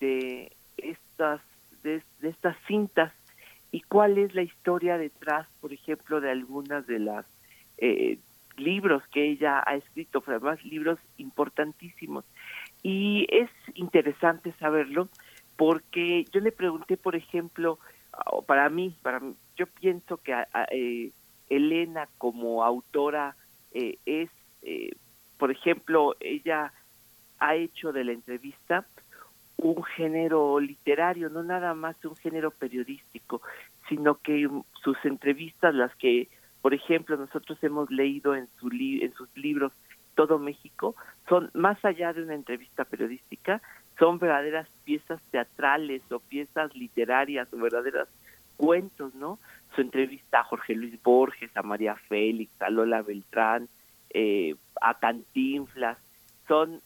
de 0.00 0.52
estas 0.78 1.40
de, 1.82 2.02
de 2.20 2.28
estas 2.28 2.56
cintas 2.66 3.12
y 3.70 3.80
cuál 3.82 4.18
es 4.18 4.34
la 4.34 4.42
historia 4.42 4.98
detrás, 4.98 5.46
por 5.60 5.72
ejemplo, 5.72 6.20
de 6.20 6.30
algunas 6.30 6.86
de 6.86 6.98
las 6.98 7.26
eh, 7.78 8.18
libros 8.56 9.02
que 9.08 9.24
ella 9.24 9.62
ha 9.66 9.76
escrito, 9.76 10.22
además 10.26 10.64
libros 10.64 10.98
importantísimos. 11.18 12.24
Y 12.82 13.26
es 13.30 13.50
interesante 13.74 14.52
saberlo 14.58 15.08
porque 15.56 16.24
yo 16.32 16.40
le 16.40 16.52
pregunté, 16.52 16.96
por 16.96 17.16
ejemplo, 17.16 17.78
para 18.46 18.68
mí, 18.70 18.96
para 19.02 19.20
yo 19.56 19.66
pienso 19.66 20.18
que 20.18 20.34
eh, 20.70 21.10
Elena 21.48 22.08
como 22.18 22.64
autora 22.64 23.36
eh, 23.72 23.98
es, 24.06 24.30
por 25.38 25.50
ejemplo, 25.50 26.14
ella 26.20 26.72
ha 27.38 27.54
hecho 27.54 27.92
de 27.92 28.04
la 28.04 28.12
entrevista 28.12 28.86
un 29.58 29.82
género 29.82 30.60
literario, 30.60 31.30
no 31.30 31.42
nada 31.42 31.74
más 31.74 31.96
un 32.04 32.16
género 32.16 32.50
periodístico, 32.50 33.40
sino 33.88 34.16
que 34.16 34.48
sus 34.82 34.96
entrevistas, 35.04 35.74
las 35.74 35.94
que, 35.96 36.28
por 36.60 36.74
ejemplo, 36.74 37.16
nosotros 37.16 37.58
hemos 37.62 37.90
leído 37.90 38.34
en, 38.34 38.48
su 38.58 38.68
en 38.70 39.12
sus 39.14 39.28
libros 39.36 39.72
Todo 40.14 40.38
México, 40.38 40.94
son 41.28 41.50
más 41.54 41.82
allá 41.84 42.12
de 42.12 42.22
una 42.22 42.34
entrevista 42.34 42.84
periodística, 42.84 43.62
son 43.98 44.18
verdaderas 44.18 44.68
piezas 44.84 45.20
teatrales 45.30 46.02
o 46.10 46.20
piezas 46.20 46.74
literarias 46.74 47.52
o 47.52 47.56
verdaderas 47.56 48.08
cuentos, 48.56 49.14
¿no? 49.14 49.38
Su 49.74 49.82
entrevista 49.82 50.40
a 50.40 50.44
Jorge 50.44 50.74
Luis 50.74 51.02
Borges, 51.02 51.54
a 51.56 51.62
María 51.62 51.96
Félix, 52.08 52.50
a 52.60 52.70
Lola 52.70 53.02
Beltrán, 53.02 53.68
eh, 54.10 54.54
a 54.80 54.98
Cantinflas, 54.98 55.98
son 56.48 56.80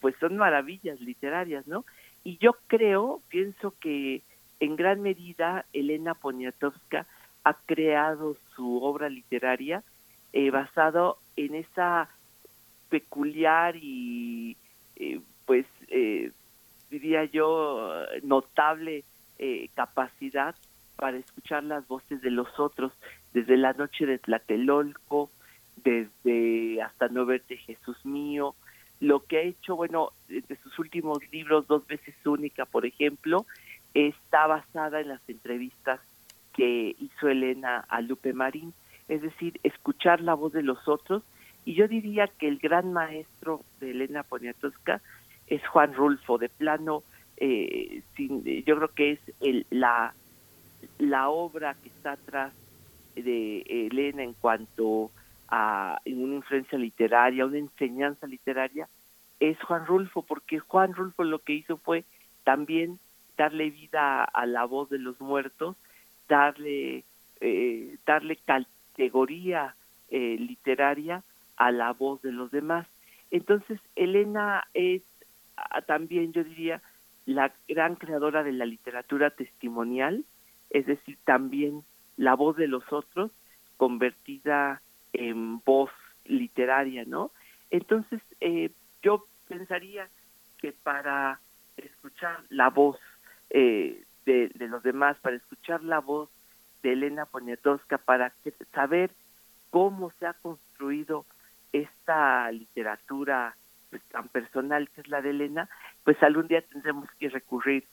pues 0.00 0.14
son 0.20 0.36
maravillas 0.36 1.00
literarias, 1.00 1.66
¿no? 1.66 1.84
Y 2.24 2.38
yo 2.38 2.56
creo, 2.66 3.20
pienso 3.28 3.74
que 3.80 4.22
en 4.60 4.76
gran 4.76 5.02
medida 5.02 5.64
Elena 5.72 6.14
Poniatowska 6.14 7.06
ha 7.44 7.54
creado 7.66 8.36
su 8.54 8.82
obra 8.82 9.08
literaria 9.08 9.82
eh, 10.32 10.50
basado 10.50 11.18
en 11.36 11.54
esa 11.54 12.08
peculiar 12.88 13.76
y 13.76 14.56
eh, 14.96 15.20
pues 15.44 15.66
eh, 15.88 16.32
diría 16.90 17.24
yo 17.24 17.92
notable 18.22 19.04
eh, 19.38 19.68
capacidad 19.74 20.54
para 20.96 21.18
escuchar 21.18 21.62
las 21.64 21.86
voces 21.86 22.22
de 22.22 22.30
los 22.30 22.58
otros 22.58 22.92
desde 23.32 23.56
la 23.56 23.72
noche 23.74 24.06
de 24.06 24.18
Tlatelolco 24.18 25.30
desde 25.84 26.80
hasta 26.82 27.08
no 27.08 27.26
verte 27.26 27.56
Jesús 27.58 28.04
mío 28.04 28.54
lo 29.00 29.20
que 29.20 29.38
ha 29.38 29.42
hecho, 29.42 29.76
bueno, 29.76 30.12
de 30.28 30.56
sus 30.62 30.78
últimos 30.78 31.18
libros, 31.30 31.66
Dos 31.66 31.86
veces 31.86 32.14
única, 32.24 32.64
por 32.64 32.86
ejemplo, 32.86 33.46
está 33.94 34.46
basada 34.46 35.00
en 35.00 35.08
las 35.08 35.20
entrevistas 35.28 36.00
que 36.54 36.96
hizo 36.98 37.28
Elena 37.28 37.84
a 37.88 38.00
Lupe 38.00 38.32
Marín, 38.32 38.72
es 39.08 39.22
decir, 39.22 39.60
escuchar 39.62 40.20
la 40.20 40.34
voz 40.34 40.52
de 40.52 40.62
los 40.62 40.88
otros. 40.88 41.22
Y 41.64 41.74
yo 41.74 41.88
diría 41.88 42.28
que 42.28 42.48
el 42.48 42.58
gran 42.58 42.92
maestro 42.92 43.62
de 43.80 43.90
Elena 43.90 44.22
Poniatowska 44.22 45.00
es 45.46 45.66
Juan 45.68 45.94
Rulfo, 45.94 46.38
de 46.38 46.48
plano, 46.48 47.02
eh, 47.36 48.02
sin, 48.16 48.42
yo 48.64 48.76
creo 48.76 48.88
que 48.88 49.12
es 49.12 49.20
el, 49.40 49.66
la, 49.70 50.14
la 50.98 51.28
obra 51.28 51.74
que 51.82 51.88
está 51.88 52.12
atrás 52.12 52.52
de 53.14 53.60
Elena 53.66 54.22
en 54.22 54.32
cuanto 54.34 55.10
una 55.50 56.34
influencia 56.34 56.78
literaria, 56.78 57.46
una 57.46 57.58
enseñanza 57.58 58.26
literaria, 58.26 58.88
es 59.40 59.60
Juan 59.62 59.86
Rulfo, 59.86 60.22
porque 60.22 60.58
Juan 60.58 60.94
Rulfo 60.94 61.24
lo 61.24 61.40
que 61.40 61.52
hizo 61.52 61.76
fue 61.76 62.04
también 62.44 62.98
darle 63.36 63.70
vida 63.70 64.24
a 64.24 64.46
la 64.46 64.64
voz 64.64 64.88
de 64.88 64.98
los 64.98 65.20
muertos, 65.20 65.76
darle, 66.28 67.04
eh, 67.40 67.96
darle 68.06 68.36
categoría 68.36 69.74
eh, 70.08 70.36
literaria 70.38 71.22
a 71.56 71.70
la 71.70 71.92
voz 71.92 72.22
de 72.22 72.32
los 72.32 72.50
demás. 72.50 72.86
Entonces, 73.30 73.80
Elena 73.94 74.66
es 74.74 75.02
ah, 75.56 75.82
también, 75.82 76.32
yo 76.32 76.44
diría, 76.44 76.80
la 77.26 77.52
gran 77.68 77.96
creadora 77.96 78.42
de 78.42 78.52
la 78.52 78.64
literatura 78.64 79.30
testimonial, 79.30 80.24
es 80.70 80.86
decir, 80.86 81.18
también 81.24 81.82
la 82.16 82.34
voz 82.34 82.56
de 82.56 82.68
los 82.68 82.84
otros 82.92 83.30
convertida 83.76 84.80
en 85.18 85.60
voz 85.60 85.90
literaria, 86.24 87.04
¿no? 87.06 87.30
Entonces, 87.70 88.20
eh, 88.40 88.70
yo 89.02 89.26
pensaría 89.48 90.08
que 90.58 90.72
para 90.72 91.40
escuchar 91.76 92.44
la 92.48 92.70
voz 92.70 92.98
eh, 93.50 94.04
de, 94.24 94.50
los 94.58 94.82
demás, 94.82 95.16
para 95.20 95.36
escuchar 95.36 95.82
la 95.82 96.00
voz 96.00 96.30
de 96.82 96.92
Elena 96.92 97.26
Poniatowska, 97.26 97.98
para 97.98 98.32
saber 98.72 99.10
cómo 99.70 100.10
se 100.18 100.26
ha 100.26 100.34
construido 100.34 101.26
esta 101.72 102.50
literatura 102.50 103.56
pues, 103.90 104.02
tan 104.04 104.28
personal 104.28 104.88
que 104.90 105.02
es 105.02 105.08
la 105.08 105.22
de 105.22 105.30
Elena, 105.30 105.68
pues 106.04 106.20
algún 106.22 106.48
día 106.48 106.62
tendremos 106.62 107.08
que 107.18 107.28
recurrir 107.28 107.86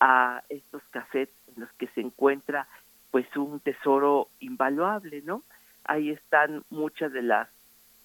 a 0.00 0.42
estos 0.48 0.82
cassettes 0.90 1.34
en 1.48 1.62
los 1.62 1.72
que 1.72 1.88
se 1.88 2.00
encuentra 2.00 2.68
pues 3.10 3.26
un 3.36 3.60
tesoro 3.60 4.28
invaluable, 4.40 5.22
¿no? 5.22 5.42
Ahí 5.88 6.10
están 6.10 6.64
muchas 6.70 7.12
de 7.12 7.22
las 7.22 7.48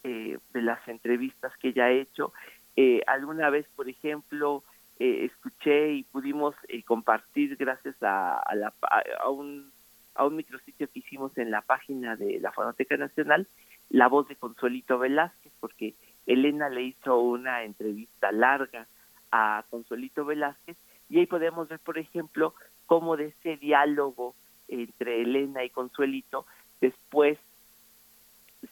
eh, 0.03 0.37
de 0.53 0.61
las 0.61 0.85
entrevistas 0.87 1.55
que 1.59 1.69
ella 1.69 1.85
ha 1.85 1.91
hecho. 1.91 2.33
Eh, 2.75 3.01
alguna 3.07 3.49
vez, 3.49 3.65
por 3.75 3.87
ejemplo, 3.87 4.63
eh, 4.99 5.25
escuché 5.25 5.93
y 5.93 6.03
pudimos 6.03 6.55
compartir 6.85 7.55
gracias 7.55 7.95
a, 8.01 8.37
a, 8.39 8.55
la, 8.55 8.73
a, 9.21 9.29
un 9.29 9.71
a 10.15 10.25
un 10.25 10.35
micrositio 10.35 10.89
que 10.91 10.99
hicimos 10.99 11.37
en 11.37 11.51
la 11.51 11.61
página 11.61 12.15
de 12.15 12.39
la 12.39 12.51
Fonoteca 12.51 12.97
Nacional 12.97 13.47
la 13.89 14.07
voz 14.07 14.27
de 14.27 14.35
Consuelito 14.35 14.97
Velázquez, 14.97 15.53
porque 15.59 15.93
Elena 16.25 16.69
le 16.69 16.83
hizo 16.83 17.19
una 17.19 17.63
entrevista 17.63 18.31
larga 18.31 18.87
a 19.31 19.63
Consuelito 19.69 20.25
Velázquez 20.25 20.77
y 21.09 21.19
ahí 21.19 21.27
podemos 21.27 21.67
ver, 21.69 21.79
por 21.79 21.97
ejemplo, 21.97 22.55
cómo 22.85 23.17
de 23.17 23.27
ese 23.27 23.57
diálogo 23.57 24.35
entre 24.67 25.21
Elena 25.21 25.63
y 25.63 25.69
Consuelito 25.69 26.45
después 26.81 27.37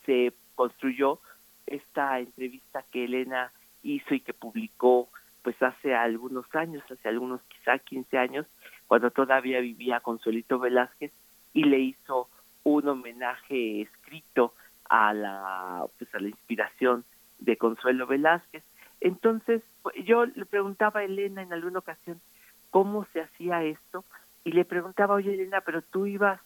se 0.06 0.34
construyó 0.56 1.20
esta 1.66 2.20
entrevista 2.20 2.84
que 2.92 3.06
Elena 3.06 3.52
hizo 3.84 4.14
y 4.14 4.20
que 4.22 4.34
publicó 4.34 5.10
pues 5.42 5.62
hace 5.62 5.96
algunos 5.96 6.46
años, 6.54 6.84
hace 6.90 7.10
algunos 7.10 7.42
quizá 7.44 7.80
15 7.80 8.18
años, 8.18 8.46
cuando 8.88 9.10
todavía 9.10 9.60
vivía 9.60 10.00
Consuelito 10.00 10.60
Velázquez 10.60 11.12
y 11.54 11.64
le 11.64 11.80
hizo 11.80 12.30
un 12.64 12.88
homenaje 12.88 13.82
escrito 13.82 14.54
a 14.86 15.14
la 15.14 15.86
pues 15.98 16.14
a 16.14 16.20
la 16.20 16.30
inspiración 16.30 17.06
de 17.40 17.58
Consuelo 17.58 18.06
Velázquez. 18.06 18.64
Entonces, 19.00 19.64
pues, 19.82 19.96
yo 20.06 20.26
le 20.26 20.46
preguntaba 20.46 21.00
a 21.00 21.04
Elena 21.04 21.42
en 21.42 21.54
alguna 21.54 21.80
ocasión 21.80 22.22
cómo 22.70 23.06
se 23.14 23.22
hacía 23.22 23.64
esto 23.64 24.06
y 24.44 24.52
le 24.52 24.66
preguntaba, 24.66 25.16
oye 25.16 25.34
Elena, 25.34 25.62
pero 25.62 25.82
tú 25.82 26.06
ibas 26.06 26.40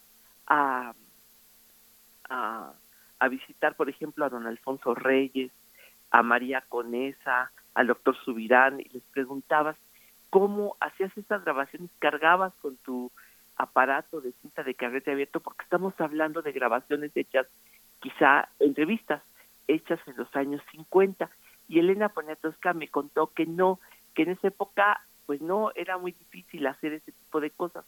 a, 0.48 0.94
a, 2.30 2.74
a 3.20 3.28
visitar, 3.28 3.76
por 3.76 3.90
ejemplo, 3.90 4.26
a 4.26 4.30
don 4.30 4.48
Alfonso 4.48 4.94
Reyes, 4.94 5.52
a 6.12 6.24
María 6.24 6.62
Conesa, 6.68 7.52
al 7.74 7.88
doctor 7.88 8.16
Subirán, 8.24 8.80
y 8.80 8.90
les 8.90 9.04
preguntabas 9.04 9.78
cómo 10.30 10.76
hacías 10.80 11.16
estas 11.18 11.44
grabaciones, 11.44 11.90
cargabas 12.00 12.54
con 12.62 12.78
tu 12.78 13.12
aparato 13.58 14.22
de 14.22 14.34
cinta 14.42 14.64
de 14.64 14.74
carrete 14.74 15.12
abierto, 15.12 15.40
porque 15.40 15.64
estamos 15.64 15.94
hablando 16.00 16.42
de 16.42 16.52
grabaciones 16.52 17.12
hechas, 17.16 17.48
quizá 18.00 18.50
entrevistas 18.60 19.22
hechas 19.68 20.00
en 20.08 20.18
los 20.18 20.34
años 20.36 20.62
50. 20.72 21.30
Y 21.68 21.80
Elena 21.80 22.10
Poniatowska 22.10 22.74
me 22.74 22.90
contó 22.90 23.28
que 23.28 23.46
no, 23.46 23.80
que 24.14 24.24
en 24.24 24.32
esa 24.32 24.50
época 24.50 25.02
pues 25.26 25.42
no 25.42 25.72
era 25.76 25.98
muy 25.98 26.12
difícil 26.12 26.68
hacer 26.68 26.94
ese 26.94 27.12
tipo 27.12 27.42
de 27.42 27.50
cosas. 27.50 27.84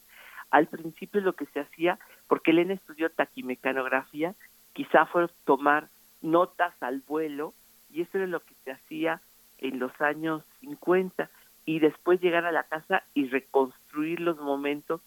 Al 0.50 0.66
principio 0.66 1.20
lo 1.20 1.34
que 1.34 1.46
se 1.46 1.60
hacía, 1.60 1.98
porque 2.26 2.50
Elena 2.50 2.74
estudió 2.74 3.10
taquimecanografía, 3.10 4.34
quizá 4.78 5.06
fue 5.06 5.26
tomar 5.44 5.88
notas 6.22 6.72
al 6.80 7.00
vuelo 7.00 7.52
y 7.90 8.02
eso 8.02 8.16
era 8.18 8.28
lo 8.28 8.38
que 8.38 8.54
se 8.62 8.70
hacía 8.70 9.20
en 9.58 9.80
los 9.80 9.90
años 10.00 10.44
50 10.60 11.28
y 11.64 11.80
después 11.80 12.20
llegar 12.20 12.44
a 12.44 12.52
la 12.52 12.62
casa 12.62 13.02
y 13.12 13.26
reconstruir 13.26 14.20
los 14.20 14.38
momentos, 14.38 15.00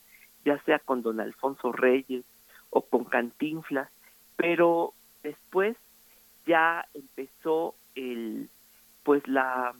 ya 0.43 0.61
sea 0.63 0.79
con 0.79 1.03
don 1.03 1.21
Alfonso 1.21 1.71
Reyes 1.71 2.25
o 2.69 2.81
con 2.81 3.05
Cantinflas, 3.05 3.89
pero 4.35 4.93
después 5.23 5.77
ya 6.45 6.85
empezó 6.93 7.73
el 7.95 8.49
pues 9.03 9.25
la 9.25 9.73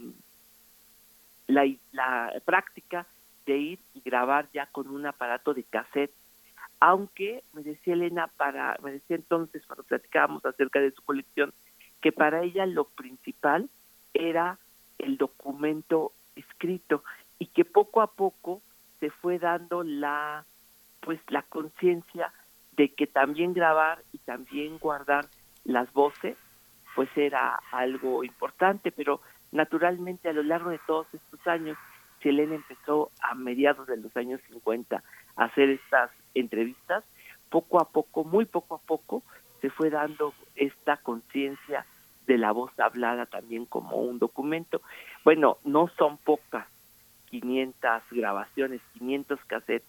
la, 1.47 1.69
la 1.91 2.33
práctica 2.45 3.05
de 3.45 3.57
ir 3.57 3.79
y 3.93 3.99
grabar 3.99 4.47
ya 4.53 4.67
con 4.67 4.87
un 4.87 5.05
aparato 5.05 5.53
de 5.53 5.65
cassette 5.65 6.13
aunque 6.82 7.43
me 7.53 7.61
decía 7.61 7.93
Elena 7.93 8.27
para 8.36 8.77
me 8.84 8.91
decía 8.91 9.15
entonces 9.15 9.65
cuando 9.65 9.84
platicábamos 9.84 10.45
acerca 10.45 10.82
de 10.82 10.91
su 10.91 11.01
colección 11.03 11.53
que 12.01 12.11
para 12.11 12.41
ella 12.41 12.65
lo 12.65 12.86
principal 12.86 13.69
era 14.13 14.57
el 14.97 15.17
documento 15.17 16.11
escrito 16.36 17.03
y 17.39 17.45
que 17.45 17.63
poco 17.63 18.01
a 18.01 18.07
poco 18.07 18.61
se 18.99 19.11
fue 19.11 19.39
dando 19.39 19.84
la 19.84 20.43
pues 21.01 21.19
la 21.29 21.43
conciencia 21.43 22.34
de 22.73 22.93
que 22.93 23.07
también 23.07 23.53
grabar 23.53 24.03
y 24.11 24.17
también 24.19 24.77
guardar 24.79 25.27
las 25.63 25.91
voces 25.93 26.36
pues 26.95 27.09
era 27.15 27.59
algo 27.71 28.23
importante, 28.23 28.91
pero 28.91 29.21
naturalmente 29.51 30.29
a 30.29 30.34
lo 30.34 30.43
largo 30.43 30.71
de 30.71 30.79
todos 30.86 31.07
estos 31.13 31.45
años, 31.47 31.77
Selena 32.21 32.55
empezó 32.55 33.11
a 33.21 33.34
mediados 33.34 33.88
de 33.88 33.97
los 33.97 34.15
años 34.17 34.41
50 34.49 35.03
a 35.36 35.43
hacer 35.43 35.69
estas 35.69 36.11
entrevistas, 36.34 37.03
poco 37.49 37.82
a 37.82 37.89
poco, 37.89 38.23
muy 38.23 38.45
poco 38.45 38.75
a 38.75 38.79
poco, 38.79 39.23
se 39.61 39.69
fue 39.69 39.89
dando 39.89 40.34
esta 40.55 40.97
conciencia 40.97 41.86
de 42.27 42.38
la 42.38 42.51
voz 42.51 42.71
hablada 42.79 43.25
también 43.25 43.65
como 43.65 43.97
un 43.97 44.19
documento. 44.19 44.82
Bueno, 45.23 45.57
no 45.63 45.89
son 45.97 46.17
pocas, 46.17 46.67
500 47.25 48.03
grabaciones, 48.11 48.82
500 48.93 49.39
cassettes 49.45 49.88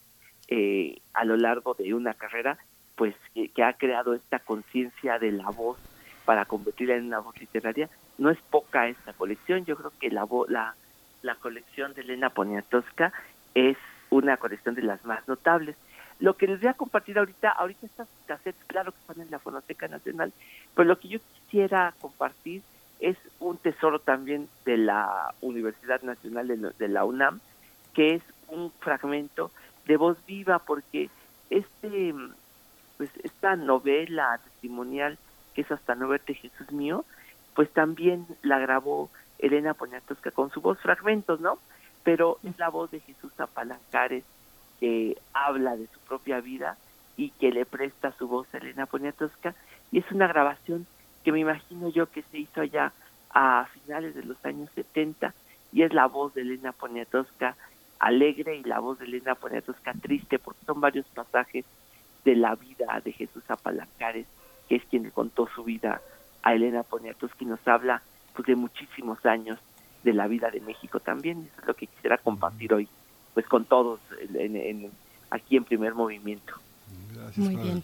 eh, 0.49 1.01
a 1.15 1.25
lo 1.25 1.37
largo 1.37 1.75
de 1.75 1.95
una 1.95 2.15
carrera, 2.15 2.59
pues 2.97 3.15
que 3.35 3.63
ha 3.65 3.73
creado 3.75 4.15
esta 4.15 4.39
conciencia 4.39 5.19
de 5.19 5.33
la 5.33 5.51
voz 5.51 5.79
para 6.25 6.45
convertirla 6.45 6.97
en 6.97 7.07
una 7.07 7.21
voz 7.21 7.39
literaria. 7.41 7.89
No 8.19 8.31
es 8.31 8.39
poca 8.51 8.89
esta 8.89 9.13
colección, 9.13 9.65
yo 9.65 9.77
creo 9.77 9.93
que 9.99 10.11
la, 10.11 10.27
la, 10.49 10.75
la 11.23 11.35
colección 11.37 11.95
de 11.95 12.03
Elena 12.03 12.31
Poniatowska 12.31 13.13
es 13.55 13.77
una 14.11 14.37
colección 14.37 14.75
de 14.75 14.83
las 14.83 15.05
más 15.05 15.27
notables. 15.27 15.77
Lo 16.23 16.37
que 16.37 16.47
les 16.47 16.61
voy 16.61 16.69
a 16.69 16.75
compartir 16.75 17.19
ahorita, 17.19 17.51
ahorita 17.51 17.85
estas 17.85 18.07
cassettes, 18.27 18.65
claro 18.69 18.93
que 18.93 18.99
están 19.01 19.21
en 19.21 19.31
la 19.33 19.41
Fonoteca 19.41 19.89
Nacional, 19.89 20.33
pero 20.73 20.89
lo 20.89 21.01
que 21.01 21.09
yo 21.09 21.19
quisiera 21.19 21.93
compartir 22.01 22.63
es 23.01 23.17
un 23.41 23.57
tesoro 23.57 23.99
también 23.99 24.49
de 24.65 24.77
la 24.77 25.35
Universidad 25.41 26.01
Nacional 26.03 26.75
de, 26.79 26.89
la 26.89 27.05
UNAM, 27.05 27.41
que 27.93 28.15
es 28.15 28.23
un 28.47 28.71
fragmento 28.79 29.51
de 29.87 29.97
voz 29.97 30.17
viva, 30.25 30.61
porque 30.61 31.11
este, 31.51 32.15
pues 32.99 33.11
esta 33.25 33.57
novela 33.57 34.39
testimonial 34.45 35.19
que 35.55 35.63
es 35.63 35.73
Hasta 35.73 35.97
no 35.97 36.07
verte 36.07 36.35
Jesús 36.35 36.71
mío, 36.71 37.05
pues 37.57 37.69
también 37.73 38.29
la 38.43 38.61
grabó 38.61 39.11
Elena 39.41 39.75
Poniatowska 39.75 40.31
con 40.31 40.53
su 40.53 40.61
voz, 40.61 40.79
fragmentos, 40.79 41.41
¿no? 41.41 41.59
Pero 42.05 42.39
es 42.45 42.57
la 42.61 42.69
voz 42.69 42.93
de 42.93 43.01
Jesús 43.01 43.33
Apalancares 43.41 44.23
que 44.83 45.17
habla 45.33 45.77
de 45.77 45.87
su 45.87 46.01
propia 46.01 46.41
vida 46.41 46.77
y 47.17 47.31
que 47.31 47.53
le 47.53 47.65
presta 47.65 48.11
su 48.19 48.27
voz 48.27 48.53
a 48.53 48.59
Elena 48.59 48.87
Poniatowska 48.87 49.55
y 49.93 50.01
es 50.01 50.11
una 50.11 50.27
grabación 50.27 50.89
que 51.23 51.31
me 51.31 51.39
imagino 51.39 51.89
yo 51.89 52.11
que 52.11 52.23
se 52.23 52.39
hizo 52.39 52.63
allá 52.63 52.93
a 53.31 53.69
finales 53.75 54.17
de 54.17 54.25
los 54.25 54.45
años 54.45 54.69
70 54.75 55.35
y 55.73 55.83
es 55.83 55.95
la 55.95 56.07
voz 56.07 56.35
de 56.35 56.41
Elena 56.41 56.73
Poniatowska 56.73 57.55
alegre 58.01 58.57
y 58.57 58.65
la 58.65 58.81
voz 58.81 58.99
de 58.99 59.05
Elena 59.05 59.37
Poniatowska 59.37 59.93
triste 60.03 60.41
porque 60.41 60.67
son 60.67 60.81
varios 60.81 61.07
pasajes 61.15 61.65
de 62.25 62.35
la 62.35 62.57
vida 62.57 63.01
de 63.05 63.13
Jesús 63.13 63.45
Apalancares 63.47 64.27
que 64.69 64.75
es 64.75 64.85
quien 64.87 65.05
le 65.05 65.13
contó 65.13 65.49
su 65.55 65.63
vida 65.63 66.03
a 66.43 66.55
Elena 66.55 66.83
Poniatowski, 66.83 67.45
nos 67.45 67.65
habla 67.69 68.03
pues, 68.35 68.49
de 68.49 68.57
muchísimos 68.57 69.25
años 69.27 69.61
de 70.03 70.13
la 70.13 70.27
vida 70.27 70.51
de 70.51 70.61
México 70.61 70.99
también. 70.99 71.49
Eso 71.53 71.61
es 71.61 71.67
lo 71.69 71.75
que 71.75 71.87
quisiera 71.87 72.19
compartir 72.19 72.75
hoy, 72.75 72.89
pues 73.35 73.47
con 73.47 73.65
todos 73.65 74.01
en, 74.35 74.91
aquí 75.31 75.57
en 75.57 75.65
primer 75.65 75.95
movimiento. 75.95 76.55
Muy 77.37 77.57
bien. 77.57 77.83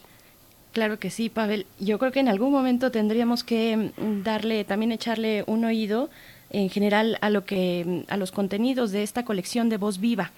Claro 0.72 0.98
que 0.98 1.10
sí, 1.10 1.28
Pavel. 1.28 1.66
Yo 1.80 1.98
creo 1.98 2.12
que 2.12 2.20
en 2.20 2.28
algún 2.28 2.52
momento 2.52 2.90
tendríamos 2.90 3.42
que 3.42 3.76
mm, 3.76 4.22
darle, 4.22 4.64
también 4.64 4.92
echarle 4.92 5.44
un 5.46 5.64
oído 5.64 6.10
en 6.50 6.68
general 6.70 7.18
a 7.20 7.30
lo 7.30 7.44
que, 7.44 8.04
a 8.08 8.16
los 8.16 8.32
contenidos 8.32 8.92
de 8.92 9.02
esta 9.02 9.24
colección 9.24 9.68
de 9.68 9.76
Voz 9.76 9.98
Viva 9.98 10.30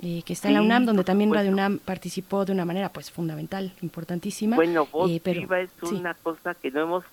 eh, 0.00 0.22
que 0.24 0.32
está 0.32 0.46
en 0.46 0.54
la 0.54 0.62
UNAM, 0.62 0.86
donde 0.86 1.02
también 1.02 1.34
Radio 1.34 1.50
UNAM 1.50 1.80
participó 1.80 2.44
de 2.44 2.52
una 2.52 2.64
manera 2.64 2.88
pues 2.88 3.10
fundamental, 3.10 3.72
importantísima. 3.82 4.54
Bueno, 4.54 4.86
Voz 4.86 5.10
eh, 5.10 5.20
Viva 5.24 5.60
es 5.60 5.70
una 5.82 6.14
cosa 6.14 6.54
que 6.54 6.70
no 6.70 6.82
hemos, 6.82 7.04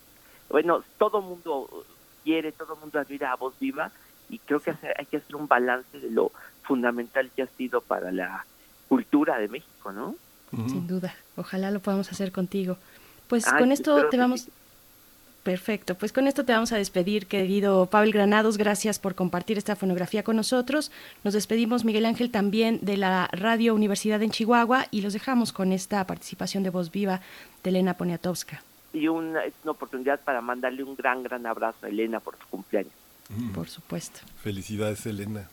bueno, 0.49 0.83
todo 0.99 1.19
mundo 1.19 1.67
quiere, 2.23 2.51
todo 2.51 2.75
el 2.75 2.79
mundo 2.81 2.99
admira 2.99 3.31
a 3.31 3.35
voz 3.35 3.57
viva 3.59 3.91
y 4.29 4.39
creo 4.39 4.59
que 4.59 4.71
hay 4.97 5.05
que 5.05 5.17
hacer 5.17 5.35
un 5.35 5.47
balance 5.47 5.99
de 5.99 6.09
lo 6.09 6.31
fundamental 6.63 7.29
que 7.35 7.43
ha 7.43 7.47
sido 7.47 7.81
para 7.81 8.11
la 8.11 8.45
cultura 8.87 9.37
de 9.37 9.47
México, 9.47 9.91
¿no? 9.91 10.15
Sin 10.67 10.87
duda, 10.87 11.13
ojalá 11.35 11.69
lo 11.69 11.79
podamos 11.79 12.11
hacer 12.11 12.31
contigo. 12.31 12.77
Pues 13.27 13.45
con 13.45 13.71
esto 13.71 14.07
te 14.09 14.17
vamos... 14.17 14.47
Perfecto, 15.43 15.93
pues 15.93 16.11
con 16.11 16.25
esto 16.25 16.43
te 16.43 16.53
vamos 16.53 16.71
a 16.71 16.77
despedir, 16.77 17.27
querido 17.27 17.85
Pavel 17.85 18.11
Granados. 18.11 18.57
Gracias 18.57 18.97
por 18.97 19.13
compartir 19.13 19.59
esta 19.59 19.75
fonografía 19.75 20.23
con 20.23 20.35
nosotros. 20.35 20.91
Nos 21.23 21.35
despedimos, 21.35 21.85
Miguel 21.85 22.07
Ángel, 22.07 22.31
también 22.31 22.79
de 22.81 22.97
la 22.97 23.29
Radio 23.31 23.75
Universidad 23.75 24.23
en 24.23 24.31
Chihuahua 24.31 24.87
y 24.89 25.01
los 25.01 25.13
dejamos 25.13 25.53
con 25.53 25.71
esta 25.71 26.07
participación 26.07 26.63
de 26.63 26.71
voz 26.71 26.89
viva 26.89 27.21
de 27.63 27.69
Elena 27.69 27.93
Poniatowska. 27.93 28.63
Y 28.91 29.07
una, 29.07 29.45
es 29.45 29.53
una 29.61 29.73
oportunidad 29.73 30.19
para 30.21 30.41
mandarle 30.41 30.83
un 30.83 30.95
gran, 30.95 31.21
gran 31.21 31.45
abrazo 31.45 31.85
a 31.85 31.89
Elena 31.89 32.19
por 32.19 32.35
su 32.39 32.47
cumpleaños. 32.47 32.93
Por 33.53 33.69
supuesto. 33.69 34.19
Felicidades, 34.43 35.05
Elena. 35.05 35.49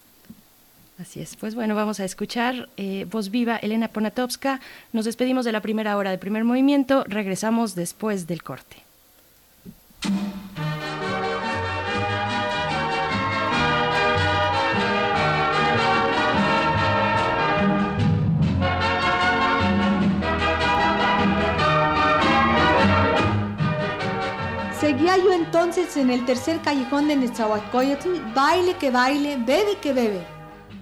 Así 0.99 1.21
es. 1.21 1.37
Pues 1.37 1.55
bueno, 1.55 1.75
vamos 1.75 2.01
a 2.01 2.05
escuchar 2.05 2.69
eh, 2.77 3.07
voz 3.11 3.31
viva 3.31 3.57
Elena 3.57 3.89
Poniatowska. 3.89 4.61
Nos 4.93 5.05
despedimos 5.05 5.45
de 5.45 5.53
la 5.53 5.61
primera 5.61 5.97
hora 5.97 6.11
del 6.11 6.19
primer 6.19 6.45
movimiento. 6.45 7.05
Regresamos 7.09 7.75
después 7.75 8.27
del 8.27 8.43
corte. 8.43 8.77
Seguía 24.93 25.17
yo 25.17 25.33
entonces 25.33 25.97
en 25.97 26.11
el 26.11 26.27
tercer 26.27 26.61
callejón 26.61 27.09
de 27.09 27.17
Nezahualcóyotl, 27.17 28.11
baile 28.35 28.77
que 28.77 28.91
baile, 28.91 29.39
bebe 29.39 29.79
que 29.81 29.95
bebe. 29.95 30.23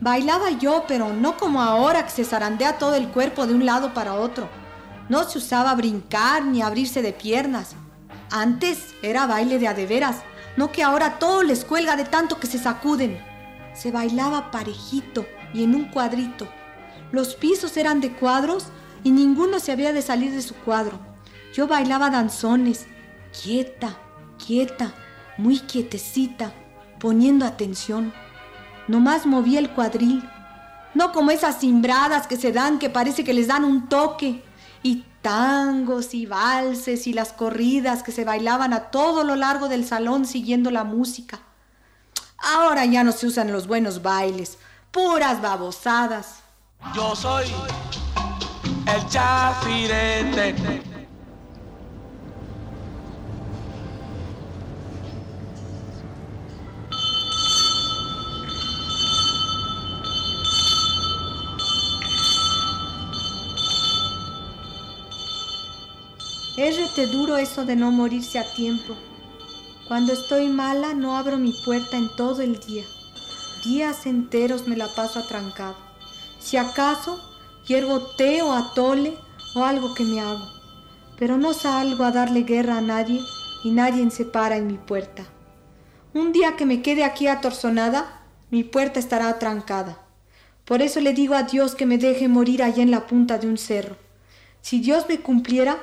Bailaba 0.00 0.50
yo, 0.50 0.82
pero 0.88 1.12
no 1.12 1.36
como 1.36 1.62
ahora 1.62 2.04
que 2.04 2.10
se 2.10 2.24
zarandea 2.24 2.76
todo 2.76 2.96
el 2.96 3.06
cuerpo 3.10 3.46
de 3.46 3.54
un 3.54 3.64
lado 3.64 3.94
para 3.94 4.14
otro. 4.14 4.48
No 5.08 5.22
se 5.22 5.38
usaba 5.38 5.72
brincar 5.76 6.44
ni 6.44 6.60
abrirse 6.60 7.02
de 7.02 7.12
piernas. 7.12 7.76
Antes 8.32 8.96
era 9.00 9.28
baile 9.28 9.60
de 9.60 9.68
adeveras, 9.68 10.22
no 10.56 10.72
que 10.72 10.82
ahora 10.82 11.20
todo 11.20 11.44
les 11.44 11.64
cuelga 11.64 11.94
de 11.94 12.04
tanto 12.04 12.40
que 12.40 12.48
se 12.48 12.58
sacuden. 12.58 13.16
Se 13.74 13.92
bailaba 13.92 14.50
parejito 14.50 15.24
y 15.54 15.62
en 15.62 15.76
un 15.76 15.84
cuadrito. 15.84 16.48
Los 17.12 17.36
pisos 17.36 17.76
eran 17.76 18.00
de 18.00 18.10
cuadros 18.10 18.66
y 19.04 19.12
ninguno 19.12 19.60
se 19.60 19.70
había 19.70 19.92
de 19.92 20.02
salir 20.02 20.32
de 20.32 20.42
su 20.42 20.56
cuadro. 20.56 20.98
Yo 21.54 21.68
bailaba 21.68 22.10
danzones, 22.10 22.88
quieta, 23.32 23.96
quieta, 24.44 24.94
muy 25.36 25.60
quietecita, 25.60 26.52
poniendo 26.98 27.46
atención. 27.46 28.12
Nomás 28.88 29.26
movía 29.26 29.58
el 29.58 29.70
cuadril, 29.70 30.28
no 30.94 31.12
como 31.12 31.30
esas 31.30 31.60
cimbradas 31.60 32.26
que 32.26 32.36
se 32.36 32.52
dan 32.52 32.78
que 32.78 32.90
parece 32.90 33.24
que 33.24 33.34
les 33.34 33.46
dan 33.46 33.64
un 33.64 33.88
toque, 33.88 34.42
y 34.82 35.04
tangos 35.22 36.14
y 36.14 36.26
valses 36.26 37.06
y 37.06 37.12
las 37.12 37.32
corridas 37.32 38.02
que 38.02 38.12
se 38.12 38.24
bailaban 38.24 38.72
a 38.72 38.90
todo 38.90 39.24
lo 39.24 39.36
largo 39.36 39.68
del 39.68 39.86
salón 39.86 40.24
siguiendo 40.26 40.70
la 40.70 40.84
música. 40.84 41.40
Ahora 42.38 42.86
ya 42.86 43.04
no 43.04 43.12
se 43.12 43.26
usan 43.26 43.52
los 43.52 43.66
buenos 43.66 44.02
bailes, 44.02 44.58
puras 44.90 45.42
babosadas. 45.42 46.40
Yo 46.94 47.14
soy 47.14 47.46
el 48.86 49.06
chafirete. 49.08 50.99
Es 66.60 66.76
duro 67.10 67.38
eso 67.38 67.64
de 67.64 67.74
no 67.74 67.90
morirse 67.90 68.38
a 68.38 68.44
tiempo. 68.54 68.94
Cuando 69.88 70.12
estoy 70.12 70.50
mala 70.50 70.92
no 70.92 71.16
abro 71.16 71.38
mi 71.38 71.54
puerta 71.64 71.96
en 71.96 72.14
todo 72.16 72.42
el 72.42 72.60
día. 72.60 72.84
Días 73.64 74.04
enteros 74.04 74.68
me 74.68 74.76
la 74.76 74.86
paso 74.94 75.20
atrancado. 75.20 75.74
Si 76.38 76.58
acaso, 76.58 77.18
hiervo 77.66 78.02
té 78.18 78.42
o 78.42 78.52
atole 78.52 79.16
o 79.56 79.64
algo 79.64 79.94
que 79.94 80.04
me 80.04 80.20
hago. 80.20 80.46
Pero 81.18 81.38
no 81.38 81.54
salgo 81.54 82.04
a 82.04 82.10
darle 82.10 82.42
guerra 82.42 82.76
a 82.76 82.82
nadie 82.82 83.22
y 83.64 83.70
nadie 83.70 84.10
se 84.10 84.26
para 84.26 84.58
en 84.58 84.66
mi 84.66 84.76
puerta. 84.76 85.24
Un 86.12 86.30
día 86.30 86.56
que 86.56 86.66
me 86.66 86.82
quede 86.82 87.04
aquí 87.04 87.26
atorzonada, 87.26 88.20
mi 88.50 88.64
puerta 88.64 89.00
estará 89.00 89.30
atrancada. 89.30 90.02
Por 90.66 90.82
eso 90.82 91.00
le 91.00 91.14
digo 91.14 91.34
a 91.34 91.44
Dios 91.44 91.74
que 91.74 91.86
me 91.86 91.96
deje 91.96 92.28
morir 92.28 92.62
allá 92.62 92.82
en 92.82 92.90
la 92.90 93.06
punta 93.06 93.38
de 93.38 93.48
un 93.48 93.56
cerro. 93.56 93.96
Si 94.60 94.80
Dios 94.80 95.06
me 95.08 95.20
cumpliera, 95.20 95.78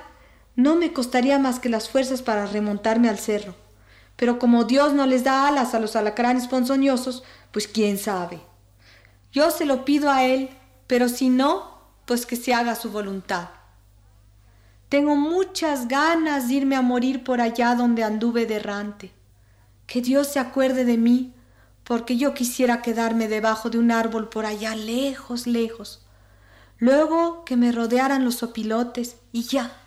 no 0.58 0.76
me 0.76 0.92
costaría 0.92 1.38
más 1.38 1.60
que 1.60 1.70
las 1.70 1.88
fuerzas 1.88 2.24
para 2.24 2.48
remontarme 2.48 3.10
al 3.10 3.20
cerro. 3.20 3.56
Pero 4.16 4.40
como 4.40 4.64
Dios 4.64 4.92
no 4.92 5.06
les 5.06 5.24
da 5.24 5.48
alas 5.48 5.76
a 5.76 5.80
los 5.80 5.96
alacranes 5.96 6.48
ponzoñosos, 6.48 7.24
pues 7.52 7.68
quién 7.68 8.00
sabe. 8.00 8.42
Yo 9.32 9.52
se 9.52 9.66
lo 9.66 9.86
pido 9.86 10.10
a 10.10 10.26
Él, 10.26 10.50
pero 10.88 11.10
si 11.10 11.30
no, 11.30 11.78
pues 12.06 12.26
que 12.26 12.36
se 12.36 12.56
haga 12.56 12.74
su 12.74 12.90
voluntad. 12.90 13.50
Tengo 14.90 15.16
muchas 15.16 15.88
ganas 15.88 16.48
de 16.48 16.56
irme 16.56 16.76
a 16.76 16.82
morir 16.82 17.24
por 17.24 17.40
allá 17.40 17.76
donde 17.76 18.04
anduve 18.04 18.48
derrante. 18.48 19.12
Que 19.86 20.02
Dios 20.02 20.26
se 20.26 20.40
acuerde 20.40 20.86
de 20.86 20.98
mí, 20.98 21.36
porque 21.84 22.18
yo 22.18 22.34
quisiera 22.34 22.82
quedarme 22.82 23.28
debajo 23.28 23.70
de 23.70 23.78
un 23.78 23.92
árbol 23.92 24.28
por 24.30 24.48
allá 24.48 24.76
lejos, 24.76 25.46
lejos. 25.46 26.04
Luego 26.80 27.46
que 27.46 27.56
me 27.56 27.72
rodearan 27.72 28.26
los 28.26 28.42
opilotes 28.42 29.18
y 29.32 29.44
ya 29.44 29.84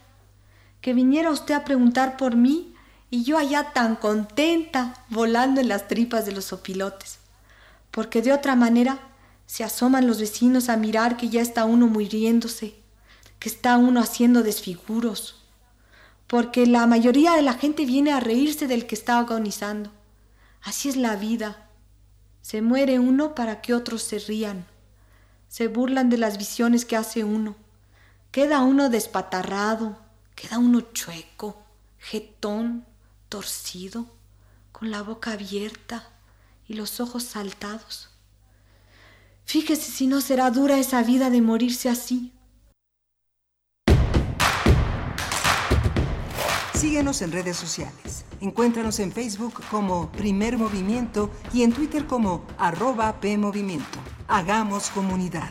que 0.81 0.95
viniera 0.95 1.31
usted 1.31 1.55
a 1.55 1.65
preguntar 1.65 2.17
por 2.17 2.37
mí 2.37 2.75
y 3.11 3.25
yo 3.25 3.39
allá 3.39 3.73
tan 3.73 3.97
contenta 3.97 4.95
volando 5.09 5.61
en 5.61 5.69
las 5.69 5.89
tripas 5.89 6.27
de 6.27 6.33
los 6.33 6.53
opilotes. 6.53 7.19
Porque 7.91 8.23
de 8.23 8.33
otra 8.33 8.55
manera 8.55 9.01
se 9.47 9.65
asoman 9.65 10.07
los 10.07 10.21
vecinos 10.21 10.69
a 10.69 10.77
mirar 10.77 11.17
que 11.17 11.29
ya 11.29 11.43
está 11.43 11.65
uno 11.65 11.89
muriéndose, 11.89 12.77
que 13.41 13.49
está 13.49 13.77
uno 13.77 14.01
haciendo 14.01 14.43
desfiguros. 14.43 15.43
Porque 16.29 16.67
la 16.67 16.87
mayoría 16.87 17.33
de 17.33 17.43
la 17.43 17.55
gente 17.55 17.85
viene 17.85 18.13
a 18.13 18.21
reírse 18.21 18.69
del 18.69 18.87
que 18.87 18.95
está 18.95 19.19
agonizando. 19.19 19.91
Así 20.63 20.89
es 20.89 20.97
la 20.97 21.17
vida. 21.17 21.69
Se 22.43 22.63
muere 22.63 23.01
uno 23.01 23.35
para 23.35 23.61
que 23.61 23.75
otros 23.75 24.03
se 24.03 24.21
rían. 24.21 24.67
Se 25.49 25.67
burlan 25.67 26.11
de 26.11 26.19
las 26.19 26.39
visiones 26.39 26.85
que 26.85 26.97
hace 26.97 27.25
uno. 27.25 27.57
Queda 28.31 28.63
uno 28.63 28.89
despatarrado, 28.89 29.99
Queda 30.41 30.59
uno 30.59 30.81
chueco, 30.81 31.63
jetón, 31.99 32.87
torcido, 33.29 34.07
con 34.73 34.91
la 34.91 35.03
boca 35.03 35.33
abierta 35.33 36.09
y 36.67 36.75
los 36.75 36.99
ojos 36.99 37.25
saltados. 37.25 38.09
Fíjese 39.45 39.91
si 39.91 40.07
no 40.07 40.23
será 40.23 40.51
dura 40.51 40.79
esa 40.79 41.03
vida 41.03 41.29
de 41.29 41.43
morirse 41.43 41.91
así. 41.91 42.33
Síguenos 46.73 47.21
en 47.21 47.33
redes 47.33 47.59
sociales. 47.59 48.25
Encuéntranos 48.41 48.99
en 49.01 49.13
Facebook 49.13 49.63
como 49.71 50.11
Primer 50.11 50.57
Movimiento 50.57 51.31
y 51.53 51.65
en 51.65 51.75
Twitter 51.75 52.07
como 52.07 52.47
arroba 52.57 53.21
PMovimiento. 53.21 53.99
Hagamos 54.27 54.89
comunidad. 54.89 55.51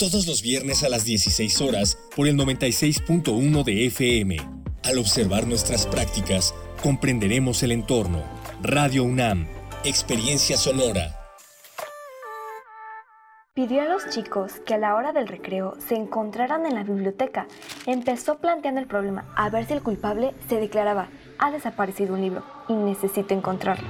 todos 0.00 0.26
los 0.26 0.40
viernes 0.40 0.82
a 0.82 0.88
las 0.88 1.04
16 1.04 1.60
horas 1.60 1.98
por 2.16 2.26
el 2.26 2.34
96.1 2.34 3.64
de 3.64 3.86
FM. 3.86 4.36
Al 4.82 4.96
observar 4.96 5.46
nuestras 5.46 5.86
prácticas, 5.86 6.54
comprenderemos 6.82 7.62
el 7.62 7.72
entorno. 7.72 8.22
Radio 8.62 9.04
UNAM, 9.04 9.46
Experiencia 9.84 10.56
Sonora. 10.56 11.16
Pidió 13.52 13.82
a 13.82 13.84
los 13.84 14.08
chicos 14.08 14.52
que 14.64 14.72
a 14.72 14.78
la 14.78 14.94
hora 14.94 15.12
del 15.12 15.28
recreo 15.28 15.76
se 15.86 15.96
encontraran 15.96 16.64
en 16.64 16.76
la 16.76 16.82
biblioteca. 16.82 17.46
Empezó 17.84 18.38
planteando 18.38 18.80
el 18.80 18.86
problema 18.86 19.26
a 19.36 19.50
ver 19.50 19.66
si 19.66 19.74
el 19.74 19.82
culpable 19.82 20.32
se 20.48 20.56
declaraba 20.56 21.10
ha 21.38 21.50
desaparecido 21.50 22.14
un 22.14 22.22
libro 22.22 22.42
y 22.68 22.72
necesito 22.72 23.34
encontrarlo. 23.34 23.88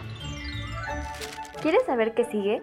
¿Quieres 1.63 1.83
saber 1.87 2.15
qué 2.15 2.25
sigue? 2.25 2.63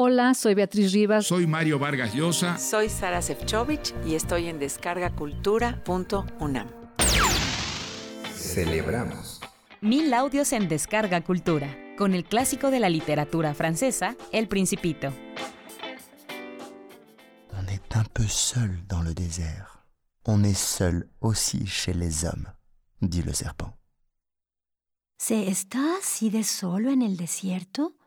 Hola, 0.00 0.32
soy 0.34 0.54
Beatriz 0.54 0.92
Rivas. 0.92 1.26
Soy 1.26 1.48
Mario 1.48 1.80
Vargas 1.80 2.14
Llosa. 2.14 2.56
Soy 2.56 2.88
Sara 2.88 3.20
Sefcovic 3.20 3.92
y 4.06 4.14
estoy 4.14 4.46
en 4.46 4.60
descargacultura.unam. 4.60 6.68
Celebramos. 8.32 9.40
Mil 9.80 10.14
audios 10.14 10.52
en 10.52 10.68
Descarga 10.68 11.24
Cultura, 11.24 11.76
con 11.96 12.14
el 12.14 12.22
clásico 12.22 12.70
de 12.70 12.78
la 12.78 12.90
literatura 12.90 13.54
francesa, 13.54 14.14
El 14.30 14.46
Principito. 14.46 15.08
On 17.60 17.66
est 17.66 17.96
un 17.96 18.04
peu 18.12 18.28
seul 18.28 18.78
dans 18.86 19.02
le 19.02 19.14
désert. 19.14 19.84
On 20.24 20.44
est 20.44 20.54
seul 20.54 21.10
aussi 21.18 21.66
chez 21.66 21.92
les 21.92 22.24
hommes, 22.24 22.46
dit 23.00 23.24
le 23.24 23.32
serpent. 23.32 23.76
¿Se 25.18 25.48
está 25.48 25.96
así 25.98 26.30
de 26.30 26.44
solo 26.44 26.92
en 26.92 27.02
el 27.02 27.16
desierto? 27.16 27.97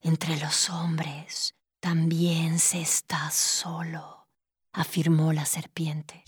Entre 0.00 0.38
los 0.38 0.70
hombres 0.70 1.56
también 1.80 2.60
se 2.60 2.80
está 2.80 3.30
solo, 3.32 4.28
afirmó 4.72 5.32
la 5.32 5.44
serpiente. 5.44 6.22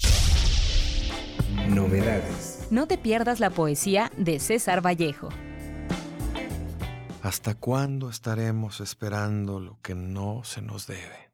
Novedades. 1.69 2.67
No 2.71 2.89
te 2.89 2.99
pierdas 2.99 3.39
la 3.39 3.51
poesía 3.51 4.11
de 4.17 4.41
César 4.41 4.85
Vallejo. 4.85 5.29
¿Hasta 7.23 7.55
cuándo 7.55 8.11
estaremos 8.11 8.81
esperando 8.81 9.61
lo 9.61 9.81
que 9.83 9.95
no 9.95 10.43
se 10.43 10.63
nos 10.63 10.89
debe? 10.89 11.31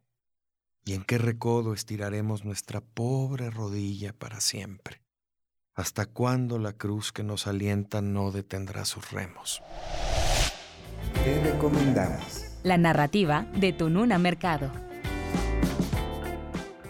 ¿Y 0.85 0.93
en 0.93 1.05
qué 1.05 1.17
recodo 1.17 1.73
estiraremos 1.73 2.45
nuestra 2.45 2.83
pobre 2.83 3.49
rodilla 3.51 4.13
para 4.13 4.41
siempre? 4.41 5.01
¿Hasta 5.75 6.05
cuándo 6.05 6.59
la 6.59 6.75
cruz 6.75 7.13
que 7.13 7.23
nos 7.23 7.47
alienta 7.47 8.03
no 8.03 8.31
detendrá 8.31 8.85
sus 8.85 9.11
remos? 9.11 9.63
Te 11.25 11.43
recomendamos. 11.43 12.45
La 12.63 12.79
narrativa 12.79 13.47
de 13.55 13.73
Tununa 13.73 14.19
Mercado. 14.19 14.71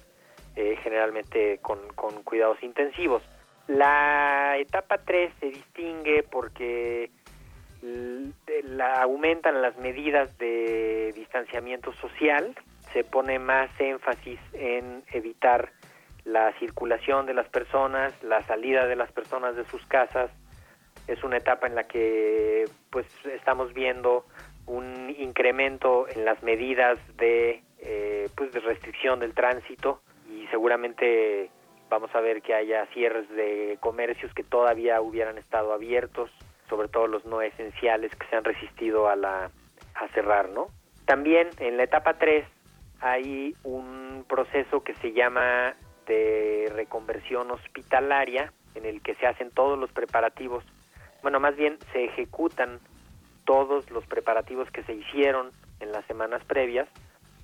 eh, 0.56 0.78
generalmente 0.82 1.60
con, 1.62 1.80
con 1.94 2.24
cuidados 2.24 2.62
intensivos. 2.64 3.24
La 3.68 4.58
etapa 4.58 4.98
3 4.98 5.34
se 5.40 5.46
distingue 5.48 6.24
porque 6.24 7.12
la, 7.84 9.02
aumentan 9.02 9.62
las 9.62 9.78
medidas 9.78 10.38
de 10.38 11.12
distanciamiento 11.16 11.94
social, 11.94 12.56
se 12.94 13.04
pone 13.04 13.40
más 13.40 13.70
énfasis 13.80 14.40
en 14.54 15.04
evitar 15.12 15.72
la 16.26 16.54
circulación 16.60 17.26
de 17.26 17.34
las 17.34 17.50
personas, 17.50 18.14
la 18.24 18.42
salida 18.44 18.88
de 18.88 18.96
las 18.96 19.12
personas 19.12 19.56
de 19.56 19.66
sus 19.66 19.86
casas. 19.88 20.32
Es 21.08 21.24
una 21.24 21.38
etapa 21.38 21.68
en 21.68 21.76
la 21.76 21.84
que 21.84 22.66
pues 22.90 23.06
estamos 23.26 23.74
viendo 23.74 24.26
un 24.66 25.14
incremento 25.18 26.08
en 26.08 26.24
las 26.24 26.42
medidas 26.42 26.98
de 27.18 27.62
eh, 27.80 28.30
pues 28.38 28.54
de 28.54 28.62
restricción 28.62 29.20
del 29.20 29.34
tránsito 29.34 30.02
y 30.30 30.48
seguramente 30.48 31.50
vamos 31.90 32.16
a 32.16 32.22
ver 32.22 32.42
que 32.42 32.54
haya 32.54 32.86
cierres 32.94 33.30
de 33.30 33.78
comercios 33.82 34.34
que 34.34 34.44
todavía 34.44 35.02
hubieran 35.02 35.38
estado 35.38 35.74
abiertos 35.74 36.32
sobre 36.74 36.88
todo 36.88 37.06
los 37.06 37.24
no 37.26 37.40
esenciales 37.44 38.16
que 38.16 38.26
se 38.26 38.36
han 38.36 38.44
resistido 38.44 39.08
a, 39.08 39.16
la, 39.16 39.52
a 39.94 40.08
cerrar, 40.16 40.50
¿no? 40.50 40.70
También 41.06 41.50
en 41.60 41.78
la 41.78 41.84
etapa 41.84 42.16
3 42.16 42.48
hay 43.00 43.56
un 43.64 44.26
proceso 44.28 44.84
que 44.84 44.96
se 44.96 45.14
llama 45.14 45.76
de 46.08 46.72
reconversión 46.74 47.52
hospitalaria 47.52 48.52
en 48.74 48.86
el 48.86 49.04
que 49.04 49.14
se 49.14 49.28
hacen 49.28 49.52
todos 49.52 49.78
los 49.78 49.92
preparativos, 49.92 50.64
bueno, 51.22 51.40
más 51.40 51.56
bien 51.56 51.78
se 51.92 52.06
ejecutan 52.06 52.80
todos 53.46 53.92
los 53.92 54.08
preparativos 54.08 54.72
que 54.72 54.82
se 54.82 54.94
hicieron 54.94 55.52
en 55.80 55.92
las 55.92 56.04
semanas 56.08 56.44
previas 56.44 56.90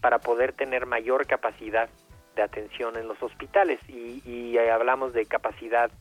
para 0.02 0.18
poder 0.18 0.54
tener 0.54 0.88
mayor 0.88 1.28
capacidad 1.28 1.88
de 2.36 2.42
atención 2.42 2.98
en 2.98 3.08
los 3.08 3.22
hospitales 3.22 3.80
y, 3.88 4.24
y 4.26 4.58
hablamos 4.58 5.14
de 5.14 5.28
capacidad 5.28 5.92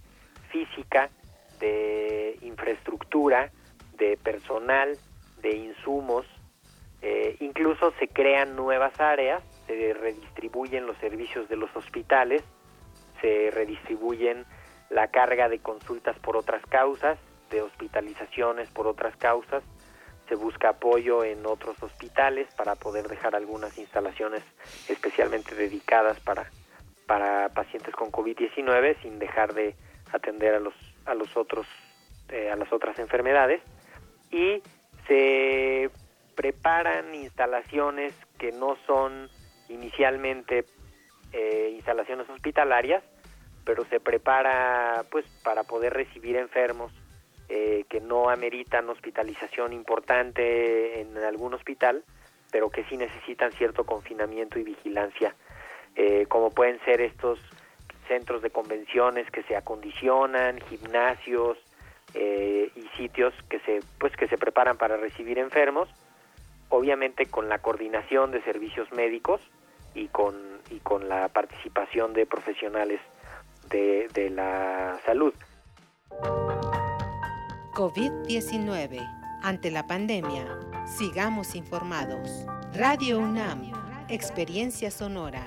física, 0.50 1.10
de 1.58 2.38
infraestructura, 2.42 3.50
de 3.96 4.16
personal, 4.16 4.96
de 5.42 5.56
insumos, 5.56 6.26
eh, 7.00 7.36
incluso 7.40 7.92
se 7.98 8.08
crean 8.08 8.56
nuevas 8.56 8.98
áreas, 9.00 9.42
se 9.66 9.94
redistribuyen 9.94 10.86
los 10.86 10.96
servicios 10.98 11.48
de 11.48 11.56
los 11.56 11.74
hospitales, 11.76 12.42
se 13.20 13.50
redistribuyen 13.52 14.44
la 14.90 15.08
carga 15.08 15.48
de 15.48 15.58
consultas 15.58 16.18
por 16.18 16.36
otras 16.36 16.64
causas, 16.66 17.18
de 17.50 17.62
hospitalizaciones 17.62 18.68
por 18.70 18.86
otras 18.86 19.16
causas. 19.16 19.62
Se 20.28 20.34
busca 20.34 20.70
apoyo 20.70 21.24
en 21.24 21.46
otros 21.46 21.82
hospitales 21.82 22.52
para 22.54 22.74
poder 22.74 23.08
dejar 23.08 23.34
algunas 23.34 23.78
instalaciones 23.78 24.42
especialmente 24.88 25.54
dedicadas 25.54 26.20
para, 26.20 26.50
para 27.06 27.48
pacientes 27.50 27.94
con 27.94 28.12
COVID-19 28.12 29.00
sin 29.02 29.18
dejar 29.18 29.54
de 29.54 29.74
atender 30.12 30.54
a 30.54 30.60
los, 30.60 30.74
a 31.08 31.14
los 31.14 31.36
otros, 31.36 31.66
eh, 32.28 32.50
a 32.50 32.56
las 32.56 32.72
otras 32.72 32.98
enfermedades. 32.98 33.62
Y 34.30 34.62
se 35.06 35.90
preparan 36.34 37.14
instalaciones 37.14 38.14
que 38.38 38.52
no 38.52 38.76
son 38.86 39.28
inicialmente 39.68 40.64
eh, 41.32 41.72
instalaciones 41.74 42.28
hospitalarias, 42.30 43.02
pero 43.64 43.84
se 43.86 44.00
prepara 44.00 45.04
pues 45.10 45.26
para 45.42 45.64
poder 45.64 45.92
recibir 45.92 46.36
enfermos 46.36 46.92
eh, 47.50 47.84
que 47.88 48.00
no 48.00 48.28
ameritan 48.28 48.88
hospitalización 48.90 49.72
importante 49.72 51.00
en 51.00 51.16
algún 51.18 51.54
hospital, 51.54 52.04
pero 52.50 52.70
que 52.70 52.84
sí 52.84 52.96
necesitan 52.96 53.52
cierto 53.52 53.84
confinamiento 53.84 54.58
y 54.58 54.64
vigilancia, 54.64 55.34
eh, 55.96 56.26
como 56.28 56.50
pueden 56.50 56.78
ser 56.84 57.00
estos 57.00 57.40
centros 58.08 58.42
de 58.42 58.50
convenciones 58.50 59.30
que 59.30 59.42
se 59.44 59.56
acondicionan, 59.56 60.58
gimnasios 60.68 61.58
y 62.14 62.88
sitios 62.96 63.34
que 63.50 63.60
se 63.60 63.80
pues 63.98 64.16
que 64.16 64.28
se 64.28 64.38
preparan 64.38 64.78
para 64.78 64.96
recibir 64.96 65.38
enfermos, 65.38 65.88
obviamente 66.70 67.26
con 67.26 67.48
la 67.48 67.58
coordinación 67.58 68.32
de 68.32 68.42
servicios 68.42 68.90
médicos 68.92 69.40
y 69.94 70.08
con 70.08 70.34
y 70.70 70.80
con 70.80 71.08
la 71.08 71.28
participación 71.28 72.14
de 72.14 72.26
profesionales 72.26 73.00
de 73.68 74.30
la 74.30 74.98
salud. 75.04 75.34
COVID-19. 77.78 78.98
Ante 79.40 79.70
la 79.70 79.86
pandemia, 79.86 80.58
sigamos 80.84 81.54
informados. 81.54 82.44
Radio 82.74 83.20
UNAM, 83.20 83.70
Experiencia 84.08 84.90
Sonora. 84.90 85.46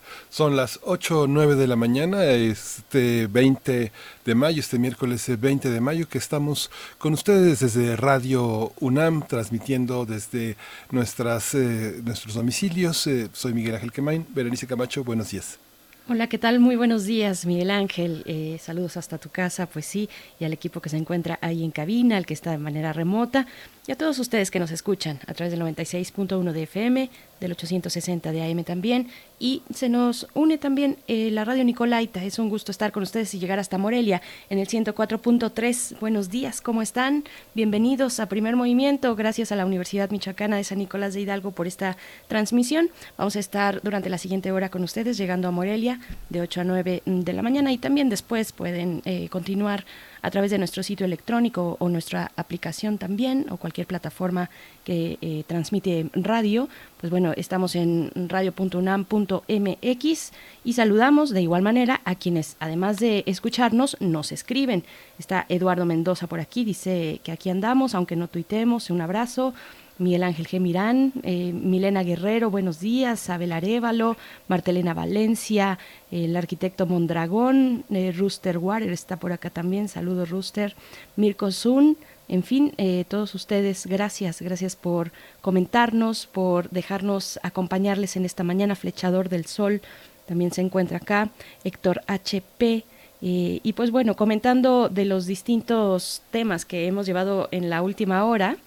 Son 0.31 0.55
las 0.55 0.79
8 0.83 1.23
o 1.23 1.27
9 1.27 1.55
de 1.55 1.67
la 1.67 1.75
mañana, 1.75 2.23
este 2.23 3.27
20 3.27 3.91
de 4.23 4.33
mayo, 4.35 4.61
este 4.61 4.79
miércoles 4.79 5.27
20 5.27 5.69
de 5.69 5.81
mayo, 5.81 6.07
que 6.07 6.17
estamos 6.17 6.71
con 6.99 7.11
ustedes 7.11 7.59
desde 7.59 7.97
Radio 7.97 8.71
UNAM, 8.79 9.27
transmitiendo 9.27 10.05
desde 10.05 10.55
nuestras, 10.89 11.53
eh, 11.53 11.99
nuestros 12.05 12.35
domicilios. 12.35 13.07
Eh, 13.07 13.27
soy 13.33 13.53
Miguel 13.53 13.75
Ángel 13.75 13.91
Quemain. 13.91 14.25
Berenice 14.33 14.67
Camacho, 14.67 15.03
buenos 15.03 15.31
días. 15.31 15.59
Hola, 16.07 16.27
¿qué 16.27 16.37
tal? 16.37 16.59
Muy 16.59 16.75
buenos 16.75 17.05
días, 17.05 17.45
Miguel 17.45 17.69
Ángel. 17.69 18.23
Eh, 18.25 18.57
saludos 18.61 18.97
hasta 18.97 19.17
tu 19.17 19.29
casa, 19.29 19.65
pues 19.65 19.85
sí, 19.85 20.09
y 20.39 20.45
al 20.45 20.51
equipo 20.51 20.81
que 20.81 20.89
se 20.89 20.97
encuentra 20.97 21.39
ahí 21.41 21.63
en 21.63 21.71
cabina, 21.71 22.17
al 22.17 22.25
que 22.25 22.33
está 22.33 22.51
de 22.51 22.57
manera 22.57 22.91
remota, 22.91 23.47
y 23.87 23.91
a 23.91 23.95
todos 23.95 24.19
ustedes 24.19 24.51
que 24.51 24.59
nos 24.59 24.69
escuchan 24.69 25.19
a 25.25 25.33
través 25.33 25.51
del 25.51 25.61
96.1 25.61 26.51
de 26.51 26.63
FM, 26.63 27.09
del 27.39 27.51
860 27.53 28.31
de 28.31 28.43
AM 28.43 28.63
también, 28.63 29.07
y 29.39 29.63
se 29.73 29.89
nos 29.89 30.27
une 30.35 30.59
también 30.59 30.97
eh, 31.07 31.31
la 31.31 31.45
radio 31.45 31.63
Nicolaita. 31.63 32.23
Es 32.23 32.37
un 32.37 32.49
gusto 32.49 32.71
estar 32.71 32.91
con 32.91 33.01
ustedes 33.01 33.33
y 33.33 33.39
llegar 33.39 33.57
hasta 33.57 33.79
Morelia 33.79 34.21
en 34.51 34.59
el 34.59 34.67
104.3. 34.67 35.99
Buenos 35.99 36.29
días, 36.29 36.61
¿cómo 36.61 36.83
están? 36.83 37.23
Bienvenidos 37.55 38.19
a 38.19 38.27
Primer 38.27 38.55
Movimiento. 38.55 39.15
Gracias 39.15 39.51
a 39.51 39.55
la 39.55 39.65
Universidad 39.65 40.11
Michoacana 40.11 40.57
de 40.57 40.63
San 40.63 40.77
Nicolás 40.77 41.15
de 41.15 41.21
Hidalgo 41.21 41.49
por 41.49 41.65
esta 41.65 41.97
transmisión. 42.27 42.91
Vamos 43.17 43.35
a 43.35 43.39
estar 43.39 43.81
durante 43.81 44.11
la 44.11 44.19
siguiente 44.19 44.51
hora 44.51 44.69
con 44.69 44.83
ustedes, 44.83 45.17
llegando 45.17 45.47
a 45.47 45.51
Morelia 45.51 45.99
de 46.29 46.41
8 46.41 46.61
a 46.61 46.63
9 46.65 47.01
de 47.05 47.33
la 47.33 47.41
mañana 47.41 47.71
y 47.71 47.79
también 47.79 48.09
después 48.09 48.51
pueden 48.51 49.01
eh, 49.05 49.27
continuar 49.29 49.85
a 50.21 50.31
través 50.31 50.51
de 50.51 50.57
nuestro 50.57 50.83
sitio 50.83 51.05
electrónico 51.05 51.77
o 51.79 51.89
nuestra 51.89 52.31
aplicación 52.35 52.97
también 52.97 53.45
o 53.49 53.57
cualquier 53.57 53.87
plataforma 53.87 54.49
que 54.83 55.17
eh, 55.21 55.43
transmite 55.47 56.09
radio. 56.13 56.67
Pues 56.99 57.09
bueno, 57.09 57.33
estamos 57.35 57.75
en 57.75 58.11
radio.unam.mx 58.29 60.31
y 60.63 60.73
saludamos 60.73 61.31
de 61.31 61.41
igual 61.41 61.63
manera 61.63 62.01
a 62.05 62.15
quienes, 62.15 62.55
además 62.59 62.99
de 62.99 63.23
escucharnos, 63.25 63.97
nos 63.99 64.31
escriben. 64.31 64.83
Está 65.17 65.45
Eduardo 65.49 65.85
Mendoza 65.85 66.27
por 66.27 66.39
aquí, 66.39 66.63
dice 66.63 67.19
que 67.23 67.31
aquí 67.31 67.49
andamos, 67.49 67.95
aunque 67.95 68.15
no 68.15 68.27
tuitemos. 68.27 68.89
Un 68.89 69.01
abrazo. 69.01 69.53
Miguel 70.01 70.23
Ángel 70.23 70.47
G. 70.47 70.59
Mirán, 70.59 71.13
eh, 71.21 71.53
Milena 71.53 72.01
Guerrero, 72.01 72.49
buenos 72.49 72.79
días, 72.79 73.29
Abel 73.29 73.51
Arevalo, 73.51 74.17
Martelena 74.47 74.95
Valencia, 74.95 75.77
el 76.09 76.35
arquitecto 76.35 76.87
Mondragón, 76.87 77.85
eh, 77.91 78.11
Rooster 78.11 78.57
Water 78.57 78.91
está 78.91 79.17
por 79.17 79.31
acá 79.31 79.51
también, 79.51 79.87
saludos 79.87 80.31
Rooster, 80.31 80.75
Mirko 81.17 81.51
Zun, 81.51 81.97
en 82.27 82.41
fin, 82.41 82.73
eh, 82.77 83.05
todos 83.07 83.35
ustedes, 83.35 83.85
gracias, 83.85 84.41
gracias 84.41 84.75
por 84.75 85.11
comentarnos, 85.41 86.25
por 86.25 86.71
dejarnos 86.71 87.39
acompañarles 87.43 88.15
en 88.15 88.25
esta 88.25 88.43
mañana, 88.43 88.75
Flechador 88.75 89.29
del 89.29 89.45
Sol, 89.45 89.81
también 90.25 90.51
se 90.51 90.61
encuentra 90.61 90.97
acá, 90.97 91.29
Héctor 91.63 92.01
HP, 92.07 92.85
y 93.23 93.73
pues 93.73 93.91
bueno, 93.91 94.15
comentando 94.15 94.89
de 94.89 95.05
los 95.05 95.27
distintos 95.27 96.23
temas 96.31 96.65
que 96.65 96.87
hemos 96.87 97.05
llevado 97.05 97.49
en 97.51 97.69
la 97.69 97.83
última 97.83 98.25
hora, 98.25 98.57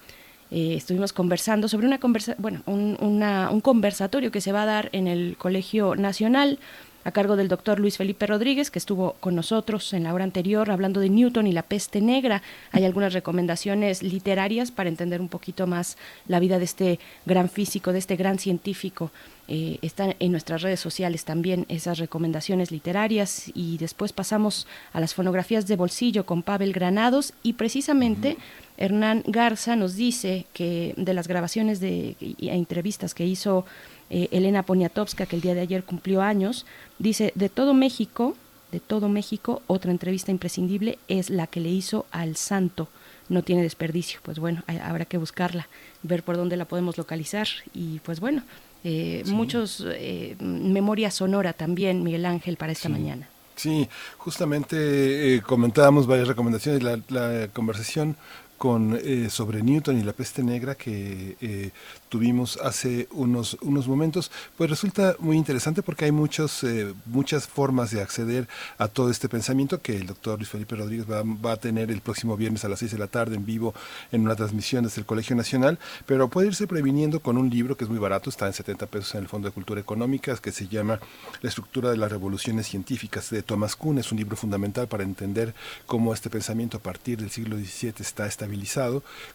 eh, 0.51 0.75
estuvimos 0.75 1.13
conversando 1.13 1.67
sobre 1.67 1.87
una 1.87 1.99
conversa 1.99 2.35
bueno, 2.37 2.61
un, 2.65 2.97
un 2.99 3.61
conversatorio 3.61 4.31
que 4.31 4.41
se 4.41 4.51
va 4.51 4.63
a 4.63 4.65
dar 4.65 4.89
en 4.91 5.07
el 5.07 5.37
Colegio 5.37 5.95
Nacional 5.95 6.59
a 7.05 7.11
cargo 7.11 7.35
del 7.35 7.47
doctor 7.47 7.79
Luis 7.79 7.97
Felipe 7.97 8.25
Rodríguez, 8.25 8.71
que 8.71 8.79
estuvo 8.79 9.13
con 9.19 9.35
nosotros 9.35 9.93
en 9.93 10.03
la 10.03 10.13
hora 10.13 10.23
anterior 10.23 10.71
hablando 10.71 10.99
de 10.99 11.09
Newton 11.09 11.45
y 11.45 11.51
la 11.51 11.61
peste 11.61 12.01
negra. 12.01 12.41
Hay 12.71 12.83
algunas 12.83 13.13
recomendaciones 13.13 14.01
literarias 14.01 14.71
para 14.71 14.89
entender 14.89 15.21
un 15.21 15.29
poquito 15.29 15.67
más 15.67 15.97
la 16.27 16.39
vida 16.39 16.57
de 16.57 16.65
este 16.65 16.99
gran 17.27 17.47
físico, 17.47 17.93
de 17.93 17.99
este 17.99 18.15
gran 18.15 18.39
científico. 18.39 19.11
Eh, 19.47 19.77
están 19.83 20.15
en 20.17 20.31
nuestras 20.31 20.63
redes 20.63 20.79
sociales 20.79 21.25
también 21.25 21.67
esas 21.69 21.99
recomendaciones 21.99 22.71
literarias 22.71 23.51
y 23.53 23.77
después 23.77 24.11
pasamos 24.11 24.65
a 24.91 24.99
las 24.99 25.13
fonografías 25.13 25.67
de 25.67 25.75
bolsillo 25.75 26.25
con 26.25 26.41
Pavel 26.41 26.73
Granados 26.73 27.33
y 27.43 27.53
precisamente 27.53 28.37
Hernán 28.77 29.23
Garza 29.25 29.75
nos 29.75 29.95
dice 29.95 30.45
que 30.53 30.93
de 30.97 31.13
las 31.13 31.27
grabaciones 31.27 31.79
de, 31.79 32.15
e 32.19 32.55
entrevistas 32.55 33.13
que 33.13 33.25
hizo 33.25 33.65
eh, 34.09 34.27
Elena 34.31 34.63
Poniatowska, 34.63 35.25
que 35.25 35.35
el 35.35 35.41
día 35.41 35.55
de 35.55 35.61
ayer 35.61 35.83
cumplió 35.83 36.21
años, 36.21 36.65
dice, 36.99 37.31
de 37.35 37.49
todo 37.49 37.73
México, 37.73 38.35
de 38.71 38.79
todo 38.79 39.09
México, 39.09 39.61
otra 39.67 39.91
entrevista 39.91 40.31
imprescindible 40.31 40.99
es 41.07 41.29
la 41.29 41.47
que 41.47 41.59
le 41.59 41.69
hizo 41.69 42.05
al 42.11 42.35
santo. 42.35 42.89
No 43.29 43.41
tiene 43.41 43.63
desperdicio. 43.63 44.19
Pues 44.21 44.37
bueno, 44.37 44.63
habrá 44.83 45.05
que 45.05 45.17
buscarla, 45.17 45.67
ver 46.03 46.23
por 46.23 46.37
dónde 46.37 46.57
la 46.57 46.65
podemos 46.65 46.97
localizar. 46.97 47.47
Y 47.73 47.99
pues 47.99 48.19
bueno, 48.19 48.43
eh, 48.83 49.23
muchos 49.25 49.83
eh, 49.87 50.35
memoria 50.39 51.09
sonora 51.09 51.53
también, 51.53 52.03
Miguel 52.03 52.25
Ángel, 52.25 52.57
para 52.57 52.73
esta 52.73 52.89
mañana. 52.89 53.27
Sí, 53.55 53.87
justamente 54.17 55.41
comentábamos 55.47 56.05
varias 56.05 56.27
recomendaciones. 56.27 56.83
La, 56.83 56.99
la 57.09 57.47
conversación 57.47 58.17
con, 58.57 58.97
eh, 59.03 59.29
sobre 59.29 59.61
Newton 59.61 59.99
y 59.99 60.03
la 60.03 60.13
peste 60.13 60.43
negra 60.43 60.75
que 60.75 61.35
eh, 61.41 61.71
tuvimos 62.09 62.57
hace 62.57 63.07
unos, 63.11 63.57
unos 63.61 63.87
momentos, 63.87 64.31
pues 64.57 64.69
resulta 64.69 65.15
muy 65.19 65.37
interesante 65.37 65.81
porque 65.81 66.05
hay 66.05 66.11
muchos, 66.11 66.63
eh, 66.63 66.93
muchas 67.05 67.47
formas 67.47 67.91
de 67.91 68.01
acceder 68.01 68.47
a 68.77 68.87
todo 68.87 69.09
este 69.09 69.27
pensamiento 69.27 69.81
que 69.81 69.95
el 69.97 70.07
doctor 70.07 70.37
Luis 70.37 70.49
Felipe 70.49 70.75
Rodríguez 70.75 71.09
va, 71.09 71.23
va, 71.23 71.53
a 71.53 71.57
tener 71.57 71.91
el 71.91 72.01
próximo 72.01 72.37
viernes 72.37 72.63
a 72.63 72.69
las 72.69 72.79
6 72.79 72.91
de 72.91 72.97
la 72.97 73.07
tarde 73.07 73.35
en 73.35 73.45
vivo 73.45 73.73
en 74.11 74.21
una 74.21 74.35
transmisión 74.35 74.83
desde 74.83 75.01
el 75.01 75.05
Colegio 75.05 75.35
Nacional, 75.35 75.77
pero 76.05 76.29
puede 76.29 76.47
irse 76.47 76.67
previniendo 76.67 77.19
con 77.19 77.37
un 77.37 77.49
libro 77.49 77.75
que 77.75 77.83
es 77.83 77.89
muy 77.89 77.99
barato, 77.99 78.29
está 78.29 78.47
en 78.47 78.53
70 78.53 78.85
pesos 78.87 79.15
en 79.15 79.21
el 79.21 79.27
Fondo 79.27 79.47
de 79.47 79.53
Cultura 79.53 79.81
Económica, 79.81 80.35
que 80.37 80.51
se 80.51 80.67
llama 80.67 80.99
La 81.41 81.49
estructura 81.49 81.91
de 81.91 81.97
las 81.97 82.11
revoluciones 82.11 82.67
científicas 82.67 83.29
de 83.29 83.43
Thomas 83.43 83.75
Kuhn, 83.75 83.97
es 83.97 84.11
un 84.11 84.17
libro 84.17 84.37
fundamental 84.37 84.87
para 84.87 85.03
entender 85.03 85.53
cómo 85.85 86.13
este 86.13 86.29
pensamiento 86.29 86.77
a 86.77 86.79
partir 86.79 87.19
del 87.19 87.31
siglo 87.31 87.57
XVII 87.57 87.93
está 87.99 88.25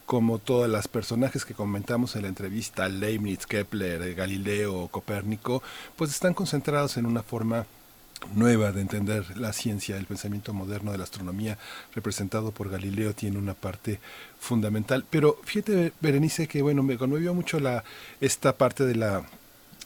como 0.07 0.39
todas 0.39 0.71
las 0.71 0.89
personajes 0.89 1.45
que 1.45 1.55
comentamos 1.55 2.17
en 2.17 2.23
la 2.23 2.29
entrevista, 2.29 2.89
Leibniz, 2.89 3.47
Kepler, 3.47 4.15
Galileo, 4.15 4.89
Copérnico, 4.89 5.63
pues 5.97 6.11
están 6.11 6.35
concentrados 6.35 6.97
en 6.97 7.07
una 7.07 7.23
forma 7.23 7.67
nueva 8.35 8.73
de 8.73 8.83
entender 8.83 9.37
la 9.37 9.53
ciencia, 9.53 9.97
el 9.97 10.07
pensamiento 10.07 10.53
moderno 10.53 10.93
de 10.93 10.99
la 10.99 11.05
astronomía 11.05 11.59
representado 11.95 12.53
por 12.53 12.71
Galileo 12.71 13.15
tiene 13.15 13.39
una 13.39 13.55
parte 13.55 13.99
fundamental. 14.39 15.05
Pero 15.09 15.39
fíjate, 15.45 15.93
Berenice, 16.01 16.47
que 16.47 16.63
bueno, 16.63 16.83
me 16.83 16.99
conmovió 16.99 17.35
mucho 17.35 17.61
la, 17.61 17.85
esta 18.21 18.57
parte 18.57 18.85
de 18.85 18.95
la 18.95 19.25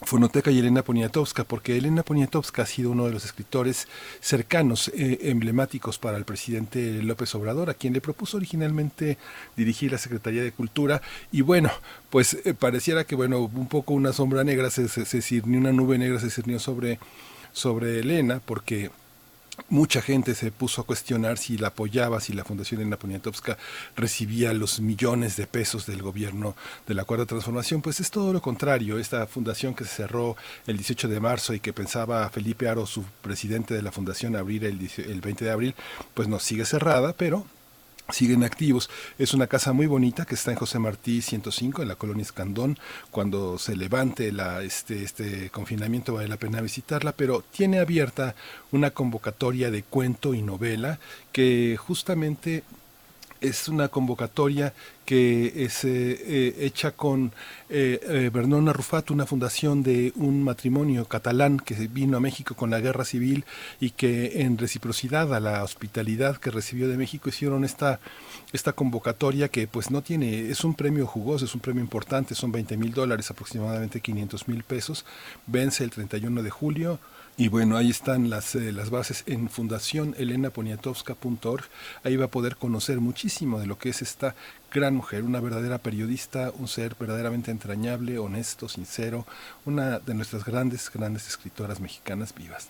Fonoteca 0.02 0.50
y 0.50 0.58
Elena 0.58 0.82
Poniatowska, 0.82 1.44
porque 1.44 1.76
Elena 1.76 2.02
Poniatowska 2.02 2.62
ha 2.62 2.66
sido 2.66 2.90
uno 2.90 3.06
de 3.06 3.12
los 3.12 3.24
escritores 3.24 3.88
cercanos, 4.20 4.88
eh, 4.88 5.18
emblemáticos 5.22 5.98
para 5.98 6.18
el 6.18 6.24
presidente 6.24 7.02
López 7.02 7.34
Obrador, 7.34 7.70
a 7.70 7.74
quien 7.74 7.92
le 7.92 8.00
propuso 8.00 8.36
originalmente 8.36 9.18
dirigir 9.56 9.92
la 9.92 9.98
Secretaría 9.98 10.42
de 10.42 10.52
Cultura. 10.52 11.00
Y 11.32 11.40
bueno, 11.40 11.70
pues 12.10 12.38
eh, 12.44 12.54
pareciera 12.54 13.04
que, 13.04 13.14
bueno, 13.14 13.40
un 13.40 13.68
poco 13.68 13.94
una 13.94 14.12
sombra 14.12 14.44
negra 14.44 14.70
se, 14.70 14.88
se, 14.88 15.40
una 15.40 15.72
nube 15.72 15.96
negra 15.98 16.20
se 16.20 16.30
cirnió 16.30 16.58
sobre, 16.58 16.98
sobre 17.52 18.00
Elena, 18.00 18.40
porque 18.44 18.90
Mucha 19.68 20.02
gente 20.02 20.34
se 20.34 20.50
puso 20.50 20.80
a 20.80 20.84
cuestionar 20.84 21.38
si 21.38 21.56
la 21.58 21.68
apoyaba, 21.68 22.20
si 22.20 22.32
la 22.32 22.44
Fundación 22.44 22.80
Elena 22.80 22.98
Poniatowska 22.98 23.56
recibía 23.96 24.52
los 24.52 24.80
millones 24.80 25.36
de 25.36 25.46
pesos 25.46 25.86
del 25.86 26.02
gobierno 26.02 26.56
de 26.86 26.94
la 26.94 27.04
Cuarta 27.04 27.26
Transformación. 27.26 27.80
Pues 27.80 28.00
es 28.00 28.10
todo 28.10 28.32
lo 28.32 28.42
contrario. 28.42 28.98
Esta 28.98 29.26
fundación 29.26 29.74
que 29.74 29.84
se 29.84 29.90
cerró 29.90 30.36
el 30.66 30.76
18 30.76 31.08
de 31.08 31.20
marzo 31.20 31.54
y 31.54 31.60
que 31.60 31.72
pensaba 31.72 32.28
Felipe 32.30 32.68
Aro, 32.68 32.84
su 32.86 33.04
presidente 33.22 33.74
de 33.74 33.82
la 33.82 33.92
fundación, 33.92 34.34
abrir 34.34 34.64
el, 34.64 34.90
el 34.96 35.20
20 35.20 35.44
de 35.44 35.50
abril, 35.50 35.74
pues 36.14 36.26
no 36.26 36.40
sigue 36.40 36.64
cerrada, 36.64 37.12
pero 37.12 37.46
siguen 38.10 38.44
activos. 38.44 38.90
Es 39.18 39.34
una 39.34 39.46
casa 39.46 39.72
muy 39.72 39.86
bonita 39.86 40.24
que 40.24 40.34
está 40.34 40.50
en 40.50 40.58
José 40.58 40.78
Martí 40.78 41.22
105, 41.22 41.82
en 41.82 41.88
la 41.88 41.96
colonia 41.96 42.22
Escandón. 42.22 42.78
Cuando 43.10 43.58
se 43.58 43.76
levante 43.76 44.32
la, 44.32 44.62
este, 44.62 45.02
este 45.02 45.50
confinamiento 45.50 46.14
vale 46.14 46.28
la 46.28 46.36
pena 46.36 46.60
visitarla, 46.60 47.12
pero 47.12 47.42
tiene 47.50 47.78
abierta 47.78 48.34
una 48.72 48.90
convocatoria 48.90 49.70
de 49.70 49.82
cuento 49.82 50.34
y 50.34 50.42
novela 50.42 50.98
que 51.32 51.76
justamente 51.78 52.62
es 53.40 53.68
una 53.68 53.88
convocatoria 53.88 54.72
que 55.04 55.64
es 55.64 55.84
eh, 55.84 55.88
eh, 55.90 56.56
hecha 56.60 56.92
con 56.92 57.32
eh, 57.68 58.00
eh 58.02 58.30
Bernona 58.32 58.72
Rufat, 58.72 59.10
una 59.10 59.26
fundación 59.26 59.82
de 59.82 60.12
un 60.16 60.42
matrimonio 60.42 61.04
catalán 61.06 61.58
que 61.58 61.74
vino 61.88 62.16
a 62.16 62.20
México 62.20 62.54
con 62.54 62.70
la 62.70 62.80
guerra 62.80 63.04
civil 63.04 63.44
y 63.80 63.90
que 63.90 64.40
en 64.40 64.56
reciprocidad 64.56 65.34
a 65.34 65.40
la 65.40 65.62
hospitalidad 65.62 66.38
que 66.38 66.50
recibió 66.50 66.88
de 66.88 66.96
México 66.96 67.28
hicieron 67.28 67.64
esta, 67.64 68.00
esta 68.52 68.72
convocatoria 68.72 69.48
que 69.48 69.66
pues 69.66 69.90
no 69.90 70.02
tiene, 70.02 70.50
es 70.50 70.64
un 70.64 70.74
premio 70.74 71.06
jugoso, 71.06 71.44
es 71.44 71.54
un 71.54 71.60
premio 71.60 71.82
importante, 71.82 72.34
son 72.34 72.50
20 72.50 72.76
mil 72.78 72.94
dólares, 72.94 73.30
aproximadamente 73.30 74.00
500 74.00 74.48
mil 74.48 74.62
pesos, 74.62 75.04
vence 75.46 75.84
el 75.84 75.90
31 75.90 76.42
de 76.42 76.50
julio, 76.50 76.98
y 77.36 77.48
bueno, 77.48 77.76
ahí 77.76 77.90
están 77.90 78.30
las, 78.30 78.54
eh, 78.54 78.70
las 78.70 78.90
bases 78.90 79.24
en 79.26 79.48
Fundación 79.48 80.14
Poniatowska.org. 80.52 81.64
Ahí 82.04 82.16
va 82.16 82.26
a 82.26 82.30
poder 82.30 82.56
conocer 82.56 83.00
muchísimo 83.00 83.58
de 83.58 83.66
lo 83.66 83.76
que 83.76 83.88
es 83.88 84.02
esta 84.02 84.36
gran 84.72 84.94
mujer, 84.94 85.24
una 85.24 85.40
verdadera 85.40 85.78
periodista, 85.78 86.52
un 86.56 86.68
ser 86.68 86.94
verdaderamente 86.98 87.50
entrañable, 87.50 88.18
honesto, 88.18 88.68
sincero, 88.68 89.26
una 89.64 89.98
de 89.98 90.14
nuestras 90.14 90.44
grandes, 90.44 90.90
grandes 90.92 91.26
escritoras 91.26 91.80
mexicanas 91.80 92.32
vivas. 92.34 92.68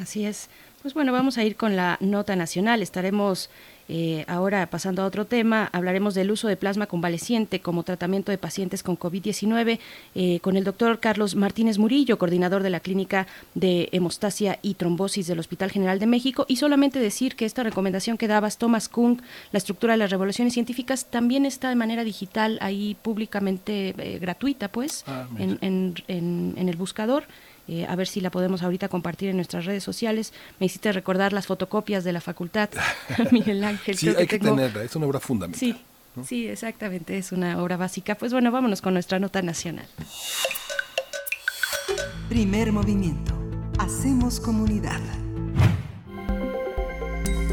Así 0.00 0.26
es. 0.26 0.48
Pues 0.82 0.94
bueno, 0.94 1.12
vamos 1.12 1.36
a 1.38 1.44
ir 1.44 1.56
con 1.56 1.74
la 1.74 1.98
nota 2.00 2.36
nacional. 2.36 2.82
Estaremos 2.82 3.50
eh, 3.88 4.24
ahora, 4.28 4.68
pasando 4.68 5.02
a 5.02 5.06
otro 5.06 5.24
tema, 5.24 5.70
hablaremos 5.72 6.14
del 6.14 6.30
uso 6.30 6.46
de 6.46 6.56
plasma 6.56 6.86
convaleciente 6.86 7.60
como 7.60 7.84
tratamiento 7.84 8.30
de 8.30 8.36
pacientes 8.38 8.82
con 8.82 8.98
COVID-19 8.98 9.78
eh, 10.14 10.40
con 10.40 10.56
el 10.56 10.64
doctor 10.64 11.00
Carlos 11.00 11.34
Martínez 11.34 11.78
Murillo, 11.78 12.18
coordinador 12.18 12.62
de 12.62 12.70
la 12.70 12.80
Clínica 12.80 13.26
de 13.54 13.88
Hemostasia 13.92 14.58
y 14.60 14.74
Trombosis 14.74 15.26
del 15.26 15.38
Hospital 15.38 15.70
General 15.70 15.98
de 15.98 16.06
México. 16.06 16.44
Y 16.48 16.56
solamente 16.56 17.00
decir 17.00 17.34
que 17.34 17.46
esta 17.46 17.62
recomendación 17.62 18.18
que 18.18 18.28
dabas, 18.28 18.58
Thomas 18.58 18.88
Kuhn, 18.90 19.22
la 19.52 19.58
estructura 19.58 19.94
de 19.94 19.98
las 19.98 20.10
revoluciones 20.10 20.52
científicas, 20.52 21.06
también 21.06 21.46
está 21.46 21.70
de 21.70 21.76
manera 21.76 22.04
digital 22.04 22.58
ahí 22.60 22.96
públicamente 23.00 23.94
eh, 23.96 24.18
gratuita, 24.18 24.68
pues, 24.68 25.04
ah, 25.06 25.26
en, 25.38 25.58
en 26.06 26.68
el 26.68 26.76
buscador. 26.76 27.24
Eh, 27.68 27.86
a 27.86 27.94
ver 27.96 28.08
si 28.08 28.20
la 28.22 28.30
podemos 28.30 28.62
ahorita 28.62 28.88
compartir 28.88 29.28
en 29.28 29.36
nuestras 29.36 29.66
redes 29.66 29.84
sociales. 29.84 30.32
Me 30.58 30.66
hiciste 30.66 30.90
recordar 30.90 31.34
las 31.34 31.46
fotocopias 31.46 32.02
de 32.02 32.12
la 32.12 32.20
facultad, 32.20 32.70
Miguel 33.30 33.62
Ángel. 33.62 33.96
Sí, 33.96 34.08
hay 34.08 34.26
que, 34.26 34.38
tenerla, 34.38 34.82
es 34.82 34.96
una 34.96 35.06
obra 35.06 35.20
fundamental. 35.20 35.60
Sí, 35.60 35.76
sí, 36.26 36.48
exactamente, 36.48 37.18
es 37.18 37.30
una 37.30 37.62
obra 37.62 37.76
básica. 37.76 38.14
Pues 38.14 38.32
bueno, 38.32 38.50
vámonos 38.50 38.80
con 38.80 38.94
nuestra 38.94 39.18
nota 39.18 39.42
nacional. 39.42 39.86
Primer 42.28 42.72
movimiento. 42.72 43.34
Hacemos 43.78 44.40
comunidad. 44.40 45.00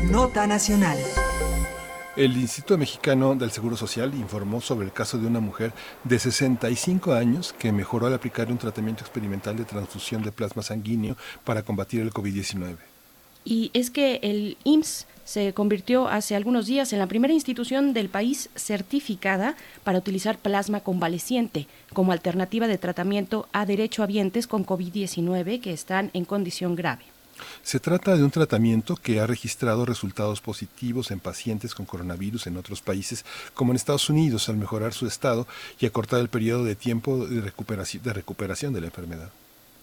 Nota 0.10 0.48
nacional. 0.48 0.98
El 2.16 2.38
Instituto 2.38 2.78
Mexicano 2.78 3.36
del 3.36 3.52
Seguro 3.52 3.76
Social 3.76 4.14
informó 4.16 4.62
sobre 4.62 4.86
el 4.86 4.94
caso 4.94 5.18
de 5.18 5.28
una 5.28 5.42
mujer 5.42 5.74
de 6.06 6.18
65 6.18 7.14
años 7.14 7.54
que 7.60 7.74
mejoró 7.74 8.08
al 8.08 8.14
aplicar 8.14 8.50
un 8.50 8.58
tratamiento 8.58 9.04
experimental 9.04 9.58
de 9.58 9.66
transfusión 9.66 10.24
de 10.24 10.32
plasma 10.32 10.64
sanguíneo 10.64 11.18
para 11.44 11.64
combatir 11.64 12.00
el 12.00 12.14
COVID-19. 12.14 12.78
Y 13.44 13.70
es 13.74 13.92
que 13.92 14.22
el 14.24 14.58
IMSS 14.64 15.08
se 15.26 15.54
convirtió 15.54 16.08
hace 16.08 16.38
algunos 16.38 16.68
días 16.68 16.94
en 16.94 17.00
la 17.00 17.08
primera 17.08 17.34
institución 17.34 17.92
del 17.92 18.08
país 18.08 18.50
certificada 18.56 19.58
para 19.84 19.98
utilizar 19.98 20.38
plasma 20.38 20.80
convaleciente 20.80 21.68
como 21.92 22.14
alternativa 22.14 22.68
de 22.68 22.78
tratamiento 22.78 23.50
a 23.52 23.66
derechohabientes 23.66 24.48
con 24.48 24.66
COVID-19 24.66 25.60
que 25.60 25.74
están 25.74 26.12
en 26.14 26.24
condición 26.24 26.76
grave. 26.76 27.15
Se 27.64 27.80
trata 27.80 28.16
de 28.16 28.24
un 28.24 28.32
tratamiento 28.32 28.96
que 28.96 29.20
ha 29.20 29.28
registrado 29.28 29.86
resultados 29.86 30.42
positivos 30.42 31.12
en 31.12 31.20
pacientes 31.20 31.76
con 31.76 31.86
coronavirus 31.86 32.48
en 32.48 32.58
otros 32.58 32.82
países, 32.82 33.26
como 33.54 33.72
en 33.72 33.78
Estados 33.78 34.10
Unidos, 34.10 34.50
al 34.50 34.58
mejorar 34.58 34.94
su 34.94 35.08
estado 35.08 35.48
y 35.80 35.86
acortar 35.86 36.20
el 36.20 36.30
periodo 36.30 36.64
de 36.64 36.76
tiempo 36.76 37.26
de 37.26 37.42
recuperación 37.42 38.04
de, 38.04 38.14
recuperación 38.14 38.74
de 38.74 38.82
la 38.82 38.88
enfermedad. 38.88 39.32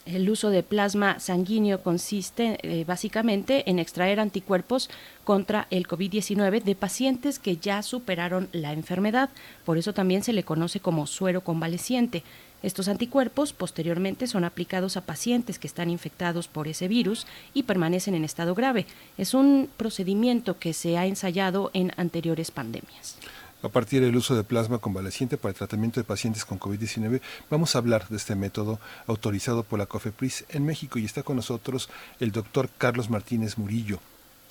El 0.04 0.28
uso 0.30 0.50
de 0.50 0.64
plasma 0.64 1.20
sanguíneo 1.20 1.80
consiste 1.80 2.58
eh, 2.62 2.84
básicamente 2.84 3.70
en 3.70 3.78
extraer 3.78 4.18
anticuerpos 4.18 4.90
contra 5.22 5.68
el 5.70 5.86
COVID-19 5.86 6.62
de 6.64 6.74
pacientes 6.74 7.38
que 7.38 7.56
ya 7.56 7.82
superaron 7.82 8.48
la 8.50 8.72
enfermedad. 8.72 9.30
Por 9.64 9.78
eso 9.78 9.94
también 9.94 10.24
se 10.24 10.32
le 10.32 10.42
conoce 10.42 10.80
como 10.80 11.06
suero 11.06 11.42
convaleciente. 11.42 12.24
Estos 12.62 12.88
anticuerpos 12.88 13.52
posteriormente 13.52 14.26
son 14.26 14.44
aplicados 14.44 14.96
a 14.96 15.00
pacientes 15.00 15.58
que 15.58 15.66
están 15.66 15.90
infectados 15.90 16.48
por 16.48 16.68
ese 16.68 16.88
virus 16.88 17.26
y 17.54 17.64
permanecen 17.64 18.14
en 18.14 18.24
estado 18.24 18.54
grave. 18.54 18.86
Es 19.18 19.34
un 19.34 19.68
procedimiento 19.76 20.58
que 20.58 20.72
se 20.72 20.96
ha 20.96 21.06
ensayado 21.06 21.70
en 21.74 21.92
anteriores 21.96 22.50
pandemias. 22.50 23.16
A 23.62 23.68
partir 23.68 24.02
del 24.02 24.16
uso 24.16 24.34
de 24.34 24.42
plasma 24.42 24.78
convaleciente 24.78 25.36
para 25.36 25.50
el 25.50 25.56
tratamiento 25.56 26.00
de 26.00 26.04
pacientes 26.04 26.44
con 26.44 26.58
COVID-19, 26.58 27.20
vamos 27.48 27.74
a 27.74 27.78
hablar 27.78 28.08
de 28.08 28.16
este 28.16 28.34
método 28.34 28.80
autorizado 29.06 29.62
por 29.62 29.78
la 29.78 29.86
COFEPRIS 29.86 30.46
en 30.48 30.66
México 30.66 30.98
y 30.98 31.04
está 31.04 31.22
con 31.22 31.36
nosotros 31.36 31.88
el 32.18 32.32
doctor 32.32 32.68
Carlos 32.76 33.08
Martínez 33.08 33.58
Murillo. 33.58 34.00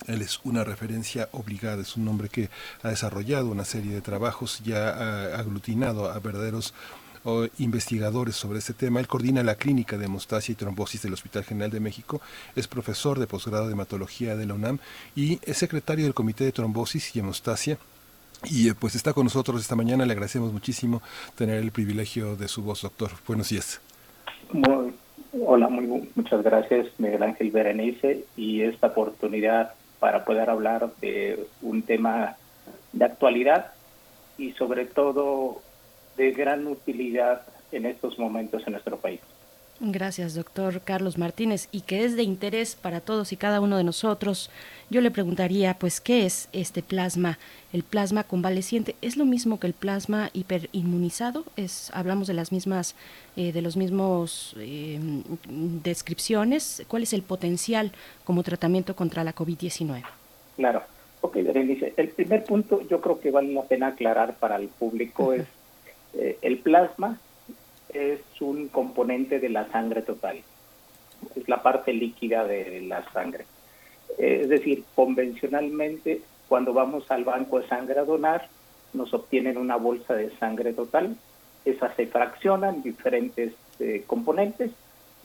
Él 0.06 0.22
es 0.22 0.40
una 0.44 0.64
referencia 0.64 1.28
obligada, 1.32 1.82
es 1.82 1.96
un 1.96 2.08
hombre 2.08 2.28
que 2.28 2.48
ha 2.82 2.88
desarrollado 2.88 3.48
una 3.48 3.64
serie 3.64 3.92
de 3.92 4.00
trabajos, 4.00 4.62
ya 4.64 4.88
ha 4.88 5.38
aglutinado 5.38 6.10
a 6.10 6.18
verdaderos 6.18 6.72
investigadores 7.58 8.36
sobre 8.36 8.58
este 8.58 8.72
tema. 8.72 9.00
Él 9.00 9.06
coordina 9.06 9.42
la 9.42 9.54
clínica 9.54 9.96
de 9.96 10.06
hemostasia 10.06 10.52
y 10.52 10.56
trombosis 10.56 11.02
del 11.02 11.12
Hospital 11.12 11.44
General 11.44 11.70
de 11.70 11.80
México, 11.80 12.20
es 12.56 12.66
profesor 12.66 13.18
de 13.18 13.26
posgrado 13.26 13.66
de 13.66 13.72
hematología 13.72 14.36
de 14.36 14.46
la 14.46 14.54
UNAM 14.54 14.78
y 15.14 15.38
es 15.42 15.58
secretario 15.58 16.04
del 16.04 16.14
Comité 16.14 16.44
de 16.44 16.52
Trombosis 16.52 17.14
y 17.14 17.20
Hemostasia 17.20 17.78
y 18.44 18.68
eh, 18.68 18.74
pues 18.78 18.94
está 18.94 19.12
con 19.12 19.24
nosotros 19.24 19.60
esta 19.60 19.76
mañana, 19.76 20.04
le 20.04 20.12
agradecemos 20.12 20.52
muchísimo 20.52 21.00
tener 21.36 21.58
el 21.58 21.70
privilegio 21.70 22.34
de 22.36 22.48
su 22.48 22.62
voz, 22.62 22.82
doctor. 22.82 23.10
Buenos 23.26 23.48
días. 23.48 23.80
hola, 25.46 25.68
muchas 26.14 26.42
gracias 26.42 26.88
Miguel 26.98 27.22
Ángel 27.22 27.50
Berenice 27.50 28.24
y 28.36 28.62
esta 28.62 28.88
oportunidad 28.88 29.74
para 30.00 30.24
poder 30.24 30.50
hablar 30.50 30.90
de 31.00 31.46
un 31.60 31.82
tema 31.82 32.36
de 32.92 33.04
actualidad 33.04 33.72
y 34.36 34.52
sobre 34.52 34.86
todo 34.86 35.62
de 36.16 36.32
gran 36.32 36.66
utilidad 36.66 37.42
en 37.72 37.86
estos 37.86 38.18
momentos 38.18 38.62
en 38.66 38.72
nuestro 38.72 38.96
país. 38.98 39.20
Gracias, 39.84 40.36
doctor 40.36 40.80
Carlos 40.82 41.18
Martínez, 41.18 41.68
y 41.72 41.80
que 41.80 42.04
es 42.04 42.14
de 42.14 42.22
interés 42.22 42.76
para 42.76 43.00
todos 43.00 43.32
y 43.32 43.36
cada 43.36 43.60
uno 43.60 43.76
de 43.76 43.82
nosotros. 43.82 44.48
Yo 44.90 45.00
le 45.00 45.10
preguntaría, 45.10 45.74
pues, 45.74 46.00
¿qué 46.00 46.24
es 46.24 46.48
este 46.52 46.84
plasma? 46.84 47.40
El 47.72 47.82
plasma 47.82 48.22
convaleciente 48.22 48.94
es 49.02 49.16
lo 49.16 49.24
mismo 49.24 49.58
que 49.58 49.66
el 49.66 49.72
plasma 49.72 50.30
hiperinmunizado. 50.34 51.44
Es, 51.56 51.90
hablamos 51.94 52.28
de 52.28 52.34
las 52.34 52.52
mismas, 52.52 52.94
eh, 53.36 53.50
de 53.50 53.60
los 53.60 53.76
mismos 53.76 54.54
eh, 54.56 55.00
descripciones. 55.82 56.84
¿Cuál 56.86 57.02
es 57.02 57.12
el 57.12 57.22
potencial 57.22 57.90
como 58.22 58.44
tratamiento 58.44 58.94
contra 58.94 59.24
la 59.24 59.34
COVID-19? 59.34 60.04
Claro. 60.54 60.82
Ok, 61.22 61.34
Berenice. 61.36 61.92
El 61.96 62.08
primer 62.10 62.44
punto, 62.44 62.86
yo 62.88 63.00
creo 63.00 63.18
que 63.18 63.32
vale 63.32 63.52
la 63.52 63.62
pena 63.62 63.88
aclarar 63.88 64.34
para 64.34 64.56
el 64.56 64.68
público 64.68 65.32
es 65.32 65.44
eh, 66.14 66.38
el 66.42 66.58
plasma 66.58 67.18
es 67.92 68.20
un 68.40 68.68
componente 68.68 69.38
de 69.38 69.48
la 69.48 69.70
sangre 69.70 70.02
total, 70.02 70.38
es 71.36 71.48
la 71.48 71.62
parte 71.62 71.92
líquida 71.92 72.44
de 72.44 72.82
la 72.82 73.04
sangre. 73.12 73.44
Eh, 74.18 74.40
es 74.42 74.48
decir, 74.48 74.84
convencionalmente 74.94 76.22
cuando 76.48 76.72
vamos 76.72 77.10
al 77.10 77.24
banco 77.24 77.60
de 77.60 77.68
sangre 77.68 77.98
a 77.98 78.04
donar, 78.04 78.48
nos 78.92 79.14
obtienen 79.14 79.56
una 79.56 79.76
bolsa 79.76 80.14
de 80.14 80.30
sangre 80.36 80.72
total, 80.72 81.16
esa 81.64 81.94
se 81.94 82.06
fracciona 82.06 82.68
en 82.68 82.82
diferentes 82.82 83.54
eh, 83.78 84.04
componentes 84.06 84.70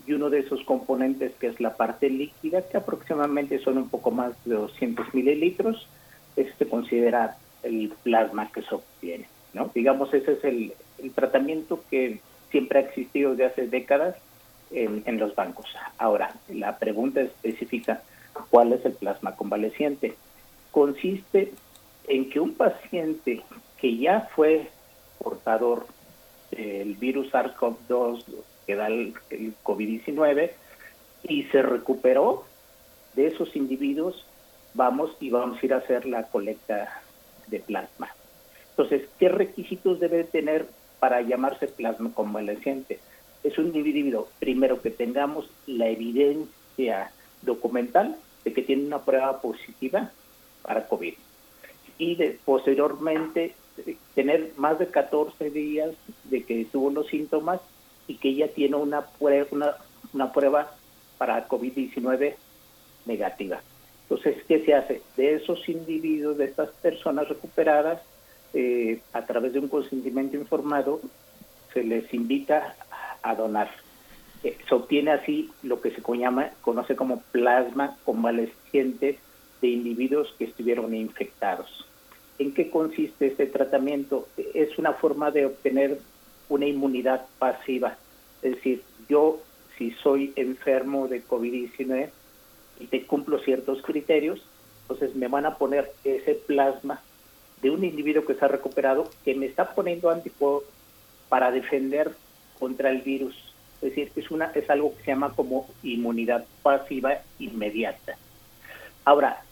y 0.05 0.13
uno 0.13 0.29
de 0.29 0.39
esos 0.39 0.63
componentes 0.63 1.33
que 1.39 1.47
es 1.47 1.59
la 1.59 1.75
parte 1.75 2.09
líquida, 2.09 2.61
que 2.61 2.77
aproximadamente 2.77 3.59
son 3.59 3.77
un 3.77 3.89
poco 3.89 4.11
más 4.11 4.31
de 4.45 4.55
200 4.55 5.13
mililitros, 5.13 5.87
se 6.35 6.67
considera 6.69 7.35
el 7.63 7.91
plasma 8.03 8.49
que 8.51 8.61
se 8.61 8.75
obtiene. 8.75 9.27
Digamos, 9.73 10.13
ese 10.13 10.33
es 10.33 10.43
el, 10.43 10.73
tratamiento 11.13 11.83
que 11.89 12.19
siempre 12.51 12.79
ha 12.79 12.81
existido 12.83 13.31
desde 13.31 13.45
hace 13.45 13.67
décadas 13.67 14.15
en, 14.71 15.19
los 15.19 15.35
bancos. 15.35 15.65
Ahora, 15.97 16.35
la 16.49 16.77
pregunta 16.77 17.21
específica, 17.21 18.01
¿cuál 18.49 18.73
es 18.73 18.83
el 18.85 18.93
plasma 18.93 19.35
convaleciente? 19.35 20.15
Consiste 20.71 21.53
en 22.07 22.29
que 22.29 22.39
un 22.39 22.53
paciente 22.53 23.43
que 23.79 23.97
ya 23.97 24.29
fue 24.35 24.69
portador 25.19 25.85
del 26.51 26.95
virus 26.95 27.31
SARS-CoV-2 27.31 28.23
que 28.65 28.75
da 28.75 28.87
el, 28.87 29.13
COVID-19 29.63 30.51
y 31.23 31.43
se 31.43 31.61
recuperó 31.61 32.45
de 33.15 33.27
esos 33.27 33.55
individuos, 33.55 34.25
vamos 34.73 35.11
y 35.19 35.29
vamos 35.29 35.61
a 35.61 35.65
ir 35.65 35.73
a 35.73 35.77
hacer 35.77 36.05
la 36.05 36.23
colecta 36.23 37.01
de 37.47 37.59
plasma. 37.59 38.09
Entonces, 38.77 39.09
¿qué 39.17 39.27
requisitos 39.29 39.99
debe 39.99 40.23
tener 40.23 40.67
para 40.99 41.21
llamarse 41.21 41.67
plasma 41.67 42.11
convaleciente? 42.13 42.99
Es 43.43 43.57
un 43.57 43.75
individuo, 43.75 44.29
primero, 44.37 44.83
que 44.83 44.91
tengamos 44.91 45.49
la 45.65 45.87
evidencia 45.87 47.11
documental 47.41 48.17
de 48.45 48.53
que 48.53 48.61
tiene 48.61 48.85
una 48.85 49.03
prueba 49.03 49.41
positiva 49.41 50.11
para 50.61 50.87
COVID. 50.87 51.15
Y 51.97 52.15
de, 52.17 52.37
posteriormente, 52.45 53.55
tener 54.13 54.51
más 54.57 54.77
de 54.77 54.87
14 54.87 55.49
días 55.49 55.95
de 56.25 56.43
que 56.43 56.65
tuvo 56.65 56.91
los 56.91 57.07
síntomas 57.07 57.59
y 58.07 58.17
que 58.17 58.29
ella 58.29 58.53
tiene 58.53 58.75
una 58.75 59.07
prueba, 59.07 59.47
una, 59.49 59.75
una 60.13 60.31
prueba 60.31 60.75
para 61.17 61.47
COVID-19 61.47 62.35
negativa. 63.07 63.59
Entonces, 64.03 64.37
¿qué 64.47 64.63
se 64.63 64.75
hace? 64.75 65.01
De 65.15 65.33
esos 65.33 65.67
individuos, 65.67 66.37
de 66.37 66.45
estas 66.45 66.69
personas 66.69 67.27
recuperadas, 67.27 68.01
eh, 68.53 69.01
a 69.13 69.25
través 69.25 69.53
de 69.53 69.59
un 69.59 69.67
consentimiento 69.67 70.37
informado, 70.37 71.01
se 71.73 71.83
les 71.83 72.11
invita 72.13 72.75
a 73.21 73.35
donar. 73.35 73.69
Eh, 74.43 74.57
se 74.67 74.75
obtiene 74.75 75.11
así 75.11 75.51
lo 75.63 75.81
que 75.81 75.91
se 75.91 76.01
llama, 76.17 76.51
conoce 76.61 76.95
como 76.95 77.21
plasma 77.31 77.97
convaleciente 78.05 79.19
de 79.61 79.67
individuos 79.67 80.33
que 80.37 80.45
estuvieron 80.45 80.93
infectados. 80.95 81.85
¿En 82.39 82.53
qué 82.53 82.69
consiste 82.69 83.27
este 83.27 83.47
tratamiento? 83.47 84.27
Es 84.53 84.77
una 84.77 84.93
forma 84.93 85.31
de 85.31 85.47
obtener 85.47 85.99
una 86.49 86.67
inmunidad 86.67 87.25
pasiva. 87.39 87.97
Es 88.41 88.55
decir, 88.55 88.83
yo 89.09 89.41
si 89.77 89.91
soy 89.91 90.33
enfermo 90.35 91.07
de 91.07 91.23
COVID-19 91.25 92.09
y 92.79 92.87
te 92.87 93.05
cumplo 93.05 93.39
ciertos 93.39 93.81
criterios, 93.81 94.41
entonces 94.81 95.15
me 95.15 95.27
van 95.27 95.45
a 95.45 95.57
poner 95.57 95.91
ese 96.03 96.35
plasma 96.35 97.01
de 97.61 97.69
un 97.69 97.83
individuo 97.83 98.25
que 98.25 98.35
se 98.35 98.45
ha 98.45 98.47
recuperado 98.47 99.09
que 99.25 99.35
me 99.35 99.45
está 99.45 99.73
poniendo 99.73 100.09
anticuerpos 100.09 100.63
para 101.29 101.51
defender 101.51 102.11
contra 102.59 102.89
el 102.89 103.01
virus. 103.01 103.35
Es 103.81 103.89
decir, 103.89 104.11
es, 104.15 104.31
una, 104.31 104.51
es 104.55 104.69
algo 104.69 104.95
que 104.95 105.03
se 105.03 105.11
llama 105.11 105.33
como 105.33 105.69
inmunidad 105.83 106.45
pasiva 106.63 107.19
inmediata. 107.39 108.17
Ahora, 109.05 109.43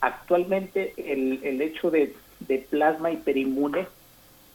actualmente 0.00 0.94
el, 0.96 1.40
el 1.42 1.62
hecho 1.62 1.90
de, 1.90 2.14
de 2.40 2.58
plasma 2.58 3.10
hiperinmune, 3.10 3.86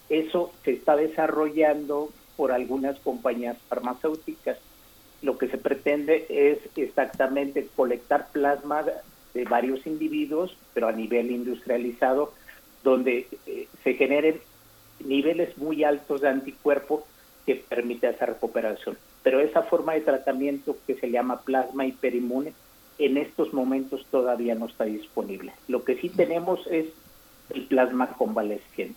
eso 0.10 0.52
se 0.64 0.72
está 0.72 0.96
desarrollando 0.96 2.10
por 2.36 2.52
algunas 2.52 3.00
compañías 3.00 3.58
farmacéuticas. 3.70 4.58
Lo 5.22 5.38
que 5.38 5.48
se 5.48 5.58
pretende 5.58 6.26
es 6.30 6.60
exactamente 6.76 7.68
colectar 7.76 8.28
plasma 8.32 8.84
de 9.34 9.44
varios 9.46 9.86
individuos, 9.88 10.56
pero 10.74 10.88
a 10.88 10.92
nivel 10.92 11.32
industrializado, 11.32 12.34
donde 12.86 13.28
eh, 13.48 13.68
se 13.84 13.96
generen 13.96 14.40
niveles 15.04 15.58
muy 15.58 15.84
altos 15.84 16.22
de 16.22 16.30
anticuerpos 16.30 17.04
que 17.46 17.56
permite 17.56 18.08
esa 18.08 18.28
recuperación. 18.28 18.98
Pero 19.24 19.42
esa 19.42 19.64
forma 19.64 19.94
de 19.94 20.02
tratamiento 20.02 20.78
que 20.88 20.96
se 20.96 21.10
llama 21.10 21.42
plasma 21.42 21.86
hiperinmune, 21.86 22.54
en 22.98 23.18
estos 23.18 23.54
momentos 23.54 24.06
todavía 24.10 24.56
no 24.56 24.68
está 24.68 24.86
disponible. 24.86 25.52
Lo 25.68 25.84
que 25.84 25.98
sí 25.98 26.10
tenemos 26.10 26.66
es 26.68 26.86
el 27.50 27.66
plasma 27.66 28.14
convalesciente. 28.14 28.96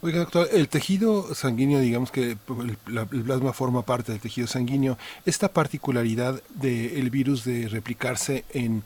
Oiga, 0.00 0.20
doctor, 0.20 0.48
el 0.50 0.68
tejido 0.68 1.34
sanguíneo, 1.34 1.78
digamos 1.80 2.10
que 2.10 2.30
el, 2.32 2.76
plasma 3.24 3.52
forma 3.52 3.82
parte 3.82 4.12
del 4.12 4.20
tejido 4.20 4.46
sanguíneo. 4.48 4.96
Esta 5.26 5.52
particularidad 5.52 6.42
del 6.54 7.10
virus 7.10 7.44
de 7.44 7.68
replicarse 7.68 8.44
en, 8.50 8.82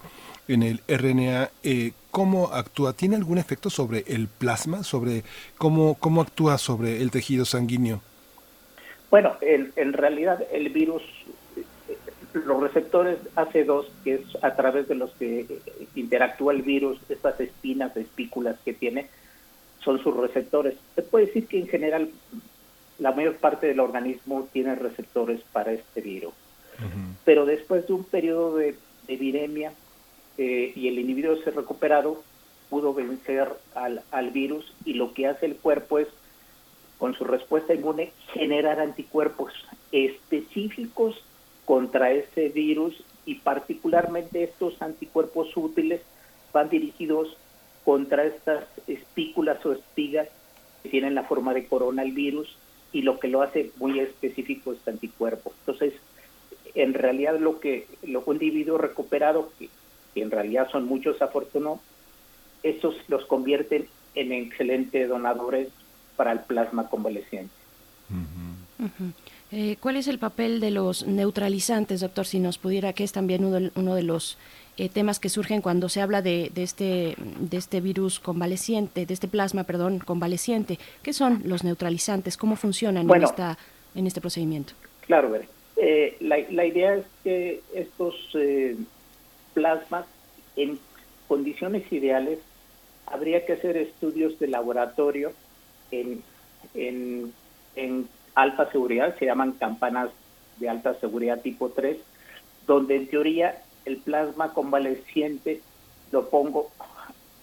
en 0.48 0.62
el 0.62 0.80
RNA, 0.88 1.50
eh, 1.62 1.92
¿cómo 2.10 2.52
actúa? 2.52 2.92
¿Tiene 2.92 3.16
algún 3.16 3.38
efecto 3.38 3.70
sobre 3.70 4.04
el 4.06 4.28
plasma? 4.28 4.82
¿Sobre 4.82 5.24
cómo, 5.58 5.94
cómo 5.94 6.22
actúa 6.22 6.58
sobre 6.58 7.00
el 7.00 7.10
tejido 7.10 7.44
sanguíneo? 7.44 8.00
Bueno, 9.10 9.36
en, 9.40 9.72
en 9.76 9.92
realidad 9.92 10.42
el 10.52 10.70
virus, 10.70 11.02
los 12.32 12.62
receptores 12.62 13.18
AC2, 13.36 13.86
que 14.02 14.14
es 14.14 14.22
a 14.42 14.54
través 14.56 14.88
de 14.88 14.96
los 14.96 15.12
que 15.12 15.46
interactúa 15.94 16.52
el 16.52 16.62
virus, 16.62 16.98
estas 17.08 17.38
espinas, 17.40 17.96
espículas 17.96 18.56
que 18.64 18.72
tiene, 18.72 19.08
son 19.84 20.02
sus 20.02 20.16
receptores. 20.16 20.74
Se 20.94 21.02
puede 21.02 21.26
decir 21.26 21.46
que 21.46 21.60
en 21.60 21.68
general 21.68 22.10
la 22.98 23.12
mayor 23.12 23.36
parte 23.36 23.66
del 23.66 23.80
organismo 23.80 24.48
tiene 24.52 24.74
receptores 24.74 25.40
para 25.52 25.72
este 25.72 26.00
virus. 26.00 26.32
Pero 27.24 27.46
después 27.46 27.86
de 27.86 27.92
un 27.92 28.04
periodo 28.04 28.56
de, 28.56 28.76
viremia 29.06 29.72
eh, 30.38 30.72
y 30.74 30.88
el 30.88 30.98
individuo 30.98 31.36
se 31.36 31.50
recuperado, 31.50 32.22
pudo 32.70 32.92
vencer 32.94 33.48
al, 33.74 34.02
al 34.10 34.30
virus 34.30 34.72
y 34.84 34.94
lo 34.94 35.14
que 35.14 35.26
hace 35.26 35.46
el 35.46 35.56
cuerpo 35.56 35.98
es, 35.98 36.08
con 36.98 37.14
su 37.14 37.24
respuesta 37.24 37.74
inmune, 37.74 38.12
generar 38.32 38.80
anticuerpos 38.80 39.52
específicos 39.92 41.22
contra 41.64 42.12
ese 42.12 42.48
virus 42.48 42.94
y 43.26 43.36
particularmente 43.36 44.44
estos 44.44 44.80
anticuerpos 44.82 45.56
útiles 45.56 46.00
van 46.52 46.68
dirigidos 46.68 47.36
contra 47.84 48.24
estas 48.24 48.64
espículas 48.86 49.64
o 49.64 49.72
espigas 49.72 50.28
que 50.82 50.88
tienen 50.88 51.14
la 51.14 51.24
forma 51.24 51.54
de 51.54 51.66
corona 51.66 52.02
el 52.02 52.12
virus 52.12 52.56
y 52.92 53.02
lo 53.02 53.18
que 53.18 53.28
lo 53.28 53.42
hace 53.42 53.70
muy 53.76 53.98
específico 53.98 54.72
es 54.72 54.86
anticuerpo. 54.86 55.52
Entonces, 55.60 55.94
en 56.74 56.94
realidad 56.94 57.38
lo 57.38 57.60
que 57.60 57.86
lo 58.02 58.24
individuo 58.32 58.78
recuperado, 58.78 59.52
que, 59.58 59.68
en 60.22 60.30
realidad 60.30 60.68
son 60.70 60.86
muchos 60.86 61.20
afortunados, 61.22 61.80
esos 62.62 62.94
los 63.08 63.24
convierten 63.26 63.88
en 64.14 64.32
excelentes 64.32 65.08
donadores 65.08 65.68
para 66.16 66.32
el 66.32 66.40
plasma 66.40 66.88
convaleciente. 66.88 67.52
Eh, 69.50 69.76
¿Cuál 69.80 69.96
es 69.96 70.08
el 70.08 70.18
papel 70.18 70.60
de 70.60 70.70
los 70.70 71.06
neutralizantes, 71.06 72.00
doctor? 72.00 72.26
Si 72.26 72.38
nos 72.38 72.58
pudiera, 72.58 72.92
que 72.92 73.04
es 73.04 73.12
también 73.12 73.44
uno 73.44 73.94
de 73.94 74.02
los 74.02 74.38
eh, 74.76 74.88
temas 74.88 75.20
que 75.20 75.28
surgen 75.28 75.62
cuando 75.62 75.88
se 75.88 76.00
habla 76.00 76.22
de, 76.22 76.50
de, 76.52 76.64
este, 76.64 77.14
de 77.16 77.56
este 77.56 77.80
virus 77.80 78.18
convaleciente, 78.18 79.06
de 79.06 79.14
este 79.14 79.28
plasma, 79.28 79.62
perdón, 79.62 80.00
convaleciente. 80.00 80.78
¿Qué 81.02 81.12
son 81.12 81.42
los 81.44 81.62
neutralizantes? 81.62 82.36
¿Cómo 82.36 82.56
funcionan 82.56 83.08
en, 83.08 83.22
esta, 83.22 83.56
en 83.94 84.08
este 84.08 84.20
procedimiento? 84.20 84.74
Claro, 85.02 85.32
eh, 85.76 86.16
la, 86.20 86.38
la, 86.50 86.66
idea 86.66 86.96
es 86.96 87.04
que 87.22 87.60
estos 87.74 88.14
eh, 88.34 88.76
plasmas, 89.54 90.06
en 90.56 90.78
condiciones 91.28 91.90
ideales, 91.92 92.38
habría 93.06 93.44
que 93.46 93.54
hacer 93.54 93.76
estudios 93.76 94.38
de 94.38 94.48
laboratorio 94.48 95.32
en, 95.90 96.22
en, 96.74 97.32
en 97.76 98.08
alta 98.34 98.70
seguridad, 98.70 99.16
se 99.18 99.26
llaman 99.26 99.52
campanas 99.52 100.10
de 100.58 100.68
alta 100.68 100.94
seguridad 101.00 101.40
tipo 101.40 101.70
3, 101.70 101.96
donde 102.66 102.96
en 102.96 103.08
teoría 103.08 103.62
el 103.84 103.98
plasma 103.98 104.52
convaleciente 104.52 105.60
lo 106.12 106.28
pongo 106.28 106.70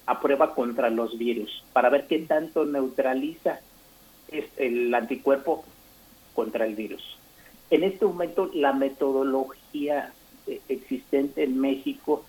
a 0.06 0.20
prueba 0.20 0.56
contra 0.56 0.90
los 0.90 1.18
virus 1.18 1.64
para 1.74 1.90
ver 1.90 2.08
qué 2.08 2.20
tanto 2.20 2.66
neutraliza 2.66 3.60
el 4.58 4.94
anticuerpo 4.94 5.64
contra 6.34 6.66
el 6.66 6.76
virus. 6.76 7.04
En 7.70 7.84
este 7.84 8.06
momento 8.06 8.50
la 8.54 8.74
metodología 8.74 10.14
existente 10.68 11.44
en 11.44 11.60
México 11.60 12.24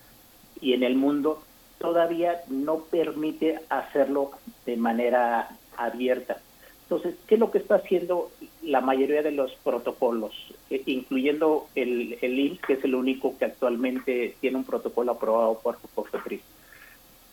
y 0.61 0.73
en 0.73 0.83
el 0.83 0.95
mundo 0.95 1.43
todavía 1.79 2.41
no 2.47 2.79
permite 2.79 3.59
hacerlo 3.69 4.31
de 4.65 4.77
manera 4.77 5.57
abierta. 5.77 6.37
Entonces, 6.83 7.15
¿qué 7.27 7.35
es 7.35 7.39
lo 7.39 7.51
que 7.51 7.57
está 7.57 7.75
haciendo 7.75 8.29
la 8.61 8.81
mayoría 8.81 9.21
de 9.23 9.31
los 9.31 9.51
protocolos, 9.63 10.33
eh, 10.69 10.83
incluyendo 10.85 11.67
el, 11.75 12.17
el 12.21 12.39
IMSS, 12.39 12.61
que 12.61 12.73
es 12.73 12.83
el 12.83 12.95
único 12.95 13.37
que 13.37 13.45
actualmente 13.45 14.35
tiene 14.39 14.57
un 14.57 14.63
protocolo 14.63 15.13
aprobado 15.13 15.59
por 15.59 15.77
COFEPRIS? 15.95 16.41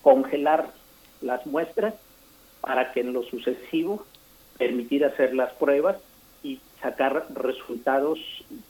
Congelar 0.02 0.72
las 1.20 1.46
muestras 1.46 1.94
para 2.60 2.92
que 2.92 3.00
en 3.00 3.12
lo 3.12 3.22
sucesivo 3.22 4.04
permitir 4.58 5.04
hacer 5.04 5.34
las 5.34 5.52
pruebas 5.54 5.96
sacar 6.80 7.26
resultados 7.34 8.18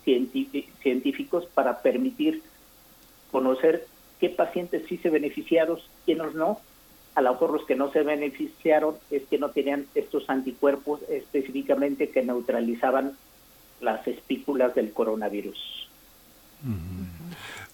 científicos 0.04 1.46
para 1.54 1.82
permitir 1.82 2.42
conocer 3.30 3.86
qué 4.18 4.28
pacientes 4.28 4.84
sí 4.88 4.98
se 4.98 5.10
beneficiaron, 5.10 5.78
quiénes 6.04 6.34
no. 6.34 6.60
A 7.14 7.22
lo 7.22 7.32
mejor 7.32 7.52
los 7.52 7.64
que 7.64 7.74
no 7.74 7.90
se 7.90 8.02
beneficiaron 8.02 8.96
es 9.10 9.22
que 9.24 9.38
no 9.38 9.50
tenían 9.50 9.86
estos 9.94 10.28
anticuerpos 10.28 11.00
específicamente 11.08 12.10
que 12.10 12.22
neutralizaban 12.22 13.16
las 13.80 14.06
espículas 14.06 14.74
del 14.74 14.92
coronavirus. 14.92 15.88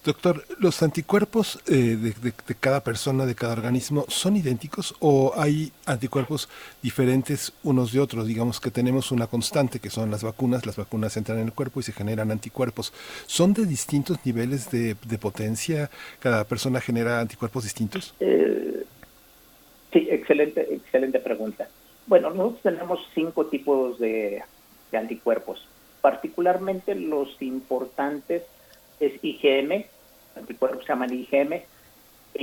Doctor, 0.07 0.45
¿los 0.61 0.85
anticuerpos 0.85 1.59
eh, 1.67 1.97
de, 1.97 2.33
cada 2.61 2.85
persona, 2.85 3.27
de 3.27 3.35
cada 3.35 3.55
organismo, 3.55 4.05
son 4.07 4.37
idénticos 4.37 4.95
o 5.01 5.33
hay 5.37 5.73
anticuerpos 5.85 6.49
diferentes 6.81 7.53
unos 7.65 7.93
de 7.93 7.99
otros? 7.99 8.29
Digamos 8.29 8.61
que 8.61 8.71
tenemos 8.71 9.11
una 9.11 9.27
constante 9.27 9.81
que 9.81 9.91
son 9.91 10.13
las 10.13 10.23
vacunas, 10.23 10.65
las 10.65 10.77
vacunas 10.77 11.17
entran 11.17 11.41
en 11.41 11.47
el 11.47 11.53
cuerpo 11.53 11.81
y 11.81 11.83
se 11.83 11.93
generan 11.93 12.31
anticuerpos. 12.31 12.93
¿Son 13.27 13.53
de 13.53 13.67
distintos 13.67 14.25
niveles 14.25 14.71
de, 14.71 14.95
potencia? 15.19 15.91
¿Cada 16.21 16.45
persona 16.45 16.81
genera 16.81 17.19
anticuerpos 17.19 17.65
distintos? 17.65 18.15
Eh, 18.21 18.85
sí, 19.93 20.07
excelente, 20.09 20.73
excelente 20.73 21.19
pregunta. 21.19 21.69
Bueno, 22.07 22.31
nosotros 22.31 22.63
tenemos 22.63 23.01
cinco 23.13 23.47
tipos 23.47 23.99
de, 23.99 24.41
anticuerpos, 24.93 25.67
particularmente 26.01 26.95
los 26.95 27.43
importantes 27.43 28.45
es 29.01 29.13
IgM, 29.21 29.85
anticuerpos 30.37 30.85
se 30.85 30.93
llaman 30.93 31.13
IgM 31.13 31.53
e 31.53 31.65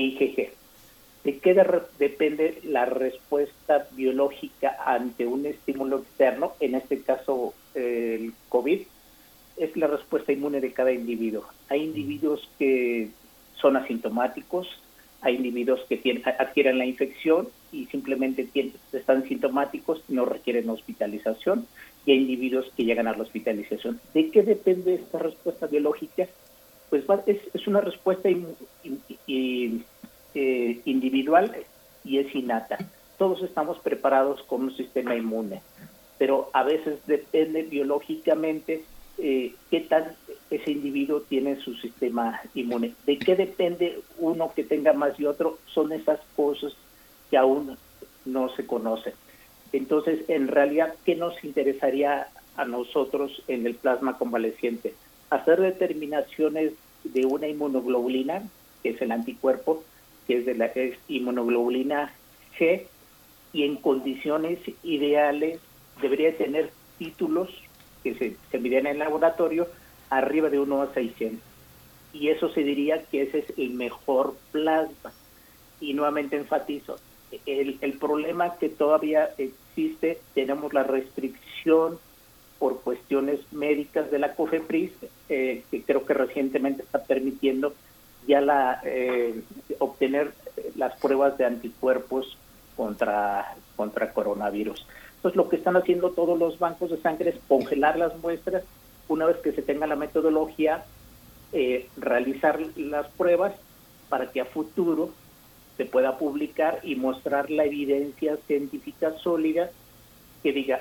IgG. 0.01 0.51
¿De 1.23 1.37
qué 1.37 1.53
depende 1.99 2.59
la 2.63 2.85
respuesta 2.85 3.87
biológica 3.91 4.77
ante 4.85 5.25
un 5.25 5.45
estímulo 5.45 5.99
externo? 5.99 6.53
En 6.59 6.75
este 6.75 7.01
caso, 7.01 7.53
el 7.75 8.33
COVID, 8.49 8.81
es 9.57 9.77
la 9.77 9.87
respuesta 9.87 10.33
inmune 10.33 10.59
de 10.59 10.73
cada 10.73 10.91
individuo. 10.91 11.45
Hay 11.69 11.83
individuos 11.83 12.49
que 12.59 13.09
son 13.55 13.77
asintomáticos, 13.77 14.67
hay 15.21 15.35
individuos 15.35 15.79
que 15.87 15.95
tienen, 15.95 16.23
adquieren 16.25 16.77
la 16.77 16.85
infección 16.85 17.47
y 17.71 17.85
simplemente 17.85 18.49
están 18.91 19.25
sintomáticos, 19.25 20.03
no 20.09 20.25
requieren 20.25 20.69
hospitalización, 20.69 21.65
y 22.05 22.11
hay 22.11 22.17
individuos 22.17 22.69
que 22.75 22.83
llegan 22.83 23.07
a 23.07 23.15
la 23.15 23.23
hospitalización. 23.23 24.01
¿De 24.13 24.29
qué 24.29 24.43
depende 24.43 24.95
esta 24.95 25.19
respuesta 25.19 25.67
biológica? 25.67 26.27
Pues 26.93 27.05
es, 27.25 27.67
una 27.67 27.81
respuesta 27.81 28.29
eh, 28.29 29.81
individual 30.85 31.55
y 32.03 32.19
es 32.19 32.35
innata. 32.35 32.77
Todos 33.17 33.41
estamos 33.41 33.79
preparados 33.79 34.43
con 34.43 34.61
un 34.61 34.77
sistema 34.77 35.15
inmune, 35.15 35.63
pero 36.19 36.51
a 36.53 36.61
veces 36.61 36.99
depende 37.07 37.63
biológicamente 37.63 38.83
eh, 39.17 39.55
qué 39.71 39.79
tal 39.79 40.15
ese 40.51 40.69
individuo 40.69 41.21
tiene 41.21 41.59
su 41.61 41.73
sistema 41.73 42.39
inmune. 42.53 42.93
¿De 43.07 43.17
qué 43.17 43.35
depende 43.35 44.01
uno 44.19 44.51
que 44.55 44.63
tenga 44.63 44.93
más 44.93 45.19
y 45.19 45.25
otro? 45.25 45.57
Son 45.73 45.91
esas 45.93 46.19
cosas 46.35 46.73
que 47.31 47.37
aún 47.37 47.75
no 48.25 48.49
se 48.55 48.67
conocen. 48.67 49.13
Entonces, 49.71 50.29
en 50.29 50.47
realidad, 50.47 50.93
¿qué 51.05 51.15
nos 51.15 51.43
interesaría 51.43 52.27
a 52.55 52.65
nosotros 52.65 53.41
en 53.47 53.65
el 53.65 53.73
plasma 53.73 54.19
convaleciente? 54.19 54.93
Hacer 55.35 55.59
determinaciones 55.59 56.73
de 57.03 57.25
una 57.25 57.47
inmunoglobulina, 57.47 58.43
que 58.81 58.89
es 58.89 59.01
el 59.01 59.11
anticuerpo, 59.11 59.83
que 60.27 60.37
es 60.37 60.45
de 60.45 60.55
la 60.55 60.71
inmunoglobulina 61.07 62.13
G, 62.57 62.83
y 63.51 63.63
en 63.63 63.75
condiciones 63.77 64.59
ideales 64.83 65.59
debería 66.01 66.35
tener 66.37 66.71
títulos 66.97 67.49
que 68.03 68.15
se, 68.15 68.35
se 68.51 68.59
miden 68.59 68.87
en 68.87 68.93
el 68.93 68.99
laboratorio 68.99 69.67
arriba 70.09 70.49
de 70.49 70.59
1 70.59 70.81
a 70.81 70.93
600. 70.93 71.39
Y 72.13 72.29
eso 72.29 72.49
se 72.49 72.63
diría 72.63 73.03
que 73.03 73.23
ese 73.23 73.39
es 73.39 73.57
el 73.57 73.71
mejor 73.71 74.35
plasma. 74.51 75.11
Y 75.79 75.93
nuevamente 75.93 76.35
enfatizo, 76.35 76.97
el, 77.45 77.77
el 77.81 77.93
problema 77.93 78.57
que 78.57 78.69
todavía 78.69 79.29
existe, 79.37 80.19
tenemos 80.33 80.73
la 80.73 80.83
restricción 80.83 81.99
por 82.63 82.79
cuestiones 82.79 83.41
médicas 83.51 84.09
de 84.09 84.19
la 84.19 84.35
COFEPRIS, 84.35 84.93
eh, 85.27 85.63
que 85.69 85.83
creo 85.83 86.05
que 86.05 86.13
recientemente 86.13 86.81
está 86.81 87.03
permitiendo 87.03 87.73
ya 88.25 88.39
la 88.39 88.79
eh, 88.85 89.41
obtener 89.79 90.31
las 90.77 90.95
pruebas 90.95 91.37
de 91.37 91.43
anticuerpos 91.43 92.37
contra, 92.77 93.53
contra 93.75 94.13
coronavirus. 94.13 94.87
Entonces 95.17 95.35
lo 95.35 95.49
que 95.49 95.57
están 95.57 95.75
haciendo 95.75 96.11
todos 96.11 96.39
los 96.39 96.57
bancos 96.57 96.89
de 96.89 97.01
sangre 97.01 97.31
es 97.31 97.35
congelar 97.49 97.97
las 97.97 98.17
muestras, 98.19 98.63
una 99.09 99.25
vez 99.25 99.35
que 99.43 99.51
se 99.51 99.61
tenga 99.61 99.85
la 99.85 99.97
metodología, 99.97 100.85
eh, 101.51 101.89
realizar 101.97 102.61
las 102.77 103.07
pruebas 103.07 103.51
para 104.07 104.31
que 104.31 104.39
a 104.39 104.45
futuro 104.45 105.09
se 105.75 105.83
pueda 105.83 106.17
publicar 106.17 106.79
y 106.81 106.95
mostrar 106.95 107.51
la 107.51 107.65
evidencia 107.65 108.37
científica 108.47 109.17
sólida 109.17 109.69
que 110.41 110.53
diga 110.53 110.79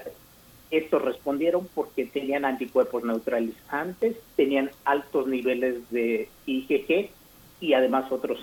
estos 0.73 1.03
respondieron 1.03 1.69
porque 1.75 2.07
tenían 2.07 2.47
anticuerpos 2.47 3.05
neutralizantes, 3.05 4.17
tenían 4.37 4.71
altos 4.85 5.29
niveles 5.29 5.89
de 5.91 6.29
IgG 6.47 7.11
y 7.61 7.75
además 7.75 8.11
otros 8.11 8.43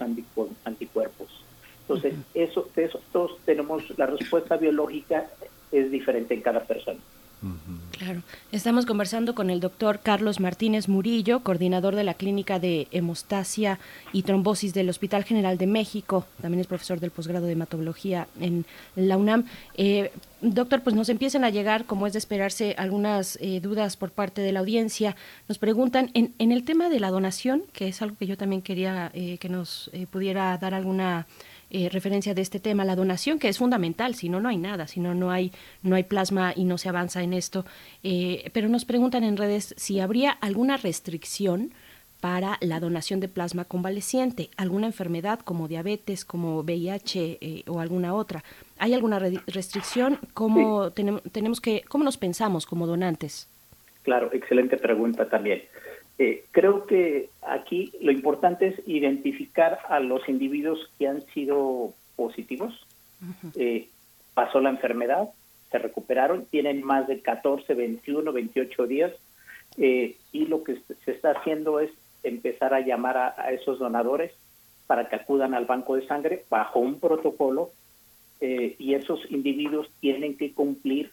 anticuerpos. 0.64 1.28
Entonces, 1.82 2.14
eso, 2.36 2.70
eso, 2.76 3.02
todos 3.12 3.40
tenemos, 3.46 3.84
la 3.98 4.06
respuesta 4.06 4.58
biológica 4.58 5.28
es 5.72 5.90
diferente 5.90 6.36
en 6.36 6.42
cada 6.42 6.64
persona. 6.66 7.00
Claro. 7.92 8.22
Estamos 8.52 8.86
conversando 8.86 9.34
con 9.34 9.50
el 9.50 9.62
doctor 9.62 10.00
Carlos 10.02 10.42
Martínez 10.42 10.90
Murillo, 10.90 11.40
coordinador 11.42 11.96
de 11.96 12.04
la 12.04 12.14
Clínica 12.14 12.60
de 12.60 12.88
Hemostasia 12.92 13.80
y 14.12 14.24
Trombosis 14.24 14.74
del 14.74 14.90
Hospital 14.90 15.24
General 15.24 15.58
de 15.58 15.68
México. 15.68 16.26
También 16.42 16.60
es 16.60 16.68
profesor 16.68 17.00
del 17.00 17.12
posgrado 17.12 17.46
de 17.46 17.54
hematología 17.54 18.28
en 18.42 18.66
la 18.96 19.16
UNAM. 19.18 19.46
Eh, 19.76 20.12
doctor, 20.42 20.82
pues 20.82 20.96
nos 20.96 21.08
empiezan 21.08 21.46
a 21.46 21.50
llegar, 21.50 21.86
como 21.86 22.08
es 22.08 22.14
de 22.14 22.20
esperarse, 22.20 22.76
algunas 22.78 23.38
eh, 23.42 23.62
dudas 23.62 23.96
por 23.96 24.12
parte 24.12 24.42
de 24.42 24.52
la 24.52 24.60
audiencia. 24.60 25.16
Nos 25.48 25.60
preguntan 25.60 26.12
en, 26.14 26.34
en, 26.40 26.52
el 26.52 26.66
tema 26.66 26.90
de 26.90 27.00
la 27.00 27.10
donación, 27.10 27.64
que 27.72 27.88
es 27.88 28.02
algo 28.02 28.18
que 28.18 28.28
yo 28.28 28.38
también 28.38 28.62
quería 28.62 29.12
eh, 29.14 29.38
que 29.38 29.48
nos 29.48 29.90
pudiera 30.12 30.58
dar 30.58 30.74
alguna 30.74 31.26
eh, 31.72 31.90
referencia 31.90 32.34
de 32.34 32.42
este 32.42 32.60
tema, 32.60 32.86
la 32.86 32.96
donación, 32.96 33.40
que 33.40 33.48
es 33.48 33.60
fundamental, 33.60 34.16
si 34.16 34.30
no, 34.30 34.40
no 34.40 34.50
hay 34.50 34.58
nada, 34.58 34.88
si 34.88 35.00
no, 35.00 35.14
no 35.14 35.32
hay, 35.32 35.52
no 35.84 35.96
hay 35.96 36.04
plasma 36.04 36.54
y 36.56 36.64
no 36.64 36.78
se 36.78 36.90
avanza 36.90 37.22
en 37.22 37.34
esto. 37.34 37.66
Eh, 38.04 38.50
pero 38.54 38.70
nos 38.70 38.86
preguntan 38.86 39.24
en 39.24 39.38
redes 39.38 39.76
si 39.78 40.00
habría 40.00 40.32
alguna 40.32 40.78
restricción 40.78 41.72
para 42.22 42.58
la 42.62 42.80
donación 42.80 43.20
de 43.20 43.30
plasma 43.30 43.66
convaleciente, 43.66 44.50
alguna 44.58 44.88
enfermedad 44.88 45.40
como 45.40 45.68
diabetes, 45.68 46.26
como 46.26 46.60
VIH 46.64 47.38
eh, 47.40 47.64
o 47.68 47.80
alguna 47.80 48.14
otra. 48.14 48.44
¿Hay 48.78 48.94
alguna 48.94 49.20
restricción? 49.20 50.20
¿Cómo, 50.34 50.92
tenemos, 50.92 51.24
tenemos 51.32 51.62
que, 51.62 51.84
¿Cómo 51.88 52.04
nos 52.04 52.18
pensamos 52.18 52.66
como 52.66 52.88
donantes? 52.88 53.50
Claro, 54.04 54.32
excelente 54.34 54.78
pregunta 54.78 55.30
también. 55.30 55.64
Eh, 56.22 56.44
creo 56.52 56.86
que 56.86 57.30
aquí 57.42 57.94
lo 58.02 58.12
importante 58.12 58.68
es 58.68 58.82
identificar 58.86 59.80
a 59.88 60.02
los 60.02 60.28
individuos 60.28 60.92
que 61.00 61.08
han 61.08 61.26
sido 61.28 61.94
positivos. 62.18 62.74
Eh, 63.56 63.88
pasó 64.34 64.60
la 64.60 64.70
enfermedad, 64.70 65.30
se 65.72 65.80
recuperaron, 65.80 66.46
tienen 66.46 66.84
más 66.84 67.08
de 67.08 67.22
14, 67.22 67.74
21, 67.74 68.34
28 68.34 68.88
días. 68.88 69.14
Eh, 69.78 70.18
y 70.34 70.46
lo 70.48 70.64
que 70.64 70.82
se 71.06 71.12
está 71.12 71.32
haciendo 71.32 71.80
es 71.80 71.90
empezar 72.24 72.74
a 72.74 72.82
llamar 72.82 73.16
a, 73.18 73.52
esos 73.52 73.80
donadores 73.80 74.34
para 74.88 75.08
que 75.08 75.16
acudan 75.16 75.54
al 75.54 75.66
banco 75.66 75.96
de 75.96 76.06
sangre 76.06 76.44
bajo 76.50 76.80
un 76.80 77.00
protocolo. 77.00 77.72
Y 78.42 78.94
esos 78.94 79.20
individuos 79.30 79.90
tienen 80.00 80.38
que 80.38 80.54
cumplir 80.54 81.12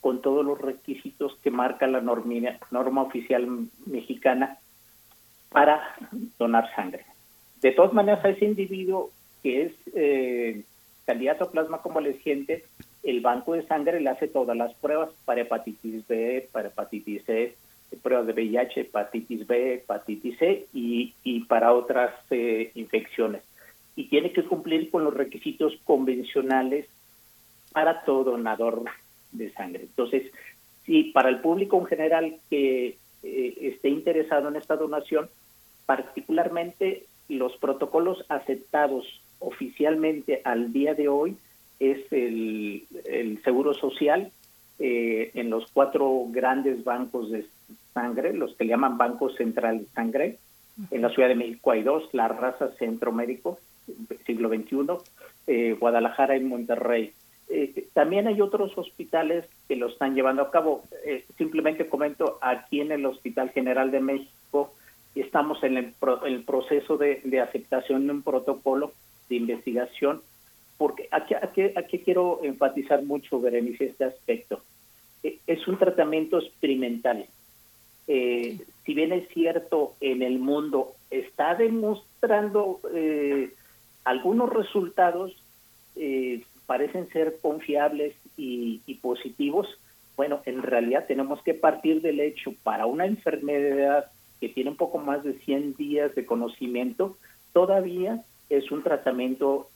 con 0.00 0.22
todos 0.22 0.44
los 0.44 0.60
requisitos 0.60 1.36
que 1.42 1.50
marca 1.50 1.86
la 1.86 2.00
norma 2.00 3.02
oficial 3.02 3.68
mexicana 3.86 4.58
para 5.50 5.96
donar 6.38 6.74
sangre. 6.74 7.04
De 7.60 7.72
todas 7.72 7.92
maneras, 7.92 8.24
a 8.24 8.30
ese 8.30 8.46
individuo 8.46 9.10
que 9.42 9.62
es 9.64 9.72
eh, 9.94 10.62
candidato 11.04 11.44
a 11.44 11.50
plasma 11.50 11.82
convaleciente, 11.82 12.64
el 13.02 13.20
banco 13.20 13.54
de 13.54 13.66
sangre 13.66 14.00
le 14.00 14.10
hace 14.10 14.28
todas 14.28 14.56
las 14.56 14.72
pruebas 14.74 15.10
para 15.24 15.42
hepatitis 15.42 16.06
B, 16.06 16.48
para 16.52 16.68
hepatitis 16.68 17.24
C, 17.24 17.54
pruebas 18.02 18.26
de 18.26 18.32
VIH, 18.32 18.80
hepatitis 18.82 19.46
B, 19.46 19.74
hepatitis 19.74 20.38
C 20.38 20.66
y, 20.72 21.14
y 21.24 21.40
para 21.44 21.72
otras 21.72 22.14
eh, 22.30 22.70
infecciones. 22.74 23.42
Y 23.96 24.04
tiene 24.04 24.32
que 24.32 24.44
cumplir 24.44 24.90
con 24.90 25.04
los 25.04 25.14
requisitos 25.14 25.74
convencionales 25.84 26.86
para 27.72 28.02
todo 28.02 28.32
donador 28.32 28.84
de 29.32 29.52
sangre. 29.52 29.82
Entonces, 29.82 30.30
si 30.84 31.04
para 31.04 31.28
el 31.28 31.40
público 31.40 31.78
en 31.78 31.86
general 31.86 32.36
que 32.48 32.96
eh, 33.22 33.54
esté 33.60 33.88
interesado 33.88 34.48
en 34.48 34.56
esta 34.56 34.76
donación, 34.76 35.28
particularmente 35.86 37.04
los 37.28 37.56
protocolos 37.56 38.24
aceptados 38.28 39.06
oficialmente 39.38 40.40
al 40.44 40.72
día 40.72 40.94
de 40.94 41.08
hoy 41.08 41.36
es 41.78 42.00
el, 42.12 42.86
Seguro 43.42 43.74
Social, 43.74 44.30
eh, 44.78 45.30
en 45.34 45.50
los 45.50 45.70
cuatro 45.72 46.26
grandes 46.30 46.84
bancos 46.84 47.30
de 47.30 47.46
sangre, 47.94 48.32
los 48.34 48.54
que 48.54 48.64
le 48.64 48.70
llaman 48.70 48.98
Banco 48.98 49.30
Central 49.30 49.80
de 49.80 49.86
Sangre. 49.86 50.38
En 50.90 51.02
la 51.02 51.10
Ciudad 51.10 51.28
de 51.28 51.34
México 51.34 51.70
hay 51.70 51.82
dos, 51.82 52.08
La 52.12 52.28
Raza 52.28 52.70
Centro 52.78 53.12
Médico, 53.12 53.58
siglo 54.26 54.48
XXI, 54.48 54.76
eh, 55.46 55.76
Guadalajara 55.78 56.36
y 56.36 56.40
Monterrey. 56.40 57.12
Eh, 57.52 57.88
también 57.92 58.28
hay 58.28 58.40
otros 58.40 58.76
hospitales 58.78 59.44
que 59.66 59.74
lo 59.74 59.88
están 59.88 60.14
llevando 60.14 60.42
a 60.42 60.50
cabo. 60.52 60.84
Eh, 61.04 61.24
simplemente 61.36 61.88
comento, 61.88 62.38
aquí 62.40 62.80
en 62.80 62.92
el 62.92 63.04
Hospital 63.04 63.50
General 63.50 63.90
de 63.90 64.00
México 64.00 64.72
estamos 65.16 65.62
en 65.64 65.76
el, 65.76 65.94
el 66.24 66.44
proceso 66.44 66.96
de, 66.96 67.20
de, 67.24 67.40
aceptación 67.40 68.06
de 68.06 68.12
un 68.12 68.22
protocolo 68.22 68.92
de 69.28 69.36
investigación, 69.36 70.22
porque 70.78 71.08
aquí, 71.10 71.34
aquí, 71.34 71.62
aquí 71.76 71.98
quiero 71.98 72.40
enfatizar 72.44 73.02
mucho, 73.02 73.40
Berenice, 73.40 73.86
este 73.86 74.04
aspecto. 74.04 74.62
es 75.22 75.66
un 75.66 75.76
tratamiento 75.76 76.38
experimental. 76.38 77.26
si 78.06 78.94
bien 78.94 79.12
es 79.12 79.28
cierto, 79.34 79.94
en 80.00 80.22
el 80.22 80.38
mundo 80.38 80.94
está 81.10 81.56
demostrando 81.56 82.80
algunos 84.04 84.50
resultados, 84.50 85.34
eh, 85.96 86.42
parecen 86.70 87.08
ser 87.08 87.40
confiables 87.42 88.14
y, 88.36 88.78
positivos, 89.02 89.66
bueno, 90.16 90.40
en 90.46 90.62
realidad 90.62 91.06
tenemos 91.08 91.42
que 91.42 91.52
partir 91.52 92.00
del 92.00 92.20
hecho 92.20 92.54
para 92.62 92.86
una 92.86 93.06
enfermedad 93.06 94.04
que 94.40 94.50
tiene 94.50 94.70
un 94.70 94.76
poco 94.76 94.98
más 94.98 95.24
de 95.24 95.32
100 95.32 95.74
días 95.74 96.14
de 96.14 96.24
conocimiento, 96.24 97.18
todavía 97.52 98.22
es 98.50 98.70
un 98.70 98.84
tratamiento 98.84 99.68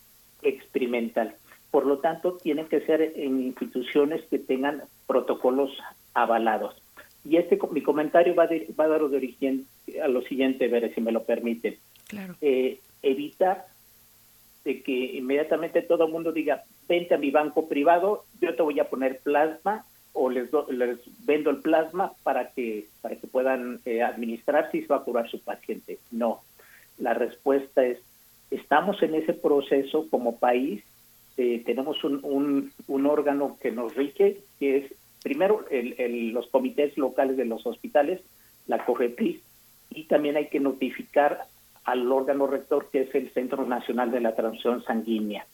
experimental. 0.43 1.35
Por 1.73 1.85
lo 1.85 1.99
tanto, 1.99 2.39
tiene 2.41 2.67
que 2.67 2.83
ser 2.83 3.03
en 3.03 3.43
instituciones 3.43 4.23
que 4.31 4.39
tengan 4.39 4.85
protocolos 5.09 5.73
avalados. 6.15 6.81
Y 7.25 7.39
este 7.39 7.59
mi 7.73 7.83
comentario 7.83 8.37
va, 8.37 8.49
va 8.79 8.85
a 8.85 8.89
dar 8.89 9.01
de 9.01 9.17
origen 9.17 9.67
a 10.01 10.07
lo 10.07 10.23
siguiente, 10.23 10.69
ver 10.69 10.95
si 10.95 11.01
me 11.01 11.11
lo 11.11 11.25
permite. 11.25 11.81
Claro. 12.07 12.37
Eh, 12.41 12.79
evitar 13.03 13.67
de 14.65 14.81
que 14.81 14.93
inmediatamente 14.93 15.83
todo 15.83 16.07
el 16.07 16.13
mundo 16.13 16.31
diga, 16.31 16.63
vente 16.89 17.15
a 17.15 17.19
mi 17.19 17.31
banco 17.31 17.69
privado, 17.69 18.25
yo 18.41 18.55
te 18.55 18.63
voy 18.63 18.79
a 18.81 18.89
poner 18.89 19.21
plasma 19.21 19.85
o 20.13 20.31
les, 20.31 20.49
les 20.69 20.99
vendo 21.27 21.51
el 21.51 21.59
plasma 21.59 22.13
para 22.23 22.51
que, 22.51 22.87
para 23.03 23.17
que 23.17 23.27
puedan 23.27 23.81
eh, 23.85 24.03
administrar 24.03 24.71
si 24.71 24.83
se 24.83 24.87
va 24.87 24.97
a 24.97 25.05
curar 25.05 25.29
su 25.29 25.41
paciente. 25.41 25.99
No, 26.11 26.43
la 26.99 27.15
respuesta 27.15 27.85
es, 27.85 27.99
estamos 28.51 29.03
en 29.03 29.15
ese 29.15 29.35
proceso 29.35 30.07
como 30.11 30.39
país, 30.39 30.83
eh, 31.37 31.63
tenemos 31.67 32.05
un, 32.05 32.21
un, 32.23 32.73
un, 32.87 33.07
órgano 33.07 33.59
que 33.61 33.73
nos 33.73 33.95
rige, 33.97 34.39
que 34.61 34.77
es 34.77 34.95
primero 35.23 35.65
el, 35.71 35.97
el, 35.99 36.29
los 36.29 36.47
comités 36.47 36.97
locales 36.97 37.37
de 37.37 37.45
los 37.45 37.67
hospitales, 37.67 38.21
la 38.69 38.85
COFEPRIS, 38.85 39.41
y 39.91 40.05
también 40.05 40.37
hay 40.37 40.47
que 40.47 40.61
notificar 40.61 41.47
al 41.85 42.11
órgano 42.11 42.47
rector 42.47 42.89
que 42.91 43.03
es 43.03 43.15
el 43.17 43.31
Centro 43.33 43.67
Nacional 43.67 44.13
de 44.13 44.21
la 44.21 44.37
Transfusión 44.37 44.85
Sanguínea 44.85 45.45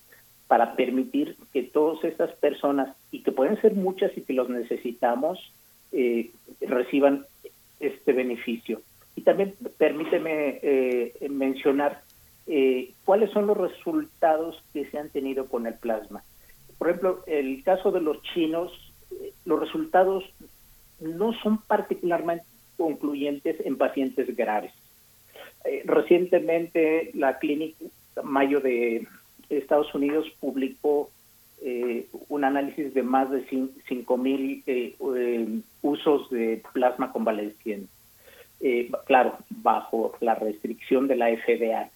para 0.51 0.75
permitir 0.75 1.37
que 1.53 1.63
todas 1.63 2.03
estas 2.03 2.33
personas, 2.33 2.97
y 3.13 3.23
que 3.23 3.31
pueden 3.31 3.61
ser 3.61 3.75
muchas 3.75 4.11
y 4.19 4.23
que 4.23 4.33
los 4.33 4.49
necesitamos, 4.49 5.39
eh, 5.93 6.33
reciban 6.61 7.25
este 7.79 8.13
beneficio. 8.13 8.83
Y 9.15 9.21
también 9.21 9.55
permíteme 9.79 10.59
eh, 10.61 11.29
mencionar 11.31 12.03
eh, 12.49 12.91
cuáles 13.05 13.31
son 13.31 13.47
los 13.47 13.57
resultados 13.57 14.61
que 14.73 14.87
se 14.87 14.99
han 14.99 15.11
tenido 15.11 15.47
con 15.47 15.69
el 15.69 15.75
plasma. 15.75 16.25
Por 16.79 16.89
ejemplo, 16.89 17.23
el 17.29 17.63
caso 17.63 17.93
de 17.93 18.01
los 18.01 18.21
chinos, 18.35 18.73
los 19.45 19.61
resultados 19.61 20.25
no 20.99 21.33
son 21.45 21.59
particularmente 21.63 22.45
concluyentes 22.77 23.65
en 23.65 23.79
pacientes 23.79 24.35
graves. 24.35 24.73
recientemente 25.85 27.13
la 27.15 27.39
clínica 27.39 27.85
Mayo 28.25 28.61
de 28.61 29.07
Estados 29.51 29.93
Unidos 29.95 30.27
publicó 30.41 31.11
eh, 31.63 32.07
un 32.29 32.45
análisis 32.45 32.95
de 32.95 33.03
más 33.03 33.31
de 33.31 33.47
5.000 33.47 34.63
eh, 34.67 34.95
eh, 34.99 35.61
usos 35.83 36.31
de 36.31 36.63
plasma 36.73 37.13
convaleciente. 37.13 37.89
Eh, 38.61 38.91
claro, 39.07 39.39
bajo 39.51 40.15
la 40.21 40.35
restricción 40.35 41.09
de 41.09 41.17
la 41.17 41.29
FDA. 41.29 41.91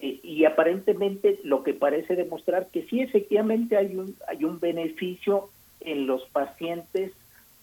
y 0.00 0.44
aparentemente 0.44 1.40
lo 1.42 1.64
que 1.64 1.74
parece 1.74 2.14
demostrar 2.14 2.68
que 2.68 2.84
sí 2.84 3.00
efectivamente 3.00 3.76
hay 3.76 3.96
un, 3.96 4.14
hay 4.28 4.44
un 4.44 4.60
beneficio 4.60 5.50
en 5.80 6.06
los 6.06 6.24
pacientes 6.26 7.12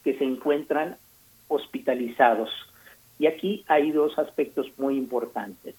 que 0.04 0.18
se 0.18 0.26
encuentran 0.26 0.98
hospitalizados. 1.48 2.50
Y 3.20 3.28
aquí 3.28 3.64
hay 3.68 3.92
dos 3.92 4.20
aspectos 4.20 4.68
muy 4.78 4.98
importantes 4.98 5.76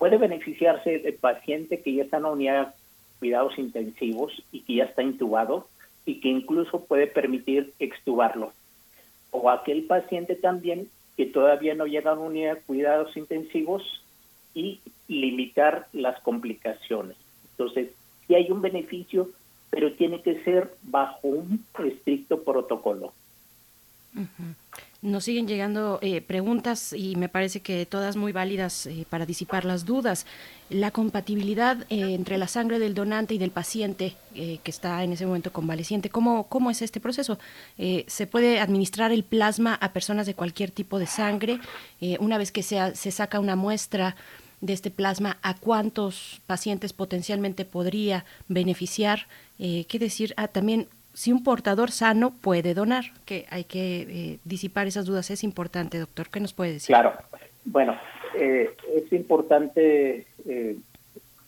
puede 0.00 0.16
beneficiarse 0.16 0.94
el 0.94 1.14
paciente 1.16 1.82
que 1.82 1.92
ya 1.92 2.04
está 2.04 2.16
en 2.16 2.24
una 2.24 2.32
unidad 2.32 2.66
de 2.68 2.72
cuidados 3.18 3.58
intensivos 3.58 4.32
y 4.50 4.62
que 4.62 4.76
ya 4.76 4.84
está 4.84 5.02
intubado 5.02 5.68
y 6.06 6.20
que 6.20 6.28
incluso 6.28 6.86
puede 6.86 7.06
permitir 7.06 7.74
extubarlo. 7.78 8.54
O 9.30 9.50
aquel 9.50 9.84
paciente 9.84 10.36
también 10.36 10.88
que 11.18 11.26
todavía 11.26 11.74
no 11.74 11.84
llega 11.84 12.12
a 12.12 12.14
una 12.14 12.22
unidad 12.22 12.54
de 12.54 12.62
cuidados 12.62 13.14
intensivos 13.14 14.02
y 14.54 14.80
limitar 15.06 15.86
las 15.92 16.18
complicaciones. 16.22 17.18
Entonces, 17.50 17.90
sí 18.26 18.34
hay 18.34 18.50
un 18.50 18.62
beneficio, 18.62 19.28
pero 19.68 19.92
tiene 19.92 20.22
que 20.22 20.42
ser 20.44 20.72
bajo 20.82 21.28
un 21.28 21.66
estricto 21.84 22.42
protocolo. 22.42 23.12
Nos 25.02 25.24
siguen 25.24 25.48
llegando 25.48 25.98
eh, 26.02 26.20
preguntas 26.20 26.92
y 26.92 27.16
me 27.16 27.30
parece 27.30 27.60
que 27.60 27.86
todas 27.86 28.16
muy 28.16 28.32
válidas 28.32 28.84
eh, 28.84 29.06
para 29.08 29.24
disipar 29.24 29.64
las 29.64 29.86
dudas. 29.86 30.26
La 30.68 30.90
compatibilidad 30.90 31.86
eh, 31.88 32.14
entre 32.14 32.36
la 32.36 32.46
sangre 32.46 32.78
del 32.78 32.92
donante 32.92 33.34
y 33.34 33.38
del 33.38 33.50
paciente 33.50 34.16
que 34.32 34.60
está 34.70 35.02
en 35.02 35.12
ese 35.12 35.26
momento 35.26 35.52
convaleciente, 35.52 36.08
¿cómo, 36.08 36.46
cómo 36.46 36.70
es 36.70 36.82
este 36.82 37.00
proceso? 37.00 37.40
¿Se 38.06 38.26
puede 38.28 38.60
administrar 38.60 39.10
el 39.10 39.24
plasma 39.24 39.74
a 39.74 39.92
personas 39.92 40.24
de 40.24 40.34
cualquier 40.34 40.70
tipo 40.70 41.00
de 41.00 41.08
sangre? 41.08 41.58
una 42.20 42.38
vez 42.38 42.52
que 42.52 42.62
se, 42.62 42.94
se 42.94 43.10
saca 43.10 43.40
una 43.40 43.56
muestra 43.56 44.14
de 44.60 44.72
este 44.72 44.92
plasma, 44.92 45.38
¿a 45.42 45.56
cuántos 45.56 46.40
pacientes 46.46 46.92
potencialmente 46.92 47.64
podría 47.64 48.24
beneficiar? 48.46 49.26
¿Qué 49.58 49.98
decir? 49.98 50.32
Ah, 50.36 50.46
también 50.46 50.86
si 51.12 51.32
un 51.32 51.42
portador 51.42 51.90
sano 51.90 52.32
puede 52.40 52.74
donar, 52.74 53.04
que 53.24 53.46
hay 53.50 53.64
que 53.64 54.00
eh, 54.02 54.38
disipar 54.44 54.86
esas 54.86 55.06
dudas, 55.06 55.30
es 55.30 55.44
importante, 55.44 55.98
doctor. 55.98 56.28
¿Qué 56.30 56.40
nos 56.40 56.52
puede 56.52 56.74
decir? 56.74 56.94
Claro, 56.94 57.14
bueno, 57.64 57.96
eh, 58.38 58.70
es 58.94 59.12
importante 59.12 60.26
eh, 60.46 60.76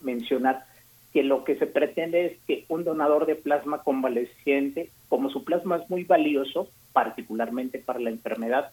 mencionar 0.00 0.64
que 1.12 1.22
lo 1.22 1.44
que 1.44 1.56
se 1.56 1.66
pretende 1.66 2.26
es 2.26 2.32
que 2.46 2.64
un 2.68 2.84
donador 2.84 3.26
de 3.26 3.34
plasma 3.34 3.82
convaleciente, 3.82 4.90
como 5.08 5.30
su 5.30 5.44
plasma 5.44 5.76
es 5.76 5.90
muy 5.90 6.04
valioso, 6.04 6.68
particularmente 6.92 7.78
para 7.78 8.00
la 8.00 8.10
enfermedad, 8.10 8.70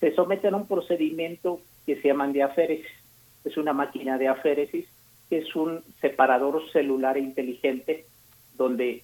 se 0.00 0.14
somete 0.14 0.48
a 0.48 0.56
un 0.56 0.66
procedimiento 0.66 1.60
que 1.86 2.00
se 2.00 2.08
llama 2.08 2.28
diaféresis. 2.28 2.86
Es 3.44 3.56
una 3.56 3.72
máquina 3.72 4.18
de 4.18 4.28
aféresis, 4.28 4.86
que 5.28 5.38
es 5.38 5.56
un 5.56 5.82
separador 6.00 6.62
celular 6.72 7.16
inteligente 7.16 8.04
donde 8.56 9.02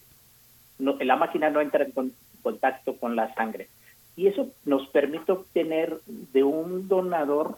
la 0.79 1.17
máquina 1.17 1.51
no 1.51 1.61
entra 1.61 1.85
en 1.85 2.13
contacto 2.43 2.97
con 2.97 3.17
la 3.17 3.33
sangre. 3.35 3.69
Y 4.17 4.29
eso 4.29 4.51
nos 4.65 4.87
permite 4.89 5.33
obtener 5.33 6.01
de 6.07 6.45
un 6.45 6.89
donador 6.89 7.57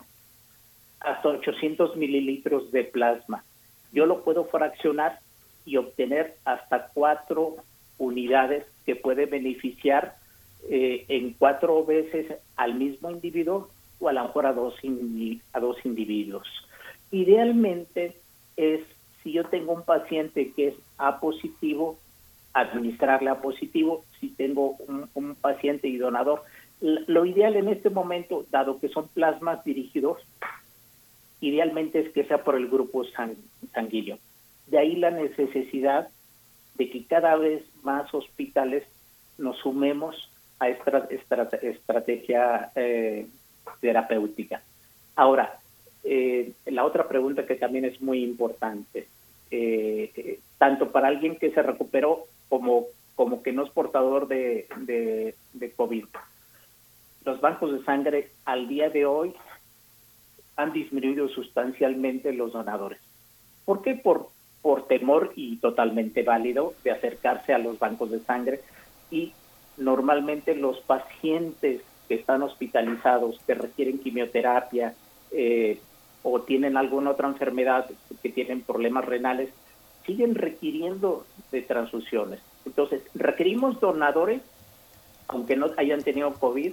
hasta 1.00 1.28
800 1.28 1.96
mililitros 1.96 2.70
de 2.72 2.84
plasma. 2.84 3.44
Yo 3.92 4.06
lo 4.06 4.24
puedo 4.24 4.44
fraccionar 4.46 5.20
y 5.64 5.76
obtener 5.76 6.36
hasta 6.44 6.88
cuatro 6.94 7.56
unidades 7.98 8.64
que 8.84 8.96
puede 8.96 9.26
beneficiar 9.26 10.16
eh, 10.68 11.04
en 11.08 11.32
cuatro 11.34 11.84
veces 11.84 12.26
al 12.56 12.74
mismo 12.74 13.10
individuo 13.10 13.70
o 13.98 14.08
a 14.08 14.12
lo 14.12 14.22
mejor 14.24 14.46
a 14.46 14.52
dos, 14.52 14.74
a 15.52 15.60
dos 15.60 15.76
individuos. 15.84 16.48
Idealmente 17.10 18.16
es 18.56 18.80
si 19.22 19.32
yo 19.32 19.44
tengo 19.44 19.72
un 19.72 19.82
paciente 19.82 20.52
que 20.54 20.68
es 20.68 20.74
A 20.98 21.20
positivo, 21.20 21.98
administrarle 22.56 23.28
a 23.30 23.40
positivo 23.40 24.04
si 24.18 24.30
tengo 24.30 24.76
un, 25.14 25.34
paciente 25.34 25.88
y 25.88 25.98
donador. 25.98 26.42
Lo 26.80 27.26
ideal 27.26 27.56
en 27.56 27.68
este 27.68 27.90
momento, 27.90 28.46
dado 28.50 28.80
que 28.80 28.88
son 28.88 29.08
plasmas 29.08 29.62
dirigidos, 29.64 30.18
idealmente 31.40 32.00
es 32.00 32.12
que 32.12 32.24
sea 32.24 32.42
por 32.42 32.56
el 32.56 32.68
grupo 32.68 33.04
sanguíneo. 33.74 34.18
De 34.66 34.78
ahí 34.78 34.96
la 34.96 35.10
necesidad 35.10 36.08
de 36.76 36.90
que 36.90 37.04
cada 37.04 37.36
vez 37.36 37.62
más 37.82 38.12
hospitales 38.14 38.84
nos 39.38 39.58
sumemos 39.58 40.30
a 40.58 40.70
esta 40.70 41.08
estrategia 41.62 42.70
eh, 42.74 43.26
terapéutica. 43.80 44.62
Ahora, 45.14 45.58
eh, 46.04 46.52
la 46.66 46.84
otra 46.84 47.06
pregunta 47.06 47.46
que 47.46 47.56
también 47.56 47.84
es 47.84 48.00
muy 48.00 48.22
importante, 48.24 49.08
eh, 49.50 50.38
tanto 50.56 50.90
para 50.90 51.08
alguien 51.08 51.36
que 51.36 51.50
se 51.50 51.62
recuperó 51.62 52.26
como 52.48 52.86
como 53.16 53.42
que 53.42 53.52
no 53.52 53.64
es 53.64 53.70
portador 53.70 54.28
de, 54.28 54.68
de, 55.54 55.72
COVID. 55.74 56.04
Los 57.24 57.40
bancos 57.40 57.72
de 57.72 57.82
sangre 57.84 58.30
al 58.44 58.68
día 58.68 58.90
de 58.90 59.06
hoy 59.06 59.34
han 60.54 60.72
disminuido 60.72 61.28
sustancialmente 61.28 62.32
los 62.32 62.52
donadores. 62.52 63.00
¿Por 63.64 63.82
qué? 63.82 63.94
Por, 63.94 64.28
por 64.60 64.86
temor 64.86 65.32
y 65.34 65.56
totalmente 65.56 66.22
válido 66.22 66.74
de 66.84 66.90
acercarse 66.90 67.54
a 67.54 67.58
los 67.58 67.78
bancos 67.78 68.10
de 68.10 68.20
sangre 68.20 68.60
y 69.10 69.32
normalmente 69.78 70.54
los 70.54 70.80
pacientes 70.80 71.80
que 72.08 72.14
están 72.14 72.42
hospitalizados, 72.42 73.40
que 73.46 73.54
requieren 73.54 73.98
quimioterapia 73.98 74.94
eh, 75.32 75.80
o 76.22 76.42
tienen 76.42 76.76
alguna 76.76 77.10
otra 77.10 77.28
enfermedad, 77.28 77.90
que 78.22 78.28
tienen 78.28 78.60
problemas 78.60 79.06
renales, 79.06 79.48
siguen 80.06 80.34
requiriendo 80.34 81.26
de 81.52 81.62
transfusiones. 81.62 82.40
Entonces, 82.64 83.02
requerimos 83.14 83.80
donadores, 83.80 84.40
aunque 85.28 85.56
no 85.56 85.70
hayan 85.76 86.02
tenido 86.02 86.32
COVID, 86.34 86.72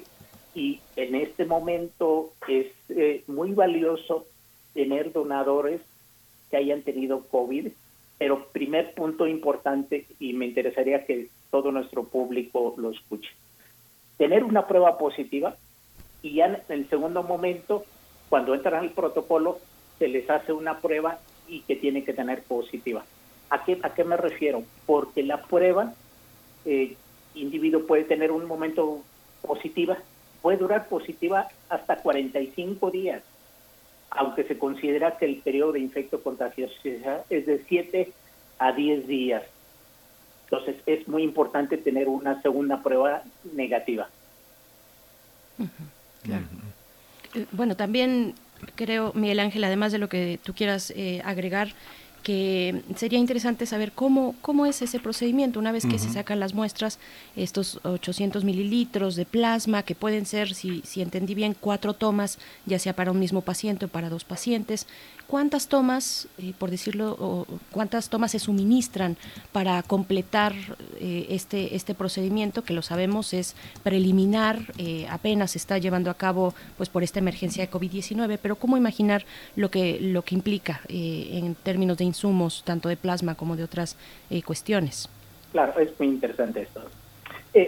y 0.55 0.79
en 0.95 1.15
este 1.15 1.45
momento 1.45 2.33
es 2.47 2.67
eh, 2.89 3.23
muy 3.27 3.51
valioso 3.51 4.25
tener 4.73 5.11
donadores 5.11 5.81
que 6.49 6.57
hayan 6.57 6.83
tenido 6.83 7.23
COVID, 7.23 7.69
pero 8.19 8.47
primer 8.51 8.93
punto 8.93 9.27
importante, 9.27 10.05
y 10.19 10.33
me 10.33 10.45
interesaría 10.45 11.05
que 11.05 11.29
todo 11.49 11.71
nuestro 11.71 12.03
público 12.03 12.75
lo 12.77 12.91
escuche, 12.91 13.31
tener 14.17 14.43
una 14.43 14.67
prueba 14.67 14.97
positiva 14.97 15.55
y 16.21 16.35
ya 16.35 16.45
en 16.45 16.61
el 16.69 16.89
segundo 16.89 17.21
momento, 17.23 17.83
cuando 18.29 18.55
entran 18.55 18.75
al 18.75 18.91
protocolo, 18.91 19.59
se 19.99 20.07
les 20.07 20.29
hace 20.29 20.53
una 20.53 20.79
prueba 20.79 21.19
y 21.47 21.61
que 21.61 21.75
tiene 21.75 22.03
que 22.03 22.13
tener 22.13 22.43
positiva. 22.43 23.03
¿A 23.53 23.63
qué, 23.63 23.79
a 23.83 23.93
qué 23.93 24.03
me 24.03 24.17
refiero? 24.17 24.63
Porque 24.87 25.21
la 25.21 25.43
prueba, 25.43 25.93
eh, 26.65 26.95
individuo 27.35 27.85
puede 27.85 28.03
tener 28.03 28.31
un 28.31 28.47
momento 28.47 29.03
positiva, 29.43 29.99
puede 30.41 30.57
durar 30.57 30.87
positiva 30.87 31.47
hasta 31.69 31.97
45 31.97 32.89
días, 32.89 33.21
aunque 34.09 34.43
se 34.45 34.57
considera 34.57 35.19
que 35.19 35.25
el 35.25 35.35
periodo 35.37 35.73
de 35.73 35.81
infecto 35.81 36.23
contagioso 36.23 36.73
es 37.29 37.45
de 37.45 37.63
7 37.67 38.11
a 38.57 38.71
10 38.71 39.07
días. 39.07 39.43
Entonces 40.45 40.77
es 40.87 41.07
muy 41.07 41.21
importante 41.21 41.77
tener 41.77 42.07
una 42.07 42.41
segunda 42.41 42.81
prueba 42.81 43.21
negativa. 43.53 44.09
Eh, 47.35 47.45
bueno, 47.51 47.75
también 47.75 48.33
creo, 48.73 49.13
Miguel 49.13 49.41
Ángel, 49.41 49.63
además 49.63 49.91
de 49.91 49.99
lo 49.99 50.09
que 50.09 50.39
tú 50.43 50.55
quieras 50.55 50.91
eh, 50.95 51.21
agregar, 51.23 51.69
que 52.23 52.83
sería 52.95 53.19
interesante 53.19 53.65
saber 53.65 53.91
cómo, 53.91 54.35
cómo 54.41 54.65
es 54.65 54.81
ese 54.81 54.99
procedimiento 54.99 55.59
una 55.59 55.71
vez 55.71 55.85
que 55.85 55.99
se 55.99 56.09
sacan 56.09 56.39
las 56.39 56.53
muestras, 56.53 56.97
estos 57.35 57.79
800 57.83 58.43
mililitros 58.43 59.15
de 59.15 59.25
plasma, 59.25 59.83
que 59.83 59.93
pueden 59.93 60.25
ser, 60.25 60.55
si, 60.55 60.81
si 60.85 61.01
entendí 61.01 61.35
bien, 61.35 61.55
cuatro 61.59 61.93
tomas, 61.93 62.39
ya 62.65 62.79
sea 62.79 62.95
para 62.95 63.11
un 63.11 63.19
mismo 63.19 63.41
paciente 63.41 63.85
o 63.85 63.87
para 63.89 64.09
dos 64.09 64.23
pacientes. 64.23 64.87
¿Cuántas 65.27 65.67
tomas, 65.67 66.27
eh, 66.37 66.53
por 66.57 66.69
decirlo, 66.69 67.15
o 67.19 67.47
cuántas 67.71 68.09
tomas 68.09 68.31
se 68.31 68.39
suministran 68.39 69.17
para 69.51 69.81
completar 69.81 70.53
eh, 70.99 71.27
este, 71.29 71.75
este 71.75 71.95
procedimiento, 71.95 72.63
que 72.63 72.73
lo 72.73 72.81
sabemos 72.81 73.33
es 73.33 73.55
preliminar, 73.83 74.73
eh, 74.77 75.07
apenas 75.09 75.51
se 75.51 75.57
está 75.57 75.77
llevando 75.77 76.11
a 76.11 76.13
cabo 76.13 76.53
pues 76.77 76.89
por 76.89 77.03
esta 77.03 77.19
emergencia 77.19 77.65
de 77.65 77.71
COVID-19, 77.71 78.37
pero 78.41 78.57
cómo 78.57 78.77
imaginar 78.77 79.25
lo 79.55 79.71
que, 79.71 79.99
lo 79.99 80.23
que 80.23 80.35
implica 80.35 80.81
en 80.89 81.55
términos 81.55 81.97
de 81.97 82.03
insumos, 82.13 82.63
tanto 82.65 82.89
de 82.89 82.97
plasma 82.97 83.35
como 83.35 83.55
de 83.55 83.63
otras 83.63 83.97
cuestiones? 84.45 85.09
Claro, 85.51 85.79
es 85.79 85.89
muy 85.99 86.07
interesante 86.07 86.61
esto. 86.61 86.81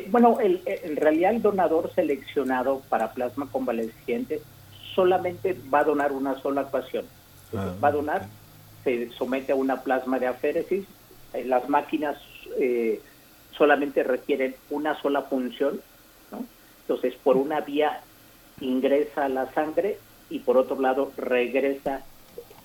bueno, 0.10 0.40
el, 0.40 0.62
en 0.66 0.96
realidad 0.96 1.34
el 1.34 1.42
donador 1.42 1.92
seleccionado 1.94 2.82
para 2.90 3.14
plasma 3.14 3.48
convaleciente 3.52 4.42
solamente 4.96 5.56
va 5.74 5.80
a 5.80 5.84
donar 5.84 6.12
una 6.12 6.40
sola 6.42 6.62
ocasión 6.62 7.06
Ah, 7.54 7.74
va 7.84 7.90
a 7.90 7.92
donar, 7.92 8.28
se 8.84 9.12
somete 9.12 9.52
a 9.52 9.56
una 9.56 9.82
plasma 9.82 10.20
de 10.20 10.28
aféresis. 10.28 10.86
Eh, 11.34 11.46
las 11.46 11.70
máquinas 11.70 12.18
eh, 12.60 13.02
solamente 13.58 14.04
requieren 14.04 14.56
una 14.70 15.00
sola 15.02 15.24
función, 15.24 15.82
entonces 16.82 17.16
por 17.24 17.38
una 17.38 17.62
vía 17.62 18.02
ingresa 18.62 19.30
la 19.30 19.52
sangre 19.54 19.98
y 20.30 20.40
por 20.40 20.58
otro 20.58 20.80
lado 20.80 21.12
regresa 21.18 22.04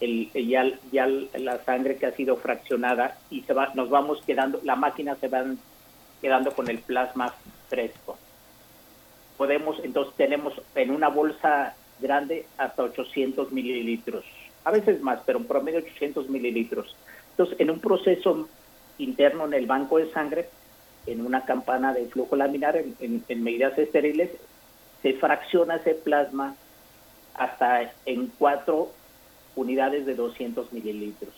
el, 0.01 0.31
ya, 0.33 0.71
ya 0.93 1.07
la 1.07 1.63
sangre 1.65 1.97
que 1.97 2.07
ha 2.07 2.13
sido 2.13 2.37
fraccionada 2.37 3.19
y 3.31 3.43
se 3.43 3.53
va, 3.53 3.73
nos 3.75 3.91
vamos 3.91 4.23
quedando, 4.27 4.61
la 4.65 4.77
máquina 4.77 5.17
se 5.17 5.29
va 5.29 5.45
quedando 6.21 6.53
con 6.53 6.69
el 6.69 6.79
plasma 6.79 7.35
fresco. 7.69 8.19
Podemos, 9.37 9.79
entonces 9.83 10.15
tenemos 10.17 10.55
en 10.75 10.91
una 10.91 11.09
bolsa 11.09 11.75
grande 12.01 12.47
hasta 12.59 12.83
800 12.83 13.53
mililitros 13.53 14.25
a 14.65 14.71
veces 14.71 15.01
más, 15.03 15.21
pero 15.25 15.39
en 15.39 15.47
promedio 15.47 15.79
800 15.81 16.29
mililitros. 16.29 16.95
Entonces, 17.31 17.59
en 17.61 17.71
un 17.71 17.81
proceso 17.81 18.49
interno 18.99 19.47
en 19.47 19.55
el 19.55 19.67
banco 19.67 19.99
de 19.99 20.11
sangre, 20.13 20.49
en 21.07 21.25
una 21.25 21.45
campana 21.45 21.95
de 21.95 22.07
flujo 22.07 22.37
laminar, 22.37 22.77
en, 22.77 23.43
medidas 23.43 23.79
estériles, 23.79 24.31
se 25.03 25.15
fracciona 25.15 25.77
ese 25.77 25.95
plasma 25.95 26.57
hasta 27.35 27.93
en 28.05 28.27
cuatro 28.39 28.93
unidades 29.57 30.07
de 30.07 30.15
200 30.15 30.73
mililitros. 30.73 31.35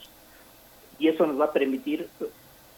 Y 0.99 1.09
eso 1.09 1.27
nos 1.27 1.41
va 1.41 1.47
a 1.47 1.53
permitir 1.53 2.09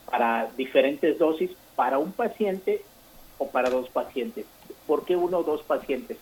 para 0.09 0.49
diferentes 0.57 1.17
dosis, 1.17 1.51
para 1.75 1.97
un 1.97 2.11
paciente 2.11 2.81
o 3.37 3.47
para 3.49 3.69
dos 3.69 3.89
pacientes. 3.89 4.45
¿Por 4.87 5.05
qué 5.05 5.15
uno 5.15 5.39
o 5.39 5.43
dos 5.43 5.63
pacientes? 5.63 6.17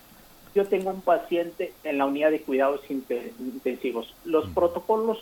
yo 0.56 0.65
tengo 0.65 0.91
un 0.91 1.02
paciente 1.02 1.73
en 1.84 1.98
la 1.98 2.06
unidad 2.06 2.31
de 2.31 2.41
cuidados 2.41 2.81
intensivos. 2.90 4.14
Los 4.23 4.48
protocolos 4.49 5.18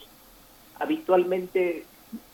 habitualmente 0.79 1.85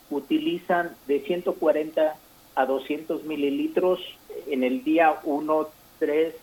utilizan 0.10 0.96
de 1.06 1.20
140 1.22 2.16
a 2.56 2.66
200 2.66 3.24
mililitros 3.26 4.00
en 4.48 4.64
el 4.64 4.84
día 4.84 5.20
1, 5.24 5.68
3 6.00 6.36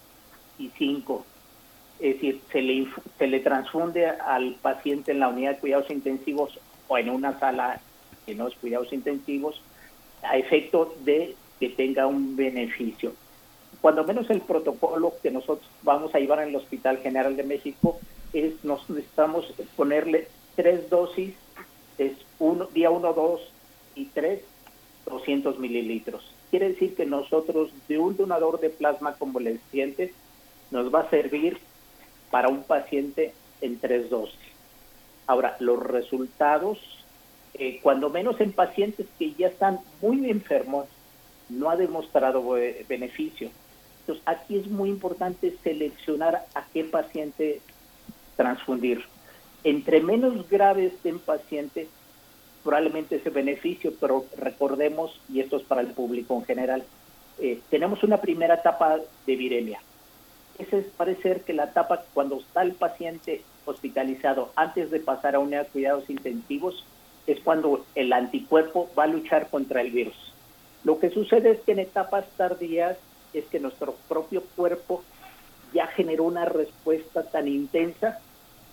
y 0.58 0.70
5. 0.78 1.24
Es 2.00 2.14
decir, 2.14 2.40
se 2.52 2.60
le, 2.60 2.86
se 3.18 3.26
le 3.26 3.40
transfunde 3.40 4.06
al 4.06 4.56
paciente 4.56 5.12
en 5.12 5.20
la 5.20 5.28
unidad 5.28 5.52
de 5.52 5.58
cuidados 5.58 5.90
intensivos 5.90 6.58
o 6.88 6.98
en 6.98 7.08
una 7.10 7.38
sala 7.38 7.80
de 8.26 8.34
no 8.34 8.48
cuidados 8.60 8.92
intensivos 8.92 9.60
a 10.22 10.36
efecto 10.36 10.94
de 11.04 11.34
que 11.60 11.68
tenga 11.70 12.06
un 12.06 12.36
beneficio 12.36 13.12
cuando 13.84 14.02
menos 14.04 14.30
el 14.30 14.40
protocolo 14.40 15.12
que 15.22 15.30
nosotros 15.30 15.70
vamos 15.82 16.14
a 16.14 16.18
llevar 16.18 16.40
en 16.40 16.48
el 16.48 16.56
Hospital 16.56 17.00
General 17.00 17.36
de 17.36 17.42
México 17.42 17.98
es 18.32 18.64
nos 18.64 18.88
necesitamos 18.88 19.52
ponerle 19.76 20.28
tres 20.56 20.88
dosis, 20.88 21.34
es 21.98 22.12
uno, 22.38 22.64
día 22.72 22.88
1, 22.90 23.12
2 23.12 23.40
y 23.96 24.06
3, 24.06 24.40
200 25.04 25.58
mililitros. 25.58 26.32
Quiere 26.50 26.70
decir 26.70 26.94
que 26.94 27.04
nosotros 27.04 27.72
de 27.86 27.98
un 27.98 28.16
donador 28.16 28.58
de 28.58 28.70
plasma 28.70 29.16
convaleciente 29.16 30.14
nos 30.70 30.92
va 30.92 31.00
a 31.00 31.10
servir 31.10 31.58
para 32.34 32.48
un 32.48 32.64
paciente 32.64 33.32
en 33.60 33.78
tres 33.78 34.10
dosis. 34.10 34.40
Ahora, 35.28 35.56
los 35.60 35.80
resultados, 35.80 36.80
eh, 37.54 37.78
cuando 37.80 38.10
menos 38.10 38.40
en 38.40 38.50
pacientes 38.50 39.06
que 39.20 39.34
ya 39.34 39.46
están 39.46 39.78
muy 40.02 40.28
enfermos, 40.28 40.86
no 41.48 41.70
ha 41.70 41.76
demostrado 41.76 42.42
beneficio. 42.88 43.50
Entonces, 44.00 44.24
aquí 44.26 44.56
es 44.56 44.66
muy 44.66 44.88
importante 44.88 45.56
seleccionar 45.62 46.44
a 46.56 46.66
qué 46.72 46.82
paciente 46.82 47.60
transfundir. 48.34 49.04
Entre 49.62 50.00
menos 50.00 50.50
grave 50.50 50.86
esté 50.86 51.10
en 51.10 51.20
paciente, 51.20 51.86
probablemente 52.64 53.14
ese 53.14 53.30
beneficio, 53.30 53.92
pero 54.00 54.26
recordemos, 54.36 55.20
y 55.28 55.38
esto 55.38 55.58
es 55.58 55.62
para 55.62 55.82
el 55.82 55.92
público 55.92 56.34
en 56.34 56.44
general, 56.44 56.84
eh, 57.38 57.60
tenemos 57.70 58.02
una 58.02 58.16
primera 58.16 58.56
etapa 58.56 58.98
de 59.24 59.36
viremia. 59.36 59.78
Esa 60.58 60.76
es 60.76 60.86
parecer 60.86 61.42
que 61.42 61.52
la 61.52 61.64
etapa 61.64 62.04
cuando 62.12 62.38
está 62.38 62.62
el 62.62 62.74
paciente 62.74 63.42
hospitalizado 63.64 64.52
antes 64.56 64.90
de 64.90 65.00
pasar 65.00 65.34
a 65.34 65.40
de 65.40 65.64
cuidados 65.72 66.08
intensivos 66.08 66.84
es 67.26 67.40
cuando 67.40 67.84
el 67.94 68.12
anticuerpo 68.12 68.90
va 68.96 69.04
a 69.04 69.08
luchar 69.08 69.48
contra 69.48 69.80
el 69.80 69.90
virus. 69.90 70.16
Lo 70.84 70.98
que 70.98 71.10
sucede 71.10 71.52
es 71.52 71.60
que 71.60 71.72
en 71.72 71.78
etapas 71.80 72.26
tardías 72.36 72.98
es 73.32 73.44
que 73.46 73.58
nuestro 73.58 73.96
propio 74.08 74.42
cuerpo 74.54 75.02
ya 75.72 75.86
generó 75.88 76.24
una 76.24 76.44
respuesta 76.44 77.24
tan 77.24 77.48
intensa 77.48 78.20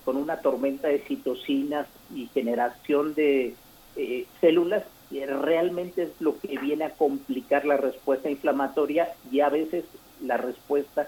con 0.06 0.18
una 0.18 0.38
tormenta 0.38 0.88
de 0.88 1.00
citocinas 1.00 1.88
y 2.14 2.28
generación 2.28 3.14
de 3.16 3.56
eh, 3.96 4.26
células 4.40 4.84
que 5.10 5.26
realmente 5.26 6.04
es 6.04 6.10
lo 6.20 6.38
que 6.40 6.58
viene 6.60 6.86
a 6.86 6.94
complicar 6.94 7.66
la 7.66 7.78
respuesta 7.78 8.30
inflamatoria 8.30 9.10
y 9.32 9.42
a 9.42 9.50
veces 9.50 9.86
la 10.22 10.38
respuesta 10.38 11.08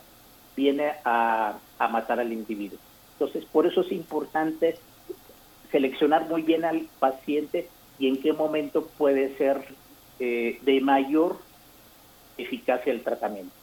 viene 0.56 0.94
a, 1.06 1.58
matar 1.92 2.20
al 2.20 2.32
individuo. 2.32 2.80
Entonces, 3.14 3.46
por 3.46 3.68
eso 3.68 3.82
es 3.82 3.92
importante 3.92 4.78
seleccionar 5.72 6.30
muy 6.30 6.42
bien 6.44 6.64
al 6.64 6.88
paciente 7.00 7.68
y 8.00 8.08
en 8.08 8.22
qué 8.22 8.32
momento 8.32 8.88
puede 8.98 9.38
ser 9.38 9.66
eh, 10.20 10.60
de 10.62 10.82
mayor 10.82 11.38
eficacia 12.38 12.94
del 12.94 13.04
tratamiento. 13.04 13.54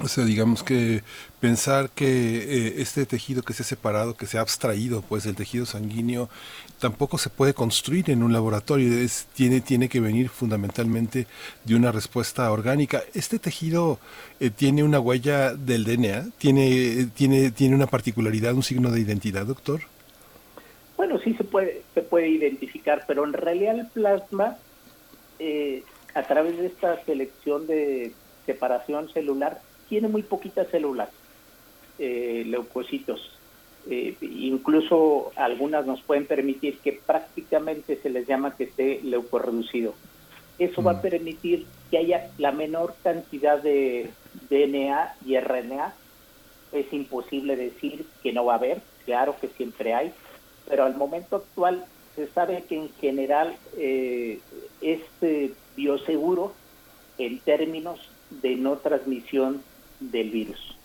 O 0.00 0.08
sea, 0.08 0.24
digamos 0.24 0.62
que 0.62 1.02
pensar 1.38 1.90
que 1.90 2.06
eh, 2.06 2.74
este 2.78 3.04
tejido 3.04 3.42
que 3.42 3.52
se 3.52 3.62
ha 3.62 3.66
separado, 3.66 4.16
que 4.16 4.26
se 4.26 4.38
ha 4.38 4.40
abstraído, 4.40 5.02
pues 5.02 5.26
el 5.26 5.34
tejido 5.34 5.66
sanguíneo, 5.66 6.30
tampoco 6.78 7.18
se 7.18 7.28
puede 7.28 7.52
construir 7.52 8.10
en 8.10 8.22
un 8.22 8.32
laboratorio, 8.32 8.98
es, 8.98 9.26
tiene, 9.34 9.60
tiene 9.60 9.90
que 9.90 10.00
venir 10.00 10.30
fundamentalmente 10.30 11.26
de 11.64 11.74
una 11.74 11.92
respuesta 11.92 12.50
orgánica. 12.50 13.02
¿Este 13.12 13.38
tejido 13.38 13.98
eh, 14.40 14.48
tiene 14.48 14.82
una 14.82 14.98
huella 14.98 15.54
del 15.54 15.84
DNA? 15.84 16.30
¿Tiene, 16.38 17.10
tiene, 17.14 17.50
¿Tiene 17.50 17.74
una 17.74 17.86
particularidad, 17.86 18.54
un 18.54 18.62
signo 18.62 18.90
de 18.90 19.00
identidad, 19.00 19.44
doctor? 19.44 19.82
Bueno, 20.96 21.18
sí 21.18 21.34
se 21.34 21.44
puede, 21.44 21.82
se 21.92 22.00
puede 22.00 22.28
identificar, 22.28 23.04
pero 23.06 23.24
en 23.24 23.34
realidad 23.34 23.78
el 23.78 23.86
plasma, 23.88 24.56
eh, 25.38 25.84
a 26.14 26.22
través 26.22 26.56
de 26.56 26.66
esta 26.66 27.04
selección 27.04 27.66
de 27.66 28.12
separación 28.46 29.12
celular, 29.12 29.60
tiene 29.88 30.08
muy 30.08 30.22
poquitas 30.22 30.68
células, 30.68 31.10
eh, 31.98 32.44
leucocitos. 32.46 33.30
Eh, 33.90 34.16
incluso 34.20 35.32
algunas 35.34 35.86
nos 35.86 36.00
pueden 36.02 36.26
permitir 36.26 36.78
que 36.78 36.92
prácticamente 36.92 37.98
se 38.00 38.10
les 38.10 38.26
llama 38.26 38.56
que 38.56 38.64
esté 38.64 39.00
leucorreducido. 39.02 39.94
Eso 40.58 40.82
va 40.82 40.92
a 40.92 40.94
mm. 40.94 41.02
permitir 41.02 41.66
que 41.90 41.98
haya 41.98 42.30
la 42.38 42.52
menor 42.52 42.94
cantidad 43.02 43.60
de 43.60 44.10
DNA 44.48 45.16
y 45.26 45.38
RNA. 45.38 45.94
Es 46.72 46.92
imposible 46.92 47.56
decir 47.56 48.06
que 48.22 48.32
no 48.32 48.44
va 48.44 48.54
a 48.54 48.56
haber, 48.56 48.80
claro 49.04 49.36
que 49.40 49.48
siempre 49.48 49.94
hay, 49.94 50.12
pero 50.68 50.84
al 50.84 50.96
momento 50.96 51.36
actual 51.36 51.84
se 52.14 52.28
sabe 52.28 52.64
que 52.68 52.76
en 52.76 52.88
general 53.00 53.56
eh, 53.76 54.38
es 54.80 55.00
bioseguro 55.76 56.52
en 57.18 57.40
términos 57.40 58.00
de 58.30 58.56
no 58.56 58.76
transmisión 58.76 59.62
del 60.10 60.30
virus. 60.30 60.76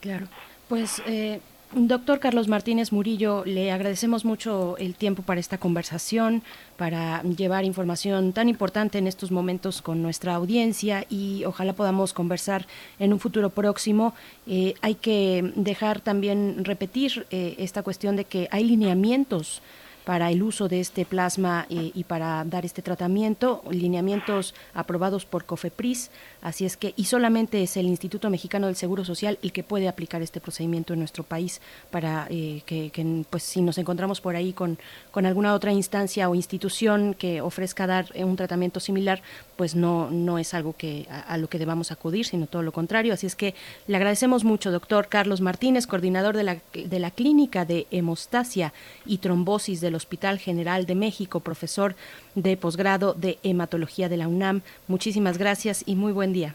Claro, 0.00 0.26
pues 0.68 1.02
eh, 1.06 1.40
doctor 1.72 2.20
Carlos 2.20 2.48
Martínez 2.48 2.92
Murillo, 2.92 3.44
le 3.44 3.72
agradecemos 3.72 4.24
mucho 4.24 4.76
el 4.78 4.94
tiempo 4.94 5.22
para 5.22 5.40
esta 5.40 5.58
conversación, 5.58 6.42
para 6.76 7.22
llevar 7.22 7.64
información 7.64 8.32
tan 8.32 8.48
importante 8.48 8.98
en 8.98 9.06
estos 9.06 9.30
momentos 9.30 9.82
con 9.82 10.02
nuestra 10.02 10.34
audiencia 10.34 11.06
y 11.08 11.44
ojalá 11.44 11.72
podamos 11.72 12.12
conversar 12.12 12.66
en 12.98 13.12
un 13.12 13.20
futuro 13.20 13.50
próximo. 13.50 14.14
Eh, 14.46 14.74
hay 14.80 14.94
que 14.94 15.52
dejar 15.56 16.00
también 16.00 16.64
repetir 16.64 17.26
eh, 17.30 17.54
esta 17.58 17.82
cuestión 17.82 18.16
de 18.16 18.24
que 18.24 18.48
hay 18.50 18.64
lineamientos 18.64 19.62
para 20.06 20.30
el 20.30 20.44
uso 20.44 20.68
de 20.68 20.78
este 20.78 21.04
plasma 21.04 21.66
eh, 21.68 21.90
y 21.92 22.04
para 22.04 22.44
dar 22.44 22.64
este 22.64 22.80
tratamiento, 22.80 23.64
lineamientos 23.68 24.54
aprobados 24.72 25.26
por 25.26 25.46
COFEPRIS, 25.46 26.12
así 26.42 26.64
es 26.64 26.76
que, 26.76 26.94
y 26.96 27.06
solamente 27.06 27.60
es 27.60 27.76
el 27.76 27.86
Instituto 27.86 28.30
Mexicano 28.30 28.68
del 28.68 28.76
Seguro 28.76 29.04
Social 29.04 29.36
el 29.42 29.50
que 29.50 29.64
puede 29.64 29.88
aplicar 29.88 30.22
este 30.22 30.40
procedimiento 30.40 30.92
en 30.92 31.00
nuestro 31.00 31.24
país 31.24 31.60
para 31.90 32.28
eh, 32.30 32.62
que, 32.66 32.92
pues 33.28 33.42
si 33.42 33.60
nos 33.62 33.78
encontramos 33.78 34.20
por 34.20 34.36
ahí 34.36 34.52
con, 34.52 34.78
con 35.10 35.26
alguna 35.26 35.54
otra 35.54 35.72
instancia 35.72 36.30
o 36.30 36.36
institución 36.36 37.14
que 37.14 37.40
ofrezca 37.40 37.88
dar 37.88 38.06
un 38.14 38.36
tratamiento 38.36 38.78
similar, 38.78 39.22
pues 39.56 39.74
no, 39.74 40.08
no 40.12 40.38
es 40.38 40.54
algo 40.54 40.76
que 40.76 41.08
a, 41.10 41.36
lo 41.36 41.48
que 41.48 41.58
debamos 41.58 41.90
acudir, 41.90 42.26
sino 42.26 42.46
todo 42.46 42.62
lo 42.62 42.70
contrario. 42.70 43.12
Así 43.12 43.26
es 43.26 43.34
que 43.34 43.56
le 43.88 43.96
agradecemos 43.96 44.44
mucho, 44.44 44.70
doctor 44.70 45.08
Carlos 45.08 45.40
Martínez, 45.40 45.88
coordinador 45.88 46.36
de 46.36 46.44
la, 46.44 46.58
de 46.72 46.98
la 47.00 47.10
Clínica 47.10 47.64
de 47.64 47.88
Hemostasia 47.90 48.72
y 49.04 49.18
Trombosis 49.18 49.80
de 49.80 49.95
Hospital 49.96 50.38
General 50.38 50.86
de 50.86 50.94
México, 50.94 51.40
profesor 51.40 51.96
de 52.34 52.56
posgrado 52.56 53.14
de 53.14 53.38
hematología 53.42 54.08
de 54.08 54.16
la 54.16 54.28
UNAM. 54.28 54.62
Muchísimas 54.88 55.38
gracias 55.38 55.82
y 55.86 55.96
muy 55.96 56.12
buen 56.12 56.32
día. 56.32 56.54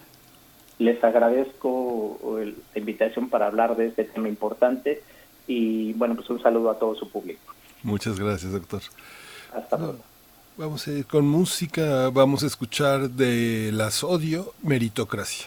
Les 0.78 1.02
agradezco 1.04 2.18
la 2.24 2.78
invitación 2.78 3.28
para 3.28 3.46
hablar 3.46 3.76
de 3.76 3.88
este 3.88 4.04
tema 4.04 4.28
importante 4.28 5.02
y 5.46 5.92
bueno, 5.94 6.14
pues 6.16 6.28
un 6.30 6.42
saludo 6.42 6.70
a 6.70 6.78
todo 6.78 6.94
su 6.94 7.08
público. 7.08 7.54
Muchas 7.82 8.18
gracias, 8.18 8.52
doctor. 8.52 8.80
Hasta 9.54 9.76
luego. 9.76 9.98
Vamos 10.56 10.86
a 10.86 10.92
ir 10.92 11.06
con 11.06 11.26
música, 11.26 12.10
vamos 12.10 12.42
a 12.42 12.46
escuchar 12.46 13.10
de 13.10 13.70
Las 13.72 14.04
Odio, 14.04 14.52
Meritocracia. 14.62 15.46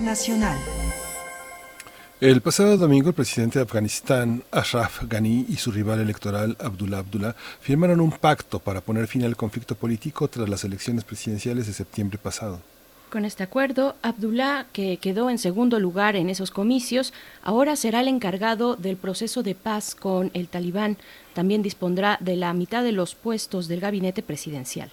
Internacional. 0.00 0.58
El 2.22 2.40
pasado 2.40 2.78
domingo, 2.78 3.10
el 3.10 3.14
presidente 3.14 3.58
de 3.58 3.66
Afganistán, 3.66 4.42
Ashraf 4.50 5.02
Ghani, 5.04 5.44
y 5.46 5.56
su 5.56 5.70
rival 5.70 6.00
electoral, 6.00 6.56
Abdullah 6.58 7.00
Abdullah, 7.00 7.34
firmaron 7.60 8.00
un 8.00 8.10
pacto 8.10 8.60
para 8.60 8.80
poner 8.80 9.06
fin 9.08 9.24
al 9.24 9.36
conflicto 9.36 9.74
político 9.74 10.26
tras 10.26 10.48
las 10.48 10.64
elecciones 10.64 11.04
presidenciales 11.04 11.66
de 11.66 11.74
septiembre 11.74 12.16
pasado. 12.16 12.60
Con 13.10 13.26
este 13.26 13.42
acuerdo, 13.42 13.94
Abdullah, 14.00 14.64
que 14.72 14.96
quedó 14.96 15.28
en 15.28 15.36
segundo 15.36 15.78
lugar 15.78 16.16
en 16.16 16.30
esos 16.30 16.50
comicios, 16.50 17.12
ahora 17.42 17.76
será 17.76 18.00
el 18.00 18.08
encargado 18.08 18.76
del 18.76 18.96
proceso 18.96 19.42
de 19.42 19.54
paz 19.54 19.94
con 19.94 20.30
el 20.32 20.48
talibán. 20.48 20.96
También 21.34 21.60
dispondrá 21.60 22.16
de 22.20 22.36
la 22.36 22.54
mitad 22.54 22.82
de 22.82 22.92
los 22.92 23.14
puestos 23.14 23.68
del 23.68 23.80
gabinete 23.80 24.22
presidencial. 24.22 24.90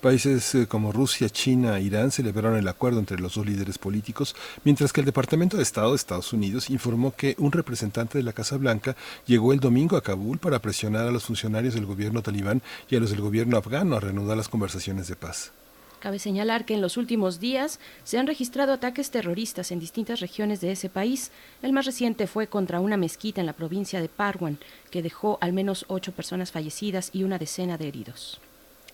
Países 0.00 0.54
eh, 0.54 0.66
como 0.66 0.92
Rusia, 0.92 1.30
China 1.30 1.78
e 1.78 1.82
Irán 1.82 2.10
celebraron 2.10 2.58
el 2.58 2.68
acuerdo 2.68 2.98
entre 2.98 3.18
los 3.18 3.34
dos 3.34 3.46
líderes 3.46 3.78
políticos, 3.78 4.36
mientras 4.62 4.92
que 4.92 5.00
el 5.00 5.06
Departamento 5.06 5.56
de 5.56 5.62
Estado 5.62 5.90
de 5.90 5.96
Estados 5.96 6.34
Unidos 6.34 6.68
informó 6.68 7.16
que 7.16 7.34
un 7.38 7.50
representante 7.50 8.18
de 8.18 8.24
la 8.24 8.34
Casa 8.34 8.58
Blanca 8.58 8.94
llegó 9.26 9.54
el 9.54 9.60
domingo 9.60 9.96
a 9.96 10.02
Kabul 10.02 10.38
para 10.38 10.60
presionar 10.60 11.08
a 11.08 11.10
los 11.10 11.24
funcionarios 11.24 11.74
del 11.74 11.86
gobierno 11.86 12.22
talibán 12.22 12.60
y 12.90 12.96
a 12.96 13.00
los 13.00 13.10
del 13.10 13.22
gobierno 13.22 13.56
afgano 13.56 13.96
a 13.96 14.00
reanudar 14.00 14.36
las 14.36 14.50
conversaciones 14.50 15.08
de 15.08 15.16
paz. 15.16 15.50
Cabe 15.98 16.18
señalar 16.18 16.66
que 16.66 16.74
en 16.74 16.82
los 16.82 16.98
últimos 16.98 17.40
días 17.40 17.80
se 18.04 18.18
han 18.18 18.26
registrado 18.26 18.74
ataques 18.74 19.10
terroristas 19.10 19.72
en 19.72 19.80
distintas 19.80 20.20
regiones 20.20 20.60
de 20.60 20.72
ese 20.72 20.90
país. 20.90 21.32
El 21.62 21.72
más 21.72 21.86
reciente 21.86 22.26
fue 22.26 22.48
contra 22.48 22.80
una 22.80 22.98
mezquita 22.98 23.40
en 23.40 23.46
la 23.46 23.54
provincia 23.54 24.02
de 24.02 24.10
Parwan, 24.10 24.58
que 24.90 25.02
dejó 25.02 25.38
al 25.40 25.54
menos 25.54 25.86
ocho 25.88 26.12
personas 26.12 26.52
fallecidas 26.52 27.10
y 27.14 27.24
una 27.24 27.38
decena 27.38 27.78
de 27.78 27.88
heridos. 27.88 28.40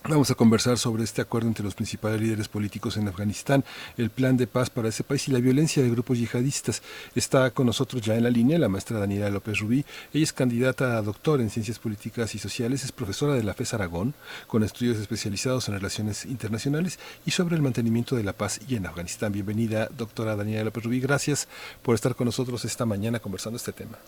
Vamos 0.09 0.33
a 0.33 0.35
conversar 0.35 0.79
sobre 0.79 1.05
este 1.05 1.23
acuerdo 1.23 1.47
entre 1.47 1.65
los 1.65 1.77
principales 1.77 2.21
líderes 2.21 2.49
políticos 2.49 2.97
en 2.97 3.07
Afganistán, 3.07 3.63
el 3.97 4.11
plan 4.11 4.37
de 4.37 4.49
paz 4.49 4.69
para 4.69 4.89
ese 4.89 5.05
país 5.05 5.29
y 5.29 5.31
la 5.31 5.39
violencia 5.39 5.81
de 5.81 5.91
grupos 5.91 6.19
yihadistas. 6.19 6.83
Está 7.15 7.53
con 7.53 7.67
nosotros 7.67 8.03
ya 8.03 8.17
en 8.17 8.25
la 8.25 8.31
línea 8.31 8.59
la 8.59 8.69
maestra 8.69 8.99
Daniela 8.99 9.31
López 9.31 9.61
Rubí. 9.61 9.85
Ella 10.13 10.25
es 10.25 10.33
candidata 10.33 10.99
a 10.99 11.03
doctor 11.03 11.41
en 11.41 11.51
Ciencias 11.51 11.79
Políticas 11.79 12.35
y 12.35 12.41
Sociales, 12.41 12.83
es 12.83 12.91
profesora 12.91 13.35
de 13.35 13.45
la 13.45 13.55
FES 13.55 13.75
Aragón, 13.75 14.13
con 14.49 14.65
estudios 14.65 14.99
especializados 14.99 15.69
en 15.69 15.75
relaciones 15.75 16.27
internacionales 16.27 16.99
y 17.25 17.31
sobre 17.31 17.55
el 17.55 17.63
mantenimiento 17.63 18.17
de 18.17 18.25
la 18.25 18.33
paz 18.33 18.61
y 18.67 18.75
en 18.75 18.87
Afganistán. 18.87 19.33
Bienvenida, 19.33 19.89
doctora 19.97 20.35
Daniela 20.35 20.65
López 20.65 20.83
Rubí. 20.83 21.01
Gracias 21.01 21.47
por 21.81 21.95
estar 21.95 22.17
con 22.17 22.25
nosotros 22.25 22.65
esta 22.65 22.85
mañana 22.85 23.21
conversando 23.21 23.57
este 23.57 23.73
tema. 23.73 23.99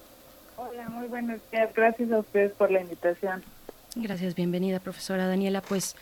Hola, 0.57 0.89
muy 0.89 1.07
buenos 1.07 1.39
días. 1.53 1.73
Gracias 1.73 2.11
a 2.11 2.19
ustedes 2.19 2.51
por 2.51 2.73
la 2.73 2.81
invitación. 2.81 3.45
Gracias, 3.97 4.35
bienvenida, 4.35 4.81
profesora 4.81 5.29
Daniela. 5.29 5.61
Pues 5.61 5.95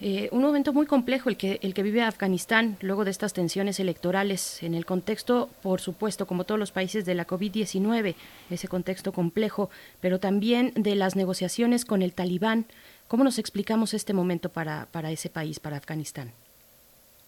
eh, 0.00 0.28
un 0.32 0.42
momento 0.42 0.72
muy 0.72 0.84
complejo 0.84 1.28
el 1.28 1.36
que, 1.36 1.60
el 1.62 1.74
que 1.74 1.84
vive 1.84 2.02
Afganistán 2.02 2.76
luego 2.80 3.04
de 3.04 3.12
estas 3.12 3.32
tensiones 3.34 3.78
electorales 3.78 4.64
en 4.64 4.74
el 4.74 4.84
contexto, 4.84 5.48
por 5.62 5.80
supuesto, 5.80 6.26
como 6.26 6.42
todos 6.42 6.58
los 6.58 6.72
países 6.72 7.06
de 7.06 7.14
la 7.14 7.24
COVID-19, 7.24 8.16
ese 8.50 8.68
contexto 8.68 9.12
complejo, 9.12 9.70
pero 10.00 10.18
también 10.18 10.72
de 10.74 10.96
las 10.96 11.14
negociaciones 11.14 11.84
con 11.84 12.02
el 12.02 12.14
talibán. 12.14 12.64
¿Cómo 13.06 13.22
nos 13.22 13.38
explicamos 13.38 13.94
este 13.94 14.12
momento 14.12 14.48
para, 14.48 14.86
para 14.90 15.12
ese 15.12 15.30
país, 15.30 15.60
para 15.60 15.76
Afganistán? 15.76 16.32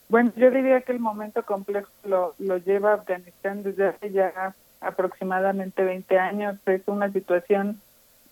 Bueno, 0.08 0.32
yo 0.34 0.50
diría 0.50 0.80
que 0.80 0.90
el 0.90 0.98
momento 1.00 1.44
complejo 1.44 1.90
lo, 2.02 2.34
lo 2.40 2.58
lleva 2.58 2.94
Afganistán 2.94 3.62
desde 3.62 3.86
hace 3.86 4.10
ya 4.10 4.56
aproximadamente 4.80 5.84
20 5.84 6.18
años. 6.18 6.56
Es 6.66 6.82
una 6.86 7.12
situación 7.12 7.80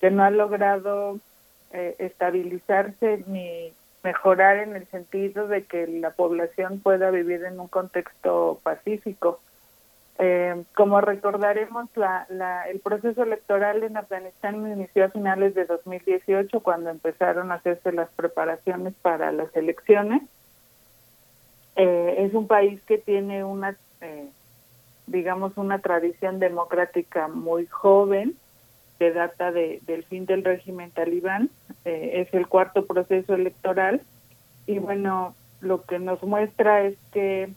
que 0.01 0.11
no 0.11 0.25
ha 0.25 0.31
logrado 0.31 1.21
eh, 1.73 1.97
estabilizarse 1.99 3.25
ni 3.27 3.73
mejorar 4.03 4.59
en 4.59 4.77
el 4.77 4.87
sentido 4.89 5.49
de 5.49 5.65
que 5.65 5.87
la 5.87 6.11
población 6.11 6.81
pueda 6.81 7.11
vivir 7.11 7.45
en 7.45 7.59
un 7.59 7.67
contexto 7.67 8.61
pacífico. 8.63 9.41
Eh, 10.19 10.63
como 10.75 11.01
recordaremos, 11.01 11.89
la, 11.97 12.27
la, 12.31 12.69
el 12.71 12.81
proceso 12.81 13.23
electoral 13.25 13.83
en 13.83 13.97
Afganistán 13.97 14.67
inició 14.73 15.07
a 15.07 15.11
finales 15.11 15.55
de 15.55 15.67
2018, 15.67 16.61
cuando 16.61 16.91
empezaron 16.91 17.51
a 17.51 17.57
hacerse 17.57 17.93
las 17.93 18.09
preparaciones 18.11 18.95
para 19.03 19.33
las 19.33 19.55
elecciones. 19.57 20.23
Eh, 21.75 22.15
es 22.19 22.33
un 22.33 22.47
país 22.47 22.81
que 22.87 22.97
tiene 22.97 23.45
una, 23.45 23.77
eh, 24.01 24.29
digamos, 25.07 25.57
una 25.57 25.81
tradición 25.81 26.39
democrática 26.39 27.29
muy 27.29 27.67
joven, 27.67 28.37
que 28.99 29.13
data 29.13 29.53
de, 29.53 29.81
del 29.87 30.05
fin 30.05 30.27
del 30.27 30.45
régimen 30.45 30.91
talibán. 30.91 31.51
Eh, 31.85 32.23
es 32.27 32.35
el 32.35 32.47
cuarto 32.49 32.87
proceso 32.87 33.35
electoral 33.35 34.01
y 34.67 34.79
bueno, 34.79 35.35
lo 35.61 35.85
que 35.85 35.99
nos 35.99 36.23
muestra 36.23 36.83
es 36.83 36.97
que 37.13 37.51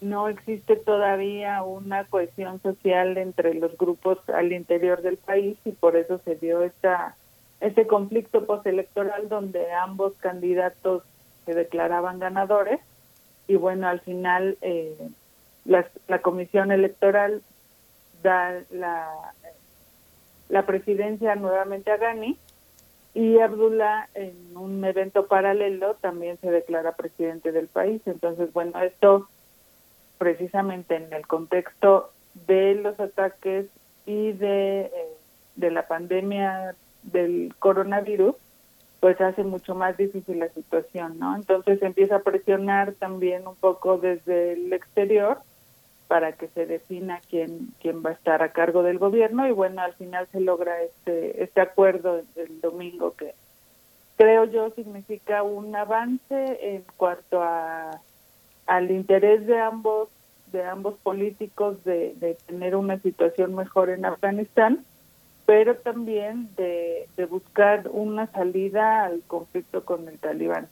no 0.00 0.28
existe 0.28 0.76
todavía 0.76 1.62
una 1.62 2.04
cohesión 2.04 2.60
social 2.62 3.18
entre 3.18 3.54
los 3.54 3.76
grupos 3.76 4.18
al 4.30 4.52
interior 4.52 5.02
del 5.02 5.18
país 5.18 5.58
y 5.64 5.72
por 5.72 5.96
eso 5.96 6.18
se 6.24 6.36
dio 6.36 6.62
esta 6.62 7.16
este 7.60 7.86
conflicto 7.86 8.46
postelectoral 8.46 9.28
donde 9.28 9.70
ambos 9.72 10.14
candidatos 10.20 11.02
se 11.44 11.52
declaraban 11.52 12.18
ganadores 12.18 12.80
y 13.46 13.56
bueno 13.56 13.88
al 13.88 14.00
final 14.00 14.56
eh, 14.62 14.96
la, 15.66 15.86
la 16.08 16.22
comisión 16.22 16.72
electoral 16.72 17.42
da 18.22 18.62
la 18.70 19.34
la 20.50 20.66
presidencia 20.66 21.34
nuevamente 21.36 21.90
a 21.90 21.96
Ghani 21.96 22.36
y 23.14 23.38
Abdullah 23.38 24.08
en 24.14 24.56
un 24.56 24.84
evento 24.84 25.26
paralelo 25.26 25.94
también 26.00 26.38
se 26.40 26.50
declara 26.50 26.92
presidente 26.92 27.52
del 27.52 27.68
país. 27.68 28.02
Entonces, 28.06 28.52
bueno, 28.52 28.80
esto 28.82 29.28
precisamente 30.18 30.96
en 30.96 31.12
el 31.12 31.26
contexto 31.26 32.12
de 32.46 32.74
los 32.74 32.98
ataques 33.00 33.66
y 34.06 34.32
de, 34.32 34.82
eh, 34.82 34.92
de 35.56 35.70
la 35.70 35.88
pandemia 35.88 36.74
del 37.02 37.54
coronavirus, 37.58 38.34
pues 39.00 39.20
hace 39.20 39.44
mucho 39.44 39.74
más 39.74 39.96
difícil 39.96 40.38
la 40.38 40.48
situación, 40.50 41.18
¿no? 41.18 41.34
Entonces 41.34 41.80
empieza 41.82 42.16
a 42.16 42.22
presionar 42.22 42.92
también 42.92 43.46
un 43.46 43.56
poco 43.56 43.96
desde 43.98 44.52
el 44.52 44.72
exterior 44.72 45.38
para 46.10 46.32
que 46.32 46.48
se 46.48 46.66
defina 46.66 47.20
quién 47.30 47.68
quién 47.80 48.02
va 48.04 48.10
a 48.10 48.14
estar 48.14 48.42
a 48.42 48.50
cargo 48.50 48.82
del 48.82 48.98
gobierno. 48.98 49.46
Y 49.46 49.52
bueno 49.52 49.80
al 49.80 49.94
final 49.94 50.26
se 50.32 50.40
logra 50.40 50.82
este 50.82 51.44
este 51.44 51.60
acuerdo 51.60 52.22
el 52.34 52.60
domingo 52.60 53.14
que 53.14 53.32
creo 54.16 54.44
yo 54.46 54.70
significa 54.70 55.44
un 55.44 55.76
avance 55.76 56.74
en 56.74 56.82
cuanto 56.96 57.40
a 57.40 58.00
al 58.66 58.90
interés 58.90 59.46
de 59.46 59.60
ambos 59.60 60.08
de 60.50 60.64
ambos 60.64 60.96
políticos 60.98 61.84
de, 61.84 62.14
de 62.16 62.34
tener 62.44 62.74
una 62.74 62.98
situación 62.98 63.54
mejor 63.54 63.88
en 63.88 64.04
Afganistán 64.04 64.84
pero 65.46 65.76
también 65.76 66.48
de, 66.56 67.06
de 67.16 67.24
buscar 67.26 67.88
una 67.88 68.26
salida 68.32 69.04
al 69.04 69.22
conflicto 69.28 69.84
con 69.84 70.08
el 70.08 70.18
talibán 70.18 70.66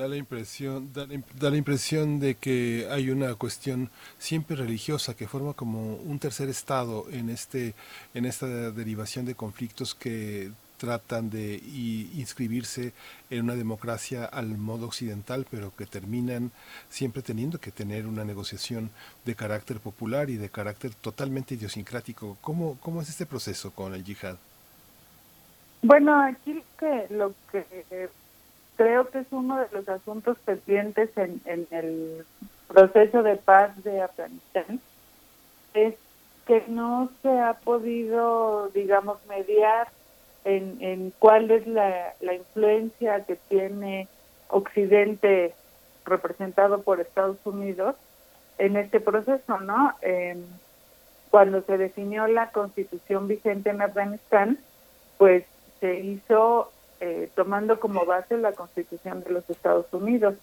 da 0.00 0.08
la 0.08 0.16
impresión 0.16 0.92
da, 0.92 1.06
da, 1.06 1.50
la 1.50 1.56
impresión 1.56 2.20
de 2.20 2.34
que 2.34 2.88
hay 2.90 3.10
una 3.10 3.34
cuestión 3.34 3.90
siempre 4.18 4.56
religiosa 4.56 5.14
que 5.14 5.28
forma 5.28 5.52
como 5.52 5.96
un 5.96 6.18
tercer 6.18 6.48
estado 6.48 7.06
en 7.10 7.28
este 7.28 7.74
en 8.14 8.24
esta 8.24 8.46
derivación 8.70 9.26
de 9.26 9.34
conflictos 9.34 9.94
que 9.94 10.50
tratan 10.78 11.28
de 11.28 11.60
inscribirse 12.14 12.94
en 13.28 13.44
una 13.44 13.54
democracia 13.54 14.24
al 14.24 14.56
modo 14.56 14.86
occidental, 14.86 15.46
pero 15.50 15.76
que 15.76 15.84
terminan 15.84 16.52
siempre 16.88 17.20
teniendo 17.20 17.60
que 17.60 17.70
tener 17.70 18.06
una 18.06 18.24
negociación 18.24 18.90
de 19.26 19.34
carácter 19.34 19.78
popular 19.78 20.30
y 20.30 20.38
de 20.38 20.48
carácter 20.48 20.94
totalmente 20.94 21.54
idiosincrático. 21.54 22.38
¿Cómo, 22.40 22.78
cómo 22.80 23.02
es 23.02 23.10
este 23.10 23.26
proceso 23.26 23.72
con 23.72 23.92
el 23.94 24.04
yihad? 24.04 24.36
Bueno, 25.82 26.18
aquí 26.22 26.62
lo 27.10 27.34
que 27.52 28.08
creo 28.80 29.10
que 29.10 29.18
es 29.18 29.26
uno 29.30 29.58
de 29.58 29.66
los 29.72 29.86
asuntos 29.90 30.38
pendientes 30.38 31.10
en, 31.18 31.42
en 31.44 31.66
el 31.70 32.24
proceso 32.66 33.22
de 33.22 33.36
paz 33.36 33.70
de 33.84 34.00
Afganistán, 34.00 34.80
es 35.74 35.96
que 36.46 36.64
no 36.66 37.10
se 37.20 37.28
ha 37.28 37.52
podido, 37.62 38.70
digamos, 38.70 39.18
mediar 39.28 39.88
en, 40.44 41.12
cuál 41.18 41.50
es 41.50 41.66
la, 41.66 42.14
la 42.22 42.32
influencia 42.32 43.22
que 43.26 43.36
tiene 43.50 44.08
Occidente 44.48 45.52
representado 46.06 46.80
por 46.80 47.02
Estados 47.02 47.36
Unidos 47.44 47.96
en 48.56 48.78
este 48.78 48.98
proceso, 48.98 49.60
¿no? 49.60 49.92
Eh, 50.00 50.42
cuando 51.30 51.60
se 51.64 51.76
definió 51.76 52.26
la 52.28 52.50
constitución 52.50 53.28
vigente 53.28 53.68
en 53.68 53.82
Afganistán, 53.82 54.58
pues 55.18 55.44
se 55.80 56.00
hizo 56.00 56.72
eh, 57.00 57.30
tomando 57.34 57.80
como 57.80 58.04
base 58.04 58.36
la 58.36 58.52
Constitución 58.52 59.22
de 59.24 59.30
los 59.30 59.48
Estados 59.48 59.86
Unidos. 59.92 60.34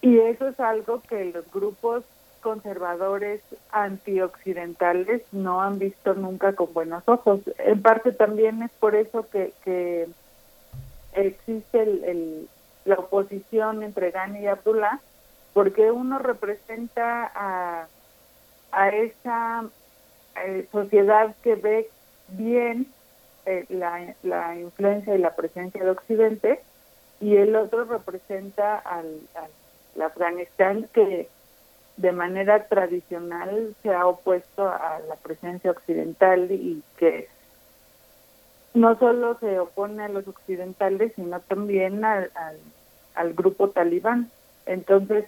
Y 0.00 0.18
eso 0.18 0.48
es 0.48 0.60
algo 0.60 1.00
que 1.08 1.24
los 1.26 1.50
grupos 1.50 2.04
conservadores 2.42 3.40
antioccidentales 3.70 5.22
no 5.32 5.62
han 5.62 5.78
visto 5.78 6.12
nunca 6.14 6.52
con 6.52 6.74
buenos 6.74 7.02
ojos. 7.06 7.40
En 7.58 7.80
parte 7.80 8.12
también 8.12 8.62
es 8.62 8.70
por 8.72 8.94
eso 8.94 9.26
que, 9.30 9.54
que 9.64 10.06
existe 11.14 11.82
el, 11.82 12.48
la 12.84 12.96
oposición 12.96 13.82
entre 13.82 14.10
Ghani 14.10 14.40
y 14.40 14.46
Abdullah, 14.46 15.00
porque 15.54 15.90
uno 15.90 16.18
representa 16.18 17.30
a, 17.34 17.86
a 18.72 18.88
esa 18.90 19.64
eh, 20.44 20.68
sociedad 20.70 21.34
que 21.42 21.54
ve 21.54 21.88
bien 22.28 22.86
eh, 23.46 23.66
la, 23.68 24.14
la, 24.22 24.56
influencia 24.56 25.14
y 25.14 25.18
la 25.18 25.36
presencia 25.36 25.82
de 25.82 25.90
Occidente 25.90 26.62
y 27.20 27.36
el 27.36 27.54
otro 27.56 27.84
representa 27.84 28.78
al, 28.78 29.20
al 29.34 30.02
Afganistán 30.02 30.88
que 30.92 31.28
de 31.96 32.12
manera 32.12 32.66
tradicional 32.66 33.74
se 33.82 33.94
ha 33.94 34.06
opuesto 34.06 34.68
a 34.68 35.00
la 35.08 35.16
presencia 35.16 35.70
occidental 35.70 36.50
y 36.50 36.82
que 36.96 37.28
no 38.74 38.98
solo 38.98 39.38
se 39.38 39.58
opone 39.60 40.02
a 40.02 40.08
los 40.08 40.26
occidentales, 40.26 41.12
sino 41.14 41.40
también 41.40 42.04
al, 42.04 42.30
al, 43.14 43.34
grupo 43.34 43.70
talibán. 43.70 44.30
Entonces, 44.66 45.26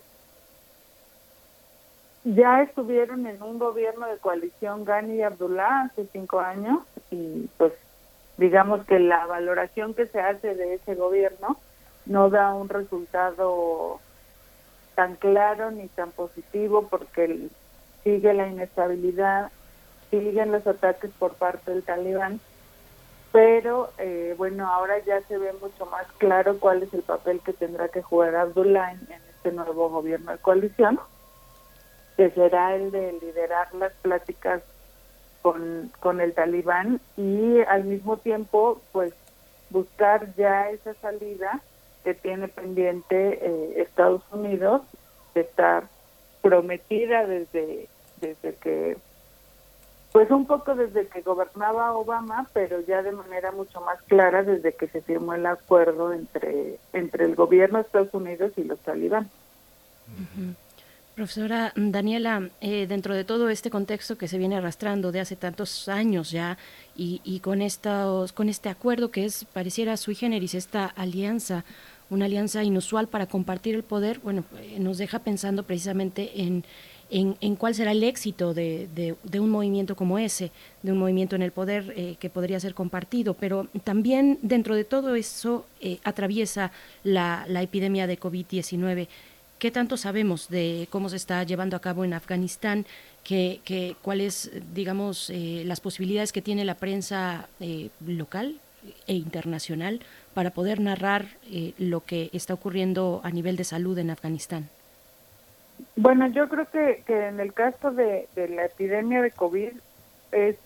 ya 2.24 2.62
estuvieron 2.62 3.26
en 3.28 3.40
un 3.40 3.60
gobierno 3.60 4.09
de 4.09 4.18
coalición 4.18 4.84
Ghani 4.84 5.14
y 5.14 5.22
Abdullah 5.22 5.82
hace 5.82 6.09
cinco 6.12 6.40
años 6.40 6.80
y 7.12 7.48
pues 7.56 7.72
digamos 8.37 8.85
que 8.87 8.99
la 8.99 9.27
valoración 9.27 9.95
que 9.95 10.07
se 10.07 10.21
hace 10.21 10.55
de 10.55 10.75
ese 10.75 10.95
gobierno 10.95 11.57
no 12.05 12.31
da 12.31 12.55
un 12.55 12.69
resultado 12.69 14.01
tan 14.95 15.17
claro 15.17 15.71
ni 15.71 15.89
tan 15.89 16.11
positivo 16.11 16.89
porque 16.89 17.49
sigue 18.05 18.35
la 18.35 18.49
inestabilidad, 18.49 19.51
siguen 20.11 20.53
los 20.53 20.67
ataques 20.67 21.11
por 21.19 21.35
parte 21.35 21.71
del 21.71 21.83
talibán, 21.83 22.41
pero 23.33 23.91
eh, 23.99 24.35
bueno, 24.39 24.69
ahora 24.73 24.99
ya 25.01 25.21
se 25.23 25.37
ve 25.37 25.53
mucho 25.61 25.87
más 25.87 26.07
claro 26.19 26.59
cuál 26.59 26.83
es 26.83 26.95
el 26.95 27.03
papel 27.03 27.41
que 27.41 27.53
tendrá 27.53 27.89
que 27.89 28.03
jugar 28.03 28.35
Abdullah 28.35 28.93
en, 28.93 29.09
este 29.37 29.53
nuevo 29.53 29.91
gobierno 29.91 30.33
de 30.33 30.39
coalición, 30.39 30.99
que 32.17 32.31
será 32.31 32.75
el 32.75 32.91
de 32.91 33.13
liderar 33.21 33.73
las 33.75 33.93
pláticas 33.95 34.63
con, 35.47 35.93
con 36.01 36.20
el 36.20 36.35
talibán 36.35 37.01
y 37.16 37.60
al 37.68 37.85
mismo 37.85 38.16
tiempo 38.16 38.81
pues 38.90 39.14
buscar 39.70 40.35
ya 40.35 40.70
esa 40.70 40.93
salida 40.94 41.60
que 42.02 42.14
tiene 42.14 42.48
pendiente 42.48 43.39
eh, 43.40 43.74
Estados 43.77 44.23
Unidos 44.32 44.82
de 45.36 45.43
estar 45.43 45.85
prometida 46.43 47.28
desde 47.28 47.86
desde 48.20 48.56
que 48.56 48.97
pues 50.10 50.28
un 50.32 50.48
poco 50.48 50.74
desde 50.74 51.06
que 51.06 51.23
gobernaba 51.23 51.93
Obama, 51.93 52.48
pero 52.52 52.81
ya 52.81 53.05
de 53.05 53.12
manera 53.12 53.52
mucho 53.52 53.81
más 53.82 54.02
clara 54.02 54.43
desde 54.43 54.73
que 54.73 54.89
se 54.89 55.01
firmó 55.01 55.35
el 55.35 55.47
acuerdo 55.47 56.12
entre 56.12 56.81
entre 56.93 57.24
el 57.24 57.36
gobierno 57.36 57.78
de 57.78 57.85
Estados 57.85 58.12
Unidos 58.14 58.51
y 58.56 58.64
los 58.64 58.81
talibán. 58.81 59.31
Profesora 61.16 61.72
Daniela, 61.76 62.51
eh, 62.60 62.86
dentro 62.86 63.14
de 63.14 63.24
todo 63.24 63.48
este 63.48 63.70
contexto 63.70 64.18
que 64.18 64.28
se 64.28 64.36
viene 64.36 64.56
arrastrando 64.56 65.12
de 65.12 65.20
hace 65.20 65.34
tantos 65.34 65.88
años 65.88 66.30
ya 66.30 66.59
y, 66.94 67.22
y 67.24 67.40
con 67.40 67.62
estos, 67.62 68.34
con 68.34 68.51
este 68.51 68.68
acuerdo 68.68 69.10
que 69.10 69.24
es 69.24 69.47
pareciera 69.47 69.97
sui 69.97 70.14
generis 70.14 70.55
esta 70.55 70.84
alianza 70.84 71.64
una 72.10 72.26
alianza 72.26 72.62
inusual 72.62 73.09
para 73.09 73.26
compartir 73.26 73.74
el 73.74 73.82
poder, 73.82 74.20
bueno, 74.20 74.44
eh, 74.60 74.78
nos 74.78 74.98
deja 74.98 75.18
pensando 75.20 75.64
precisamente 75.64 76.43
en, 76.43 76.64
en, 77.10 77.56
cuál 77.56 77.74
será 77.74 77.93
el 77.93 78.02
éxito 78.05 78.55
de, 78.55 79.16
un 79.34 79.51
movimiento 79.51 79.97
como 79.97 80.18
ese, 80.18 80.52
de 80.82 80.93
un 80.93 80.98
movimiento 80.98 81.34
en 81.36 81.43
el 81.43 81.52
poder 81.52 81.93
eh, 81.97 82.16
que 82.18 82.30
podría 82.30 82.60
ser 82.60 82.74
compartido. 82.74 83.34
Pero 83.34 83.68
también 83.84 84.38
dentro 84.43 84.74
de 84.74 84.84
todo 84.84 85.16
eso 85.16 85.66
eh, 85.80 85.98
atraviesa 86.05 86.70
la 87.02 87.62
epidemia 87.62 88.06
de 88.06 88.18
COVID-19. 88.18 89.09
¿Qué 89.59 89.70
tanto 89.70 89.97
sabemos 89.97 90.49
de 90.49 90.87
cómo 90.91 91.09
se 91.09 91.16
está 91.16 91.43
llevando 91.43 91.77
a 91.77 91.81
cabo 91.81 92.05
en 92.05 92.12
Afganistán? 92.12 92.85
¿Qué, 93.24 93.61
qué, 93.65 93.97
¿Cuáles, 94.03 94.51
digamos, 94.74 95.33
las 95.33 95.81
posibilidades 95.81 96.33
que 96.33 96.43
tiene 96.43 96.65
la 96.65 96.74
prensa 96.74 97.49
local 98.07 98.61
e 99.07 99.15
internacional 99.15 100.01
para 100.35 100.51
poder 100.51 100.81
narrar 100.81 101.27
eh, 101.51 101.73
lo 101.78 102.01
que 102.05 102.31
está 102.33 102.55
ocurriendo 102.55 103.20
a 103.24 103.31
nivel 103.31 103.57
de 103.57 103.65
salud 103.65 103.97
en 103.99 104.11
Afganistán? 104.11 104.69
Bueno, 105.97 106.27
yo 106.28 106.49
creo 106.49 106.66
que, 106.70 107.03
que 107.07 107.28
en 107.28 107.41
el 107.41 107.53
caso 107.53 107.91
de, 107.91 108.28
la 108.37 108.65
epidemia 108.65 109.23
de 109.23 109.31
COVID 109.31 109.73
es 110.33 110.57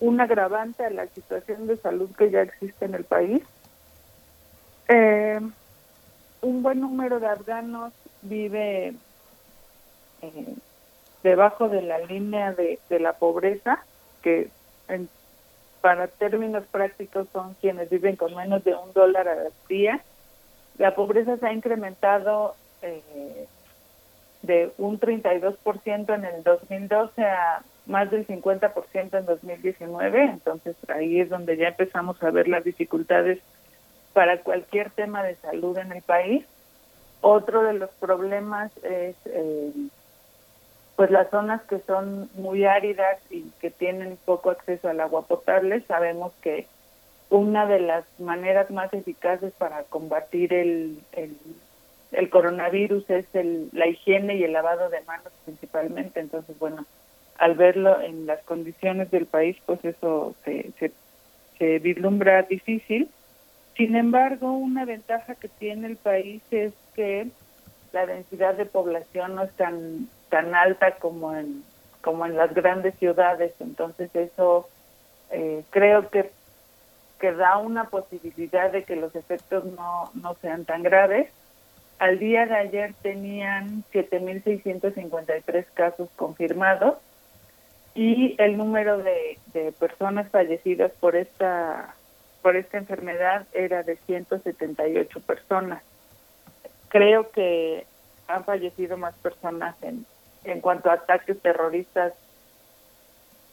un 0.00 0.20
agravante 0.20 0.84
a 0.84 0.90
la 0.90 1.06
situación 1.08 1.66
de 1.66 1.76
salud 1.76 2.10
que 2.16 2.30
ya 2.30 2.42
existe 2.42 2.84
en 2.84 2.94
el 2.94 3.04
país. 3.04 3.42
Eh, 4.88 5.40
un 6.42 6.62
buen 6.62 6.80
número 6.80 7.20
de 7.20 7.26
afganos 7.26 7.92
vive 8.24 8.94
eh, 10.22 10.54
debajo 11.22 11.68
de 11.68 11.82
la 11.82 11.98
línea 12.00 12.52
de, 12.52 12.78
de 12.88 13.00
la 13.00 13.14
pobreza, 13.14 13.84
que 14.22 14.48
en 14.88 15.08
para 15.84 16.06
términos 16.06 16.64
prácticos 16.70 17.28
son 17.30 17.52
quienes 17.60 17.90
viven 17.90 18.16
con 18.16 18.34
menos 18.34 18.64
de 18.64 18.74
un 18.74 18.94
dólar 18.94 19.28
al 19.28 19.52
día. 19.68 20.00
La 20.78 20.94
pobreza 20.94 21.36
se 21.36 21.46
ha 21.46 21.52
incrementado 21.52 22.54
eh, 22.80 23.46
de 24.40 24.72
un 24.78 24.98
32% 24.98 26.14
en 26.14 26.24
el 26.24 26.42
2012 26.42 27.22
a 27.22 27.62
más 27.84 28.10
del 28.10 28.26
50% 28.26 29.18
en 29.18 29.26
2019, 29.26 30.24
entonces 30.24 30.74
ahí 30.88 31.20
es 31.20 31.28
donde 31.28 31.58
ya 31.58 31.68
empezamos 31.68 32.22
a 32.22 32.30
ver 32.30 32.48
las 32.48 32.64
dificultades 32.64 33.40
para 34.14 34.40
cualquier 34.40 34.88
tema 34.88 35.22
de 35.22 35.34
salud 35.36 35.76
en 35.76 35.92
el 35.92 36.00
país. 36.00 36.46
Otro 37.26 37.62
de 37.62 37.72
los 37.72 37.88
problemas 37.92 38.70
es 38.82 39.16
eh, 39.24 39.72
pues 40.94 41.10
las 41.10 41.30
zonas 41.30 41.62
que 41.62 41.78
son 41.86 42.28
muy 42.34 42.66
áridas 42.66 43.18
y 43.30 43.44
que 43.62 43.70
tienen 43.70 44.18
poco 44.26 44.50
acceso 44.50 44.90
al 44.90 45.00
agua 45.00 45.26
potable, 45.26 45.80
sabemos 45.88 46.34
que 46.42 46.66
una 47.30 47.64
de 47.64 47.80
las 47.80 48.04
maneras 48.18 48.70
más 48.70 48.92
eficaces 48.92 49.54
para 49.54 49.84
combatir 49.84 50.52
el, 50.52 50.98
el, 52.12 52.28
coronavirus 52.28 53.08
es 53.08 53.24
el, 53.32 53.70
la 53.72 53.86
higiene 53.86 54.36
y 54.36 54.44
el 54.44 54.52
lavado 54.52 54.90
de 54.90 55.00
manos 55.00 55.32
principalmente. 55.46 56.20
Entonces, 56.20 56.58
bueno, 56.58 56.84
al 57.38 57.54
verlo 57.54 58.02
en 58.02 58.26
las 58.26 58.42
condiciones 58.42 59.10
del 59.10 59.24
país, 59.24 59.56
pues 59.64 59.82
eso 59.82 60.34
se, 60.44 60.72
se, 60.78 60.92
se 61.58 61.78
vislumbra 61.78 62.42
difícil. 62.42 63.08
Sin 63.76 63.96
embargo, 63.96 64.52
una 64.52 64.84
ventaja 64.84 65.34
que 65.34 65.48
tiene 65.48 65.88
el 65.88 65.96
país 65.96 66.42
es 66.50 66.72
que 66.94 67.28
la 67.92 68.06
densidad 68.06 68.54
de 68.54 68.66
población 68.66 69.34
no 69.34 69.44
es 69.44 69.52
tan 69.52 70.08
tan 70.28 70.54
alta 70.54 70.96
como 70.96 71.34
en 71.34 71.64
como 72.00 72.26
en 72.26 72.36
las 72.36 72.54
grandes 72.54 72.94
ciudades. 72.96 73.52
Entonces 73.60 74.14
eso 74.14 74.68
eh, 75.30 75.64
creo 75.70 76.08
que 76.10 76.30
que 77.18 77.32
da 77.32 77.56
una 77.56 77.84
posibilidad 77.84 78.70
de 78.70 78.84
que 78.84 78.96
los 78.96 79.14
efectos 79.16 79.64
no 79.64 80.10
no 80.14 80.34
sean 80.40 80.64
tan 80.64 80.82
graves. 80.82 81.30
Al 81.98 82.18
día 82.18 82.46
de 82.46 82.54
ayer 82.56 82.94
tenían 83.02 83.84
7.653 83.92 85.64
casos 85.74 86.08
confirmados 86.16 86.96
y 87.94 88.34
el 88.38 88.56
número 88.56 88.98
de, 88.98 89.38
de 89.52 89.72
personas 89.72 90.28
fallecidas 90.30 90.90
por 90.98 91.14
esta 91.14 91.94
por 92.44 92.56
esta 92.56 92.76
enfermedad 92.76 93.46
era 93.54 93.82
de 93.84 93.96
178 93.96 95.20
personas. 95.20 95.82
Creo 96.90 97.30
que 97.30 97.86
han 98.28 98.44
fallecido 98.44 98.98
más 98.98 99.14
personas 99.14 99.74
en, 99.82 100.04
en 100.44 100.60
cuanto 100.60 100.90
a 100.90 100.94
ataques 100.94 101.40
terroristas, 101.40 102.12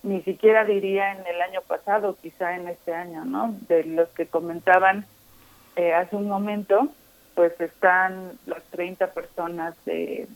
ni 0.03 0.21
siquiera 0.23 0.65
diría 0.65 1.13
en 1.13 1.25
el 1.25 1.41
año 1.41 1.61
pasado, 1.61 2.17
quizá 2.21 2.57
en 2.57 2.67
este 2.67 2.93
año, 2.93 3.23
¿no? 3.23 3.55
De 3.69 3.85
los 3.85 4.09
que 4.09 4.25
comentaban 4.25 5.05
eh, 5.77 5.93
hace 5.93 6.17
un 6.17 6.27
momento, 6.27 6.89
pues 7.33 7.53
están 7.61 8.37
las 8.45 8.61
30 8.71 9.07
personas 9.13 9.73
de, 9.85 10.27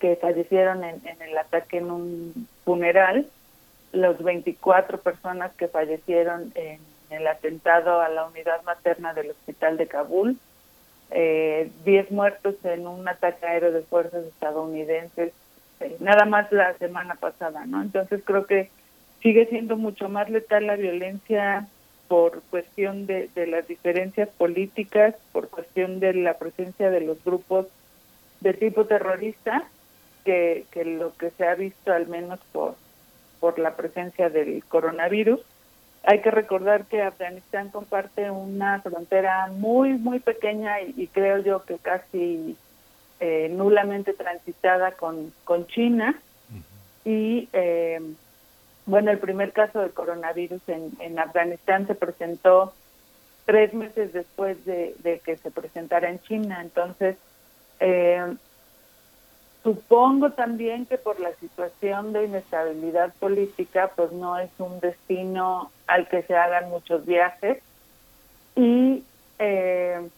que 0.00 0.16
fallecieron 0.16 0.82
en, 0.82 1.00
el 1.22 1.38
ataque 1.38 1.78
en 1.78 1.92
un 1.92 2.48
funeral, 2.64 3.28
los 3.92 4.20
24 4.24 4.98
personas 4.98 5.52
que 5.54 5.68
fallecieron 5.68 6.50
en 6.56 6.80
el 7.14 7.26
atentado 7.26 8.00
a 8.00 8.08
la 8.08 8.26
unidad 8.26 8.62
materna 8.64 9.14
del 9.14 9.30
hospital 9.30 9.76
de 9.76 9.86
Kabul, 9.86 10.38
eh, 11.10 11.70
10 11.84 12.10
muertos 12.10 12.56
en 12.64 12.86
un 12.86 13.06
ataque 13.08 13.46
aéreo 13.46 13.72
de 13.72 13.82
fuerzas 13.82 14.24
estadounidenses 14.24 15.32
este, 15.84 15.96
nada 16.00 16.24
más 16.24 16.50
la 16.52 16.76
semana 16.78 17.14
pasada, 17.16 17.66
¿no? 17.66 17.82
Entonces 17.82 18.22
creo 18.24 18.46
que 18.46 18.70
sigue 19.22 19.46
siendo 19.46 19.76
mucho 19.76 20.08
más 20.08 20.28
letal 20.30 20.66
la 20.66 20.76
violencia 20.76 21.68
por 22.08 22.42
cuestión 22.50 23.06
de, 23.06 23.28
de 23.34 23.46
las 23.46 23.66
diferencias 23.66 24.28
políticas, 24.28 25.14
por 25.32 25.48
cuestión 25.48 26.00
de 26.00 26.14
la 26.14 26.34
presencia 26.38 26.90
de 26.90 27.00
los 27.00 27.22
grupos 27.24 27.66
de 28.40 28.52
tipo 28.52 28.84
terrorista, 28.84 29.64
que, 30.24 30.66
que 30.70 30.84
lo 30.84 31.14
que 31.16 31.30
se 31.30 31.46
ha 31.46 31.54
visto 31.54 31.92
al 31.92 32.06
menos 32.06 32.40
por, 32.52 32.76
por 33.40 33.58
la 33.58 33.76
presencia 33.76 34.30
del 34.30 34.62
coronavirus. 34.64 35.40
Hay 36.06 36.20
que 36.20 36.30
recordar 36.30 36.84
que 36.84 37.02
Afganistán 37.02 37.70
comparte 37.70 38.30
una 38.30 38.80
frontera 38.80 39.48
muy, 39.48 39.94
muy 39.94 40.20
pequeña 40.20 40.80
y 40.82 41.06
creo 41.08 41.38
yo 41.38 41.64
que 41.64 41.78
casi 41.78 42.56
eh, 43.20 43.48
nulamente 43.50 44.12
transitada 44.12 44.92
con, 44.92 45.32
con 45.44 45.66
China 45.66 46.20
y 47.04 47.48
eh, 47.52 48.00
bueno, 48.86 49.10
el 49.10 49.18
primer 49.18 49.52
caso 49.52 49.80
de 49.80 49.90
coronavirus 49.90 50.60
en, 50.68 50.92
en 51.00 51.18
Afganistán 51.18 51.86
se 51.86 51.94
presentó 51.94 52.74
tres 53.44 53.72
meses 53.74 54.12
después 54.12 54.62
de, 54.64 54.94
que 55.24 55.36
se 55.36 55.50
presentara 55.50 56.10
en 56.10 56.20
China. 56.20 56.60
Entonces, 56.60 57.16
eh, 57.80 58.36
supongo 59.62 60.30
también 60.32 60.86
que 60.86 60.98
por 60.98 61.20
la 61.20 61.32
situación 61.36 62.12
de 62.12 62.24
inestabilidad 62.24 63.12
política, 63.14 63.90
pues 63.94 64.12
no 64.12 64.38
es 64.38 64.50
un 64.58 64.80
destino 64.80 65.70
al 65.86 66.08
que 66.08 66.22
se 66.22 66.34
hagan 66.36 66.70
muchos 66.70 67.04
viajes. 67.06 67.58
Y 68.56 69.04
eh, 69.38 70.08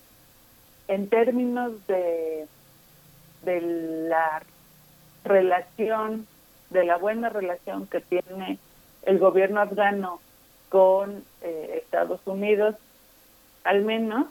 en 0.89 1.09
términos 1.09 1.73
de, 1.87 2.47
de 3.43 3.61
la 4.09 4.43
relación 5.25 6.27
de 6.71 6.85
la 6.85 6.97
buena 6.97 7.29
relación 7.29 7.87
que 7.87 8.01
tiene 8.01 8.59
el 9.03 9.19
gobierno 9.19 9.61
afgano 9.61 10.21
con 10.69 11.25
eh, 11.43 11.81
Estados 11.83 12.21
Unidos, 12.27 12.75
al 13.65 13.83
menos, 13.83 14.27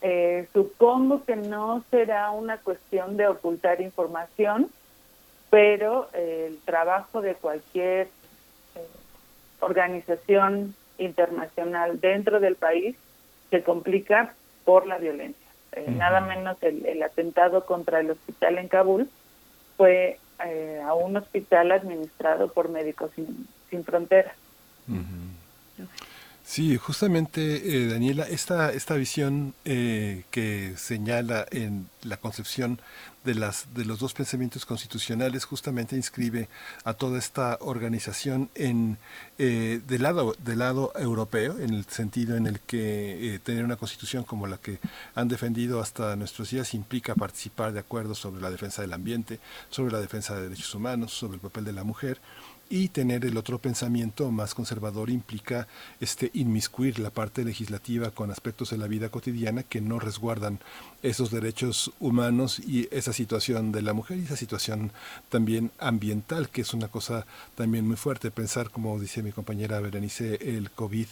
eh, 0.00 0.48
supongo 0.52 1.24
que 1.24 1.36
no 1.36 1.82
será 1.90 2.30
una 2.30 2.58
cuestión 2.58 3.16
de 3.16 3.26
ocultar 3.26 3.80
información, 3.80 4.70
pero 5.50 6.08
eh, 6.12 6.46
el 6.48 6.58
trabajo 6.60 7.20
de 7.20 7.34
cualquier 7.34 8.08
organización 9.60 10.74
internacional 10.98 12.00
dentro 12.00 12.40
del 12.40 12.56
país 12.56 12.96
se 13.50 13.62
complica 13.62 14.34
por 14.64 14.86
la 14.86 14.98
violencia. 14.98 15.46
Nada 15.86 16.20
menos 16.20 16.56
el, 16.62 16.84
el 16.86 17.02
atentado 17.02 17.64
contra 17.64 18.00
el 18.00 18.10
hospital 18.10 18.58
en 18.58 18.68
Kabul 18.68 19.08
fue 19.76 20.18
eh, 20.44 20.80
a 20.84 20.94
un 20.94 21.16
hospital 21.16 21.72
administrado 21.72 22.52
por 22.52 22.68
Médicos 22.68 23.10
Sin, 23.14 23.48
sin 23.70 23.84
Fronteras. 23.84 24.34
Sí, 26.48 26.78
justamente, 26.78 27.40
eh, 27.76 27.88
Daniela, 27.88 28.26
esta, 28.26 28.72
esta 28.72 28.94
visión 28.94 29.52
eh, 29.66 30.24
que 30.30 30.72
señala 30.78 31.44
en 31.50 31.90
la 32.04 32.16
concepción 32.16 32.80
de, 33.22 33.34
las, 33.34 33.74
de 33.74 33.84
los 33.84 33.98
dos 33.98 34.14
pensamientos 34.14 34.64
constitucionales 34.64 35.44
justamente 35.44 35.94
inscribe 35.94 36.48
a 36.84 36.94
toda 36.94 37.18
esta 37.18 37.58
organización 37.60 38.48
en, 38.54 38.96
eh, 39.36 39.82
del, 39.86 40.02
lado, 40.02 40.34
del 40.42 40.60
lado 40.60 40.90
europeo, 40.96 41.58
en 41.58 41.74
el 41.74 41.84
sentido 41.84 42.34
en 42.34 42.46
el 42.46 42.60
que 42.60 43.38
tener 43.44 43.62
una 43.62 43.76
constitución 43.76 44.24
como 44.24 44.46
la 44.46 44.56
que 44.56 44.78
han 45.14 45.28
defendido 45.28 45.82
hasta 45.82 46.16
nuestros 46.16 46.48
días 46.48 46.72
implica 46.72 47.14
participar 47.14 47.74
de 47.74 47.80
acuerdos 47.80 48.20
sobre 48.20 48.40
la 48.40 48.50
defensa 48.50 48.80
del 48.80 48.94
ambiente, 48.94 49.38
sobre 49.68 49.92
la 49.92 50.00
defensa 50.00 50.34
de 50.34 50.44
derechos 50.44 50.74
humanos, 50.74 51.12
sobre 51.12 51.34
el 51.34 51.40
papel 51.40 51.66
de 51.66 51.72
la 51.74 51.84
mujer 51.84 52.18
y 52.70 52.88
tener 52.88 53.24
el 53.24 53.36
otro 53.36 53.58
pensamiento 53.58 54.30
más 54.30 54.54
conservador 54.54 55.10
implica 55.10 55.68
este 56.00 56.30
inmiscuir 56.34 56.98
la 56.98 57.10
parte 57.10 57.44
legislativa 57.44 58.10
con 58.10 58.30
aspectos 58.30 58.70
de 58.70 58.78
la 58.78 58.86
vida 58.86 59.08
cotidiana 59.08 59.62
que 59.62 59.80
no 59.80 59.98
resguardan 59.98 60.58
esos 61.02 61.30
derechos 61.30 61.92
humanos 62.00 62.58
y 62.58 62.88
esa 62.90 63.12
situación 63.12 63.72
de 63.72 63.82
la 63.82 63.92
mujer 63.92 64.18
y 64.18 64.24
esa 64.24 64.36
situación 64.36 64.92
también 65.28 65.70
ambiental 65.78 66.48
que 66.48 66.62
es 66.62 66.74
una 66.74 66.88
cosa 66.88 67.26
también 67.54 67.86
muy 67.86 67.96
fuerte. 67.96 68.30
Pensar 68.30 68.70
como 68.70 68.98
dice 68.98 69.22
mi 69.22 69.32
compañera 69.32 69.80
Berenice 69.80 70.38
el 70.40 70.70
COVID 70.70 71.06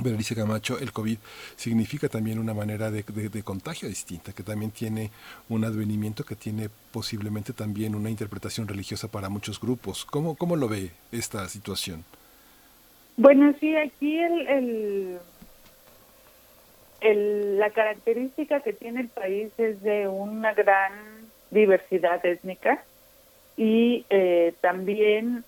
Berenice 0.00 0.34
Camacho, 0.34 0.78
el 0.78 0.92
COVID 0.92 1.18
significa 1.56 2.08
también 2.08 2.38
una 2.38 2.54
manera 2.54 2.90
de, 2.90 3.02
contagio 3.42 3.88
distinta, 3.88 4.32
que 4.32 4.42
también 4.42 4.70
tiene 4.70 5.10
un 5.48 5.64
advenimiento, 5.64 6.24
que 6.24 6.36
tiene 6.36 6.68
posiblemente 6.92 7.52
también 7.52 7.94
una 7.94 8.10
interpretación 8.10 8.68
religiosa 8.68 9.08
para 9.08 9.28
muchos 9.28 9.60
grupos. 9.60 10.04
¿Cómo, 10.04 10.36
cómo 10.36 10.56
lo 10.56 10.68
ve 10.68 10.90
esta 11.12 11.48
situación? 11.48 12.04
Bueno, 13.16 13.54
sí, 13.58 13.74
aquí 13.76 14.18
el, 14.18 15.18
el, 17.00 17.58
la 17.58 17.70
característica 17.70 18.60
que 18.60 18.72
tiene 18.72 19.00
el 19.02 19.08
país 19.08 19.50
es 19.58 19.82
de 19.82 20.06
una 20.06 20.54
gran 20.54 20.92
diversidad 21.50 22.24
étnica 22.24 22.84
y 23.56 24.04
eh, 24.10 24.54
también 24.60 25.44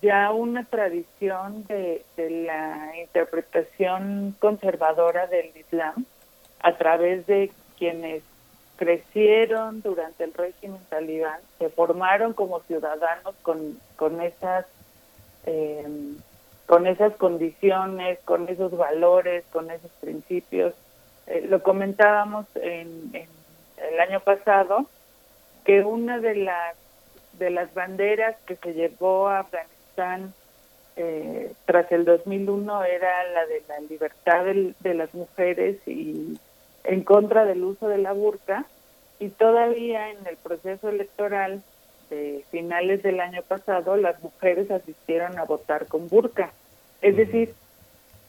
ya 0.00 0.30
una 0.32 0.64
tradición 0.64 1.66
de, 1.66 2.04
la 2.16 2.92
interpretación 3.00 4.36
conservadora 4.38 5.26
del 5.26 5.50
Islam 5.56 6.04
a 6.60 6.76
través 6.76 7.26
de 7.26 7.50
quienes 7.78 8.22
crecieron 8.76 9.80
durante 9.82 10.24
el 10.24 10.34
régimen 10.34 10.80
talibán, 10.88 11.40
se 11.58 11.68
formaron 11.68 12.32
como 12.32 12.60
ciudadanos 12.60 13.34
con, 13.42 13.78
con 13.96 14.20
esas 14.20 14.66
em, 15.46 16.16
con 16.66 16.86
esas 16.86 17.14
condiciones, 17.16 18.18
con 18.26 18.46
esos 18.48 18.76
valores, 18.76 19.42
con 19.52 19.70
esos 19.70 19.90
principios. 20.02 20.74
Eh, 21.26 21.46
lo 21.48 21.62
comentábamos 21.62 22.44
en, 22.56 23.10
en, 23.14 23.28
el 23.78 24.00
año 24.00 24.20
pasado 24.20 24.84
que 25.64 25.82
una 25.82 26.18
de 26.20 26.34
las 26.34 26.76
de 27.32 27.50
las 27.50 27.72
banderas 27.72 28.36
que 28.46 28.56
se 28.56 28.74
llevó 28.74 29.28
a 29.28 29.40
Afganistán 29.40 29.77
eh, 30.96 31.52
tras 31.64 31.90
el 31.92 32.04
2001 32.04 32.84
era 32.84 33.24
la 33.32 33.46
de 33.46 33.62
la 33.68 33.80
libertad 33.80 34.44
de, 34.44 34.94
las 34.94 35.14
mujeres 35.14 35.76
y 35.86 36.38
en 36.84 37.02
contra 37.02 37.44
del 37.44 37.64
uso 37.64 37.88
de 37.88 37.98
la 37.98 38.12
burka 38.12 38.64
y 39.18 39.28
todavía 39.28 40.10
en 40.10 40.26
el 40.26 40.36
proceso 40.36 40.88
electoral 40.88 41.62
de 42.10 42.44
finales 42.50 43.02
del 43.02 43.20
año 43.20 43.42
pasado 43.42 43.96
las 43.96 44.22
mujeres 44.22 44.70
asistieron 44.70 45.38
a 45.38 45.44
votar 45.44 45.86
con 45.86 46.08
burka. 46.08 46.52
Es 47.02 47.16
decir, 47.16 47.54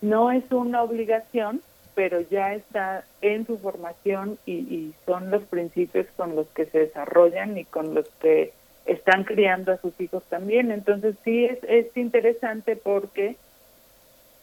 no 0.02 0.32
es 0.32 0.44
una 0.52 0.84
obligación, 0.84 1.62
pero 1.96 2.22
ya 2.22 2.54
está 2.54 3.04
en 3.22 3.46
su 3.46 3.58
formación 3.58 4.38
y, 4.46 4.54
y 4.54 4.94
son 5.06 5.32
los 5.32 5.44
principios 5.44 6.08
con 6.16 6.36
los 6.36 6.48
que 6.48 6.66
se 6.66 6.80
desarrollan 6.80 7.58
y 7.58 7.66
con 7.66 7.94
los 7.94 8.08
que 8.22 8.54
están 8.92 9.24
criando 9.24 9.72
a 9.72 9.78
sus 9.78 10.00
hijos 10.00 10.24
también. 10.30 10.72
Entonces 10.72 11.16
sí 11.24 11.46
es, 11.46 11.60
es 11.64 11.96
interesante 11.96 12.76
porque 12.76 13.36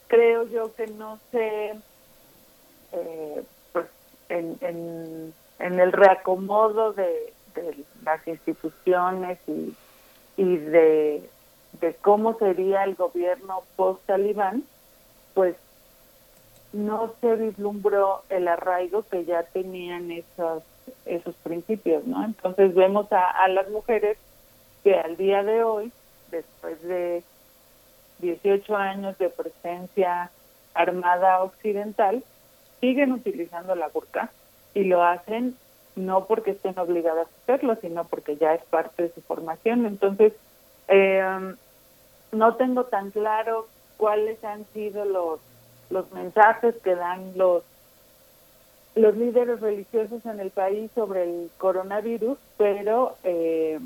creo 0.08 0.46
yo 0.48 0.74
que 0.74 0.86
no 0.86 1.18
sé, 1.30 1.74
eh, 2.92 3.42
pues 3.72 3.86
en, 4.28 4.56
en, 4.60 5.34
en, 5.58 5.80
el 5.80 5.92
reacomodo 5.92 6.92
de, 6.92 7.32
las 8.04 8.26
instituciones 8.28 9.38
y, 9.46 9.74
y 10.36 10.56
de, 10.56 11.22
de 11.80 11.94
cómo 11.94 12.38
sería 12.38 12.84
el 12.84 12.94
gobierno 12.94 13.62
post-talibán, 13.76 14.62
pues 15.34 15.56
no 16.72 17.14
se 17.20 17.34
vislumbró 17.36 18.22
el 18.28 18.46
arraigo 18.48 19.02
que 19.02 19.24
ya 19.24 19.42
tenían 19.44 20.10
esos 20.10 20.62
esos 21.04 21.34
principios, 21.36 22.06
¿no? 22.06 22.24
Entonces 22.24 22.74
vemos 22.74 23.10
a, 23.12 23.28
a 23.28 23.48
las 23.48 23.68
mujeres 23.70 24.18
que 24.86 24.94
al 24.94 25.16
día 25.16 25.42
de 25.42 25.64
hoy, 25.64 25.90
después 26.30 26.80
de 26.82 27.24
18 28.20 28.76
años 28.76 29.18
de 29.18 29.30
presencia 29.30 30.30
armada 30.74 31.42
occidental, 31.42 32.22
siguen 32.80 33.10
utilizando 33.10 33.74
la 33.74 33.88
burka 33.88 34.30
y 34.74 34.84
lo 34.84 35.02
hacen 35.02 35.56
no 35.96 36.26
porque 36.26 36.52
estén 36.52 36.78
obligadas 36.78 37.26
a 37.26 37.42
hacerlo, 37.42 37.76
sino 37.80 38.04
porque 38.04 38.36
ya 38.36 38.54
es 38.54 38.62
parte 38.66 39.02
de 39.02 39.12
su 39.12 39.22
formación. 39.22 39.86
Entonces, 39.86 40.34
eh, 40.86 41.56
no 42.30 42.54
tengo 42.54 42.84
tan 42.84 43.10
claro 43.10 43.66
cuáles 43.96 44.44
han 44.44 44.66
sido 44.66 45.04
los, 45.04 45.40
los 45.90 46.12
mensajes 46.12 46.76
que 46.76 46.94
dan 46.94 47.32
los 47.36 47.64
los 48.94 49.14
líderes 49.14 49.60
religiosos 49.60 50.24
en 50.24 50.40
el 50.40 50.50
país 50.50 50.90
sobre 50.94 51.24
el 51.24 51.50
coronavirus, 51.58 52.38
pero 52.56 53.16
eh, 53.24 53.78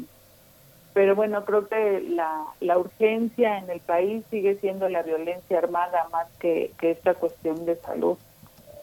pero 0.93 1.15
bueno, 1.15 1.45
creo 1.45 1.69
que 1.69 2.01
la, 2.09 2.45
la 2.61 2.79
urgencia 2.79 3.59
en 3.59 3.71
el 3.71 3.81
país 3.81 4.25
sigue 4.31 4.57
siendo 4.57 4.89
la 4.89 5.03
violencia 5.03 5.59
armada 5.59 6.09
más 6.11 6.27
que, 6.39 6.73
que 6.79 6.91
esta 6.93 7.15
cuestión 7.15 7.65
de 7.65 7.77
salud. 7.77 8.17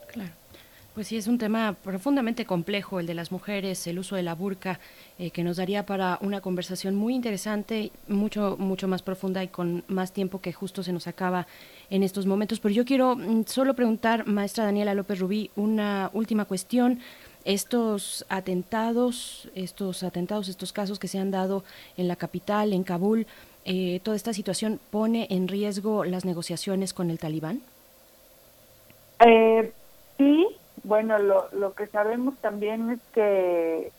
Claro. 0.08 0.32
Pues 0.98 1.10
sí, 1.10 1.18
es 1.18 1.28
un 1.28 1.38
tema 1.38 1.76
profundamente 1.84 2.46
complejo 2.46 3.00
el 3.00 3.06
de 3.06 3.14
las 3.14 3.32
mujeres, 3.32 3.86
el 3.86 4.00
uso 4.00 4.16
de 4.16 4.24
la 4.24 4.34
burka, 4.34 4.80
eh, 5.20 5.30
que 5.30 5.44
nos 5.44 5.58
daría 5.58 5.86
para 5.86 6.18
una 6.22 6.42
conversación 6.42 6.96
muy 6.96 7.14
interesante, 7.14 7.92
mucho, 8.08 8.56
mucho 8.58 8.88
más 8.88 9.04
profunda 9.04 9.44
y 9.44 9.50
con 9.50 9.84
más 9.88 10.12
tiempo 10.12 10.42
que 10.42 10.54
justo 10.54 10.82
se 10.82 10.92
nos 10.92 11.06
acaba 11.06 11.46
en 11.92 12.02
estos 12.02 12.26
momentos. 12.26 12.60
Pero 12.60 12.74
yo 12.74 12.84
quiero 12.84 13.16
mm, 13.16 13.44
solo 13.46 13.76
preguntar, 13.76 14.26
maestra 14.26 14.64
Daniela 14.64 14.96
López 14.96 15.20
Rubí, 15.20 15.52
una 15.56 16.10
última 16.14 16.46
cuestión 16.46 17.00
estos 17.48 18.26
atentados, 18.28 19.50
estos 19.56 20.04
atentados, 20.04 20.50
estos 20.50 20.74
casos 20.74 21.00
que 21.00 21.08
se 21.08 21.18
han 21.18 21.32
dado 21.32 21.64
en 21.96 22.10
la 22.10 22.18
capital, 22.18 22.74
en 22.74 22.84
Kabul, 22.84 23.26
eh, 23.64 24.02
toda 24.04 24.18
esta 24.18 24.34
situación 24.34 24.82
pone 24.92 25.28
en 25.30 25.48
riesgo 25.48 26.04
las 26.04 26.26
negociaciones 26.26 26.94
con 26.94 27.10
el 27.10 27.20
talibán? 27.20 27.62
Eh, 29.26 29.72
sí, 30.18 30.46
bueno, 30.84 31.20
lo, 31.20 31.48
lo 31.54 31.74
que 31.74 31.88
sabemos 31.88 32.36
también 32.42 32.92
es 32.92 33.00
que 33.14 33.92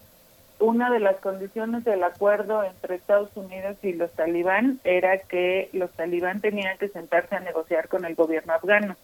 una 0.61 0.91
de 0.91 1.01
las 1.01 1.17
condiciones 1.17 1.85
del 1.85 2.05
acuerdo 2.05 2.63
entre 2.65 2.97
Estados 2.97 3.31
Unidos 3.35 3.79
y 3.83 3.95
los 3.95 4.11
talibán 4.13 4.79
era 4.85 5.21
que 5.21 5.71
los 5.73 5.91
talibán 5.93 6.43
tenían 6.43 6.77
que 6.77 6.89
sentarse 6.89 7.35
a 7.35 7.41
negociar 7.41 7.89
con 7.89 8.05
el 8.05 8.15
gobierno 8.15 8.53
afgano. 8.53 8.95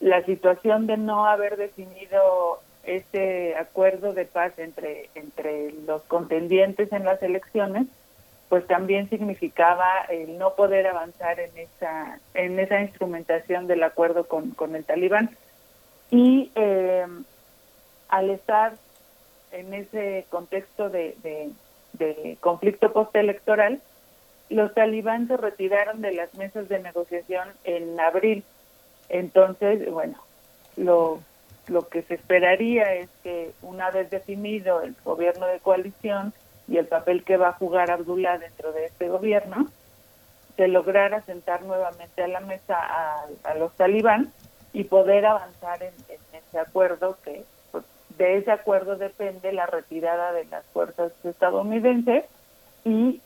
La 0.00 0.24
situación 0.24 0.88
de 0.88 0.96
no 0.96 1.26
haber 1.26 1.56
definido 1.56 2.60
este 2.84 3.56
acuerdo 3.56 4.12
de 4.12 4.24
paz 4.24 4.58
entre, 4.58 5.10
entre 5.14 5.72
los 5.86 6.02
contendientes 6.02 6.92
en 6.92 7.04
las 7.04 7.22
elecciones, 7.22 7.86
pues 8.48 8.66
también 8.66 9.08
significaba 9.08 9.86
el 10.08 10.36
no 10.38 10.54
poder 10.54 10.86
avanzar 10.86 11.38
en 11.38 11.56
esa, 11.56 12.18
en 12.34 12.58
esa 12.58 12.80
instrumentación 12.80 13.66
del 13.66 13.82
acuerdo 13.82 14.26
con, 14.26 14.50
con 14.50 14.74
el 14.74 14.84
talibán. 14.84 15.36
Y 16.10 16.50
eh, 16.56 17.06
al 18.08 18.30
estar 18.30 18.72
en 19.52 19.72
ese 19.74 20.26
contexto 20.30 20.90
de, 20.90 21.16
de, 21.22 21.50
de 21.92 22.36
conflicto 22.40 22.92
postelectoral, 22.92 23.80
los 24.48 24.74
talibán 24.74 25.28
se 25.28 25.36
retiraron 25.36 26.00
de 26.00 26.12
las 26.12 26.34
mesas 26.34 26.68
de 26.68 26.80
negociación 26.80 27.48
en 27.62 28.00
abril. 28.00 28.42
Entonces, 29.08 29.88
bueno, 29.90 30.18
lo, 30.76 31.20
lo 31.70 31.88
que 31.88 32.02
se 32.02 32.14
esperaría 32.14 32.94
es 32.94 33.08
que 33.22 33.52
una 33.62 33.90
vez 33.90 34.10
definido 34.10 34.82
el 34.82 34.96
gobierno 35.04 35.46
de 35.46 35.60
coalición 35.60 36.32
y 36.66 36.76
el 36.76 36.86
papel 36.86 37.24
que 37.24 37.36
va 37.36 37.48
a 37.48 37.52
jugar 37.52 37.90
Abdullah 37.90 38.38
dentro 38.38 38.72
de 38.72 38.86
este 38.86 39.08
gobierno, 39.08 39.68
se 40.56 40.68
lograra 40.68 41.22
sentar 41.22 41.62
nuevamente 41.62 42.22
a 42.22 42.28
la 42.28 42.40
mesa 42.40 42.76
a, 43.44 43.54
los 43.54 43.72
talibán 43.76 44.32
y 44.72 44.84
poder 44.84 45.26
avanzar 45.26 45.82
en, 45.82 45.94
en 46.08 46.20
ese 46.32 46.58
acuerdo 46.58 47.16
que 47.24 47.44
pues, 47.70 47.84
de 48.18 48.38
ese 48.38 48.50
acuerdo 48.50 48.96
depende 48.96 49.52
la 49.52 49.66
retirada 49.66 50.32
de 50.32 50.44
las 50.46 50.64
fuerzas 50.66 51.12
estadounidenses 51.24 52.24
y 52.84 53.20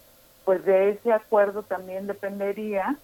pues 0.44 0.64
de 0.64 0.90
ese 0.90 1.12
acuerdo 1.12 1.62
también 1.62 2.06
dependería 2.06 2.96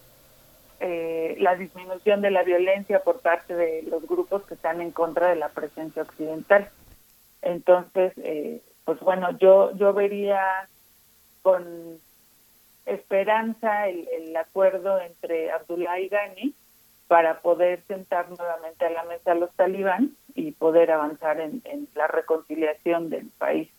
eh, 0.81 1.35
la 1.39 1.55
disminución 1.55 2.21
de 2.21 2.31
la 2.31 2.43
violencia 2.43 3.03
por 3.03 3.19
parte 3.19 3.55
de 3.55 3.83
los 3.83 4.05
grupos 4.07 4.43
que 4.43 4.55
están 4.55 4.81
en 4.81 4.91
contra 4.91 5.29
de 5.29 5.35
la 5.35 5.49
presencia 5.49 6.01
occidental. 6.01 6.69
Entonces, 7.41 8.13
eh, 8.17 8.61
pues 8.83 8.99
bueno, 8.99 9.37
yo 9.37 9.75
yo 9.77 9.93
vería 9.93 10.41
con 11.43 11.99
esperanza 12.85 13.87
el, 13.87 14.07
el 14.07 14.35
acuerdo 14.35 14.99
entre 14.99 15.51
Abdullah 15.51 15.99
y 15.99 16.09
Ghani 16.09 16.55
para 17.07 17.41
poder 17.41 17.83
sentar 17.87 18.29
nuevamente 18.29 18.85
a 18.85 18.89
la 18.89 19.03
mesa 19.03 19.33
a 19.33 19.35
los 19.35 19.51
talibán 19.51 20.15
y 20.33 20.51
poder 20.51 20.91
avanzar 20.91 21.39
en, 21.39 21.61
en 21.65 21.87
la 21.93 22.07
reconciliación 22.07 23.09
del 23.09 23.27
país. 23.37 23.69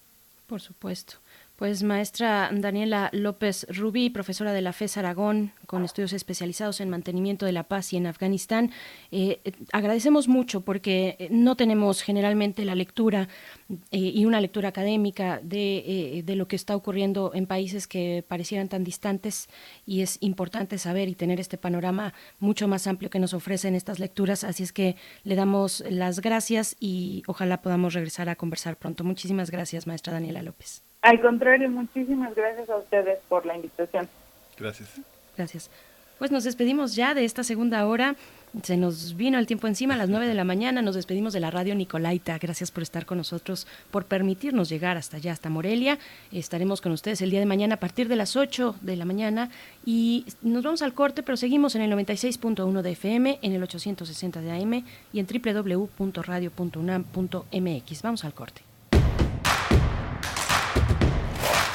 Por 0.47 0.61
supuesto. 0.61 1.15
Pues 1.63 1.85
maestra 1.85 2.51
Daniela 2.53 3.09
López 3.13 3.69
Rubí, 3.69 4.11
profesora 4.11 4.53
de 4.53 4.63
la 4.63 4.73
FES 4.73 4.97
Aragón, 4.97 5.53
con 5.69 5.85
estudios 5.85 6.13
especializados 6.13 6.81
en 6.81 6.91
mantenimiento 6.91 7.47
de 7.47 7.53
la 7.53 7.69
paz 7.69 7.93
y 7.93 7.97
en 7.99 8.09
Afganistán, 8.09 8.73
eh, 9.13 9.41
agradecemos 9.73 10.27
mucho 10.27 10.63
porque 10.63 11.15
eh, 11.21 11.29
no 11.31 11.55
tenemos 11.55 12.03
generalmente 12.03 12.65
la 12.65 12.75
lectura 12.75 13.29
eh, 13.93 13.97
y 13.97 14.25
una 14.25 14.41
lectura 14.41 14.71
académica 14.71 15.39
de, 15.41 15.85
eh, 16.17 16.23
de, 16.25 16.35
lo 16.35 16.49
que 16.49 16.57
está 16.57 16.75
ocurriendo 16.75 17.31
en 17.33 17.47
países 17.47 17.87
que 17.87 18.25
parecieran 18.27 18.69
tan 18.69 18.83
distantes 18.83 19.49
y 19.87 20.01
es 20.01 20.19
importante 20.21 20.79
saber 20.79 21.09
y 21.09 21.15
tener 21.15 21.39
este 21.39 21.59
panorama 21.59 22.13
mucho 22.41 22.67
más 22.67 22.89
amplio 22.89 23.09
que 23.09 23.21
nos 23.21 23.35
ofrecen 23.35 23.77
estas 23.77 24.01
lecturas. 24.01 24.43
Así 24.43 24.65
es 24.65 24.73
que 24.73 24.97
le 25.23 25.37
damos 25.37 25.85
las 25.89 26.23
gracias 26.23 26.75
y 26.81 27.23
ojalá 27.29 27.63
podamos 27.63 27.95
regresar 27.95 28.29
a 28.29 28.35
conversar 28.35 28.79
pronto. 28.79 29.05
Muchísimas 29.05 29.53
gracias, 29.53 29.87
maestra 29.87 30.13
Daniela 30.13 30.43
López. 30.43 30.83
Al 31.03 31.21
contrario, 31.21 31.69
muchísimas 31.69 32.35
gracias 32.35 32.71
a 32.71 32.77
ustedes 32.77 33.19
por 33.29 33.45
la 33.45 33.57
invitación. 33.57 34.09
Gracias. 34.57 34.89
Gracias. 35.37 35.69
Pues 36.19 36.31
nos 36.31 36.45
despedimos 36.45 36.95
ya 36.95 37.15
de 37.15 37.25
esta 37.25 37.43
segunda 37.43 37.85
hora. 37.85 38.15
Se 38.63 38.77
nos 38.77 39.17
vino 39.17 39.41
el 39.41 39.49
tiempo 39.49 39.67
encima 39.67 39.95
a 39.95 39.97
las 39.97 40.09
9 40.09 40.29
de 40.29 40.35
la 40.35 40.45
mañana. 40.45 40.81
Nos 40.81 40.95
despedimos 40.95 41.33
de 41.33 41.41
la 41.41 41.51
radio 41.51 41.75
Nicolaita. 41.75 42.39
Gracias 42.39 42.71
por 42.71 42.85
estar 42.85 43.07
con 43.07 43.19
nosotros, 43.19 43.67
por 43.91 44.05
permitirnos 44.05 44.69
llegar 44.69 44.97
hasta 44.97 45.17
allá, 45.17 45.33
hasta 45.33 45.51
Morelia. 45.51 45.99
Estaremos 46.31 46.81
con 46.81 46.93
ustedes 46.93 47.21
el 47.23 47.31
día 47.31 47.41
de 47.41 47.47
mañana 47.47 47.75
a 47.75 47.81
partir 47.81 48.07
de 48.07 48.15
las 48.15 48.37
8 48.37 48.77
de 48.83 48.95
la 48.95 49.05
mañana. 49.05 49.51
Y 49.85 50.27
nos 50.43 50.63
vamos 50.63 50.83
al 50.83 50.95
corte, 50.95 51.25
pero 51.25 51.37
seguimos 51.37 51.75
en 51.75 51.83
el 51.83 51.91
96.1 51.91 52.83
de 52.83 52.93
FM, 52.93 53.41
en 53.43 53.53
el 53.53 53.65
860 53.65 54.41
de 54.41 54.53
AM 54.53 54.85
y 55.13 55.19
en 55.19 55.27
www.radio.unam.mx. 55.27 58.03
Vamos 58.03 58.25
al 58.25 58.35
corte. 58.35 58.63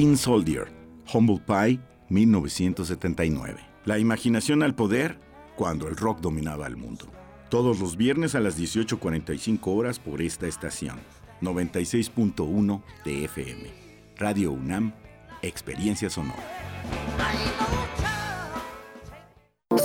Tin 0.00 0.16
Soldier, 0.16 0.66
Humble 1.12 1.42
Pie, 1.46 1.78
1979. 2.08 3.60
La 3.84 3.98
imaginación 3.98 4.62
al 4.62 4.74
poder 4.74 5.18
cuando 5.56 5.88
el 5.88 5.96
rock 5.96 6.20
dominaba 6.22 6.66
el 6.66 6.78
mundo. 6.78 7.04
Todos 7.50 7.80
los 7.80 7.98
viernes 7.98 8.34
a 8.34 8.40
las 8.40 8.58
18.45 8.58 9.58
horas 9.66 9.98
por 9.98 10.22
esta 10.22 10.46
estación. 10.46 10.96
96.1 11.42 12.82
de 13.04 13.24
FM. 13.26 13.70
Radio 14.16 14.52
UNAM, 14.52 14.94
Experiencia 15.42 16.08
Sonora. 16.08 16.48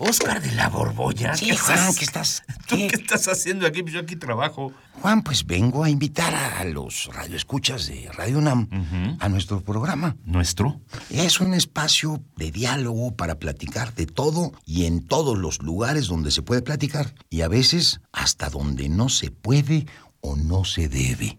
Óscar 0.00 0.40
de 0.40 0.52
la 0.52 0.70
Borbolla. 0.70 1.36
Sí, 1.36 1.54
Juan, 1.54 1.94
¿qué 1.94 2.04
estás? 2.04 2.42
¿Tú 2.66 2.76
qué? 2.76 2.86
estás 2.86 3.28
haciendo 3.28 3.66
aquí? 3.66 3.82
Yo 3.86 4.00
aquí 4.00 4.16
trabajo. 4.16 4.72
Juan, 5.02 5.22
pues 5.22 5.44
vengo 5.46 5.84
a 5.84 5.90
invitar 5.90 6.34
a 6.34 6.64
los 6.64 7.10
radioescuchas 7.12 7.86
de 7.86 8.10
Radio 8.12 8.38
UNAM 8.38 8.68
uh 8.72 8.76
-huh. 8.76 9.16
a 9.20 9.28
nuestro 9.28 9.60
programa. 9.60 10.16
¿Nuestro? 10.24 10.80
Es 11.10 11.40
un 11.40 11.52
espacio 11.52 12.22
de 12.36 12.50
diálogo 12.50 13.14
para 13.14 13.38
platicar 13.38 13.94
de 13.94 14.06
todo 14.06 14.52
y 14.64 14.86
en 14.86 15.06
todos 15.06 15.36
los 15.36 15.62
lugares 15.62 16.06
donde 16.06 16.30
se 16.30 16.40
puede 16.40 16.62
platicar. 16.62 17.14
Y 17.28 17.42
a 17.42 17.48
veces 17.48 18.00
hasta 18.10 18.48
donde 18.48 18.88
no 18.88 19.10
se 19.10 19.30
puede 19.30 19.86
o 20.22 20.34
no 20.36 20.64
se 20.64 20.88
debe. 20.88 21.38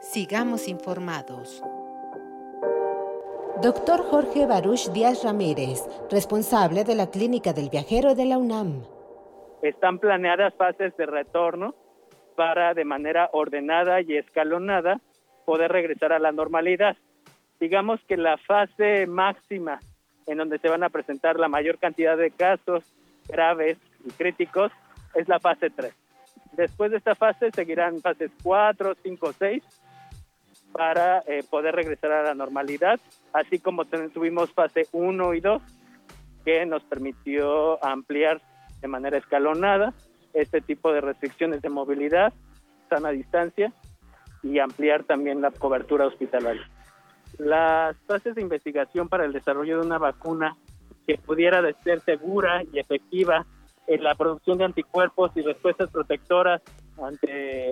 Sigamos 0.00 0.66
informados. 0.66 1.62
Doctor 3.60 4.02
Jorge 4.02 4.46
Baruch 4.46 4.88
Díaz 4.92 5.22
Ramírez, 5.24 5.84
responsable 6.10 6.84
de 6.84 6.94
la 6.94 7.10
Clínica 7.10 7.52
del 7.52 7.68
Viajero 7.68 8.14
de 8.14 8.24
la 8.24 8.38
UNAM. 8.38 8.82
Están 9.60 9.98
planeadas 9.98 10.54
fases 10.54 10.96
de 10.96 11.04
retorno 11.04 11.74
para, 12.34 12.72
de 12.72 12.86
manera 12.86 13.28
ordenada 13.34 14.00
y 14.00 14.16
escalonada, 14.16 15.00
poder 15.44 15.70
regresar 15.70 16.14
a 16.14 16.18
la 16.18 16.32
normalidad. 16.32 16.96
Digamos 17.60 18.00
que 18.08 18.16
la 18.16 18.38
fase 18.38 19.06
máxima 19.06 19.80
en 20.26 20.38
donde 20.38 20.58
se 20.60 20.70
van 20.70 20.82
a 20.82 20.88
presentar 20.88 21.38
la 21.38 21.48
mayor 21.48 21.76
cantidad 21.76 22.16
de 22.16 22.30
casos 22.30 22.84
graves 23.28 23.76
y 24.06 24.10
críticos 24.12 24.72
es 25.14 25.28
la 25.28 25.38
fase 25.40 25.68
3. 25.68 25.94
Después 26.52 26.90
de 26.90 26.96
esta 26.96 27.14
fase 27.14 27.50
seguirán 27.50 28.00
fases 28.00 28.30
4, 28.42 28.94
5, 29.02 29.32
6 29.38 29.79
para 30.72 31.20
eh, 31.26 31.42
poder 31.48 31.74
regresar 31.74 32.12
a 32.12 32.22
la 32.22 32.34
normalidad, 32.34 33.00
así 33.32 33.58
como 33.58 33.84
tuvimos 33.84 34.52
fase 34.52 34.86
1 34.92 35.34
y 35.34 35.40
2 35.40 35.62
que 36.44 36.64
nos 36.66 36.82
permitió 36.84 37.84
ampliar 37.84 38.40
de 38.80 38.88
manera 38.88 39.18
escalonada 39.18 39.92
este 40.32 40.60
tipo 40.60 40.92
de 40.92 41.00
restricciones 41.00 41.60
de 41.62 41.68
movilidad, 41.68 42.32
sana 42.88 43.10
distancia 43.10 43.72
y 44.42 44.58
ampliar 44.58 45.04
también 45.04 45.40
la 45.40 45.50
cobertura 45.50 46.06
hospitalaria. 46.06 46.68
Las 47.38 47.96
fases 48.06 48.34
de 48.34 48.42
investigación 48.42 49.08
para 49.08 49.24
el 49.24 49.32
desarrollo 49.32 49.80
de 49.80 49.86
una 49.86 49.98
vacuna 49.98 50.56
que 51.06 51.18
pudiera 51.18 51.62
ser 51.82 52.00
segura 52.00 52.62
y 52.72 52.78
efectiva 52.78 53.46
en 53.86 54.04
la 54.04 54.14
producción 54.14 54.58
de 54.58 54.64
anticuerpos 54.64 55.32
y 55.34 55.42
respuestas 55.42 55.90
protectoras 55.90 56.62
ante 57.02 57.70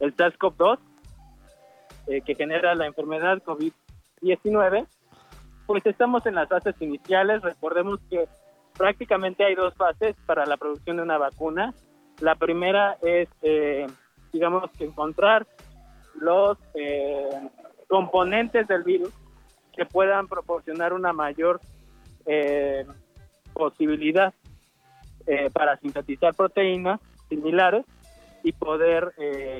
el 0.00 0.16
SARS-CoV-2 0.16 0.78
eh, 2.08 2.22
que 2.22 2.34
genera 2.34 2.74
la 2.74 2.86
enfermedad 2.86 3.42
COVID-19, 3.42 4.86
pues 5.66 5.84
estamos 5.84 6.24
en 6.24 6.36
las 6.36 6.48
fases 6.48 6.74
iniciales. 6.80 7.42
Recordemos 7.42 8.00
que 8.08 8.26
prácticamente 8.78 9.44
hay 9.44 9.54
dos 9.54 9.74
fases 9.74 10.16
para 10.24 10.46
la 10.46 10.56
producción 10.56 10.96
de 10.96 11.02
una 11.02 11.18
vacuna. 11.18 11.74
La 12.20 12.34
primera 12.34 12.96
es, 13.02 13.28
eh, 13.42 13.86
digamos, 14.32 14.70
encontrar 14.80 15.46
los 16.14 16.56
eh, 16.72 17.28
componentes 17.88 18.66
del 18.68 18.84
virus 18.84 19.12
que 19.76 19.84
puedan 19.84 20.28
proporcionar 20.28 20.94
una 20.94 21.12
mayor 21.12 21.60
posibilidad 23.54 24.34
para 25.54 25.78
sintetizar 25.78 26.34
proteínas 26.34 27.00
similares 27.30 27.86
y 28.42 28.52
poder 28.52 29.14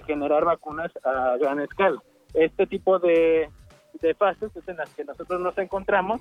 generar 0.06 0.44
vacunas 0.44 0.92
a 1.02 1.38
gran 1.38 1.60
escala 1.60 1.98
este 2.34 2.66
tipo 2.66 2.98
de, 2.98 3.50
fases 4.16 4.54
es 4.54 4.68
en 4.68 4.76
las 4.76 4.90
que 4.94 5.04
nosotros 5.04 5.40
nos 5.40 5.58
encontramos 5.58 6.20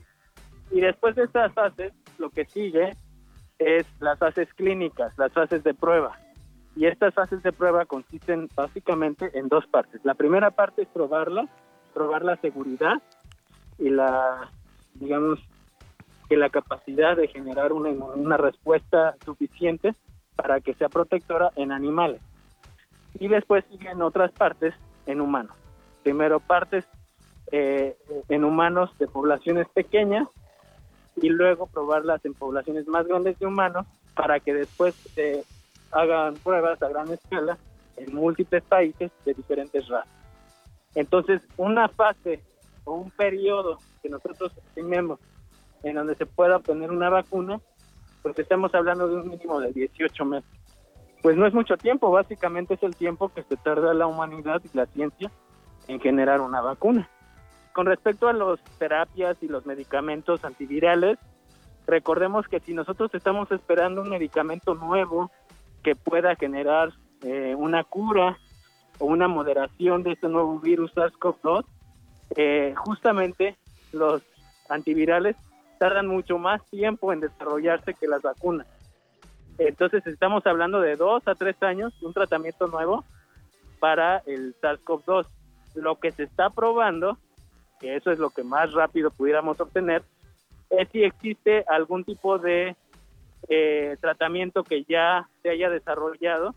y 0.71 0.81
después 0.81 1.15
de 1.15 1.23
estas 1.23 1.53
fases 1.53 1.93
lo 2.17 2.29
que 2.29 2.45
sigue 2.45 2.91
es 3.59 3.85
las 3.99 4.17
fases 4.17 4.51
clínicas, 4.53 5.17
las 5.17 5.31
fases 5.31 5.63
de 5.63 5.73
prueba. 5.73 6.17
Y 6.75 6.85
estas 6.85 7.13
fases 7.13 7.41
de 7.41 7.51
prueba 7.51 7.85
consisten 7.85 8.49
básicamente 8.55 9.31
en 9.37 9.47
dos 9.47 9.65
partes. 9.65 10.03
La 10.03 10.13
primera 10.13 10.51
parte 10.51 10.83
es 10.83 10.87
probarla, 10.89 11.47
probar 11.93 12.23
la 12.23 12.35
seguridad 12.37 13.01
y 13.79 13.89
la, 13.89 14.51
digamos, 14.93 15.39
que 16.29 16.37
la 16.37 16.49
capacidad 16.49 17.15
de 17.15 17.27
generar 17.27 17.73
una, 17.73 17.89
una 17.89 18.37
respuesta 18.37 19.15
suficiente 19.25 19.95
para 20.35 20.61
que 20.61 20.75
sea 20.75 20.89
protectora 20.89 21.51
en 21.55 21.71
animales. 21.71 22.21
Y 23.19 23.27
después 23.27 23.65
siguen 23.71 24.03
otras 24.03 24.31
partes 24.31 24.75
en 25.07 25.21
humanos 25.21 25.55
primero 26.07 26.39
partes 26.39 26.85
eh, 27.51 27.97
en 28.29 28.45
humanos 28.45 28.97
de 28.97 29.07
poblaciones 29.07 29.67
pequeñas 29.67 30.25
y 31.17 31.27
luego 31.27 31.67
probarlas 31.67 32.23
en 32.23 32.33
poblaciones 32.33 32.87
más 32.87 33.05
grandes 33.05 33.37
de 33.39 33.45
humanos 33.45 33.85
para 34.15 34.39
que 34.39 34.53
después 34.53 34.95
se 34.95 35.43
hagan 35.91 36.35
pruebas 36.35 36.81
a 36.81 36.87
gran 36.87 37.11
escala 37.11 37.57
en 37.97 38.15
múltiples 38.15 38.63
países 38.63 39.11
de 39.25 39.33
diferentes 39.33 39.85
razas. 39.89 40.07
Entonces, 40.95 41.41
una 41.57 41.89
fase 41.89 42.41
o 42.85 42.93
un 42.93 43.11
periodo 43.11 43.77
que 44.01 44.07
nosotros 44.07 44.53
estimemos 44.65 45.19
en 45.83 45.95
donde 45.95 46.15
se 46.15 46.25
pueda 46.25 46.55
obtener 46.55 46.89
una 46.89 47.09
vacuna, 47.09 47.59
pues 48.21 48.39
estamos 48.39 48.73
hablando 48.73 49.09
de 49.09 49.15
un 49.17 49.27
mínimo 49.27 49.59
de 49.59 49.73
18 49.73 50.23
meses. 50.23 50.49
Pues 51.21 51.35
no 51.35 51.45
es 51.45 51.53
mucho 51.53 51.75
tiempo, 51.75 52.09
básicamente 52.11 52.75
es 52.75 52.83
el 52.83 52.95
tiempo 52.95 53.27
que 53.27 53.43
se 53.43 53.57
tarda 53.57 53.93
la 53.93 54.07
humanidad 54.07 54.61
y 54.63 54.77
la 54.77 54.85
ciencia 54.85 55.29
en 55.87 55.99
generar 55.99 56.41
una 56.41 56.61
vacuna. 56.61 57.09
Con 57.73 57.85
respecto 57.85 58.27
a 58.27 58.33
las 58.33 58.59
terapias 58.79 59.37
y 59.41 59.47
los 59.47 59.65
medicamentos 59.65 60.43
antivirales, 60.43 61.17
recordemos 61.85 62.47
que 62.47 62.59
si 62.59 62.73
nosotros 62.73 63.13
estamos 63.13 63.51
esperando 63.51 64.01
un 64.01 64.09
medicamento 64.09 64.73
nuevo 64.73 65.31
que 65.83 65.95
pueda 65.95 66.35
generar 66.35 66.91
eh, 67.21 67.55
una 67.55 67.83
cura 67.83 68.37
o 68.99 69.05
una 69.05 69.27
moderación 69.27 70.03
de 70.03 70.13
este 70.13 70.27
nuevo 70.27 70.59
virus 70.59 70.93
SARS-CoV-2, 70.95 71.65
eh, 72.35 72.73
justamente 72.75 73.55
los 73.91 74.21
antivirales 74.69 75.35
tardan 75.77 76.07
mucho 76.07 76.37
más 76.39 76.65
tiempo 76.65 77.13
en 77.13 77.19
desarrollarse 77.19 77.93
que 77.93 78.07
las 78.07 78.21
vacunas. 78.21 78.67
Entonces 79.59 80.05
estamos 80.07 80.45
hablando 80.45 80.81
de 80.81 80.95
dos 80.95 81.27
a 81.27 81.35
tres 81.35 81.61
años 81.61 81.93
un 82.01 82.13
tratamiento 82.13 82.67
nuevo 82.67 83.05
para 83.79 84.23
el 84.25 84.55
SARS-CoV-2 84.61 85.27
lo 85.77 85.99
que 85.99 86.11
se 86.11 86.23
está 86.23 86.49
probando, 86.49 87.17
que 87.79 87.95
eso 87.95 88.11
es 88.11 88.19
lo 88.19 88.29
que 88.29 88.43
más 88.43 88.73
rápido 88.73 89.11
pudiéramos 89.11 89.59
obtener, 89.59 90.03
es 90.69 90.89
si 90.89 91.03
existe 91.03 91.63
algún 91.67 92.03
tipo 92.03 92.37
de 92.39 92.75
eh, 93.47 93.97
tratamiento 94.01 94.63
que 94.63 94.83
ya 94.83 95.29
se 95.41 95.49
haya 95.49 95.69
desarrollado 95.69 96.55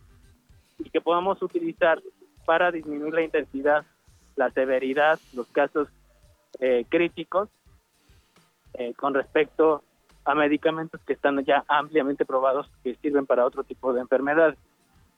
y 0.78 0.90
que 0.90 1.01
podamos 1.01 1.40
utilizar 1.42 2.01
para 2.44 2.72
disminuir 2.72 3.14
la 3.14 3.22
intensidad, 3.22 3.84
la 4.36 4.51
severidad, 4.51 5.20
los 5.34 5.47
casos 5.48 5.88
eh, 6.59 6.84
críticos 6.88 7.48
eh, 8.74 8.94
con 8.94 9.14
respecto 9.14 9.84
a 10.24 10.34
medicamentos 10.34 11.01
que 11.05 11.12
están 11.12 11.42
ya 11.44 11.64
ampliamente 11.68 12.24
probados 12.24 12.70
que 12.82 12.94
sirven 12.97 13.26
para 13.26 13.47
otro 13.47 13.64
tipo 13.64 13.92
de 13.92 14.01
enfermedades. 14.01 14.59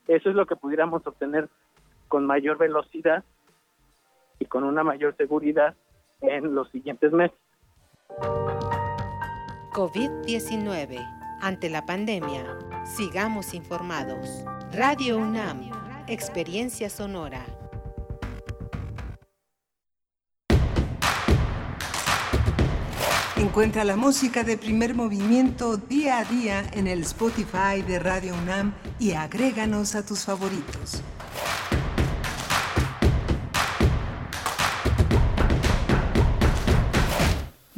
Eso 0.07 0.29
es 0.29 0.35
lo 0.35 0.45
que 0.45 0.55
pudiéramos 0.55 1.05
obtener 1.07 1.49
con 2.07 2.25
mayor 2.25 2.57
velocidad 2.57 3.23
y 4.39 4.45
con 4.45 4.63
una 4.63 4.83
mayor 4.83 5.15
seguridad 5.17 5.75
en 6.21 6.55
los 6.55 6.69
siguientes 6.69 7.11
meses. 7.11 7.37
COVID-19. 9.73 10.99
Ante 11.41 11.69
la 11.69 11.85
pandemia, 11.85 12.57
sigamos 12.85 13.53
informados. 13.53 14.45
Radio 14.71 15.17
UNAM, 15.17 15.71
Experiencia 16.07 16.89
Sonora. 16.89 17.43
Encuentra 23.35 23.83
la 23.83 23.97
música 23.97 24.43
de 24.43 24.57
primer 24.57 24.95
movimiento 24.95 25.77
día 25.77 26.19
a 26.19 26.23
día 26.23 26.63
en 26.73 26.87
el 26.87 27.01
Spotify 27.01 27.81
de 27.85 27.99
Radio 27.99 28.33
UNAM 28.35 28.73
y 28.99 29.11
agréganos 29.11 29.95
a 29.95 30.05
tus 30.05 30.23
favoritos. 30.23 31.03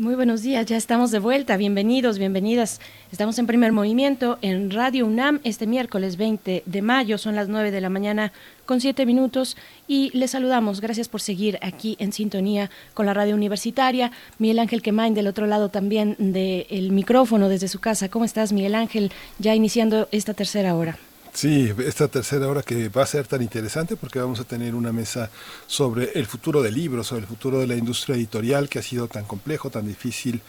Muy 0.06 0.14
buenos 0.14 0.44
días, 0.44 0.68
ya 0.68 0.78
estamos 0.78 1.10
de 1.10 1.18
vuelta. 1.18 1.58
Bienvenidos, 1.58 2.20
bienvenidas. 2.20 2.80
Estamos 3.12 3.40
en 3.40 3.48
primer 3.48 3.72
movimiento 3.72 4.38
en 4.44 4.70
Radio 4.70 5.04
UNAM 5.08 5.40
este 5.44 5.66
miércoles 5.66 6.16
20 6.16 6.62
de 6.64 6.82
mayo. 6.84 7.18
Son 7.18 7.36
las 7.36 7.48
9 7.48 7.72
de 7.72 7.82
la 7.82 7.90
mañana 7.90 8.32
con 8.68 8.82
7 8.82 9.04
minutos 9.08 9.58
y 9.88 10.16
les 10.16 10.30
saludamos. 10.30 10.80
Gracias 10.80 11.10
por 11.10 11.22
seguir 11.22 11.58
aquí 11.64 11.96
en 11.98 12.14
sintonía 12.14 12.70
con 12.94 13.08
la 13.08 13.16
radio 13.16 13.34
universitaria. 13.34 14.12
Miguel 14.38 14.60
Ángel 14.60 14.84
Quemain 14.84 15.16
del 15.16 15.26
otro 15.26 15.48
lado 15.48 15.70
también 15.70 16.16
del 16.20 16.92
micrófono 16.92 17.50
desde 17.50 17.68
su 17.68 17.80
casa. 17.80 18.08
¿Cómo 18.08 18.26
estás, 18.26 18.54
Miguel 18.54 18.76
Ángel? 18.76 19.12
Ya 19.40 19.56
iniciando 19.56 20.08
esta 20.12 20.36
tercera 20.36 20.76
hora. 20.76 21.00
Sí, 21.36 21.74
esta 21.80 22.08
tercera 22.08 22.48
hora 22.48 22.64
que 22.64 22.88
va 22.88 23.04
a 23.04 23.06
ser 23.06 23.28
tan 23.28 23.42
interesante 23.42 23.98
porque 23.98 24.20
vamos 24.20 24.40
a 24.40 24.46
tener 24.46 24.74
una 24.74 24.94
mesa 24.94 25.30
sobre 25.68 26.12
el 26.18 26.26
futuro 26.28 26.62
del 26.62 26.76
libro, 26.76 27.04
sobre 27.04 27.24
el 27.24 27.28
futuro 27.28 27.60
de 27.60 27.68
la 27.68 27.76
industria 27.76 28.16
editorial 28.16 28.70
que 28.70 28.80
ha 28.80 28.82
sido 28.82 29.10
tan 29.10 29.26
complejo, 29.26 29.70
tan 29.70 29.86
difícil 29.86 30.42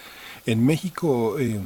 en 0.47 0.65
México. 0.65 1.41
Eh, 1.41 1.61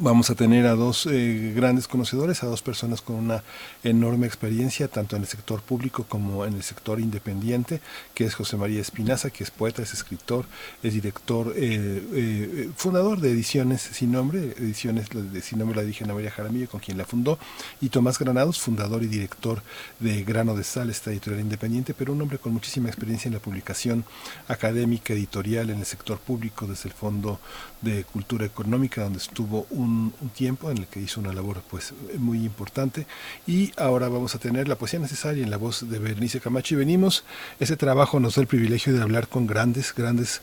Vamos 0.00 0.28
a 0.28 0.34
tener 0.34 0.66
a 0.66 0.74
dos 0.74 1.06
eh, 1.06 1.54
grandes 1.56 1.88
conocedores, 1.88 2.42
a 2.42 2.46
dos 2.46 2.60
personas 2.60 3.00
con 3.00 3.16
una 3.16 3.42
enorme 3.82 4.26
experiencia, 4.26 4.86
tanto 4.86 5.16
en 5.16 5.22
el 5.22 5.28
sector 5.28 5.62
público 5.62 6.04
como 6.06 6.44
en 6.44 6.52
el 6.52 6.62
sector 6.62 7.00
independiente, 7.00 7.80
que 8.12 8.26
es 8.26 8.34
José 8.34 8.58
María 8.58 8.82
Espinaza, 8.82 9.30
que 9.30 9.44
es 9.44 9.50
poeta, 9.50 9.80
es 9.80 9.94
escritor, 9.94 10.44
es 10.82 10.92
director, 10.92 11.54
eh, 11.56 12.02
eh, 12.12 12.70
fundador 12.76 13.22
de 13.22 13.30
Ediciones 13.30 13.80
Sin 13.80 14.12
Nombre, 14.12 14.54
Ediciones 14.58 15.06
Sin 15.42 15.58
Nombre 15.58 15.76
la 15.76 15.82
dirige 15.82 16.04
Ana 16.04 16.12
María 16.12 16.32
Jaramillo, 16.32 16.68
con 16.68 16.80
quien 16.80 16.98
la 16.98 17.06
fundó, 17.06 17.38
y 17.80 17.88
Tomás 17.88 18.18
Granados, 18.18 18.60
fundador 18.60 19.02
y 19.02 19.06
director 19.06 19.62
de 20.00 20.22
Grano 20.22 20.54
de 20.54 20.64
Sal, 20.64 20.90
esta 20.90 21.12
editorial 21.12 21.40
independiente, 21.40 21.94
pero 21.94 22.12
un 22.12 22.20
hombre 22.20 22.36
con 22.36 22.52
muchísima 22.52 22.88
experiencia 22.88 23.30
en 23.30 23.34
la 23.34 23.40
publicación 23.40 24.04
académica, 24.48 25.14
editorial, 25.14 25.70
en 25.70 25.78
el 25.78 25.86
sector 25.86 26.18
público, 26.18 26.66
desde 26.66 26.90
el 26.90 26.94
Fondo 26.94 27.40
de 27.80 28.04
Cultura 28.04 28.44
Económica, 28.44 29.02
donde 29.04 29.18
estuvo 29.18 29.66
un, 29.78 30.12
tiempo 30.34 30.70
en 30.70 30.78
el 30.78 30.86
que 30.86 31.00
hizo 31.00 31.20
una 31.20 31.32
labor 31.32 31.62
pues 31.70 31.94
muy 32.18 32.44
importante. 32.44 33.06
Y 33.46 33.72
ahora 33.76 34.08
vamos 34.08 34.34
a 34.34 34.38
tener 34.38 34.68
la 34.68 34.76
poesía 34.76 34.98
necesaria 34.98 35.42
en 35.42 35.50
la 35.50 35.56
voz 35.56 35.88
de 35.88 35.98
Bernice 35.98 36.40
Camacho. 36.40 36.74
Y 36.74 36.78
venimos, 36.78 37.24
ese 37.60 37.76
trabajo 37.76 38.20
nos 38.20 38.34
da 38.34 38.42
el 38.42 38.48
privilegio 38.48 38.92
de 38.92 39.02
hablar 39.02 39.28
con 39.28 39.46
grandes, 39.46 39.94
grandes 39.94 40.42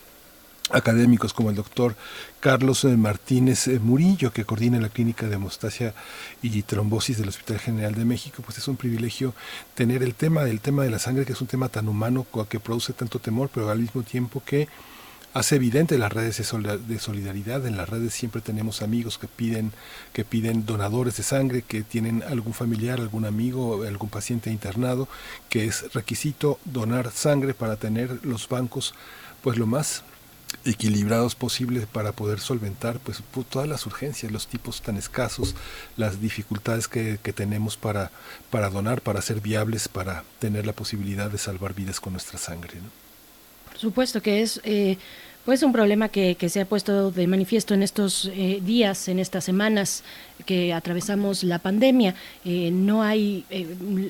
académicos 0.72 1.32
como 1.34 1.52
el 1.52 1.56
doctor 1.56 1.96
Carlos 2.40 2.86
eh, 2.86 2.98
Martínez 2.98 3.68
eh, 3.68 3.80
Murillo, 3.80 4.32
que 4.32 4.46
coordina 4.46 4.80
la 4.80 4.90
clínica 4.90 5.28
de 5.28 5.36
hemostasia 5.36 5.94
y 6.42 6.64
trombosis 6.64 7.20
del 7.20 7.30
Hospital 7.30 7.60
General 7.60 7.94
de 7.94 8.06
México, 8.06 8.42
pues 8.44 8.58
es 8.58 8.68
un 8.68 8.76
privilegio 8.76 9.36
tener 9.76 10.02
el 10.02 10.16
tema, 10.16 10.44
el 10.44 10.62
tema 10.62 10.84
de 10.84 10.90
la 10.90 10.98
sangre, 10.98 11.26
que 11.26 11.34
es 11.34 11.42
un 11.42 11.48
tema 11.48 11.70
tan 11.70 11.88
humano, 11.88 12.26
que 12.50 12.60
produce 12.60 12.94
tanto 12.94 13.20
temor, 13.20 13.52
pero 13.54 13.70
al 13.70 13.80
mismo 13.80 14.02
tiempo 14.02 14.42
que 14.44 14.68
hace 15.36 15.58
evidente 15.58 15.98
las 15.98 16.14
redes 16.14 16.38
de 16.38 17.00
solidaridad. 17.00 17.68
En 17.68 17.76
las 17.76 17.90
redes 17.90 18.14
siempre 18.14 18.42
tenemos 18.42 18.82
amigos 18.82 19.18
que 19.18 19.28
piden, 19.28 19.74
que 20.14 20.24
piden 20.24 20.66
donadores 20.66 21.18
de 21.18 21.24
sangre, 21.24 21.62
que 21.62 21.84
tienen 21.84 22.24
algún 22.24 22.54
familiar, 22.54 23.02
algún 23.02 23.26
amigo, 23.26 23.84
algún 23.84 24.10
paciente 24.10 24.50
internado, 24.50 25.10
que 25.50 25.66
es 25.66 25.94
requisito 25.94 26.58
donar 26.64 27.12
sangre 27.12 27.54
para 27.54 27.76
tener 27.76 28.26
los 28.26 28.48
bancos 28.48 28.96
pues 29.44 29.58
lo 29.58 29.68
más 29.68 30.04
equilibrados 30.64 31.36
posible 31.36 31.86
para 31.86 32.14
poder 32.14 32.40
solventar 32.40 33.00
pues 33.00 33.22
todas 33.50 33.68
las 33.68 33.86
urgencias, 33.86 34.32
los 34.32 34.48
tipos 34.48 34.82
tan 34.82 34.96
escasos, 34.96 35.54
las 35.98 36.22
dificultades 36.22 36.88
que, 36.88 37.18
tenemos 37.36 37.76
para, 37.76 38.10
para 38.50 38.70
donar, 38.70 39.02
para 39.02 39.22
ser 39.22 39.42
viables, 39.42 39.90
para 39.90 40.24
tener 40.40 40.66
la 40.66 40.72
posibilidad 40.72 41.30
de 41.30 41.40
salvar 41.40 41.74
vidas 41.74 42.00
con 42.00 42.14
nuestra 42.14 42.40
sangre. 42.40 42.80
Por 43.76 43.82
supuesto 43.82 44.22
que 44.22 44.42
es 44.42 44.62
eh, 44.64 44.96
pues 45.44 45.62
un 45.62 45.74
problema 45.74 46.08
que, 46.08 46.38
se 46.48 46.62
ha 46.62 46.66
puesto 46.66 47.12
de 47.12 47.28
manifiesto 47.28 47.74
en 47.74 47.84
estos 47.84 48.32
eh, 48.34 48.62
días, 48.64 49.10
en 49.10 49.20
estas 49.20 49.44
semanas 49.44 50.06
que 50.46 50.72
atravesamos 50.72 51.44
la 51.44 51.60
pandemia. 51.60 52.16
Eh, 52.46 52.72
no 52.72 53.04
hay, 53.04 53.44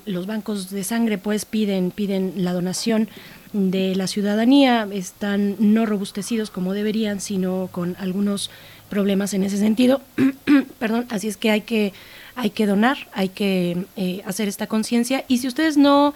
los 0.06 0.28
bancos 0.28 0.70
de 0.70 0.84
sangre 0.84 1.18
pues 1.18 1.46
piden, 1.46 1.90
piden 1.90 2.34
la 2.44 2.54
donación 2.54 3.10
de 3.54 3.96
la 3.96 4.06
ciudadanía, 4.06 4.88
están 4.92 5.56
no 5.58 5.88
robustecidos 5.88 6.52
como 6.52 6.74
deberían, 6.74 7.20
sino 7.20 7.68
con 7.72 7.96
algunos 7.98 8.52
problemas 8.92 9.34
en 9.34 9.44
ese 9.44 9.58
sentido. 9.58 10.00
Perdón, 10.78 11.08
así 11.10 11.28
es 11.28 11.38
que 11.38 11.50
hay 11.50 11.62
que 11.62 11.92
hay 12.36 12.52
que 12.52 12.68
donar, 12.68 12.98
hay 13.14 13.30
que 13.30 13.86
hacer 14.26 14.50
esta 14.50 14.68
conciencia 14.68 15.24
y 15.30 15.38
si 15.38 15.48
ustedes 15.48 15.78
no 15.78 16.14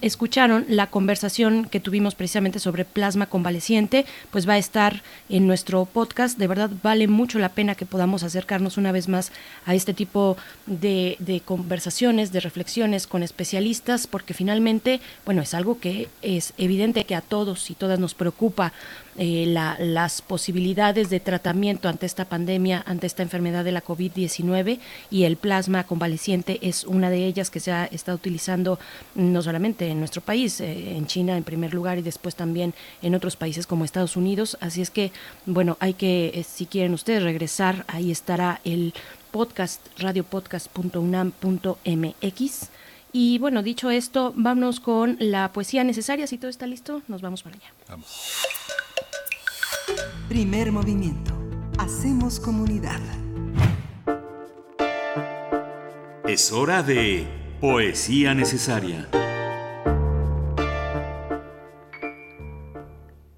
escucharon 0.00 0.66
la 0.68 0.88
conversación 0.88 1.64
que 1.64 1.80
tuvimos 1.80 2.14
precisamente 2.14 2.58
sobre 2.58 2.84
plasma 2.84 3.26
convaleciente, 3.26 4.04
pues 4.30 4.46
va 4.48 4.54
a 4.54 4.58
estar 4.58 5.02
en 5.28 5.46
nuestro 5.46 5.84
podcast. 5.86 6.38
De 6.38 6.46
verdad 6.46 6.70
vale 6.82 7.08
mucho 7.08 7.38
la 7.38 7.48
pena 7.48 7.74
que 7.74 7.86
podamos 7.86 8.22
acercarnos 8.22 8.76
una 8.76 8.92
vez 8.92 9.08
más 9.08 9.32
a 9.64 9.74
este 9.74 9.94
tipo 9.94 10.36
de, 10.66 11.42
conversaciones, 11.44 12.32
de 12.32 12.40
reflexiones 12.40 13.06
con 13.06 13.22
especialistas, 13.22 14.06
porque 14.06 14.34
finalmente, 14.34 15.00
bueno, 15.24 15.42
es 15.42 15.54
algo 15.54 15.80
que 15.80 16.08
es 16.20 16.52
evidente 16.58 17.04
que 17.04 17.14
a 17.14 17.20
todos 17.20 17.70
y 17.70 17.74
todas 17.74 17.98
nos 17.98 18.14
preocupa 18.14 18.72
eh, 19.16 19.44
las 19.46 20.22
posibilidades 20.22 21.10
de 21.10 21.20
tratamiento 21.20 21.88
ante 21.88 22.06
esta 22.06 22.24
pandemia, 22.24 22.82
ante 22.86 23.06
esta 23.06 23.22
enfermedad 23.22 23.64
de 23.64 23.72
la 23.72 23.84
COVID-19 23.84 24.78
y 25.10 25.24
el 25.24 25.36
plasma 25.36 25.84
convaleciente 25.84 26.58
es 26.62 26.84
una 26.84 27.10
de 27.10 27.26
ellas 27.26 27.50
que 27.50 27.60
se 27.60 27.72
ha 27.72 27.84
estado 27.86 28.16
utilizando 28.16 28.78
no 29.14 29.42
solamente 29.42 29.88
en 29.88 29.98
nuestro 29.98 30.22
país, 30.22 30.60
eh, 30.60 30.96
en 30.96 31.06
China 31.06 31.36
en 31.36 31.44
primer 31.44 31.74
lugar 31.74 31.98
y 31.98 32.02
después 32.02 32.34
también 32.34 32.72
en 33.02 33.14
otros 33.14 33.36
países 33.36 33.66
como 33.66 33.84
Estados 33.84 34.16
Unidos. 34.16 34.56
Así 34.60 34.80
es 34.80 34.88
que, 34.90 35.12
bueno, 35.46 35.76
hay 35.80 35.94
que, 35.94 36.32
eh, 36.34 36.44
si 36.44 36.66
quieren 36.66 36.94
ustedes 36.94 37.22
regresar, 37.22 37.84
ahí 37.88 38.10
estará 38.10 38.60
el 38.64 38.94
podcast, 39.30 39.80
radiopodcast.unam.mx. 39.98 42.70
Y 43.12 43.38
bueno, 43.38 43.62
dicho 43.62 43.90
esto, 43.90 44.32
vámonos 44.34 44.80
con 44.80 45.18
la 45.20 45.52
poesía 45.52 45.84
necesaria. 45.84 46.26
Si 46.26 46.38
todo 46.38 46.50
está 46.50 46.66
listo, 46.66 47.02
nos 47.08 47.20
vamos 47.20 47.42
para 47.42 47.56
allá. 47.56 47.74
Vamos. 47.88 48.46
Primer 50.28 50.72
movimiento. 50.72 51.32
Hacemos 51.78 52.40
comunidad. 52.40 53.00
Es 56.26 56.52
hora 56.52 56.82
de 56.82 57.26
poesía 57.60 58.34
necesaria. 58.34 59.08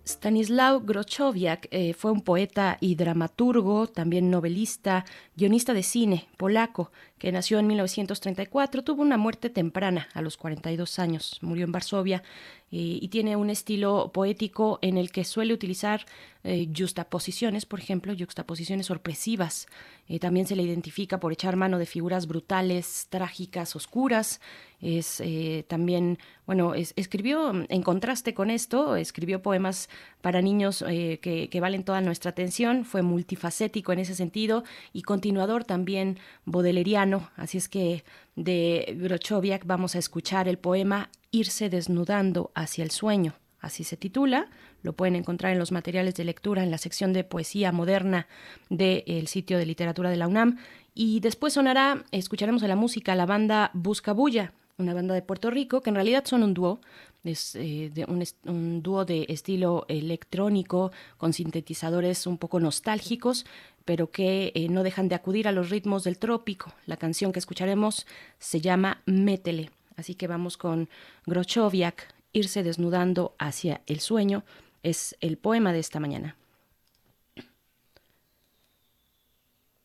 Stanislaw 0.06 0.80
Grochowiak 0.80 1.68
eh, 1.70 1.92
fue 1.92 2.10
un 2.10 2.22
poeta 2.22 2.78
y 2.80 2.94
dramaturgo, 2.94 3.88
también 3.88 4.30
novelista, 4.30 5.04
guionista 5.36 5.74
de 5.74 5.82
cine 5.82 6.28
polaco, 6.38 6.92
que 7.24 7.32
nació 7.32 7.58
en 7.58 7.66
1934, 7.66 8.84
tuvo 8.84 9.00
una 9.00 9.16
muerte 9.16 9.48
temprana 9.48 10.08
a 10.12 10.20
los 10.20 10.36
42 10.36 10.98
años, 10.98 11.38
murió 11.40 11.64
en 11.64 11.72
Varsovia 11.72 12.22
eh, 12.70 12.98
y 13.00 13.08
tiene 13.08 13.36
un 13.36 13.50
estilo 13.50 14.10
poético 14.12 14.80
en 14.82 14.98
el 14.98 15.12
que 15.12 15.24
suele 15.24 15.54
utilizar 15.54 16.04
eh, 16.42 16.68
justaposiciones, 16.76 17.66
por 17.66 17.78
ejemplo, 17.78 18.12
juxtaposiciones 18.18 18.86
sorpresivas. 18.86 19.68
Eh, 20.08 20.18
también 20.18 20.46
se 20.46 20.56
le 20.56 20.64
identifica 20.64 21.20
por 21.20 21.32
echar 21.32 21.54
mano 21.56 21.78
de 21.78 21.86
figuras 21.86 22.26
brutales, 22.26 23.06
trágicas, 23.10 23.76
oscuras. 23.76 24.40
Es 24.80 25.22
también, 25.66 26.18
bueno, 26.44 26.74
escribió, 26.74 27.54
en 27.70 27.82
contraste 27.82 28.34
con 28.34 28.50
esto, 28.50 28.96
escribió 28.96 29.40
poemas 29.40 29.88
para 30.20 30.42
niños 30.42 30.84
que, 30.86 31.48
que 31.50 31.60
valen 31.60 31.84
toda 31.84 32.02
nuestra 32.02 32.32
atención, 32.32 32.84
fue 32.84 33.00
multifacético 33.00 33.94
en 33.94 34.00
ese 34.00 34.14
sentido 34.14 34.62
y 34.92 35.00
continuador 35.00 35.64
también 35.64 36.18
bodeleriano. 36.44 37.13
Así 37.36 37.58
es 37.58 37.68
que 37.68 38.04
de 38.36 38.96
Grochowiak 38.98 39.66
vamos 39.66 39.94
a 39.94 39.98
escuchar 39.98 40.48
el 40.48 40.58
poema 40.58 41.10
Irse 41.30 41.68
desnudando 41.68 42.50
hacia 42.54 42.84
el 42.84 42.90
sueño. 42.90 43.34
Así 43.60 43.82
se 43.82 43.96
titula. 43.96 44.50
Lo 44.82 44.92
pueden 44.92 45.16
encontrar 45.16 45.52
en 45.52 45.58
los 45.58 45.72
materiales 45.72 46.14
de 46.14 46.24
lectura 46.24 46.62
en 46.62 46.70
la 46.70 46.78
sección 46.78 47.12
de 47.12 47.24
poesía 47.24 47.72
moderna 47.72 48.26
del 48.68 49.26
sitio 49.26 49.58
de 49.58 49.66
literatura 49.66 50.10
de 50.10 50.16
la 50.16 50.28
UNAM. 50.28 50.58
Y 50.94 51.20
después 51.20 51.54
sonará, 51.54 52.04
escucharemos 52.12 52.62
a 52.62 52.68
la 52.68 52.76
música, 52.76 53.14
la 53.14 53.26
banda 53.26 53.70
Buscabulla, 53.72 54.52
una 54.76 54.94
banda 54.94 55.14
de 55.14 55.22
Puerto 55.22 55.50
Rico, 55.50 55.80
que 55.80 55.90
en 55.90 55.96
realidad 55.96 56.24
son 56.26 56.42
un 56.42 56.54
dúo, 56.54 56.80
es 57.24 57.54
eh, 57.56 57.90
de 57.92 58.04
un, 58.04 58.82
dúo 58.82 59.04
de 59.04 59.26
estilo 59.28 59.86
electrónico 59.88 60.92
con 61.16 61.32
sintetizadores 61.32 62.26
un 62.26 62.38
poco 62.38 62.60
nostálgicos, 62.60 63.46
pero 63.84 64.10
que 64.10 64.52
eh, 64.54 64.68
no 64.68 64.82
dejan 64.82 65.08
de 65.08 65.14
acudir 65.14 65.48
a 65.48 65.52
los 65.52 65.70
ritmos 65.70 66.04
del 66.04 66.18
trópico. 66.18 66.72
La 66.86 66.96
canción 66.96 67.32
que 67.32 67.38
escucharemos 67.38 68.06
se 68.38 68.60
llama 68.60 69.02
Métele. 69.06 69.70
Así 69.96 70.14
que 70.14 70.26
vamos 70.26 70.56
con 70.56 70.88
Grochowiak, 71.26 72.14
Irse 72.32 72.62
desnudando 72.62 73.34
hacia 73.38 73.80
el 73.86 74.00
sueño, 74.00 74.42
es 74.82 75.16
el 75.20 75.38
poema 75.38 75.72
de 75.72 75.78
esta 75.78 76.00
mañana. 76.00 76.36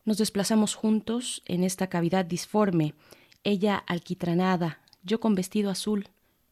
Nos 0.04 0.18
desplazamos 0.18 0.74
juntos 0.74 1.42
en 1.46 1.62
esta 1.62 1.86
cavidad 1.86 2.24
disforme, 2.24 2.94
ella 3.44 3.76
alquitranada, 3.76 4.80
yo 5.04 5.20
con 5.20 5.36
vestido 5.36 5.70
azul, 5.70 6.08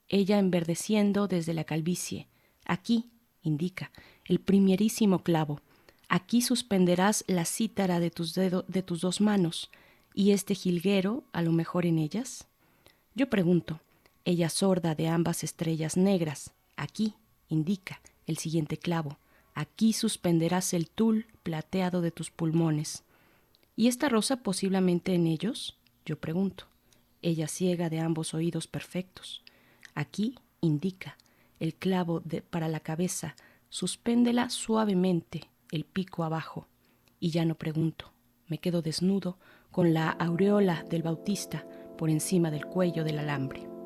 ella 0.09 0.39
enverdeciendo 0.39 1.29
desde 1.29 1.55
la 1.55 1.65
calvicie. 1.65 2.29
Aquí, 2.65 3.11
indica, 3.43 3.91
el 4.25 4.41
primerísimo 4.41 5.23
clavo. 5.23 5.61
Aquí 6.09 6.43
suspenderás 6.43 7.25
la 7.27 7.45
cítara 7.45 8.01
de 8.01 8.11
tus, 8.11 8.35
de 8.35 8.83
tus 8.85 9.01
dos 9.01 9.21
manos, 9.21 9.71
y 10.15 10.33
este 10.33 10.55
jilguero, 10.55 11.25
a 11.33 11.43
lo 11.43 11.53
mejor 11.53 11.87
en 11.87 11.99
ellas. 11.99 12.49
Yo 13.15 13.29
pregunto, 13.29 13.81
ella 14.25 14.49
sorda 14.49 14.95
de 14.95 15.09
ambas 15.09 15.45
estrellas 15.45 15.97
negras, 15.97 16.53
aquí, 16.77 17.15
indica, 17.49 18.01
el 18.27 18.39
siguiente 18.39 18.77
clavo, 18.77 19.19
aquí 19.55 19.93
suspenderás 19.93 20.75
el 20.75 20.89
tul 20.89 21.27
plateado 21.43 22.01
de 22.01 22.11
tus 22.11 22.31
pulmones. 22.31 23.05
¿Y 23.77 23.89
esta 23.89 24.09
rosa 24.09 24.43
posiblemente 24.43 25.15
en 25.15 25.27
ellos? 25.27 25.79
Yo 26.05 26.19
pregunto. 26.19 26.65
ella 27.23 27.49
ciega 27.49 27.91
de 27.91 28.01
ambos 28.01 28.35
oídos 28.35 28.67
perfectos. 28.67 29.43
Aquí 29.99 30.37
indica 30.61 31.17
el 31.59 31.75
clavo 31.75 32.21
de, 32.21 32.41
para 32.41 32.69
la 32.69 32.79
cabeza, 32.79 33.35
suspéndela 33.69 34.49
suavemente, 34.49 35.51
el 35.73 35.85
pico 35.85 36.23
abajo, 36.23 36.69
y 37.19 37.31
ya 37.31 37.45
no 37.45 37.57
pregunto, 37.57 38.13
me 38.47 38.59
quedo 38.59 38.81
desnudo 38.81 39.39
con 39.73 39.93
la 39.95 40.11
aureola 40.11 40.85
del 40.89 41.03
Bautista 41.03 41.67
por 41.97 42.11
encima 42.11 42.53
del 42.53 42.65
cuello 42.65 43.03
del 43.03 43.19
alambre. 43.19 43.78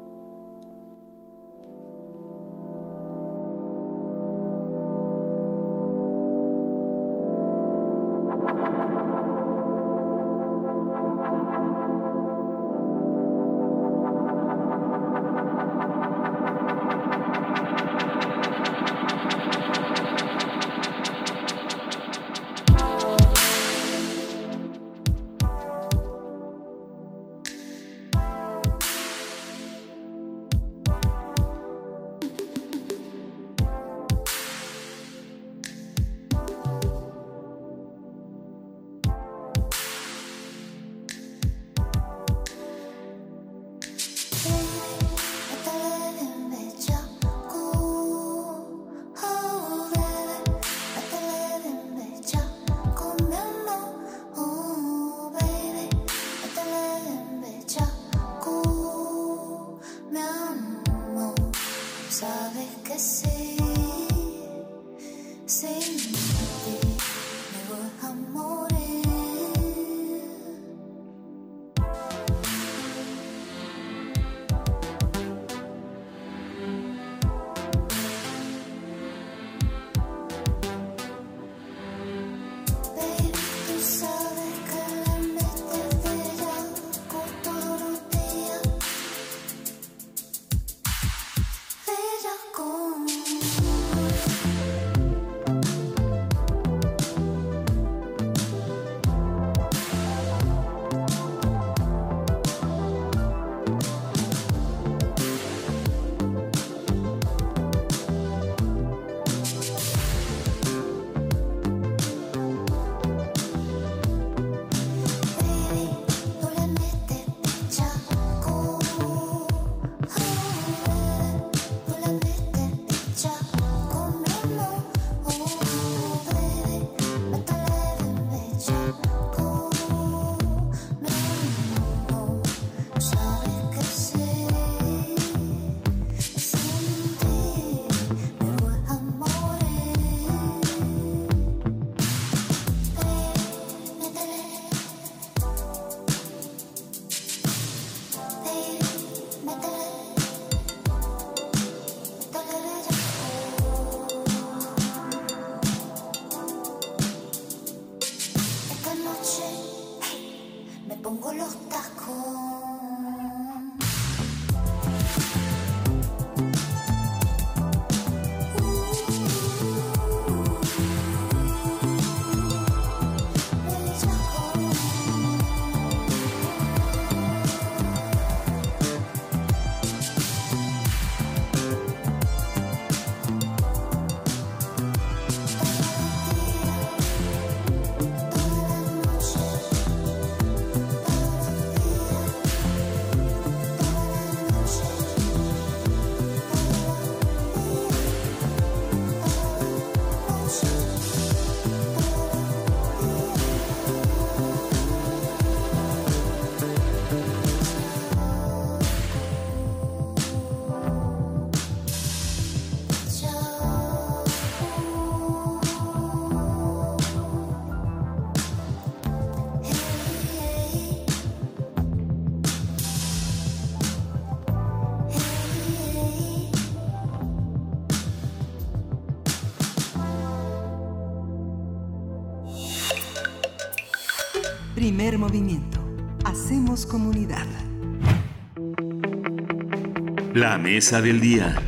Mesa 240.62 241.02
del 241.02 241.20
día. 241.20 241.60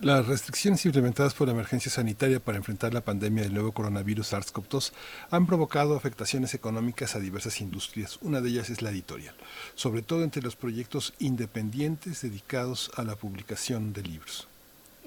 Las 0.00 0.26
restricciones 0.26 0.84
implementadas 0.84 1.32
por 1.32 1.48
la 1.48 1.54
emergencia 1.54 1.90
sanitaria 1.90 2.40
para 2.40 2.58
enfrentar 2.58 2.92
la 2.92 3.00
pandemia 3.00 3.42
del 3.42 3.54
nuevo 3.54 3.72
coronavirus 3.72 4.34
SARS-CoV-2 4.34 4.92
han 5.30 5.46
provocado 5.46 5.96
afectaciones 5.96 6.52
económicas 6.52 7.16
a 7.16 7.20
diversas 7.20 7.62
industrias. 7.62 8.18
Una 8.20 8.42
de 8.42 8.50
ellas 8.50 8.68
es 8.68 8.82
la 8.82 8.90
editorial, 8.90 9.34
sobre 9.74 10.02
todo 10.02 10.24
entre 10.24 10.42
los 10.42 10.56
proyectos 10.56 11.14
independientes 11.20 12.20
dedicados 12.20 12.90
a 12.96 13.02
la 13.02 13.16
publicación 13.16 13.94
de 13.94 14.02
libros. 14.02 14.46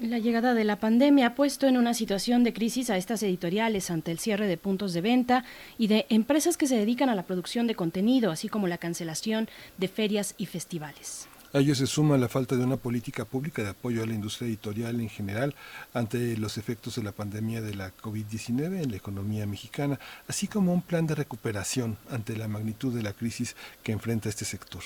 La 0.00 0.18
llegada 0.18 0.54
de 0.54 0.64
la 0.64 0.80
pandemia 0.80 1.28
ha 1.28 1.34
puesto 1.36 1.68
en 1.68 1.76
una 1.76 1.94
situación 1.94 2.42
de 2.42 2.52
crisis 2.52 2.90
a 2.90 2.96
estas 2.96 3.22
editoriales 3.22 3.88
ante 3.88 4.10
el 4.10 4.18
cierre 4.18 4.48
de 4.48 4.56
puntos 4.56 4.94
de 4.94 5.00
venta 5.00 5.44
y 5.78 5.86
de 5.86 6.06
empresas 6.08 6.56
que 6.56 6.66
se 6.66 6.76
dedican 6.76 7.08
a 7.08 7.14
la 7.14 7.22
producción 7.22 7.68
de 7.68 7.76
contenido, 7.76 8.32
así 8.32 8.48
como 8.48 8.66
la 8.66 8.78
cancelación 8.78 9.48
de 9.78 9.86
ferias 9.86 10.34
y 10.38 10.46
festivales. 10.46 11.28
A 11.56 11.60
ello 11.60 11.74
se 11.74 11.86
suma 11.86 12.18
la 12.18 12.28
falta 12.28 12.54
de 12.54 12.64
una 12.64 12.76
política 12.76 13.24
pública 13.24 13.62
de 13.62 13.70
apoyo 13.70 14.02
a 14.02 14.06
la 14.06 14.12
industria 14.12 14.46
editorial 14.46 15.00
en 15.00 15.08
general 15.08 15.54
ante 15.94 16.36
los 16.36 16.58
efectos 16.58 16.96
de 16.96 17.02
la 17.02 17.12
pandemia 17.12 17.62
de 17.62 17.74
la 17.74 17.96
COVID-19 17.96 18.82
en 18.82 18.90
la 18.90 18.98
economía 18.98 19.46
mexicana, 19.46 19.98
así 20.28 20.48
como 20.48 20.74
un 20.74 20.82
plan 20.82 21.06
de 21.06 21.14
recuperación 21.14 21.96
ante 22.10 22.36
la 22.36 22.46
magnitud 22.46 22.94
de 22.94 23.02
la 23.02 23.14
crisis 23.14 23.56
que 23.82 23.92
enfrenta 23.92 24.28
este 24.28 24.44
sector. 24.44 24.82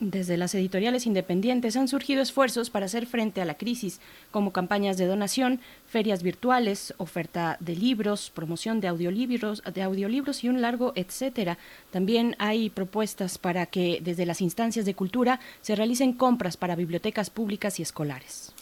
Desde 0.00 0.36
las 0.36 0.52
editoriales 0.56 1.06
independientes 1.06 1.76
han 1.76 1.86
surgido 1.86 2.20
esfuerzos 2.20 2.68
para 2.68 2.86
hacer 2.86 3.06
frente 3.06 3.40
a 3.40 3.44
la 3.44 3.54
crisis, 3.54 4.00
como 4.32 4.52
campañas 4.52 4.96
de 4.96 5.06
donación, 5.06 5.60
ferias 5.86 6.24
virtuales, 6.24 6.94
oferta 6.98 7.56
de 7.60 7.76
libros, 7.76 8.32
promoción 8.34 8.80
de 8.80 8.88
audiolibros, 8.88 9.62
de 9.72 9.82
audiolibros 9.82 10.42
y 10.42 10.48
un 10.48 10.60
largo 10.60 10.92
etcétera. 10.96 11.58
También 11.92 12.34
hay 12.40 12.70
propuestas 12.70 13.38
para 13.38 13.66
que 13.66 14.00
desde 14.02 14.26
las 14.26 14.40
instancias 14.40 14.84
de 14.84 14.94
cultura 14.94 15.38
se 15.62 15.76
realicen 15.76 16.12
compras 16.12 16.56
para 16.56 16.74
bibliotecas 16.74 17.30
públicas 17.30 17.78
y 17.78 17.82
escolares. 17.82 18.52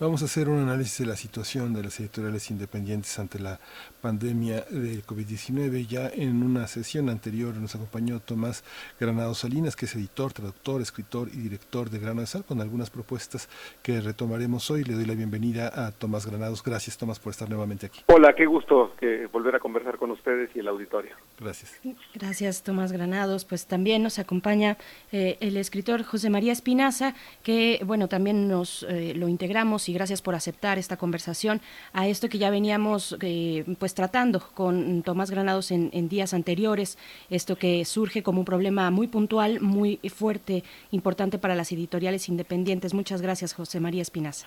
Vamos 0.00 0.22
a 0.22 0.24
hacer 0.24 0.48
un 0.48 0.58
análisis 0.58 0.98
de 0.98 1.06
la 1.06 1.14
situación 1.14 1.72
de 1.74 1.84
las 1.84 2.00
editoriales 2.00 2.50
independientes 2.50 3.16
ante 3.20 3.38
la 3.38 3.60
pandemia 4.00 4.62
del 4.68 5.04
COVID-19. 5.06 5.86
Ya 5.86 6.08
en 6.08 6.42
una 6.42 6.66
sesión 6.66 7.08
anterior 7.08 7.54
nos 7.54 7.76
acompañó 7.76 8.18
Tomás 8.18 8.64
Granado 8.98 9.34
Salinas, 9.34 9.76
que 9.76 9.84
es 9.84 9.94
editor, 9.94 10.32
traductor, 10.32 10.80
escritor 10.80 11.28
y 11.28 11.36
director 11.36 11.88
de 11.88 12.00
Grano 12.00 12.20
de 12.22 12.26
Sal, 12.26 12.44
con 12.44 12.60
algunas 12.60 12.90
propuestas 12.90 13.48
que 13.82 14.00
retomaremos 14.00 14.70
hoy. 14.72 14.82
Le 14.82 14.94
doy 14.94 15.04
la 15.04 15.14
bienvenida 15.14 15.70
a 15.72 15.92
Tomás 15.92 16.26
Granados. 16.26 16.64
Gracias, 16.64 16.98
Tomás, 16.98 17.20
por 17.20 17.30
estar 17.30 17.48
nuevamente 17.48 17.86
aquí. 17.86 18.00
Hola, 18.06 18.34
qué 18.34 18.46
gusto 18.46 18.94
que 18.98 19.26
volver 19.26 19.54
a 19.54 19.60
conversar 19.60 19.98
con 19.98 20.10
ustedes 20.10 20.50
y 20.56 20.58
el 20.58 20.68
auditorio. 20.68 21.14
Gracias. 21.42 21.80
Gracias, 22.14 22.62
Tomás 22.62 22.92
Granados. 22.92 23.44
Pues 23.44 23.66
también 23.66 24.02
nos 24.02 24.18
acompaña 24.18 24.76
eh, 25.10 25.36
el 25.40 25.56
escritor 25.56 26.02
José 26.04 26.30
María 26.30 26.52
Espinaza, 26.52 27.14
que, 27.42 27.80
bueno, 27.84 28.08
también 28.08 28.48
nos 28.48 28.84
eh, 28.88 29.14
lo 29.14 29.28
integramos 29.28 29.88
y 29.88 29.92
gracias 29.92 30.22
por 30.22 30.34
aceptar 30.34 30.78
esta 30.78 30.96
conversación 30.96 31.60
a 31.92 32.06
esto 32.06 32.28
que 32.28 32.38
ya 32.38 32.50
veníamos 32.50 33.16
eh, 33.20 33.64
pues 33.78 33.94
tratando 33.94 34.40
con 34.54 35.02
Tomás 35.02 35.30
Granados 35.30 35.70
en, 35.70 36.08
días 36.08 36.34
anteriores, 36.34 36.98
esto 37.30 37.56
que 37.56 37.84
surge 37.84 38.22
como 38.22 38.40
un 38.40 38.44
problema 38.44 38.90
muy 38.90 39.06
puntual, 39.06 39.60
muy 39.60 39.98
fuerte, 40.14 40.62
importante 40.90 41.38
para 41.38 41.54
las 41.54 41.72
editoriales 41.72 42.28
independientes. 42.28 42.94
Muchas 42.94 43.22
gracias, 43.22 43.54
José 43.54 43.80
María 43.80 44.02
Espinaza. 44.02 44.46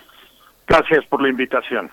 Gracias 0.66 1.04
por 1.06 1.22
la 1.22 1.28
invitación. 1.28 1.90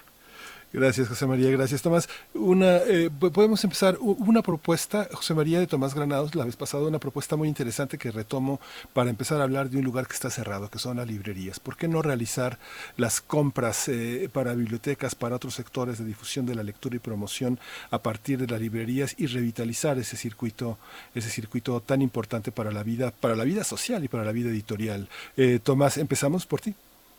Gracias, 0.74 1.08
José 1.08 1.28
María. 1.28 1.52
Gracias, 1.52 1.84
Tomás. 1.84 2.10
Una, 2.34 2.78
eh, 2.78 3.12
podemos 3.12 3.64
empezar 3.64 3.96
una 4.00 4.42
propuesta, 4.42 5.08
José 5.12 5.36
María 5.36 5.60
de 5.60 5.68
Tomás 5.68 5.94
Granados, 5.94 6.34
la 6.34 6.46
vez 6.46 6.56
pasada, 6.56 6.88
una 6.88 6.98
propuesta 6.98 7.36
muy 7.36 7.48
interesante 7.48 8.00
que 8.00 8.10
retomo 8.10 8.60
para 8.92 9.12
empezar 9.12 9.40
a 9.40 9.44
hablar 9.44 9.70
de 9.70 9.78
un 9.78 9.84
lugar 9.84 10.08
que 10.08 10.14
está 10.14 10.32
cerrado, 10.32 10.72
que 10.72 10.80
son 10.80 10.98
las 10.98 11.08
librerías. 11.08 11.60
¿Por 11.60 11.78
qué 11.78 11.88
no 11.88 12.02
realizar 12.02 12.58
las 12.98 13.22
compras 13.22 13.88
eh, 13.88 14.28
para 14.34 14.56
bibliotecas, 14.56 15.14
para 15.14 15.36
otros 15.36 15.54
sectores 15.54 16.00
de 16.00 16.06
difusión 16.06 16.48
de 16.48 16.56
la 16.56 16.64
lectura 16.64 16.96
y 16.96 17.00
promoción 17.00 17.60
a 17.92 18.00
partir 18.00 18.40
de 18.40 18.48
las 18.48 18.60
librerías 18.60 19.14
y 19.20 19.28
revitalizar 19.28 20.00
ese 20.00 20.18
circuito, 20.18 20.80
ese 21.14 21.30
circuito 21.30 21.82
tan 21.82 22.02
importante 22.02 22.52
para 22.52 22.72
la 22.72 22.82
vida, 22.82 23.12
para 23.12 23.36
la 23.36 23.44
vida 23.44 23.64
social 23.64 24.04
y 24.04 24.08
para 24.08 24.24
la 24.24 24.32
vida 24.32 24.50
editorial? 24.50 25.08
Eh, 25.38 25.60
Tomás, 25.62 26.00
empezamos 26.00 26.48
por 26.48 26.62
ti. 26.62 26.74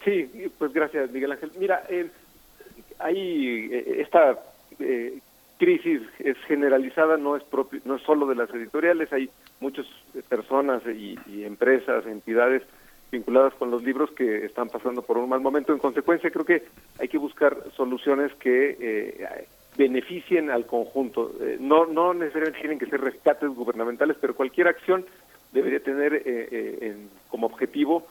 Sí, 0.04 0.28
pues 0.58 0.72
gracias, 0.72 1.10
Miguel 1.12 1.32
Ángel. 1.32 1.52
Mira, 1.58 1.82
eh, 1.88 2.10
hay 3.04 3.68
eh, 3.70 4.00
esta 4.00 4.38
eh, 4.80 5.18
crisis 5.58 6.00
es 6.18 6.38
generalizada, 6.48 7.18
no 7.18 7.36
es 7.36 7.44
propio, 7.44 7.80
no 7.84 7.96
es 7.96 8.02
solo 8.02 8.26
de 8.26 8.34
las 8.34 8.48
editoriales, 8.50 9.12
hay 9.12 9.28
muchas 9.60 9.86
personas 10.28 10.82
y, 10.86 11.16
empresas, 11.44 12.06
entidades 12.06 12.62
vinculadas 13.12 13.54
con 13.54 13.70
los 13.70 13.84
libros 13.84 14.10
que 14.12 14.46
están 14.46 14.68
pasando 14.68 15.02
por 15.02 15.18
un 15.18 15.28
mal 15.28 15.40
momento. 15.40 15.72
En 15.72 15.78
consecuencia, 15.78 16.30
creo 16.30 16.46
que 16.46 16.62
hay 16.98 17.08
que 17.08 17.18
buscar 17.18 17.56
soluciones 17.76 18.32
que 18.36 18.76
eh, 18.80 19.46
beneficien 19.76 20.50
al 20.50 20.66
conjunto. 20.66 21.32
no, 21.60 21.84
no 21.84 22.14
necesariamente 22.14 22.60
tienen 22.60 22.78
que 22.78 22.86
ser 22.86 23.02
rescates 23.02 23.50
gubernamentales, 23.50 24.16
pero 24.18 24.34
cualquier 24.34 24.68
acción 24.68 25.04
debería 25.52 25.80
tener 25.80 26.22
como 27.28 27.46
objetivo 27.46 28.06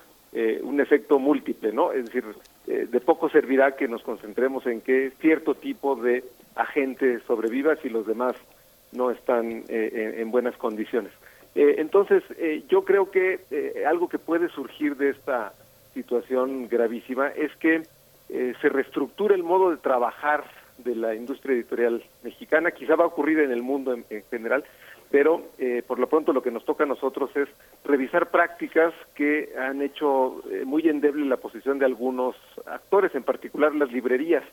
un 0.63 0.79
efecto 0.79 1.19
múltiple, 1.19 1.71
¿no? 1.71 1.91
Es 1.91 2.05
decir, 2.05 2.23
eh, 2.65 2.87
de 2.89 2.99
poco 3.01 3.29
servirá 3.29 3.75
que 3.75 3.89
nos 3.89 4.03
concentremos 4.03 4.65
en 4.65 4.79
que 4.79 5.11
cierto 5.19 5.55
tipo 5.55 5.95
de 5.97 6.23
agente 6.55 7.19
sobreviva 7.27 7.75
si 7.77 7.89
los 7.89 8.07
demás 8.07 8.35
no 8.93 9.11
están 9.11 9.63
eh, 9.67 10.15
en, 10.17 10.31
buenas 10.31 10.55
condiciones. 10.55 11.11
Eh, 11.55 11.75
entonces, 11.79 12.23
yo 12.69 12.85
creo 12.85 13.11
que 13.11 13.41
algo 13.85 14.07
que 14.07 14.17
puede 14.17 14.49
surgir 14.49 14.95
de 14.95 15.09
esta 15.09 15.53
situación 15.93 16.67
gravísima 16.69 17.27
es 17.27 17.53
que 17.57 17.83
se 18.29 18.69
reestructure 18.69 19.35
el 19.35 19.43
modo 19.43 19.69
de 19.71 19.77
trabajar 19.77 20.45
de 20.77 20.95
la 20.95 21.13
industria 21.13 21.53
editorial 21.55 22.03
mexicana. 22.23 22.71
Quizá 22.71 22.95
va 22.95 23.03
a 23.03 23.07
ocurrir 23.07 23.39
en 23.39 23.51
el 23.51 23.61
mundo 23.61 23.93
en 23.93 24.23
general, 24.31 24.63
pero 25.13 25.43
eh, 25.59 25.83
por 25.85 25.99
lo 25.99 26.09
pronto 26.09 26.33
lo 26.33 26.41
que 26.41 26.49
nos 26.49 26.65
toca 26.65 26.85
a 26.85 26.87
nosotros 26.87 27.29
es 27.35 27.47
revisar 27.85 28.31
prácticas 28.31 28.95
que 29.13 29.53
han 29.55 29.83
hecho 29.83 30.41
eh, 30.49 30.63
muy 30.65 30.89
endeble 30.89 31.23
la 31.25 31.37
posición 31.37 31.77
de 31.77 31.85
algunos 31.85 32.35
actores, 32.65 33.13
en 33.13 33.21
particular 33.21 33.75
las 33.75 33.91
librerías. 33.91 34.43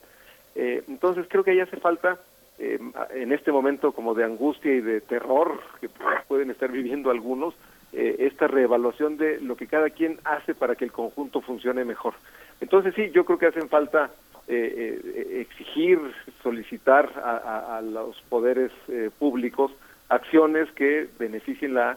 Eh, 0.54 0.82
entonces 0.86 1.24
creo 1.30 1.42
que 1.44 1.52
ahí 1.52 1.60
hace 1.60 1.78
falta, 1.78 2.18
en 2.58 3.32
este 3.32 3.50
momento 3.50 3.92
como 3.92 4.12
de 4.12 4.22
angustia 4.22 4.70
y 4.74 4.82
de 4.82 5.00
terror 5.00 5.62
que 5.80 5.88
pueden 6.28 6.50
estar 6.50 6.70
viviendo 6.70 7.10
algunos, 7.10 7.54
esta 7.90 8.46
reevaluación 8.46 9.16
de 9.16 9.40
lo 9.40 9.56
que 9.56 9.66
cada 9.66 9.88
quien 9.88 10.18
hace 10.24 10.54
para 10.54 10.74
que 10.74 10.84
el 10.84 10.92
conjunto 10.92 11.40
funcione 11.40 11.86
mejor. 11.86 12.12
Entonces 12.60 12.92
sí, 12.94 13.10
yo 13.12 13.24
creo 13.24 13.38
que 13.38 13.46
hacen 13.46 13.70
falta 13.70 14.10
exigir, 14.46 15.98
solicitar 16.42 17.10
a 17.24 17.80
los 17.80 18.20
poderes 18.28 18.72
públicos, 19.18 19.72
acciones 20.10 20.70
que 20.72 21.08
beneficien 21.18 21.74
la 21.74 21.96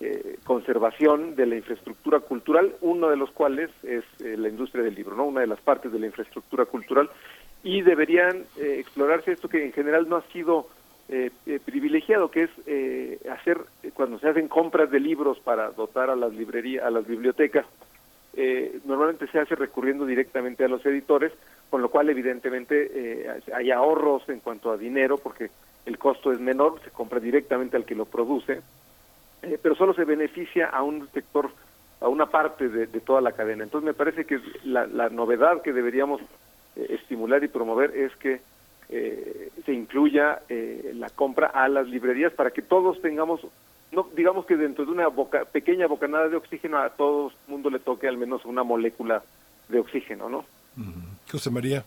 eh, 0.00 0.38
conservación 0.42 1.36
de 1.36 1.46
la 1.46 1.54
infraestructura 1.54 2.18
cultural, 2.18 2.74
uno 2.80 3.08
de 3.08 3.16
los 3.16 3.30
cuales 3.30 3.70
es 3.84 4.02
eh, 4.20 4.36
la 4.36 4.48
industria 4.48 4.82
del 4.82 4.96
libro, 4.96 5.14
no 5.14 5.24
una 5.26 5.42
de 5.42 5.46
las 5.46 5.60
partes 5.60 5.92
de 5.92 6.00
la 6.00 6.06
infraestructura 6.06 6.64
cultural, 6.64 7.08
y 7.62 7.82
deberían 7.82 8.38
eh, 8.58 8.78
explorarse 8.80 9.30
esto 9.30 9.48
que 9.48 9.64
en 9.64 9.72
general 9.72 10.08
no 10.08 10.16
ha 10.16 10.22
sido 10.32 10.66
privilegiado, 11.66 12.30
que 12.30 12.44
es 12.44 12.50
hacer 13.28 13.58
cuando 13.92 14.18
se 14.18 14.28
hacen 14.28 14.48
compras 14.48 14.90
de 14.90 14.98
libros 14.98 15.38
para 15.40 15.70
dotar 15.72 16.08
a 16.08 16.16
las 16.16 16.32
librerías, 16.32 16.86
a 16.86 16.90
las 16.90 17.06
bibliotecas, 17.06 17.66
normalmente 18.86 19.26
se 19.26 19.38
hace 19.38 19.54
recurriendo 19.54 20.06
directamente 20.06 20.64
a 20.64 20.68
los 20.68 20.86
editores, 20.86 21.30
con 21.68 21.82
lo 21.82 21.90
cual 21.90 22.08
evidentemente 22.08 23.28
hay 23.54 23.70
ahorros 23.70 24.26
en 24.30 24.40
cuanto 24.40 24.70
a 24.70 24.78
dinero, 24.78 25.18
porque 25.18 25.50
el 25.86 25.98
costo 25.98 26.32
es 26.32 26.40
menor, 26.40 26.80
se 26.84 26.90
compra 26.90 27.20
directamente 27.20 27.76
al 27.76 27.84
que 27.84 27.94
lo 27.94 28.04
produce, 28.04 28.60
eh, 29.42 29.58
pero 29.60 29.74
solo 29.74 29.94
se 29.94 30.04
beneficia 30.04 30.66
a 30.68 30.82
un 30.82 31.08
sector, 31.12 31.50
a 32.00 32.08
una 32.08 32.26
parte 32.26 32.68
de, 32.68 32.86
toda 33.00 33.20
la 33.20 33.32
cadena. 33.32 33.64
Entonces 33.64 33.86
me 33.86 33.94
parece 33.94 34.24
que 34.24 34.40
la, 34.64 34.86
novedad 35.08 35.62
que 35.62 35.72
deberíamos 35.72 36.20
eh, 36.76 36.86
estimular 36.90 37.42
y 37.42 37.48
promover 37.48 37.96
es 37.96 38.14
que 38.16 38.40
eh, 38.88 39.50
se 39.64 39.72
incluya 39.72 40.42
la 40.94 41.08
compra 41.10 41.48
a 41.48 41.68
las 41.68 41.88
librerías 41.88 42.32
para 42.32 42.50
que 42.50 42.62
todos 42.62 43.00
tengamos, 43.00 43.40
no 43.90 44.06
digamos 44.14 44.44
que 44.44 44.56
dentro 44.56 44.84
de 44.84 44.92
una 44.92 45.08
boca, 45.08 45.44
pequeña 45.46 45.86
bocanada 45.86 46.28
de 46.28 46.36
oxígeno 46.36 46.78
a 46.78 46.90
todo 46.90 47.28
el 47.28 47.34
mundo 47.48 47.70
le 47.70 47.78
toque 47.78 48.06
al 48.06 48.18
menos 48.18 48.44
una 48.44 48.62
molécula 48.62 49.22
de 49.68 49.80
oxígeno, 49.80 50.28
¿no? 50.28 50.44
José 51.30 51.50
María. 51.50 51.84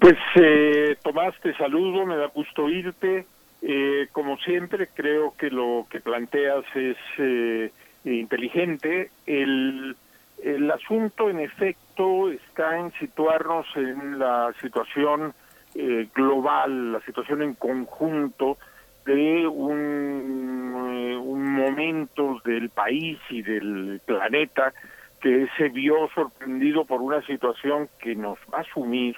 Pues 0.00 0.16
eh, 0.36 0.96
Tomás, 1.02 1.34
te 1.42 1.52
saludo, 1.56 2.06
me 2.06 2.16
da 2.16 2.28
gusto 2.28 2.64
oírte. 2.64 3.26
Eh, 3.60 4.08
como 4.12 4.38
siempre, 4.38 4.88
creo 4.94 5.34
que 5.36 5.50
lo 5.50 5.86
que 5.90 6.00
planteas 6.00 6.64
es 6.74 6.96
eh, 7.18 7.70
inteligente. 8.04 9.10
El, 9.26 9.94
el 10.42 10.70
asunto, 10.70 11.28
en 11.28 11.40
efecto, 11.40 12.30
está 12.30 12.78
en 12.78 12.92
situarnos 12.92 13.66
en 13.76 14.18
la 14.18 14.54
situación 14.62 15.34
eh, 15.74 16.08
global, 16.14 16.92
la 16.92 17.00
situación 17.02 17.42
en 17.42 17.52
conjunto 17.52 18.56
de 19.04 19.46
un, 19.46 21.14
un 21.22 21.52
momento 21.52 22.40
del 22.42 22.70
país 22.70 23.18
y 23.28 23.42
del 23.42 24.00
planeta 24.06 24.72
que 25.20 25.46
se 25.58 25.68
vio 25.68 26.08
sorprendido 26.14 26.86
por 26.86 27.02
una 27.02 27.20
situación 27.26 27.90
que 27.98 28.14
nos 28.14 28.38
va 28.50 28.60
a 28.60 28.72
sumir 28.72 29.14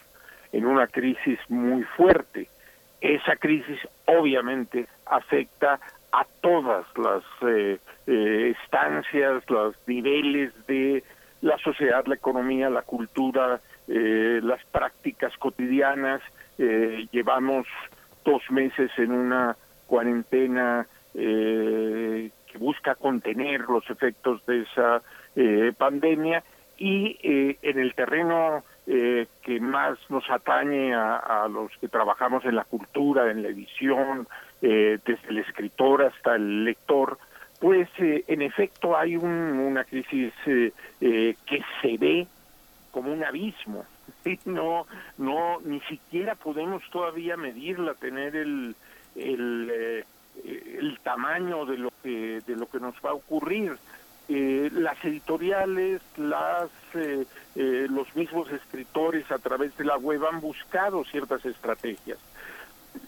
en 0.52 0.66
una 0.66 0.86
crisis 0.86 1.38
muy 1.48 1.82
fuerte. 1.82 2.48
Esa 3.00 3.36
crisis 3.36 3.78
obviamente 4.06 4.86
afecta 5.06 5.80
a 6.12 6.26
todas 6.40 6.86
las 6.96 7.22
eh, 7.42 7.78
eh, 8.06 8.54
estancias, 8.62 9.42
los 9.48 9.74
niveles 9.86 10.52
de 10.66 11.02
la 11.40 11.58
sociedad, 11.58 12.04
la 12.06 12.14
economía, 12.14 12.70
la 12.70 12.82
cultura, 12.82 13.60
eh, 13.88 14.40
las 14.42 14.64
prácticas 14.66 15.36
cotidianas. 15.38 16.20
llevamos 17.10 17.66
dos 18.24 18.42
meses 18.50 18.90
en 18.98 19.10
una 19.10 19.56
cuarentena 19.88 20.86
que 22.52 22.58
busca 22.58 22.94
contener 22.94 23.62
los 23.62 23.88
efectos 23.90 24.44
de 24.46 24.62
esa 24.62 25.02
eh, 25.34 25.72
pandemia 25.76 26.44
y 26.76 27.18
eh, 27.22 27.56
en 27.62 27.78
el 27.78 27.94
terreno 27.94 28.64
eh, 28.86 29.26
que 29.42 29.60
más 29.60 29.98
nos 30.08 30.28
atañe 30.30 30.94
a, 30.94 31.46
los 31.48 31.70
que 31.80 31.88
trabajamos 31.88 32.44
en 32.44 32.56
la 32.56 32.64
cultura, 32.64 33.30
en 33.30 33.42
la 33.42 33.48
edición, 33.48 34.26
desde 34.60 35.28
el 35.28 35.38
escritor 35.38 36.04
hasta 36.04 36.36
el 36.36 36.64
lector, 36.64 37.18
pues 37.58 37.88
en 37.98 38.42
efecto 38.42 38.96
hay 38.96 39.16
una 39.16 39.82
crisis 39.82 40.32
que 40.44 41.64
se 41.80 41.98
ve 41.98 42.28
como 42.92 43.12
un 43.12 43.24
abismo. 43.24 43.84
No, 44.44 44.86
no, 45.18 45.60
ni 45.64 45.80
siquiera 45.80 46.34
podemos 46.36 46.82
todavía 46.90 47.36
medirla, 47.36 47.94
tener 47.94 48.36
el, 48.36 48.76
el, 49.16 50.04
el 50.44 50.98
tamaño 51.02 51.64
de 51.66 51.78
lo 51.78 51.92
que 52.02 52.40
de 52.46 52.56
lo 52.56 52.66
que 52.66 52.78
nos 52.78 52.94
va 53.04 53.10
a 53.10 53.14
ocurrir. 53.14 53.76
Eh, 54.28 54.70
las 54.72 55.04
editoriales, 55.04 56.00
las, 56.16 56.70
eh, 56.94 57.26
eh, 57.56 57.86
los 57.90 58.14
mismos 58.14 58.50
escritores 58.52 59.30
a 59.32 59.38
través 59.38 59.76
de 59.76 59.84
la 59.84 59.96
web 59.96 60.24
han 60.24 60.40
buscado 60.40 61.04
ciertas 61.04 61.44
estrategias. 61.44 62.18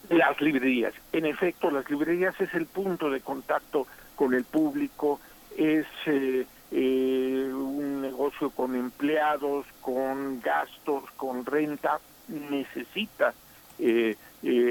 Las 0.09 0.41
librerías, 0.41 0.93
en 1.13 1.27
efecto, 1.27 1.71
las 1.71 1.89
librerías 1.89 2.39
es 2.41 2.53
el 2.55 2.67
punto 2.67 3.11
de 3.11 3.21
contacto 3.21 3.87
con 4.17 4.35
el 4.35 4.45
público, 4.45 5.21
es 5.57 5.87
un 6.07 8.01
negocio 8.01 8.51
con 8.51 8.75
empleados, 8.75 9.67
con 9.81 10.41
gastos, 10.41 11.05
con 11.17 11.45
renta, 11.45 12.01
necesita 12.29 13.35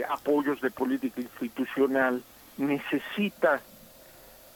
apoyos 0.10 0.62
de 0.62 0.72
política 0.72 1.22
institucional, 1.22 2.24
necesita 2.58 3.62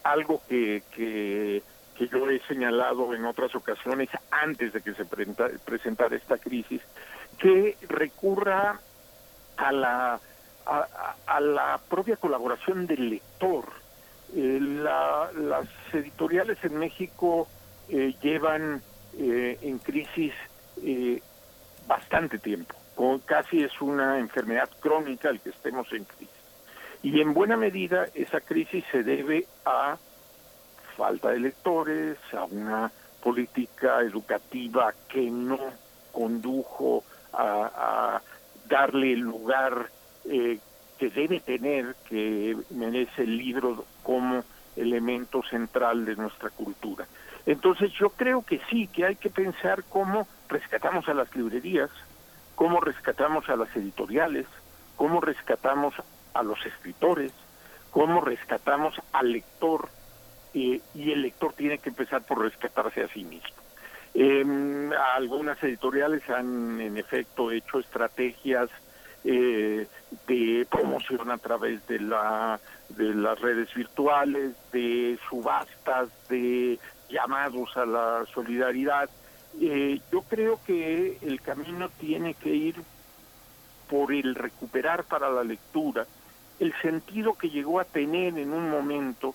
algo 0.02 0.42
que, 0.48 0.82
que 0.94 1.62
que 1.98 2.06
yo 2.06 2.30
he 2.30 2.38
señalado 2.46 3.12
en 3.12 3.24
otras 3.24 3.52
ocasiones 3.56 4.08
antes 4.30 4.72
de 4.72 4.80
que 4.80 4.94
se 4.94 5.04
presentara 5.04 6.14
esta 6.14 6.38
crisis, 6.38 6.80
que 7.38 7.76
recurra 7.88 8.78
a 9.56 9.72
la, 9.72 10.20
a, 10.64 11.40
la 11.40 11.80
propia 11.88 12.16
colaboración 12.16 12.86
del 12.86 13.10
lector. 13.10 13.64
Eh, 14.36 14.60
las 14.60 15.66
editoriales 15.92 16.58
en 16.62 16.78
México 16.78 17.48
eh, 17.88 18.14
llevan 18.22 18.80
eh, 19.18 19.58
en 19.62 19.78
crisis 19.78 20.32
bastante 21.88 22.38
tiempo, 22.38 22.76
casi 23.24 23.64
es 23.64 23.80
una 23.80 24.20
enfermedad 24.20 24.70
crónica 24.78 25.30
el 25.30 25.40
que 25.40 25.50
estemos 25.50 25.92
en 25.92 26.04
crisis. 26.04 26.28
Y 27.02 27.20
en 27.20 27.34
buena 27.34 27.56
medida 27.56 28.06
esa 28.14 28.40
crisis 28.40 28.84
se 28.92 29.02
debe 29.02 29.46
a 29.64 29.98
falta 30.98 31.30
de 31.30 31.38
lectores, 31.38 32.18
a 32.32 32.44
una 32.44 32.90
política 33.22 34.00
educativa 34.00 34.92
que 35.08 35.30
no 35.30 35.58
condujo 36.12 37.04
a, 37.32 38.20
darle 38.68 39.14
el 39.14 39.20
lugar 39.20 39.88
eh, 40.26 40.58
que 40.98 41.08
debe 41.08 41.40
tener, 41.40 41.94
que 42.06 42.54
merece 42.70 43.22
el 43.22 43.38
libro 43.38 43.86
como 44.02 44.44
elemento 44.76 45.42
central 45.48 46.04
de 46.04 46.16
nuestra 46.16 46.50
cultura. 46.50 47.06
Entonces 47.46 47.90
yo 47.92 48.10
creo 48.10 48.42
que 48.42 48.60
sí, 48.68 48.88
que 48.88 49.06
hay 49.06 49.16
que 49.16 49.30
pensar 49.30 49.84
cómo 49.84 50.26
rescatamos 50.48 51.08
a 51.08 51.14
las 51.14 51.34
librerías, 51.34 51.88
cómo 52.56 52.80
rescatamos 52.80 53.48
a 53.48 53.56
las 53.56 53.74
editoriales, 53.74 54.46
cómo 54.96 55.22
rescatamos 55.22 55.94
a 56.34 56.42
los 56.42 56.58
escritores, 56.66 57.32
cómo 57.90 58.20
rescatamos 58.20 59.00
al 59.12 59.32
lector 59.32 59.88
y 60.54 60.80
el 60.94 61.22
lector 61.22 61.52
tiene 61.52 61.78
que 61.78 61.90
empezar 61.90 62.22
por 62.22 62.40
rescatarse 62.40 63.02
a 63.02 63.08
sí 63.08 63.24
mismo. 63.24 63.56
Em, 64.14 64.90
algunas 65.14 65.62
editoriales 65.62 66.28
han 66.28 66.80
en 66.80 66.96
efecto 66.96 67.52
hecho 67.52 67.78
estrategias 67.78 68.68
eh, 69.24 69.86
de 70.26 70.66
promoción 70.70 71.30
a 71.30 71.38
través 71.38 71.86
de 71.86 72.00
la 72.00 72.58
de 72.88 73.14
las 73.14 73.38
redes 73.40 73.72
virtuales, 73.74 74.56
de 74.72 75.18
subastas, 75.28 76.08
de 76.28 76.78
llamados 77.10 77.76
a 77.76 77.84
la 77.84 78.24
solidaridad. 78.32 79.10
Eh, 79.60 80.00
yo 80.10 80.22
creo 80.22 80.58
que 80.66 81.18
el 81.22 81.40
camino 81.42 81.88
tiene 82.00 82.34
que 82.34 82.50
ir 82.50 82.76
por 83.88 84.12
el 84.12 84.34
recuperar 84.34 85.04
para 85.04 85.30
la 85.30 85.44
lectura 85.44 86.06
el 86.58 86.72
sentido 86.82 87.34
que 87.34 87.50
llegó 87.50 87.78
a 87.78 87.84
tener 87.84 88.36
en 88.38 88.52
un 88.52 88.68
momento 88.70 89.34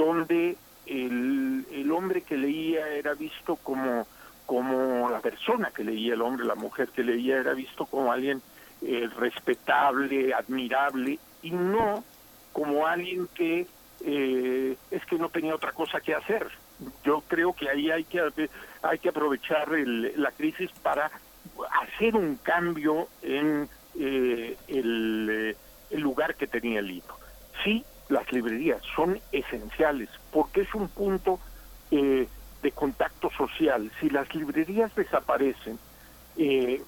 donde 0.00 0.56
el, 0.86 1.66
el 1.70 1.92
hombre 1.92 2.22
que 2.22 2.38
leía 2.38 2.88
era 2.88 3.12
visto 3.12 3.56
como, 3.56 4.06
como 4.46 5.10
la 5.10 5.20
persona 5.20 5.70
que 5.70 5.84
leía, 5.84 6.14
el 6.14 6.22
hombre, 6.22 6.46
la 6.46 6.54
mujer 6.54 6.88
que 6.88 7.04
leía 7.04 7.36
era 7.36 7.52
visto 7.52 7.84
como 7.84 8.10
alguien 8.10 8.40
eh, 8.80 9.08
respetable, 9.18 10.32
admirable 10.32 11.18
y 11.42 11.50
no 11.50 12.02
como 12.52 12.86
alguien 12.86 13.28
que 13.34 13.66
eh, 14.02 14.76
es 14.90 15.04
que 15.04 15.18
no 15.18 15.28
tenía 15.28 15.54
otra 15.54 15.72
cosa 15.72 16.00
que 16.00 16.14
hacer. 16.14 16.48
Yo 17.04 17.22
creo 17.28 17.52
que 17.52 17.68
ahí 17.68 17.90
hay 17.90 18.04
que 18.04 18.48
hay 18.82 18.98
que 18.98 19.10
aprovechar 19.10 19.68
la 19.68 20.30
crisis 20.30 20.70
para 20.82 21.10
hacer 21.82 22.16
un 22.16 22.36
cambio 22.36 23.08
en 23.20 23.68
eh, 23.98 24.56
el, 24.66 25.54
el 25.90 26.00
lugar 26.00 26.36
que 26.36 26.46
tenía 26.46 26.78
el 26.78 26.86
libro. 26.86 27.18
Sí, 27.62 27.84
las 28.10 28.30
librerías 28.32 28.82
son 28.94 29.18
esenciales 29.32 30.08
porque 30.32 30.62
es 30.62 30.74
un 30.74 30.88
punto 30.88 31.38
eh, 31.90 32.28
de 32.62 32.72
contacto 32.72 33.30
social. 33.30 33.90
Si 34.00 34.10
las 34.10 34.34
librerías 34.34 34.94
desaparecen, 34.94 35.78
eh, 36.36 36.82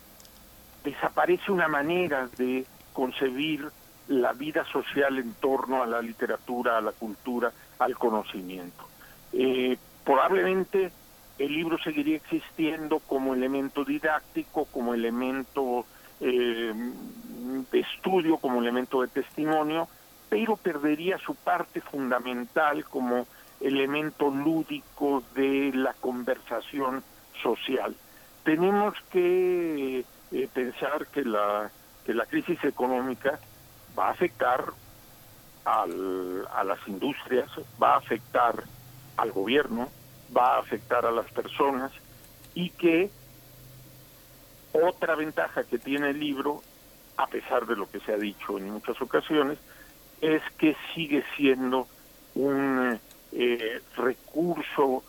desaparece 0.84 1.50
una 1.50 1.68
manera 1.68 2.28
de 2.36 2.66
concebir 2.92 3.68
la 4.08 4.32
vida 4.32 4.64
social 4.66 5.18
en 5.18 5.32
torno 5.34 5.82
a 5.82 5.86
la 5.86 6.02
literatura, 6.02 6.76
a 6.76 6.80
la 6.80 6.92
cultura, 6.92 7.52
al 7.78 7.96
conocimiento. 7.96 8.84
Eh, 9.32 9.78
probablemente 10.04 10.92
el 11.38 11.52
libro 11.52 11.78
seguiría 11.78 12.16
existiendo 12.16 12.98
como 12.98 13.32
elemento 13.32 13.84
didáctico, 13.84 14.66
como 14.66 14.92
elemento 14.92 15.86
de 16.20 17.80
estudio, 17.80 18.36
como 18.36 18.60
elemento 18.60 19.02
de 19.02 19.08
testimonio, 19.08 19.88
pero 20.32 20.56
perdería 20.56 21.18
su 21.18 21.34
parte 21.34 21.82
fundamental 21.82 22.86
como 22.86 23.26
elemento 23.60 24.30
lúdico 24.30 25.22
de 25.34 25.72
la 25.74 25.92
conversación 25.92 27.04
social. 27.42 27.94
Tenemos 28.42 28.94
que 29.10 30.06
eh, 30.30 30.48
pensar 30.54 31.06
que 31.08 31.22
la, 31.22 31.70
que 32.06 32.14
la 32.14 32.24
crisis 32.24 32.64
económica 32.64 33.38
va 33.96 34.06
a 34.06 34.12
afectar 34.12 34.72
al, 35.66 36.48
a 36.50 36.64
las 36.64 36.78
industrias, 36.88 37.50
va 37.80 37.92
a 37.92 37.98
afectar 37.98 38.64
al 39.18 39.32
gobierno, 39.32 39.90
va 40.34 40.56
a 40.56 40.60
afectar 40.60 41.04
a 41.04 41.10
las 41.10 41.30
personas 41.30 41.92
y 42.54 42.70
que 42.70 43.10
otra 44.72 45.14
ventaja 45.14 45.64
que 45.64 45.78
tiene 45.78 46.08
el 46.08 46.20
libro, 46.20 46.62
a 47.18 47.26
pesar 47.26 47.66
de 47.66 47.76
lo 47.76 47.90
que 47.90 48.00
se 48.00 48.14
ha 48.14 48.16
dicho 48.16 48.56
en 48.56 48.70
muchas 48.70 48.98
ocasiones, 49.02 49.58
es 50.22 50.40
que 50.56 50.76
sigue 50.94 51.24
siendo 51.36 51.88
un 52.36 52.98
eh, 53.32 53.80
recurso 53.96 55.02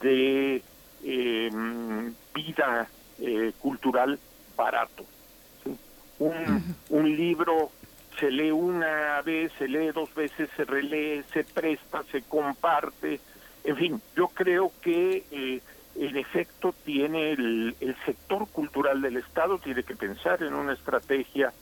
de 0.00 0.62
em, 1.02 2.14
vida 2.34 2.88
eh, 3.18 3.52
cultural 3.58 4.18
barato. 4.56 5.04
Un, 6.18 6.76
un 6.90 7.16
libro 7.16 7.70
se 8.18 8.30
lee 8.30 8.50
una 8.50 9.22
vez, 9.22 9.50
se 9.58 9.66
lee 9.66 9.92
dos 9.92 10.14
veces, 10.14 10.50
se 10.54 10.66
relee, 10.66 11.24
se 11.32 11.42
presta, 11.42 12.02
se 12.12 12.20
comparte. 12.20 13.18
En 13.64 13.76
fin, 13.76 14.02
yo 14.14 14.28
creo 14.28 14.72
que 14.82 15.24
eh, 15.30 15.60
en 15.96 16.16
efecto 16.18 16.74
tiene 16.84 17.32
el, 17.32 17.74
el, 17.80 17.96
sector 18.04 18.46
cultural 18.48 19.00
del 19.00 19.16
Estado, 19.16 19.58
tiene 19.58 19.84
que 19.84 19.96
pensar 19.96 20.42
en 20.42 20.52
una 20.52 20.74
estrategia 20.74 21.52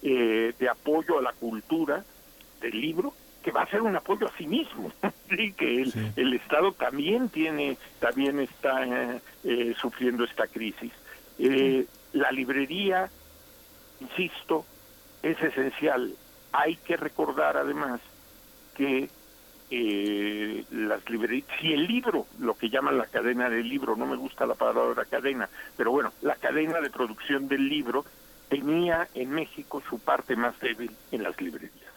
de 0.00 0.68
apoyo 0.70 1.18
a 1.18 1.22
la 1.22 1.32
cultura, 1.32 2.04
del 2.60 2.80
libro 2.80 3.12
que 3.42 3.52
va 3.52 3.62
a 3.62 3.70
ser 3.70 3.82
un 3.82 3.96
apoyo 3.96 4.26
a 4.26 4.36
sí 4.36 4.46
mismo 4.46 4.92
¿sí? 5.30 5.52
que 5.52 5.82
el, 6.16 6.34
Estado 6.34 6.72
también 6.72 7.28
tiene 7.28 7.78
también 8.00 8.40
está 8.40 9.20
eh, 9.44 9.74
sufriendo 9.80 10.24
esta 10.24 10.46
crisis 10.46 10.92
eh, 11.38 11.86
la 12.12 12.30
librería 12.32 13.10
insisto 14.00 14.64
es 15.22 15.40
esencial 15.42 16.14
hay 16.52 16.76
que 16.76 16.96
recordar 16.96 17.56
además 17.56 18.00
que 18.74 19.08
eh, 19.70 20.64
las 20.70 21.08
librerías, 21.10 21.46
si 21.60 21.72
el 21.72 21.86
libro, 21.86 22.26
lo 22.38 22.54
que 22.54 22.70
llaman 22.70 22.96
la 22.96 23.06
cadena 23.06 23.50
del 23.50 23.68
libro, 23.68 23.96
no 23.96 24.06
me 24.06 24.16
gusta 24.16 24.46
la 24.46 24.54
palabra 24.54 25.04
cadena, 25.04 25.48
pero 25.76 25.90
bueno, 25.90 26.12
la 26.22 26.36
cadena 26.36 26.80
de 26.80 26.88
producción 26.88 27.48
del 27.48 27.68
libro 27.68 28.04
tenía 28.48 29.08
en 29.14 29.30
México 29.30 29.82
su 29.88 29.98
parte 29.98 30.36
más 30.36 30.58
débil 30.60 30.90
en 31.12 31.22
las 31.22 31.38
librerías. 31.40 31.87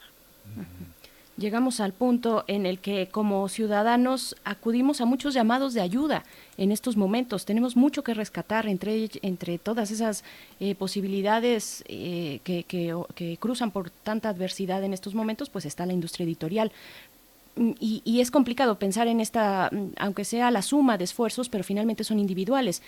Llegamos 1.41 1.79
al 1.79 1.93
punto 1.93 2.45
en 2.47 2.65
el 2.65 2.79
que 2.79 3.07
como 3.07 3.49
ciudadanos 3.49 4.35
acudimos 4.43 5.01
a 5.01 5.05
muchos 5.05 5.33
llamados 5.33 5.73
de 5.73 5.81
ayuda 5.81 6.23
en 6.57 6.71
estos 6.71 6.95
momentos. 6.95 7.45
Tenemos 7.45 7.75
mucho 7.75 8.03
que 8.03 8.13
rescatar 8.13 8.67
entre, 8.67 9.09
entre 9.21 9.57
todas 9.57 9.91
esas 9.91 10.23
eh, 10.59 10.75
posibilidades 10.75 11.83
eh, 11.87 12.39
que, 12.43 12.63
que, 12.63 13.37
cruzan 13.39 13.71
por 13.71 13.89
tanta 13.89 14.29
adversidad 14.29 14.83
en 14.83 14.93
estos 14.93 15.15
momentos, 15.15 15.49
pues 15.49 15.65
está 15.65 15.85
la 15.85 15.93
industria 15.93 16.25
editorial. 16.25 16.71
Mm, 17.55 17.71
y, 17.79 18.01
y, 18.05 18.21
es 18.21 18.31
complicado 18.31 18.75
pensar 18.75 19.07
en 19.07 19.19
esta, 19.19 19.69
mm, 19.71 19.93
aunque 19.97 20.23
sea 20.23 20.51
la 20.51 20.61
suma 20.61 20.97
de 20.97 21.05
esfuerzos, 21.05 21.49
pero 21.49 21.63
finalmente 21.63 22.03
son 22.03 22.19
individuales. 22.19 22.81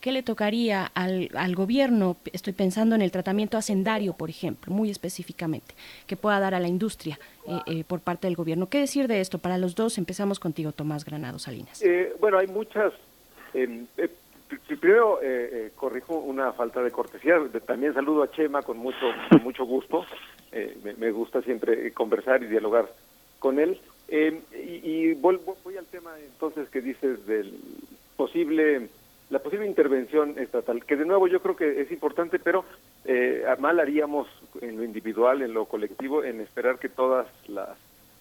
¿Qué 0.00 0.12
le 0.12 0.22
tocaría 0.22 0.90
al, 0.94 1.28
al, 1.34 1.54
gobierno? 1.56 2.16
Estoy 2.32 2.52
pensando 2.52 2.94
en 2.94 3.02
el 3.02 3.10
tratamiento 3.10 3.56
hacendario, 3.56 4.12
por 4.12 4.30
ejemplo, 4.30 4.72
muy 4.72 4.90
específicamente, 4.90 5.74
que 6.06 6.16
pueda 6.16 6.38
dar 6.38 6.54
a 6.54 6.60
la 6.60 6.68
industria 6.68 7.18
eh, 7.46 7.58
eh, 7.66 7.84
por 7.84 8.00
parte 8.00 8.28
del 8.28 8.36
gobierno. 8.36 8.68
¿Qué 8.68 8.78
decir 8.78 9.08
de 9.08 9.20
esto? 9.20 9.38
Para 9.38 9.58
los 9.58 9.74
dos, 9.74 9.98
empezamos 9.98 10.38
contigo, 10.38 10.70
Tomás 10.70 11.04
Granado 11.04 11.40
Salinas. 11.40 11.82
Eh, 11.82 12.14
bueno, 12.20 12.38
hay 12.38 12.46
muchas. 12.46 12.92
Em, 13.54 13.86
primero, 14.80 15.18
corrijo 15.74 16.18
una 16.18 16.52
falta 16.52 16.80
de 16.82 16.92
cortesía. 16.92 17.36
También 17.66 17.92
saludo 17.92 18.22
a 18.22 18.30
Chema 18.30 18.62
con 18.62 18.78
mucho, 18.78 19.06
mucho 19.42 19.64
gusto. 19.64 20.04
Me, 20.52 20.94
me, 20.94 21.10
gusta 21.10 21.42
siempre 21.42 21.92
conversar 21.92 22.42
y 22.42 22.46
dialogar 22.46 22.88
con 23.40 23.58
él. 23.58 23.80
Em, 24.06 24.40
y, 24.54 24.90
y 24.90 25.14
voy, 25.14 25.40
voy 25.64 25.76
al 25.76 25.86
tema 25.86 26.12
entonces 26.20 26.68
que 26.70 26.80
dices 26.80 27.26
del 27.26 27.52
posible 28.16 28.88
la 29.30 29.40
posible 29.40 29.66
intervención 29.66 30.38
estatal, 30.38 30.84
que 30.84 30.96
de 30.96 31.04
nuevo 31.04 31.28
yo 31.28 31.40
creo 31.40 31.56
que 31.56 31.82
es 31.82 31.90
importante, 31.92 32.38
pero 32.38 32.64
eh, 33.04 33.44
mal 33.58 33.78
haríamos 33.78 34.26
en 34.60 34.76
lo 34.76 34.84
individual, 34.84 35.42
en 35.42 35.52
lo 35.52 35.66
colectivo, 35.66 36.24
en 36.24 36.40
esperar 36.40 36.78
que 36.78 36.88
todas 36.88 37.26
las 37.46 37.76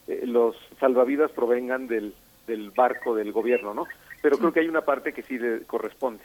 eh, 0.08 0.24
los 0.26 0.56
salvavidas 0.80 1.32
provengan 1.32 1.88
del, 1.88 2.14
del 2.46 2.72
barco 2.72 3.16
del 3.16 3.32
gobierno, 3.32 3.74
¿no? 3.74 3.86
Pero 4.22 4.38
creo 4.38 4.52
que 4.52 4.62
hay 4.62 4.68
una 4.68 4.82
parte 4.82 5.14
que 5.14 5.22
sí 5.22 5.38
le 5.38 5.64
corresponde. 5.64 6.24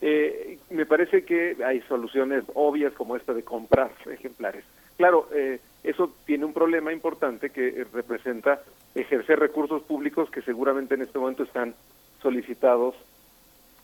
Eh, 0.00 0.58
me 0.70 0.86
parece 0.86 1.24
que 1.24 1.56
hay 1.64 1.80
soluciones 1.82 2.44
obvias 2.54 2.92
como 2.92 3.16
esta 3.16 3.32
de 3.32 3.42
comprar 3.42 3.90
ejemplares. 4.06 4.64
Claro, 4.96 5.28
eh, 5.32 5.60
eso 5.82 6.12
tiene 6.26 6.44
un 6.44 6.52
problema 6.52 6.92
importante 6.92 7.50
que 7.50 7.86
representa 7.92 8.62
ejercer 8.94 9.38
recursos 9.40 9.82
públicos 9.82 10.30
que 10.30 10.42
seguramente 10.42 10.94
en 10.94 11.02
este 11.02 11.18
momento 11.18 11.42
están 11.42 11.74
solicitados 12.22 12.94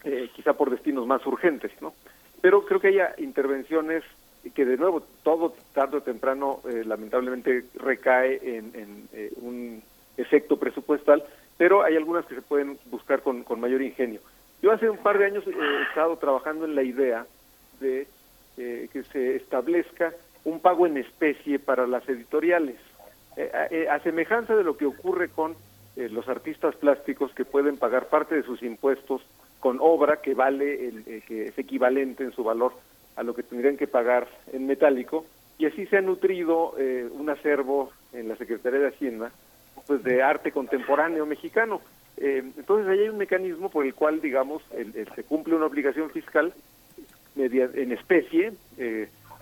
eh, 0.02 0.30
quizá 0.34 0.54
por 0.54 0.70
destinos 0.70 1.06
más 1.06 1.24
urgentes, 1.26 1.72
¿no? 1.82 1.92
Pero 2.40 2.64
creo 2.64 2.80
que 2.80 2.88
haya 2.88 3.14
intervenciones 3.18 4.02
que 4.54 4.64
de 4.64 4.78
nuevo 4.78 5.02
todo 5.22 5.52
tarde 5.74 5.98
o 5.98 6.00
temprano 6.00 6.60
eh, 6.64 6.84
lamentablemente 6.86 7.64
recae 7.74 8.40
en, 8.42 9.06
eh, 9.12 9.30
un 9.42 9.82
efecto 10.16 10.56
presupuestal, 10.58 11.22
pero 11.58 11.82
hay 11.82 11.96
algunas 11.96 12.24
que 12.24 12.34
se 12.34 12.40
pueden 12.40 12.78
buscar 12.86 13.20
con, 13.20 13.42
con 13.42 13.60
mayor 13.60 13.82
ingenio. 13.82 14.20
Yo 14.62 14.72
hace 14.72 14.88
un 14.88 14.96
par 14.96 15.18
de 15.18 15.26
años 15.26 15.44
he 15.46 15.82
estado 15.82 16.16
trabajando 16.16 16.64
en 16.64 16.74
la 16.74 16.82
idea 16.82 17.26
de 17.80 18.06
que 18.56 19.02
se 19.10 19.36
establezca 19.36 20.12
un 20.44 20.60
pago 20.60 20.86
en 20.86 20.98
especie 20.98 21.58
para 21.58 21.86
las 21.86 22.06
editoriales, 22.06 22.76
a 23.88 23.98
semejanza 24.00 24.54
de 24.54 24.64
lo 24.64 24.76
que 24.76 24.84
ocurre 24.84 25.30
con 25.30 25.54
los 25.96 26.28
artistas 26.28 26.76
plásticos 26.76 27.32
que 27.32 27.46
pueden 27.46 27.78
pagar 27.78 28.08
parte 28.08 28.34
de 28.34 28.42
sus 28.42 28.62
impuestos 28.62 29.22
con 29.60 29.78
obra 29.80 30.20
que 30.22 30.34
vale, 30.34 30.88
el, 30.88 31.04
eh, 31.06 31.22
que 31.26 31.46
es 31.46 31.58
equivalente 31.58 32.24
en 32.24 32.32
su 32.32 32.42
valor 32.42 32.72
a 33.16 33.22
lo 33.22 33.34
que 33.34 33.42
tendrían 33.42 33.76
que 33.76 33.86
pagar 33.86 34.26
en 34.52 34.66
metálico, 34.66 35.26
y 35.58 35.66
así 35.66 35.86
se 35.86 35.98
ha 35.98 36.00
nutrido 36.00 36.74
eh, 36.78 37.06
un 37.12 37.28
acervo 37.28 37.92
en 38.14 38.28
la 38.28 38.36
Secretaría 38.36 38.80
de 38.80 38.88
Hacienda 38.88 39.30
pues 39.86 40.02
de 40.02 40.22
arte 40.22 40.52
contemporáneo 40.52 41.26
mexicano. 41.26 41.80
Eh, 42.16 42.42
entonces 42.56 42.88
ahí 42.88 43.00
hay 43.00 43.08
un 43.08 43.18
mecanismo 43.18 43.70
por 43.70 43.84
el 43.84 43.94
cual, 43.94 44.20
digamos, 44.20 44.62
se 45.14 45.24
cumple 45.24 45.54
una 45.54 45.66
obligación 45.66 46.10
fiscal 46.10 46.52
en 47.36 47.92
especie, 47.92 48.52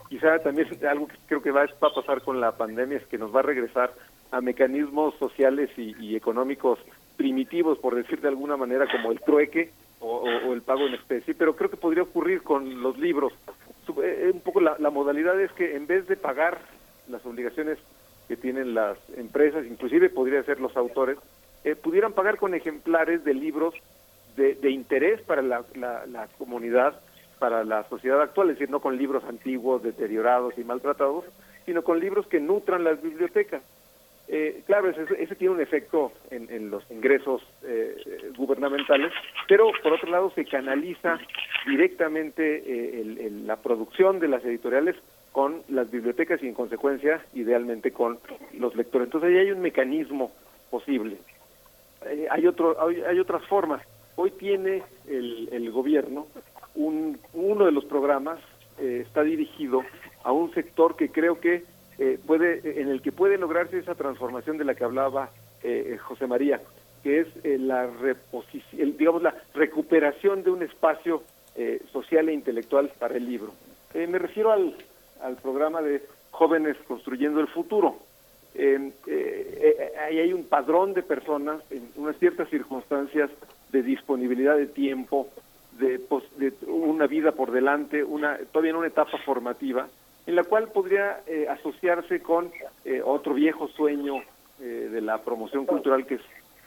quizá 0.09 0.39
también 0.39 0.69
algo 0.89 1.09
que 1.09 1.17
creo 1.27 1.43
que 1.43 1.51
va, 1.51 1.65
a 1.65 1.95
pasar 1.95 2.23
con 2.23 2.41
la 2.41 2.53
pandemia 2.53 2.99
es 2.99 3.07
que 3.07 3.19
nos 3.19 3.35
va 3.35 3.41
a 3.41 3.45
regresar 3.45 3.93
a 4.31 4.41
mecanismos 4.41 5.15
sociales 5.19 5.71
y, 5.77 5.95
y 5.99 6.15
económicos 6.15 6.79
primitivos, 7.17 7.79
por 7.79 7.95
decir 7.95 8.21
de 8.21 8.29
alguna 8.29 8.57
manera, 8.57 8.87
como 8.91 9.11
el 9.11 9.21
trueque, 9.21 9.71
o, 10.01 10.52
el 10.52 10.62
pago 10.62 10.86
en 10.86 10.94
especie, 10.94 11.35
pero 11.35 11.57
creo 11.57 11.70
que 11.70 11.77
podría 11.77 12.02
ocurrir 12.02 12.43
con 12.43 12.83
los 12.83 12.99
libros. 12.99 13.33
Eh, 14.02 14.27
eh, 14.27 14.31
un 14.33 14.41
poco 14.41 14.60
la, 14.60 14.91
modalidad 14.91 15.41
es 15.41 15.51
que 15.52 15.77
en 15.77 15.86
vez 15.86 16.07
de 16.07 16.17
pagar 16.17 16.59
las 17.09 17.25
obligaciones 17.25 17.78
que 18.28 18.36
tienen 18.36 18.75
las 18.75 18.99
empresas, 19.17 19.65
inclusive 19.67 20.10
podría 20.10 20.43
ser 20.43 20.60
los 20.60 20.77
autores, 20.77 21.18
eh, 21.65 21.75
pudieran 21.75 22.12
pagar 22.12 22.36
con 22.36 22.55
ejemplares 22.55 23.25
de 23.25 23.35
libros 23.35 23.75
de, 24.36 24.55
de 24.55 24.70
interés 24.70 25.20
para 25.23 25.43
la, 25.43 25.65
la, 25.75 26.28
comunidad, 26.39 27.01
para 27.39 27.65
la 27.65 27.89
sociedad 27.89 28.20
actual, 28.20 28.51
es 28.51 28.57
decir, 28.59 28.70
no 28.70 28.81
con 28.81 28.97
libros 28.97 29.25
antiguos, 29.25 29.83
deteriorados 29.83 30.57
y 30.59 30.65
maltratados, 30.65 31.25
sino 31.67 31.83
con 31.83 31.99
libros 31.99 32.27
que 32.27 32.41
nutran 32.41 32.85
las 32.85 33.02
bibliotecas. 33.02 33.62
Eh, 34.31 34.62
claro, 34.66 34.90
ese, 34.90 35.34
tiene 35.36 35.55
un 35.55 35.60
efecto 35.60 36.12
en, 36.31 36.70
los 36.70 36.84
ingresos 36.90 37.42
eh, 37.62 38.31
gubernamentales, 38.36 39.10
pero 39.48 39.70
por 39.82 39.94
otro 39.94 40.10
lado 40.10 40.31
se 40.34 40.44
canaliza 40.44 41.18
directamente 41.66 42.62
eh, 42.66 43.31
la 43.47 43.57
producción 43.57 44.20
de 44.20 44.28
las 44.28 44.44
editoriales 44.44 44.97
con 45.32 45.62
las 45.68 45.90
bibliotecas 45.90 46.42
y 46.42 46.48
en 46.48 46.52
consecuencia, 46.52 47.24
idealmente, 47.32 47.90
con 47.90 48.18
los 48.52 48.76
lectores. 48.76 49.07
Entonces 49.07 49.31
ahí 49.31 49.39
hay 49.39 49.50
un 49.50 49.62
mecanismo 49.62 50.31
posible. 50.70 51.16
hay, 52.31 52.47
otro, 52.47 52.76
hay, 52.86 53.18
otras 53.18 53.47
formas. 53.47 53.81
Hoy 54.16 54.32
tiene 54.32 54.82
el, 55.08 55.48
el 55.52 55.70
gobierno 55.70 56.26
un, 56.74 57.18
uno 57.32 57.65
de 57.65 57.73
los 57.73 57.86
programas, 57.86 58.39
está 58.78 59.23
dirigido 59.23 59.82
a 60.23 60.31
un 60.31 60.52
sector 60.55 60.94
que 60.97 61.10
creo 61.10 61.40
que 61.40 61.65
eh, 61.99 62.18
puede, 62.25 62.81
en 62.81 62.89
el 62.89 63.02
que 63.02 63.10
puede 63.10 63.39
lograrse 63.39 63.78
esa 63.78 63.97
transformación 63.97 64.57
de 64.57 64.65
la 64.65 64.77
que 64.77 64.85
hablaba 64.85 65.31
eh, 65.65 65.99
José 66.01 66.28
María, 66.28 66.60
que 67.02 67.20
es 67.20 67.28
eh, 67.43 67.59
la 67.59 67.89
digamos 68.97 69.23
la 69.23 69.35
recuperación 69.55 70.43
de 70.43 70.51
un 70.51 70.62
espacio 70.62 71.23
social 71.91 72.28
e 72.28 72.33
intelectual 72.33 72.89
para 73.01 73.17
el 73.17 73.28
libro. 73.28 73.52
me 73.93 74.17
refiero 74.17 74.52
al, 74.52 74.77
al 75.20 75.35
programa 75.39 75.83
de 75.83 76.01
jóvenes 76.31 76.77
construyendo 76.86 77.41
el 77.41 77.49
futuro. 77.49 77.99
ahí 78.57 80.20
hay 80.20 80.33
un 80.33 80.44
padrón 80.44 80.94
de 80.94 81.02
personas 81.02 81.60
en 81.70 81.91
unas 81.97 82.17
ciertas 82.18 82.49
circunstancias 82.49 83.28
de 83.73 83.83
disponibilidad 83.83 84.57
de 84.57 84.67
tiempo, 84.67 85.31
de, 85.81 85.99
de 86.36 86.52
una 86.68 87.09
vida 87.09 87.33
por 87.33 87.51
delante, 87.51 88.05
una 88.05 88.39
todavía 88.52 88.70
en 88.70 88.77
una 88.77 88.86
etapa 88.86 89.18
formativa, 89.25 89.89
en 90.28 90.36
la 90.36 90.44
cual 90.44 90.68
podría 90.68 91.23
eh, 91.26 91.47
asociarse 91.48 92.20
con 92.20 92.52
eh, 92.84 93.00
otro 93.02 93.32
viejo 93.32 93.66
sueño 93.68 94.16
eh, 94.60 94.90
de 94.92 95.00
la 95.00 95.23
promoción 95.23 95.65
cultural 95.65 96.05
que 96.05 96.18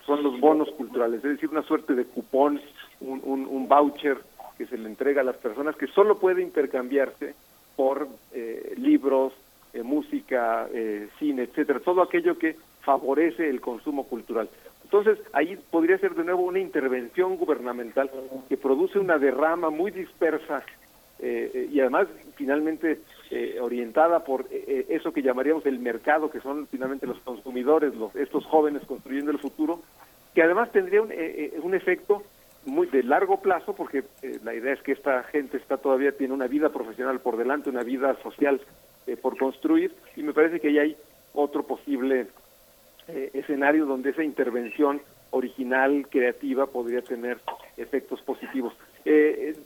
son 0.03 0.23
los 0.23 0.40
bonos 0.40 0.72
culturales, 0.72 1.23
es 1.23 1.33
decir, 1.33 1.48
una 1.48 1.61
suerte 1.61 1.93
de 1.93 2.06
cupón, 2.06 2.59
un, 3.01 3.22
un, 3.23 3.67
voucher 3.67 4.17
que 4.57 4.65
se 4.65 4.80
le 4.80 4.90
entrega 4.90 5.22
a 5.22 5.23
las 5.23 5.38
personas 5.38 5.75
que 5.75 5.85
solo 5.85 6.17
puede 6.17 6.41
intercambiarse 6.41 7.35
por 7.75 8.07
libros, 8.77 9.31
música, 9.83 10.67
cine, 11.19 11.43
etcétera, 11.43 11.80
todo 11.81 12.01
aquello 12.01 12.40
que 12.40 12.57
favorece 12.81 13.48
el 13.48 13.61
consumo 13.61 14.07
cultural. 14.07 14.49
Entonces, 14.83 15.19
ahí 15.33 15.56
podría 15.69 15.99
ser 15.99 16.15
de 16.15 16.23
nuevo 16.23 16.41
una 16.41 16.59
intervención 16.59 17.38
gubernamental 17.38 18.09
que 18.49 18.57
produce 18.57 18.98
una 18.98 19.19
derrama 19.19 19.69
muy 19.69 19.91
dispersa 19.91 20.64
y 21.22 21.80
además 21.80 22.07
finalmente 22.35 22.99
eh, 23.34 23.61
orientada 23.61 24.26
por 24.26 24.42
eh, 24.51 24.66
eh, 24.68 24.85
eso 24.90 25.14
que 25.14 25.22
llamaríamos 25.22 25.66
el 25.66 25.80
mercado, 25.80 26.30
que 26.30 26.42
son 26.42 26.68
finalmente 26.68 27.08
los 27.08 27.18
consumidores, 27.19 27.95
los, 27.95 28.14
estos 28.14 28.45
jóvenes 28.45 28.84
construyendo 28.85 29.32
el 29.32 29.40
futuro, 29.40 29.82
que 30.35 30.43
además 30.43 30.69
tendría 30.74 31.01
un, 31.01 31.14
un 31.64 31.74
efecto 31.74 32.24
muy 32.66 32.88
de 32.88 33.03
largo 33.03 33.40
plazo, 33.40 33.74
porque 33.74 34.03
la 34.43 34.53
idea 34.53 34.74
es 34.74 34.82
que 34.82 34.92
esta 34.92 35.24
gente 35.24 35.56
está 35.56 35.77
todavía 35.77 36.11
tiene 36.11 36.34
una 36.34 36.48
vida 36.48 36.74
profesional 36.74 37.22
por 37.22 37.38
delante, 37.38 37.69
una 37.69 37.84
vida 37.84 38.18
social 38.22 38.60
por 39.22 39.38
construir, 39.38 39.95
y 40.18 40.24
me 40.24 40.34
parece 40.34 40.60
que 40.60 40.68
ahí 40.68 40.80
hay 40.80 40.98
otro 41.34 41.64
posible 41.64 42.27
escenario 43.08 43.85
donde 43.85 44.10
esa 44.10 44.24
intervención 44.24 45.01
original, 45.30 46.06
creativa, 46.10 46.68
podría 46.68 47.01
tener 47.01 47.40
efectos 47.77 48.22
positivos. 48.24 48.74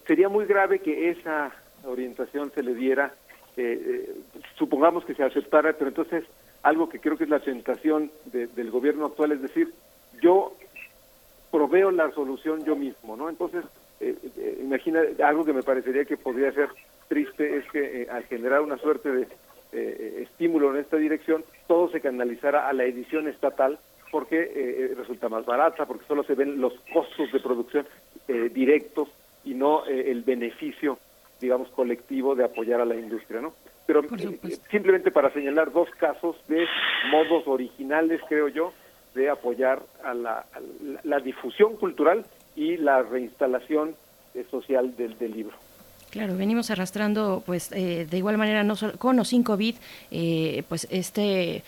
sería 0.06 0.30
muy 0.30 0.46
grave 0.46 0.80
que 0.80 1.10
esa 1.10 1.52
orientación 1.84 2.52
se 2.52 2.64
le 2.64 2.76
diera 2.76 3.12
eh, 3.58 4.16
supongamos 4.58 5.06
que 5.06 5.16
se 5.16 5.24
aceptara, 5.24 5.74
pero 5.74 5.90
entonces 5.90 6.24
algo 6.64 6.90
que 6.90 7.00
creo 7.00 7.18
que 7.18 7.26
es 7.26 7.30
la 7.30 7.40
tentación 7.40 8.12
del 8.26 8.72
gobierno 8.72 9.06
actual 9.06 9.32
es 9.34 9.42
decir, 9.42 9.72
yo 10.22 10.54
proveo 11.52 11.92
la 11.92 12.12
solución 12.12 12.66
yo 12.66 12.76
mismo, 12.76 13.16
¿no? 13.16 13.30
Entonces, 13.30 13.64
eh, 14.00 14.16
eh, 14.38 14.60
imagina, 14.62 15.02
algo 15.24 15.46
que 15.46 15.54
me 15.54 15.64
parecería 15.64 16.06
que 16.06 16.18
podría 16.18 16.52
ser 16.52 16.70
triste 17.08 17.58
es 17.58 17.72
que 17.72 18.08
al 18.10 18.24
generar 18.24 18.62
una 18.62 18.78
suerte 18.78 19.12
de 19.12 19.28
eh, 19.72 20.24
estímulo 20.24 20.72
en 20.74 20.82
esta 20.82 20.98
dirección, 20.98 21.44
todo 21.68 21.90
se 21.90 22.02
canalizara 22.02 22.68
a 22.68 22.74
la 22.74 22.86
edición 22.86 23.28
estatal 23.28 23.78
porque 24.12 24.42
eh, 24.42 24.50
eh, 24.56 24.94
resulta 24.96 25.28
más 25.28 25.46
barata, 25.46 25.86
porque 25.86 26.06
solo 26.06 26.24
se 26.24 26.36
ven 26.36 26.62
los 26.62 26.74
costos 26.94 27.32
de 27.32 27.40
producción 27.40 27.86
eh, 28.28 28.50
directos 28.54 29.10
y 29.44 29.54
no 29.54 29.86
eh, 29.86 30.12
el 30.12 30.24
beneficio, 30.24 31.00
digamos, 31.42 31.70
colectivo 31.70 32.36
de 32.36 32.44
apoyar 32.46 32.82
a 32.82 32.86
la 32.86 32.96
industria, 32.96 33.42
¿no? 33.42 33.54
Pero 33.86 34.02
eh, 34.04 34.58
simplemente 34.72 35.12
para 35.12 35.32
señalar 35.32 35.72
dos 35.72 35.90
casos 36.00 36.36
de 36.48 36.66
modos 37.12 37.44
originales, 37.48 38.20
creo 38.28 38.48
yo, 38.48 38.74
de 39.14 39.30
apoyar 39.30 39.82
a 40.04 40.14
la, 40.14 40.40
a 40.54 40.60
la- 40.60 41.00
la 41.04 41.20
difusión 41.20 41.76
cultural 41.78 42.26
y 42.56 42.78
la 42.78 43.02
reinstalación 43.04 43.96
eh, 44.34 44.46
social 44.50 44.96
del, 44.98 45.18
del 45.18 45.32
libro. 45.34 45.56
Claro, 46.10 46.38
venimos 46.38 46.72
arrastrando, 46.72 47.44
pues, 47.46 47.72
eh, 47.74 48.08
de 48.10 48.18
igual 48.18 48.38
manera, 48.38 48.64
no 48.64 48.76
solo, 48.78 48.94
con 48.98 49.20
o 49.20 49.26
sin 49.26 49.44
COVID, 49.44 49.76
eh, 50.12 50.64
pues, 50.70 50.88
este 50.90 51.64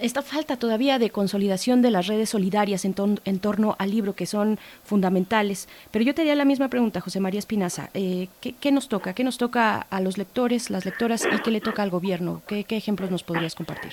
esta 0.00 0.22
falta 0.22 0.56
todavía 0.56 0.98
de 0.98 1.10
consolidación 1.10 1.82
de 1.82 1.90
las 1.90 2.06
redes 2.06 2.30
solidarias 2.30 2.84
en, 2.84 2.94
torno 2.94 3.76
al 3.78 3.90
libro 3.90 4.14
que 4.14 4.26
son 4.26 4.58
fundamentales. 4.84 5.68
Pero 5.92 6.04
yo 6.04 6.14
te 6.14 6.22
haría 6.22 6.34
la 6.34 6.44
misma 6.44 6.68
pregunta, 6.68 7.00
José 7.00 7.20
María 7.20 7.38
Espinaza. 7.38 7.90
Eh, 7.94 8.28
¿qué, 8.40 8.54
qué 8.60 8.72
nos 8.72 8.88
toca? 8.88 9.14
¿Qué 9.14 9.24
nos 9.24 9.38
toca 9.38 9.78
a 9.78 10.00
los 10.00 10.18
lectores, 10.18 10.70
las 10.70 10.84
lectoras 10.84 11.26
y 11.30 11.38
qué 11.42 11.50
le 11.50 11.60
toca 11.60 11.82
al 11.82 11.90
gobierno? 11.90 12.42
¿Qué, 12.46 12.64
qué 12.64 12.76
ejemplos 12.76 13.10
nos 13.10 13.22
podrías 13.22 13.54
compartir? 13.54 13.92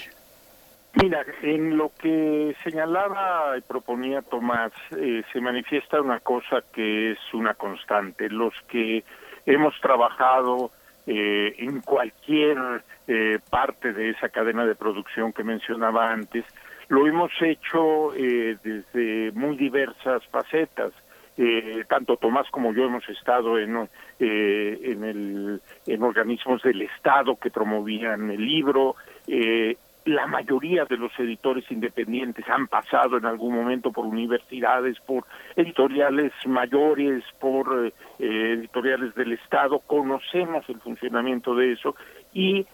Mira, 1.01 1.25
en 1.41 1.75
lo 1.75 1.91
que 1.99 2.56
señalaba 2.64 3.57
y 3.57 3.61
proponía 3.61 4.22
Tomás, 4.22 4.72
eh, 4.95 5.23
se 5.33 5.41
manifiesta 5.41 5.99
una 5.99 6.19
cosa 6.19 6.64
que 6.72 7.11
es 7.11 7.19
una 7.33 7.56
constante. 7.56 8.30
Los 8.30 8.53
que 8.67 9.03
hemos 9.45 9.73
trabajado 9.82 10.72
eh, 11.07 11.56
en 11.57 11.82
cualquier 11.82 12.83
eh, 13.07 13.40
parte 13.49 13.93
de 13.93 14.11
esa 14.11 14.30
cadena 14.30 14.65
de 14.65 14.75
producción 14.75 15.33
que 15.33 15.43
mencionaba 15.43 16.11
antes, 16.11 16.45
lo 16.90 17.07
hemos 17.07 17.32
hecho 17.41 18.14
eh, 18.15 18.57
desde 18.64 19.32
muy 19.33 19.57
diversas 19.57 20.25
facetas. 20.27 20.93
Eh, 21.35 21.83
tanto 21.90 22.17
Tomás 22.17 22.48
como 22.51 22.73
yo 22.73 22.83
hemos 22.83 23.07
estado 23.09 23.57
en, 23.57 23.90
eh, 24.19 24.80
en, 24.83 25.03
el, 25.03 25.61
en 25.88 26.03
organismos 26.03 26.61
del 26.61 26.83
Estado 26.83 27.38
que 27.38 27.49
promovían 27.49 28.30
el 28.30 28.45
libro. 28.45 28.95
eh, 29.27 29.75
la 30.06 30.27
mayoría 30.27 30.85
de 30.85 30.98
los 30.98 31.11
editores 31.17 31.69
independientes 31.72 32.45
han 32.49 32.67
pasado 32.67 33.17
en 33.17 33.25
algún 33.25 33.56
momento 33.56 33.91
por 33.91 34.06
universidades, 34.06 34.99
por 34.99 35.25
editoriales 35.56 36.32
mayores, 36.45 37.23
por 37.40 37.88
eh, 37.88 37.93
eh, 38.19 38.53
editoriales 38.59 39.15
del 39.15 39.33
Estado, 39.33 39.80
conocemos 39.80 40.67
el 40.69 40.80
funcionamiento 40.80 41.56
de 41.56 41.73
eso 41.73 41.95
y 42.33 42.65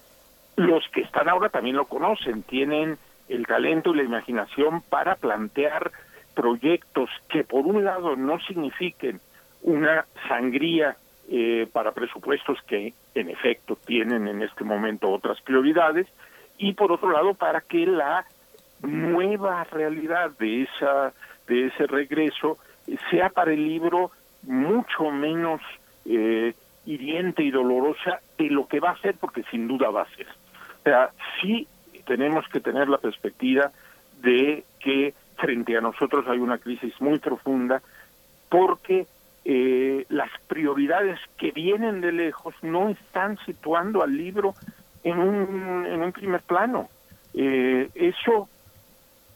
los 0.55 0.87
que 0.89 1.01
están 1.01 1.29
ahora 1.29 1.49
también 1.49 1.75
lo 1.75 1.85
conocen, 1.85 2.43
tienen 2.43 2.97
el 3.27 3.45
talento 3.45 3.93
y 3.93 3.97
la 3.97 4.03
imaginación 4.03 4.81
para 4.81 5.15
plantear 5.15 5.91
proyectos 6.33 7.09
que 7.29 7.43
por 7.43 7.65
un 7.65 7.83
lado 7.83 8.15
no 8.15 8.39
signifiquen 8.39 9.19
una 9.61 10.05
sangría 10.27 10.97
eh, 11.29 11.67
para 11.71 11.91
presupuestos 11.91 12.57
que 12.65 12.93
en 13.13 13.29
efecto 13.29 13.77
tienen 13.85 14.27
en 14.27 14.41
este 14.41 14.63
momento 14.63 15.11
otras 15.11 15.39
prioridades 15.41 16.07
y 16.59 16.73
por 16.73 16.91
otro 16.91 17.11
lado 17.11 17.33
para 17.33 17.61
que 17.61 17.87
la 17.87 18.25
nueva 18.81 19.63
realidad 19.63 20.31
de 20.37 20.63
esa 20.63 21.13
de 21.47 21.67
ese 21.67 21.87
regreso 21.87 22.59
sea 23.09 23.29
para 23.29 23.53
el 23.53 23.67
libro 23.67 24.11
mucho 24.43 25.09
menos 25.09 25.61
eh, 26.05 26.53
hiriente 26.85 27.43
y 27.43 27.49
dolorosa 27.49 28.19
de 28.37 28.49
lo 28.49 28.67
que 28.67 28.79
va 28.79 28.91
a 28.91 29.01
ser 29.01 29.15
porque 29.15 29.43
sin 29.49 29.67
duda 29.67 29.89
va 29.89 30.03
a 30.03 30.15
ser. 30.15 30.27
O 30.27 30.83
sea 30.83 31.09
sí 31.41 31.67
tenemos 32.05 32.47
que 32.49 32.59
tener 32.59 32.89
la 32.89 32.97
perspectiva 32.97 33.71
de 34.21 34.63
que 34.79 35.13
frente 35.37 35.77
a 35.77 35.81
nosotros 35.81 36.25
hay 36.27 36.39
una 36.39 36.57
crisis 36.57 36.93
muy 36.99 37.19
profunda 37.19 37.81
porque 38.49 39.07
eh, 39.45 40.05
las 40.09 40.29
prioridades 40.47 41.19
que 41.37 41.51
vienen 41.51 42.01
de 42.01 42.11
lejos 42.11 42.53
no 42.61 42.89
están 42.89 43.37
situando 43.45 44.03
al 44.03 44.15
libro 44.15 44.53
en 45.03 45.19
un, 45.19 45.85
en 45.85 46.01
un 46.01 46.11
primer 46.11 46.41
plano. 46.41 46.89
Eh, 47.33 47.89
eso, 47.95 48.49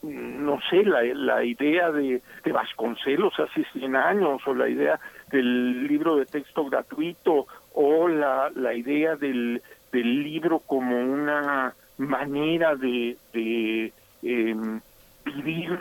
no 0.03 0.59
sé, 0.69 0.83
la, 0.83 1.03
la 1.03 1.43
idea 1.43 1.91
de, 1.91 2.21
de 2.43 2.51
Vasconcelos 2.51 3.39
hace 3.39 3.65
100 3.73 3.95
años, 3.95 4.41
o 4.45 4.53
la 4.53 4.69
idea 4.69 4.99
del 5.31 5.87
libro 5.87 6.17
de 6.17 6.25
texto 6.25 6.65
gratuito, 6.65 7.47
o 7.73 8.07
la, 8.07 8.51
la 8.55 8.73
idea 8.73 9.15
del, 9.15 9.61
del 9.91 10.23
libro 10.23 10.59
como 10.59 10.99
una 10.99 11.73
manera 11.97 12.75
de, 12.75 13.17
de 13.33 13.93
em, 14.23 14.81
vivir 15.25 15.79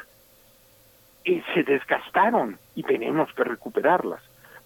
eh, 1.24 1.42
se 1.54 1.62
desgastaron 1.62 2.58
y 2.74 2.82
tenemos 2.82 3.32
que 3.34 3.44
recuperarlas. 3.44 4.20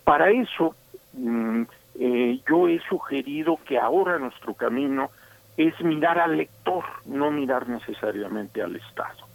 Para 0.04 0.30
eso, 0.30 0.74
mm, 1.12 1.62
eh, 1.98 2.40
yo 2.48 2.68
he 2.68 2.78
sugerido 2.88 3.58
que 3.66 3.78
ahora 3.78 4.18
nuestro 4.18 4.54
camino 4.54 5.10
es 5.56 5.78
mirar 5.80 6.18
al 6.18 6.36
lector, 6.36 6.84
no 7.06 7.30
mirar 7.30 7.68
necesariamente 7.68 8.62
al 8.62 8.76
Estado. 8.76 9.26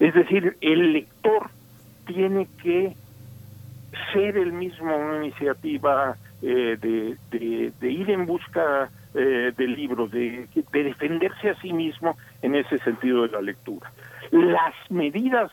Es 0.00 0.14
decir, 0.14 0.56
el 0.60 0.92
lector 0.92 1.50
tiene 2.06 2.48
que 2.62 2.94
ser 4.12 4.36
el 4.36 4.52
mismo 4.52 4.96
una 4.96 5.24
iniciativa 5.24 6.16
eh, 6.42 6.76
de, 6.80 7.16
de- 7.30 7.72
de 7.80 7.90
ir 7.90 8.10
en 8.10 8.26
busca 8.26 8.90
eh, 9.14 9.52
del 9.56 9.74
libro, 9.74 10.06
de, 10.06 10.46
de 10.72 10.84
defenderse 10.84 11.50
a 11.50 11.54
sí 11.56 11.72
mismo 11.72 12.16
en 12.42 12.54
ese 12.54 12.78
sentido 12.78 13.22
de 13.22 13.28
la 13.32 13.40
lectura. 13.42 13.90
Las 14.30 14.74
medidas 14.90 15.50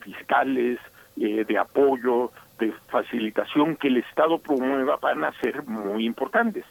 fiscales, 0.00 0.78
eh, 1.20 1.44
de 1.46 1.58
apoyo, 1.58 2.30
de 2.58 2.72
facilitación 2.88 3.76
que 3.76 3.88
el 3.88 3.98
Estado 3.98 4.38
promueva 4.38 4.96
van 4.96 5.24
a 5.24 5.32
ser 5.40 5.64
muy 5.64 6.04
importantes 6.04 6.64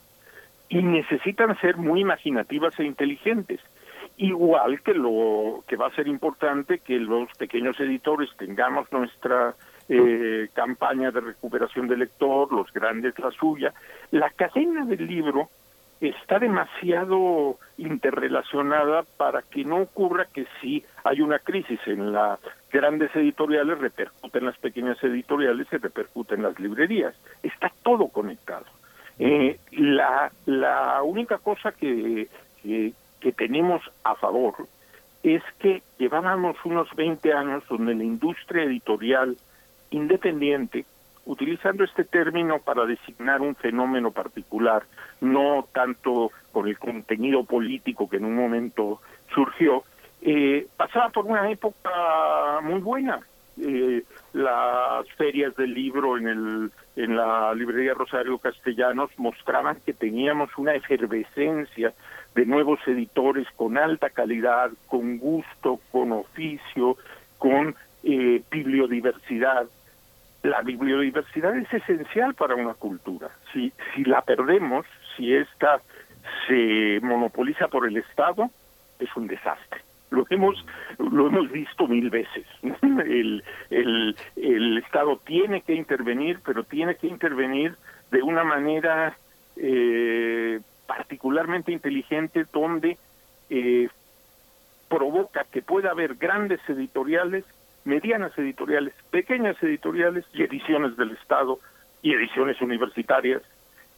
y 0.69 0.81
necesitan 0.81 1.57
ser 1.59 1.77
muy 1.77 2.01
imaginativas 2.01 2.77
e 2.79 2.83
inteligentes. 2.83 3.61
Igual 4.17 4.81
que 4.81 4.93
lo 4.93 5.63
que 5.67 5.75
va 5.75 5.87
a 5.87 5.95
ser 5.95 6.07
importante 6.07 6.79
que 6.79 6.99
los 6.99 7.29
pequeños 7.37 7.79
editores 7.79 8.29
tengamos 8.37 8.91
nuestra 8.91 9.55
eh, 9.89 10.49
campaña 10.53 11.11
de 11.11 11.21
recuperación 11.21 11.87
del 11.87 11.99
lector, 11.99 12.51
los 12.51 12.71
grandes 12.73 13.17
la 13.19 13.31
suya. 13.31 13.73
La 14.11 14.29
cadena 14.31 14.85
del 14.85 15.05
libro 15.05 15.49
está 16.01 16.39
demasiado 16.39 17.57
interrelacionada 17.77 19.03
para 19.17 19.41
que 19.41 19.63
no 19.63 19.77
ocurra 19.77 20.25
que 20.25 20.45
si 20.61 20.83
hay 21.03 21.21
una 21.21 21.39
crisis 21.39 21.79
en 21.85 22.11
las 22.13 22.39
grandes 22.71 23.15
editoriales, 23.15 23.79
repercute 23.79 24.39
en 24.39 24.45
las 24.45 24.57
pequeñas 24.57 25.01
editoriales 25.03 25.67
y 25.71 25.77
repercute 25.77 26.35
en 26.35 26.43
las 26.43 26.59
librerías. 26.59 27.15
Está 27.41 27.71
todo 27.83 28.07
conectado. 28.09 28.65
Eh, 29.19 29.59
la, 29.71 30.31
la 30.45 31.01
única 31.03 31.39
cosa 31.39 31.71
que, 31.71 32.27
que, 32.61 32.93
que 33.19 33.31
tenemos 33.31 33.81
a 34.03 34.15
favor 34.15 34.67
es 35.23 35.41
que 35.59 35.81
llevábamos 35.97 36.57
unos 36.63 36.87
20 36.95 37.33
años 37.33 37.63
donde 37.67 37.95
la 37.95 38.03
industria 38.03 38.63
editorial 38.63 39.37
independiente, 39.89 40.85
utilizando 41.27 41.83
este 41.83 42.03
término 42.03 42.59
para 42.59 42.85
designar 42.85 43.41
un 43.41 43.55
fenómeno 43.55 44.11
particular, 44.11 44.83
no 45.21 45.67
tanto 45.73 46.31
con 46.51 46.67
el 46.67 46.79
contenido 46.79 47.43
político 47.43 48.09
que 48.09 48.17
en 48.17 48.25
un 48.25 48.35
momento 48.35 49.01
surgió, 49.33 49.83
eh, 50.21 50.67
pasaba 50.75 51.09
por 51.09 51.25
una 51.25 51.51
época 51.51 51.91
muy 52.63 52.79
buena. 52.79 53.19
Eh, 53.59 54.03
las 54.33 55.09
ferias 55.17 55.55
del 55.55 55.73
libro 55.73 56.17
en 56.17 56.27
el 56.27 56.71
en 56.95 57.15
la 57.15 57.53
librería 57.53 57.93
Rosario 57.93 58.39
Castellanos 58.39 59.11
mostraban 59.17 59.79
que 59.85 59.93
teníamos 59.93 60.49
una 60.57 60.73
efervescencia 60.73 61.93
de 62.33 62.45
nuevos 62.45 62.79
editores 62.87 63.47
con 63.55 63.77
alta 63.77 64.09
calidad, 64.09 64.71
con 64.87 65.19
gusto, 65.19 65.79
con 65.91 66.11
oficio, 66.11 66.97
con 67.37 67.75
eh, 68.03 68.41
bibliodiversidad. 68.49 69.67
La 70.43 70.61
bibliodiversidad 70.61 71.55
es 71.57 71.71
esencial 71.73 72.33
para 72.35 72.55
una 72.55 72.73
cultura. 72.73 73.29
Si, 73.51 73.71
si 73.93 74.03
la 74.03 74.21
perdemos, 74.21 74.85
si 75.15 75.33
esta 75.33 75.81
se 76.47 76.99
monopoliza 77.01 77.67
por 77.67 77.87
el 77.87 77.97
Estado, 77.97 78.49
es 78.99 79.15
un 79.15 79.27
desastre. 79.27 79.81
Lo 80.09 80.25
hemos, 80.29 80.65
lo 80.99 81.27
hemos 81.27 81.51
visto 81.51 81.87
mil 81.87 82.09
veces. 82.09 82.45
El, 82.61 83.43
el, 83.69 84.15
el 84.37 84.77
Estado 84.77 85.19
tiene 85.25 85.61
que 85.61 85.73
intervenir, 85.73 86.39
pero 86.45 86.63
tiene 86.63 86.95
que 86.95 87.07
intervenir 87.07 87.75
de 88.11 88.21
una 88.21 88.43
manera 88.43 89.17
eh, 89.57 90.61
particularmente 90.85 91.71
inteligente 91.71 92.45
donde 92.53 92.97
eh, 93.49 93.89
provoca 94.89 95.45
que 95.51 95.61
pueda 95.61 95.91
haber 95.91 96.15
grandes 96.15 96.59
editoriales, 96.69 97.43
medianas 97.87 98.37
editoriales, 98.37 98.93
pequeñas 99.09 99.55
editoriales 99.63 100.25
y 100.33 100.43
ediciones 100.43 100.97
del 100.97 101.11
Estado 101.11 101.59
y 102.01 102.13
ediciones 102.13 102.61
universitarias 102.61 103.41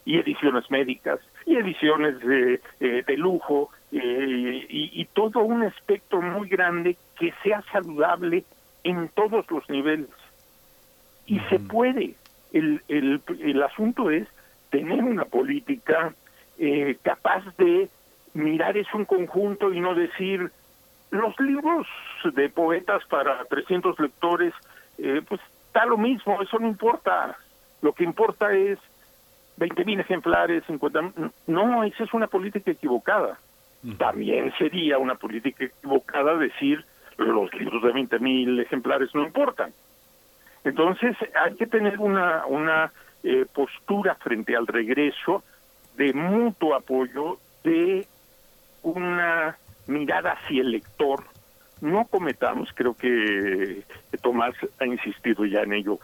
y 0.04 0.18
ediciones 0.18 0.70
médicas 0.70 1.18
y 1.44 1.56
ediciones 1.56 2.18
de, 2.20 2.60
eh, 2.80 3.04
de 3.06 3.16
lujo 3.16 3.70
eh, 3.92 4.66
y, 4.68 5.00
y 5.00 5.04
todo 5.06 5.40
un 5.40 5.64
espectro 5.64 6.22
muy 6.22 6.48
grande 6.48 6.96
que 7.18 7.34
sea 7.42 7.62
saludable 7.72 8.44
en 8.84 9.08
todos 9.08 9.50
los 9.50 9.68
niveles. 9.68 10.08
Y 11.26 11.40
se 11.50 11.58
puede. 11.58 12.14
El, 12.52 12.82
el, 12.88 13.20
el 13.40 13.62
asunto 13.62 14.10
es 14.10 14.26
tener 14.70 15.02
una 15.02 15.24
política 15.24 16.14
eh, 16.58 16.96
capaz 17.02 17.44
de 17.58 17.88
mirar 18.34 18.76
eso 18.76 18.96
en 18.96 19.04
conjunto 19.04 19.72
y 19.72 19.80
no 19.80 19.94
decir 19.94 20.50
los 21.10 21.38
libros 21.40 21.86
de 22.34 22.48
poetas 22.48 23.04
para 23.06 23.44
300 23.44 23.98
lectores, 23.98 24.54
eh, 24.98 25.22
pues 25.26 25.40
está 25.66 25.86
lo 25.86 25.96
mismo, 25.96 26.40
eso 26.42 26.58
no 26.58 26.68
importa. 26.68 27.36
Lo 27.82 27.92
que 27.92 28.04
importa 28.04 28.52
es 28.52 28.78
20 29.56 29.84
mil 29.84 30.00
ejemplares, 30.00 30.64
50 30.66 31.12
No, 31.46 31.84
esa 31.84 32.04
es 32.04 32.14
una 32.14 32.26
política 32.26 32.70
equivocada. 32.70 33.38
También 33.96 34.52
sería 34.58 34.98
una 34.98 35.14
política 35.14 35.64
equivocada 35.64 36.36
decir 36.36 36.84
los 37.16 37.52
libros 37.54 37.82
de 37.82 37.92
20 37.92 38.18
mil 38.18 38.60
ejemplares 38.60 39.14
no 39.14 39.22
importan. 39.22 39.72
Entonces 40.64 41.16
hay 41.34 41.54
que 41.54 41.66
tener 41.66 41.98
una, 41.98 42.44
una 42.46 42.92
eh, 43.22 43.46
postura 43.52 44.14
frente 44.16 44.54
al 44.54 44.66
regreso 44.66 45.42
de 45.96 46.12
mutuo 46.12 46.74
apoyo, 46.74 47.38
de 47.64 48.06
una 48.82 49.56
mirada 49.90 50.32
hacia 50.32 50.62
el 50.62 50.70
lector. 50.70 51.24
No 51.80 52.06
cometamos, 52.06 52.70
creo 52.74 52.94
que 52.94 53.82
Tomás 54.22 54.54
ha 54.78 54.86
insistido 54.86 55.44
ya 55.46 55.62
en 55.62 55.72
ello 55.72 55.98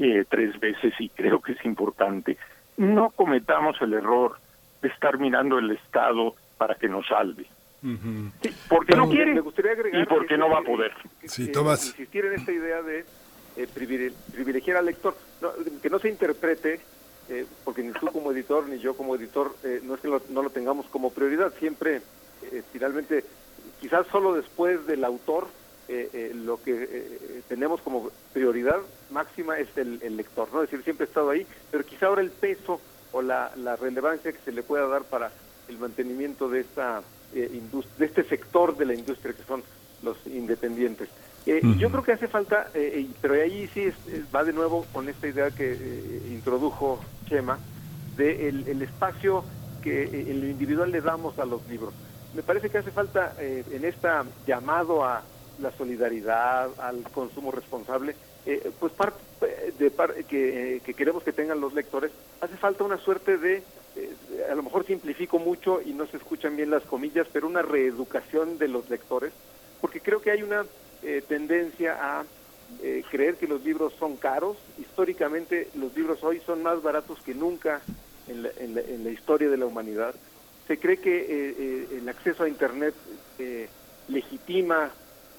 eh, 0.00 0.24
tres 0.28 0.58
veces 0.60 0.94
y 0.98 1.08
creo 1.08 1.40
que 1.40 1.52
es 1.52 1.64
importante, 1.64 2.36
no 2.76 3.10
cometamos 3.10 3.80
el 3.80 3.94
error 3.94 4.38
de 4.82 4.88
estar 4.88 5.18
mirando 5.18 5.58
el 5.58 5.70
Estado 5.70 6.34
para 6.58 6.74
que 6.74 6.88
nos 6.88 7.06
salve. 7.06 7.46
porque 8.68 8.94
no 8.94 9.08
quiere 9.08 9.34
me 9.34 9.40
gustaría 9.40 9.72
agregar 9.72 10.02
y 10.02 10.06
porque 10.06 10.36
no 10.36 10.48
va 10.48 10.58
a 10.58 10.62
poder. 10.62 10.92
Sí, 11.24 11.50
Tomás. 11.50 11.86
Insistir 11.86 12.24
en 12.26 12.34
esta 12.34 12.52
idea 12.52 12.82
de 12.82 13.04
eh, 13.56 13.66
privilegiar 13.72 14.76
al 14.76 14.86
lector, 14.86 15.16
que 15.82 15.90
no 15.90 15.98
se 15.98 16.08
interprete, 16.08 16.80
eh, 17.28 17.46
porque 17.64 17.82
ni 17.82 17.92
tú 17.92 18.06
como 18.12 18.30
editor 18.30 18.68
ni 18.68 18.78
yo 18.78 18.96
como 18.96 19.16
editor, 19.16 19.56
eh, 19.64 19.80
no 19.82 19.94
es 19.94 20.00
que 20.00 20.08
no 20.08 20.42
lo 20.42 20.50
tengamos 20.50 20.86
como 20.86 21.10
prioridad, 21.10 21.52
siempre, 21.58 22.02
finalmente, 22.72 23.24
quizás 23.80 24.06
solo 24.08 24.34
después 24.34 24.86
del 24.86 25.04
autor, 25.04 25.48
lo 26.34 26.60
que 26.62 27.42
tenemos 27.48 27.80
como 27.80 28.10
prioridad 28.32 28.80
máxima 29.10 29.58
es 29.58 29.68
el, 29.76 30.16
lector, 30.16 30.48
¿no? 30.52 30.62
Es 30.62 30.70
decir, 30.70 30.84
siempre 30.84 31.04
ha 31.04 31.08
estado 31.08 31.30
ahí, 31.30 31.46
pero 31.70 31.84
quizá 31.84 32.06
ahora 32.06 32.22
el 32.22 32.30
peso 32.30 32.80
o 33.12 33.22
la, 33.22 33.52
la 33.56 33.76
relevancia 33.76 34.32
que 34.32 34.40
se 34.44 34.52
le 34.52 34.62
pueda 34.62 34.86
dar 34.88 35.04
para 35.04 35.30
el 35.68 35.78
mantenimiento 35.78 36.48
de 36.48 36.60
esta 36.60 37.02
de 37.32 38.04
este 38.04 38.24
sector 38.24 38.76
de 38.76 38.86
la 38.86 38.94
industria 38.94 39.34
que 39.34 39.42
son 39.44 39.62
los 40.02 40.16
independientes. 40.26 41.08
Eh, 41.46 41.60
yo 41.78 41.90
creo 41.90 42.02
que 42.02 42.12
hace 42.12 42.26
falta, 42.26 42.70
eh, 42.74 43.06
pero 43.20 43.34
ahí 43.34 43.68
sí 43.72 43.88
va 44.34 44.42
de 44.42 44.52
nuevo 44.52 44.84
con 44.92 45.08
esta 45.08 45.28
idea 45.28 45.50
que 45.50 45.72
eh, 45.72 46.22
introdujo 46.30 47.00
Chema, 47.28 47.58
de 48.16 48.48
el, 48.48 48.82
espacio 48.82 49.44
que 49.82 50.02
en 50.02 50.40
lo 50.40 50.46
individual 50.46 50.90
le 50.90 51.00
damos 51.00 51.38
a 51.38 51.44
los 51.44 51.66
libros. 51.68 51.94
Me 52.34 52.42
parece 52.42 52.68
que 52.70 52.78
hace 52.78 52.90
falta 52.90 53.34
en 53.38 53.84
esta 53.84 54.24
llamado 54.46 55.04
a 55.04 55.22
la 55.58 55.70
solidaridad, 55.72 56.68
al 56.78 57.02
consumo 57.10 57.50
responsable, 57.50 58.14
pues 58.78 58.92
parte 58.92 59.18
de 59.78 59.90
que, 60.28 60.82
que, 60.84 60.94
queremos 60.94 61.22
que 61.22 61.32
tengan 61.32 61.60
los 61.60 61.72
lectores, 61.72 62.12
hace 62.40 62.56
falta 62.56 62.84
una 62.84 62.98
suerte 62.98 63.38
de, 63.38 63.62
a 64.50 64.54
lo 64.54 64.62
mejor 64.62 64.86
simplifico 64.86 65.38
mucho 65.38 65.80
y 65.82 65.92
no 65.92 66.06
se 66.06 66.16
escuchan 66.16 66.56
bien 66.56 66.70
las 66.70 66.84
comillas, 66.84 67.26
pero 67.32 67.46
una 67.46 67.62
reeducación 67.62 68.58
de 68.58 68.68
los 68.68 68.88
lectores, 68.90 69.32
porque 69.80 70.00
creo 70.00 70.20
que 70.20 70.30
hay 70.30 70.42
una 70.42 70.64
eh, 71.02 71.22
tendencia 71.26 71.96
a 72.00 72.24
eh, 72.82 73.04
creer 73.10 73.36
que 73.36 73.46
los 73.46 73.62
libros 73.62 73.94
son 73.98 74.16
caros. 74.16 74.56
Históricamente 74.78 75.68
los 75.74 75.94
libros 75.96 76.22
hoy 76.22 76.40
son 76.44 76.62
más 76.62 76.82
baratos 76.82 77.20
que 77.22 77.34
nunca 77.34 77.80
en 78.28 78.42
la, 78.42 78.50
en 78.58 79.04
la, 79.04 79.10
historia 79.10 79.48
de 79.48 79.56
la 79.56 79.66
humanidad. 79.66 80.14
Se 80.66 80.78
cree 80.78 80.98
que 80.98 81.26
eh, 81.28 81.88
el 81.98 82.08
acceso 82.08 82.44
a 82.44 82.48
Internet 82.48 82.94
legitima 84.08 84.90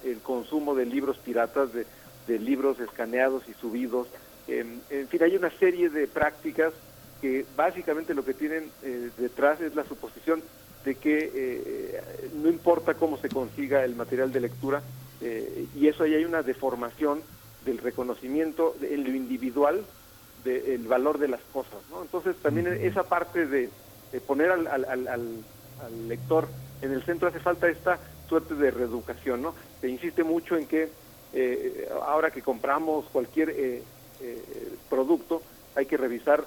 el 0.04 0.18
consumo 0.18 0.74
de 0.74 0.86
libros 0.86 1.18
piratas, 1.18 1.72
de, 1.72 1.86
de 2.26 2.38
libros 2.38 2.78
escaneados 2.80 3.42
y 3.48 3.54
subidos. 3.54 4.06
en 4.46 5.08
fin, 5.08 5.22
hay 5.22 5.36
una 5.36 5.50
serie 5.50 5.90
de 5.90 6.06
prácticas 6.06 6.72
que 7.20 7.44
básicamente 7.56 8.14
lo 8.14 8.24
que 8.24 8.34
tienen 8.34 8.70
detrás 9.18 9.60
es 9.60 9.74
la 9.74 9.84
suposición 9.84 10.42
de 10.84 10.94
que 10.94 12.00
no 12.34 12.48
importa 12.48 12.94
cómo 12.94 13.18
se 13.18 13.28
consiga 13.28 13.84
el 13.84 13.96
material 13.96 14.32
de 14.32 14.40
lectura, 14.40 14.82
eh, 15.20 15.66
y 15.74 15.88
eso 15.88 16.04
ahí 16.04 16.14
hay 16.14 16.24
una 16.24 16.42
deformación 16.42 17.22
del 17.64 17.78
reconocimiento 17.78 18.76
en 18.80 19.04
lo 19.04 19.10
individual 19.10 19.84
del 20.44 20.86
valor 20.86 21.18
de 21.18 21.28
las 21.28 21.40
cosas. 21.52 21.80
¿no? 21.90 22.02
Entonces 22.02 22.36
también 22.36 22.68
esa 22.68 23.02
parte 23.02 23.46
de, 23.46 23.68
poner 24.26 24.50
al, 24.50 24.66
al, 24.66 24.84
al, 24.84 25.08
al, 25.08 26.08
lector 26.08 26.48
en 26.82 26.92
el 26.92 27.02
centro 27.02 27.28
hace 27.28 27.40
falta 27.40 27.68
esta 27.68 27.98
suerte 28.28 28.54
de 28.54 28.70
reeducación. 28.70 29.42
¿no? 29.42 29.54
Se 29.80 29.88
insiste 29.88 30.24
mucho 30.24 30.56
en 30.56 30.66
que 30.66 30.88
eh, 31.32 31.88
ahora 32.02 32.30
que 32.30 32.42
compramos 32.42 33.06
cualquier 33.12 33.50
eh, 33.50 33.82
producto 34.88 35.42
hay 35.74 35.86
que 35.86 35.96
revisar 35.96 36.44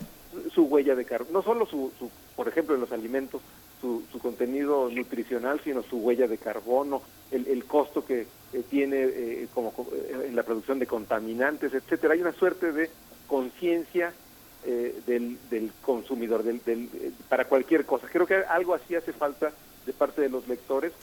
su 0.54 0.64
huella 0.66 0.96
de 0.96 1.06
carbono, 1.06 1.40
no 1.40 1.44
solo 1.44 1.66
su, 1.66 1.92
su, 1.98 2.10
por 2.36 2.48
ejemplo, 2.48 2.76
en 2.76 2.82
los 2.82 2.92
alimentos, 2.92 3.42
su, 3.80 4.04
su 4.12 4.20
contenido 4.20 4.90
nutricional, 4.90 5.60
sino 5.64 5.84
su 5.84 5.98
huella 5.98 6.28
de 6.28 6.38
carbono, 6.38 7.02
el, 7.32 7.48
el 7.48 7.66
costo 7.66 8.06
que 8.06 8.28
tiene 8.70 9.04
eh, 9.04 9.48
como 9.54 9.74
eh, 9.94 10.28
en 10.28 10.36
la 10.36 10.44
producción 10.44 10.80
de 10.80 10.88
contaminantes, 10.88 11.74
etcétera. 11.74 12.14
Hay 12.14 12.22
una 12.22 12.34
suerte 12.34 12.72
de 12.72 12.90
conciencia 13.28 14.14
eh, 14.66 15.02
del, 15.06 15.38
del, 15.50 15.72
consumidor 15.82 16.44
del, 16.44 16.64
del, 16.64 16.90
para 17.30 17.46
cualquier 17.46 17.86
cosa. 17.86 18.08
Creo 18.12 18.28
que 18.28 18.36
algo 18.36 18.74
así 18.74 18.96
hace 18.96 19.14
falta 19.14 19.52
de 19.86 19.94
parte 19.94 20.22
de 20.22 20.30
los 20.30 20.48
lectores. 20.48 20.94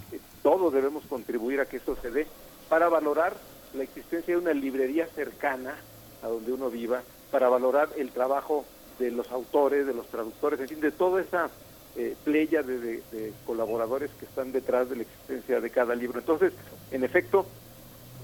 todos 0.43 0.73
debemos 0.73 1.05
contribuir 1.07 1.61
a 1.61 1.67
que 1.67 1.79
eso 1.79 1.97
se 2.01 2.11
dé 2.11 2.27
para 2.69 2.89
valorar 2.89 3.35
la 3.75 3.83
existencia 3.83 4.35
de 4.35 4.41
una 4.41 4.53
librería 4.53 5.07
cercana 5.09 5.75
a 6.23 6.29
donde 6.29 6.53
uno 6.53 6.71
viva, 6.71 7.03
para 7.31 7.49
valorar 7.49 7.89
el 7.97 8.11
trabajo 8.11 8.65
de 8.99 9.11
los 9.11 9.31
autores, 9.31 9.87
de 9.87 9.95
los 9.95 10.07
traductores, 10.09 10.59
en 10.61 10.69
fin, 10.69 10.81
de 10.81 10.91
toda 10.91 11.21
esa 11.21 11.51
eh, 11.97 12.17
playa 12.25 12.63
de, 12.63 13.03
colaboradores 13.47 14.11
que 14.19 14.25
están 14.25 14.53
detrás 14.53 14.89
de 14.89 14.97
la 14.97 15.03
existencia 15.03 15.61
de 15.61 15.71
cada 15.71 15.95
libro. 15.95 16.19
Entonces, 16.19 16.53
en 16.91 17.05
efecto, 17.05 17.47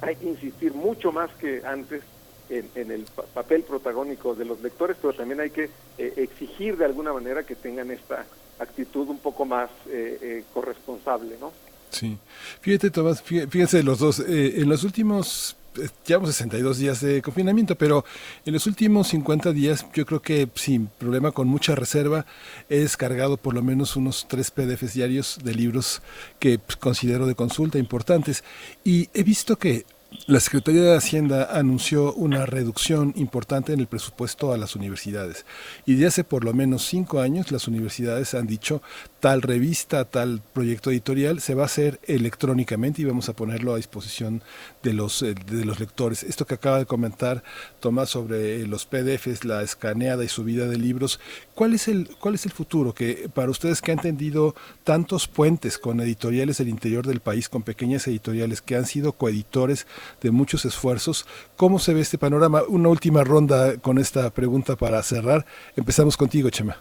hay 0.00 0.16
que 0.16 0.26
insistir 0.26 0.74
mucho 0.74 1.12
más 1.12 1.30
que 1.34 1.62
antes 1.64 2.02
en, 2.48 2.90
el 2.90 3.04
papel 3.32 3.62
protagónico 3.62 4.34
de 4.34 4.44
los 4.44 4.60
lectores, 4.62 4.96
pero 5.00 5.14
también 5.14 5.40
hay 5.40 5.50
que 5.50 5.70
eh, 5.98 6.12
exigir 6.16 6.76
de 6.76 6.84
alguna 6.84 7.12
manera 7.12 7.44
que 7.44 7.54
tengan 7.54 7.90
esta 7.90 8.26
actitud 8.58 9.08
un 9.08 9.18
poco 9.18 9.44
más 9.44 9.70
eh, 9.88 10.18
eh 10.20 10.44
corresponsable, 10.52 11.36
¿no? 11.40 11.52
Sí. 11.90 12.18
Fíjate, 12.60 12.90
Tomás, 12.90 13.22
fíjense 13.22 13.82
los 13.82 14.00
dos. 14.00 14.20
en 14.20 14.68
los 14.68 14.82
últimos 14.82 15.56
eh, 15.76 15.88
llevamos 16.06 16.30
62 16.30 16.78
días 16.78 17.00
de 17.00 17.20
confinamiento, 17.20 17.74
pero 17.74 18.04
en 18.44 18.52
los 18.52 18.66
últimos 18.66 19.08
50 19.08 19.52
días 19.52 19.86
yo 19.94 20.06
creo 20.06 20.22
que 20.22 20.48
sin 20.54 20.86
problema, 20.86 21.32
con 21.32 21.48
mucha 21.48 21.74
reserva, 21.74 22.26
he 22.68 22.80
descargado 22.80 23.36
por 23.36 23.54
lo 23.54 23.62
menos 23.62 23.96
unos 23.96 24.26
tres 24.28 24.50
PDFs 24.50 24.94
diarios 24.94 25.38
de 25.42 25.54
libros 25.54 26.02
que 26.38 26.58
pues, 26.58 26.76
considero 26.76 27.26
de 27.26 27.34
consulta 27.34 27.78
importantes 27.78 28.44
y 28.84 29.08
he 29.14 29.22
visto 29.24 29.56
que 29.56 29.84
la 30.26 30.40
Secretaría 30.40 30.82
de 30.82 30.96
Hacienda 30.96 31.48
anunció 31.52 32.12
una 32.14 32.46
reducción 32.46 33.12
importante 33.16 33.72
en 33.72 33.80
el 33.80 33.86
presupuesto 33.86 34.52
a 34.52 34.56
las 34.56 34.74
universidades. 34.74 35.44
Y 35.86 35.94
de 35.94 36.06
hace 36.06 36.24
por 36.24 36.44
lo 36.44 36.54
menos 36.54 36.86
cinco 36.86 37.20
años 37.20 37.52
las 37.52 37.68
universidades 37.68 38.34
han 38.34 38.46
dicho 38.46 38.82
tal 39.24 39.40
revista, 39.40 40.04
tal 40.04 40.42
proyecto 40.52 40.90
editorial 40.90 41.40
se 41.40 41.54
va 41.54 41.62
a 41.62 41.64
hacer 41.64 41.98
electrónicamente 42.02 43.00
y 43.00 43.06
vamos 43.06 43.30
a 43.30 43.32
ponerlo 43.32 43.72
a 43.72 43.78
disposición 43.78 44.42
de 44.82 44.92
los, 44.92 45.22
eh, 45.22 45.34
de 45.34 45.64
los 45.64 45.80
lectores. 45.80 46.22
Esto 46.22 46.46
que 46.46 46.56
acaba 46.56 46.78
de 46.78 46.84
comentar 46.84 47.42
Tomás 47.80 48.10
sobre 48.10 48.66
los 48.66 48.84
PDFs, 48.84 49.46
la 49.46 49.62
escaneada 49.62 50.24
y 50.24 50.28
subida 50.28 50.66
de 50.66 50.76
libros, 50.76 51.20
¿cuál 51.54 51.72
es 51.72 51.88
el, 51.88 52.10
cuál 52.20 52.34
es 52.34 52.44
el 52.44 52.52
futuro? 52.52 52.92
Que 52.92 53.30
para 53.32 53.50
ustedes 53.50 53.80
que 53.80 53.92
han 53.92 53.98
tendido 53.98 54.54
tantos 54.82 55.26
puentes 55.26 55.78
con 55.78 56.02
editoriales 56.02 56.58
del 56.58 56.68
interior 56.68 57.06
del 57.06 57.20
país, 57.20 57.48
con 57.48 57.62
pequeñas 57.62 58.06
editoriales 58.06 58.60
que 58.60 58.76
han 58.76 58.84
sido 58.84 59.12
coeditores 59.12 59.86
de 60.20 60.32
muchos 60.32 60.66
esfuerzos, 60.66 61.24
¿cómo 61.56 61.78
se 61.78 61.94
ve 61.94 62.02
este 62.02 62.18
panorama? 62.18 62.62
Una 62.68 62.90
última 62.90 63.24
ronda 63.24 63.78
con 63.78 63.96
esta 63.96 64.28
pregunta 64.34 64.76
para 64.76 65.02
cerrar. 65.02 65.46
Empezamos 65.76 66.18
contigo, 66.18 66.50
Chema. 66.50 66.76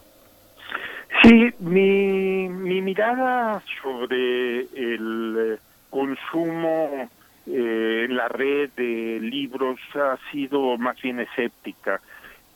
Sí, 1.24 1.54
mi, 1.60 2.50
mi 2.50 2.82
mirada 2.82 3.64
sobre 3.82 4.60
el 4.60 5.38
eh, 5.40 5.58
consumo 5.90 7.10
eh, 7.48 8.06
en 8.10 8.18
la 8.18 8.28
red 8.28 8.72
de 8.76 9.20
libros 9.22 9.80
ha 9.96 10.18
sido 10.34 10.78
más 10.78 11.02
bien 11.02 11.22
escéptica. 11.22 12.02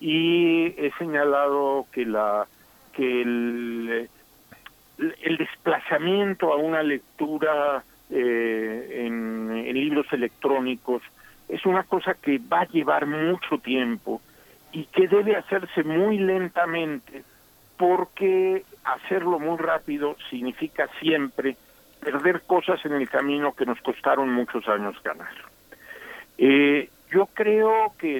Y 0.01 0.65
he 0.77 0.91
señalado 0.97 1.85
que 1.93 2.05
la 2.05 2.45
que 2.91 3.21
el 3.21 4.09
deslizamiento 4.97 6.51
a 6.51 6.57
una 6.57 6.83
lectura 6.83 7.85
eh, 8.09 9.03
en 9.05 9.63
libros 9.73 10.07
electrónicos 10.11 11.03
es 11.47 11.65
una 11.65 11.83
cosa 11.83 12.15
que 12.15 12.37
va 12.39 12.61
a 12.61 12.67
llevar 12.67 13.05
mucho 13.05 13.59
tiempo 13.59 14.21
y 14.73 14.83
que 14.85 15.07
debe 15.07 15.37
hacerse 15.37 15.83
muy 15.83 16.17
lentamente 16.17 17.23
porque 17.77 18.65
hacerlo 18.83 19.39
muy 19.39 19.57
rápido 19.57 20.15
significa 20.29 20.89
siempre 20.99 21.55
perder 21.99 22.41
cosas 22.41 22.83
en 22.85 22.93
el 22.93 23.09
camino 23.09 23.53
que 23.53 23.65
nos 23.65 23.79
costaron 23.81 24.31
muchos 24.31 24.67
años 24.67 24.95
ganar. 25.03 25.33
Eh, 26.37 26.89
yo 27.11 27.27
creo 27.27 27.93
que 27.97 28.19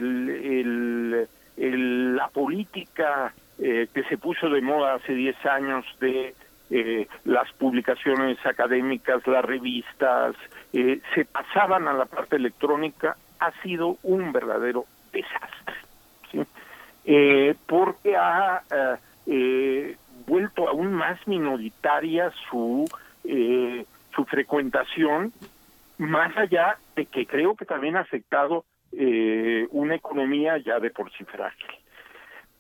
la 1.58 2.28
política 2.30 3.34
eh, 3.60 3.88
que 3.94 4.04
se 4.04 4.18
puso 4.18 4.50
de 4.50 4.62
moda 4.62 4.96
hace 4.96 5.14
10 5.14 5.46
años 5.46 5.86
de 6.00 6.36
eh, 6.70 7.08
las 7.26 7.52
publicaciones 7.54 8.38
académicas, 8.46 9.26
las 9.26 9.46
revistas, 9.46 10.36
se 10.72 11.26
pasaban 11.26 11.88
a 11.88 11.94
la 11.94 12.06
parte 12.06 12.36
electrónica, 12.36 13.16
ha 13.40 13.52
sido 13.64 13.98
un 14.04 14.32
verdadero 14.32 14.86
desastre. 15.12 15.76
porque 17.68 18.16
ha 18.16 18.62
vuelto 20.26 20.68
aún 20.68 20.94
más 20.94 21.26
minoritaria 21.28 22.32
su, 22.50 22.86
su 23.24 24.26
frecuentación, 24.26 25.34
más 25.98 26.36
allá 26.38 26.78
de 26.96 27.06
que 27.06 27.26
creo 27.26 27.56
que 27.56 27.66
también 27.66 27.98
ha 27.98 28.02
afectado 28.02 28.66
una 29.72 29.96
economía 29.96 30.58
ya 30.58 30.80
de 30.80 30.90
por 30.90 31.12
sí 31.12 31.24
frágil. 31.26 31.68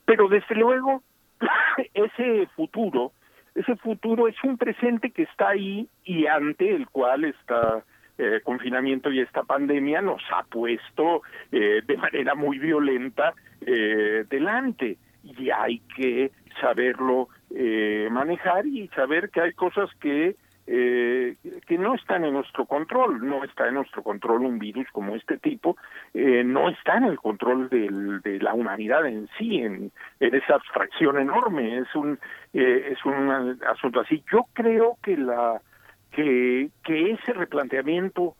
Pero 0.05 0.27
desde 0.27 0.55
luego, 0.55 1.01
ese 1.93 2.47
futuro 2.55 3.11
ese 3.57 3.75
futuro 3.75 4.27
es 4.27 4.35
un 4.43 4.57
presente 4.57 5.09
que 5.09 5.23
está 5.23 5.49
ahí 5.49 5.87
y 6.03 6.27
ante 6.27 6.75
el 6.75 6.87
cual 6.89 7.25
está 7.25 7.83
eh, 8.19 8.39
confinamiento 8.43 9.11
y 9.11 9.19
esta 9.19 9.43
pandemia 9.43 9.99
nos 10.01 10.21
ha 10.31 10.43
puesto 10.43 11.23
eh, 11.51 11.81
de 11.83 11.97
manera 11.97 12.35
muy 12.35 12.59
violenta 12.59 13.33
eh, 13.61 14.25
delante 14.29 14.97
y 15.37 15.49
hay 15.49 15.79
que 15.95 16.31
saberlo 16.61 17.29
eh, 17.53 18.07
manejar 18.11 18.65
y 18.65 18.87
saber 18.89 19.29
que 19.29 19.41
hay 19.41 19.53
cosas 19.53 19.89
que 19.99 20.35
eh, 20.69 21.37
que 21.65 21.77
no 21.77 21.95
están 21.95 22.25
en 22.25 22.33
nuestro 22.33 22.65
control, 22.65 23.25
no 23.25 23.41
está 23.45 23.69
en 23.69 23.75
nuestro 23.75 24.03
control 24.03 24.41
un 24.41 24.59
virus 24.59 24.85
como 24.91 25.15
este 25.15 25.37
tipo, 25.37 25.77
eh, 26.13 26.43
no 26.43 26.67
está 26.67 26.97
en 26.97 27.05
el 27.05 27.17
control 27.17 27.69
de 27.69 28.39
la 28.41 28.53
humanidad 28.53 29.05
en 29.05 29.29
sí, 29.37 29.59
en, 29.59 29.93
en 30.19 30.35
esa 30.35 30.55
abstracción 30.55 31.19
enorme, 31.19 31.77
es 31.77 31.95
un 31.95 32.19
eh, 32.53 32.89
es 32.91 33.05
un 33.05 33.57
asunto 33.65 34.01
así. 34.01 34.21
Yo 34.29 34.45
creo 34.51 34.97
que 35.01 35.15
la 35.15 35.61
que 36.11 36.69
que 36.83 37.11
ese 37.11 37.31
replanteamiento 37.31 38.35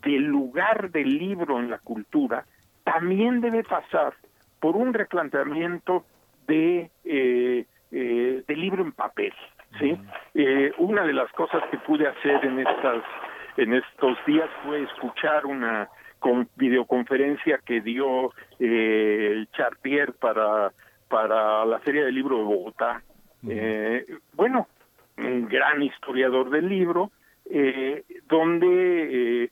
del 0.00 0.22
lugar 0.22 0.92
del 0.92 1.18
libro 1.18 1.58
en 1.58 1.70
la 1.70 1.78
cultura 1.78 2.44
también 2.84 3.40
debe 3.40 3.64
pasar 3.64 4.14
por 4.62 4.76
un 4.76 4.94
replanteamiento 4.94 6.06
de 6.46 6.90
eh, 7.04 7.66
eh, 7.90 8.42
de 8.46 8.56
libro 8.56 8.82
en 8.82 8.92
papel 8.92 9.34
sí 9.78 9.98
eh, 10.34 10.72
una 10.78 11.04
de 11.04 11.12
las 11.12 11.30
cosas 11.32 11.62
que 11.70 11.76
pude 11.78 12.06
hacer 12.06 12.44
en 12.46 12.60
estas 12.60 13.02
en 13.56 13.74
estos 13.74 14.16
días 14.24 14.48
fue 14.64 14.82
escuchar 14.84 15.44
una 15.44 15.88
con 16.22 16.48
videoconferencia 16.56 17.58
que 17.58 17.80
dio 17.80 18.32
eh, 18.60 19.44
Chartier 19.52 20.14
para 20.14 20.72
para 21.08 21.66
la 21.66 21.78
Feria 21.80 22.04
del 22.04 22.14
Libro 22.14 22.38
de 22.38 22.44
Bogotá. 22.44 23.02
Eh, 23.46 24.06
bueno, 24.32 24.68
un 25.18 25.46
gran 25.46 25.82
historiador 25.82 26.48
del 26.48 26.68
libro, 26.68 27.10
eh, 27.50 28.04
donde 28.28 29.50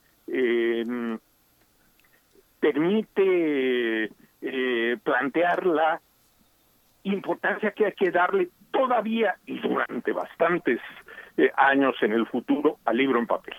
permite 2.61 4.11
eh, 4.43 4.97
plantear 5.03 5.67
la 5.67 6.01
importancia 7.05 7.73
que 7.73 7.87
hay 7.87 7.93
que 7.93 8.11
darle 8.11 8.49
todavía 8.71 9.37
y 9.47 9.59
durante 9.59 10.13
bastantes 10.13 10.81
eh, 11.37 11.51
años 11.57 11.95
en 12.03 12.13
el 12.13 12.27
futuro 12.27 12.79
al 12.85 12.97
libro 12.97 13.19
en 13.19 13.27
papel. 13.27 13.55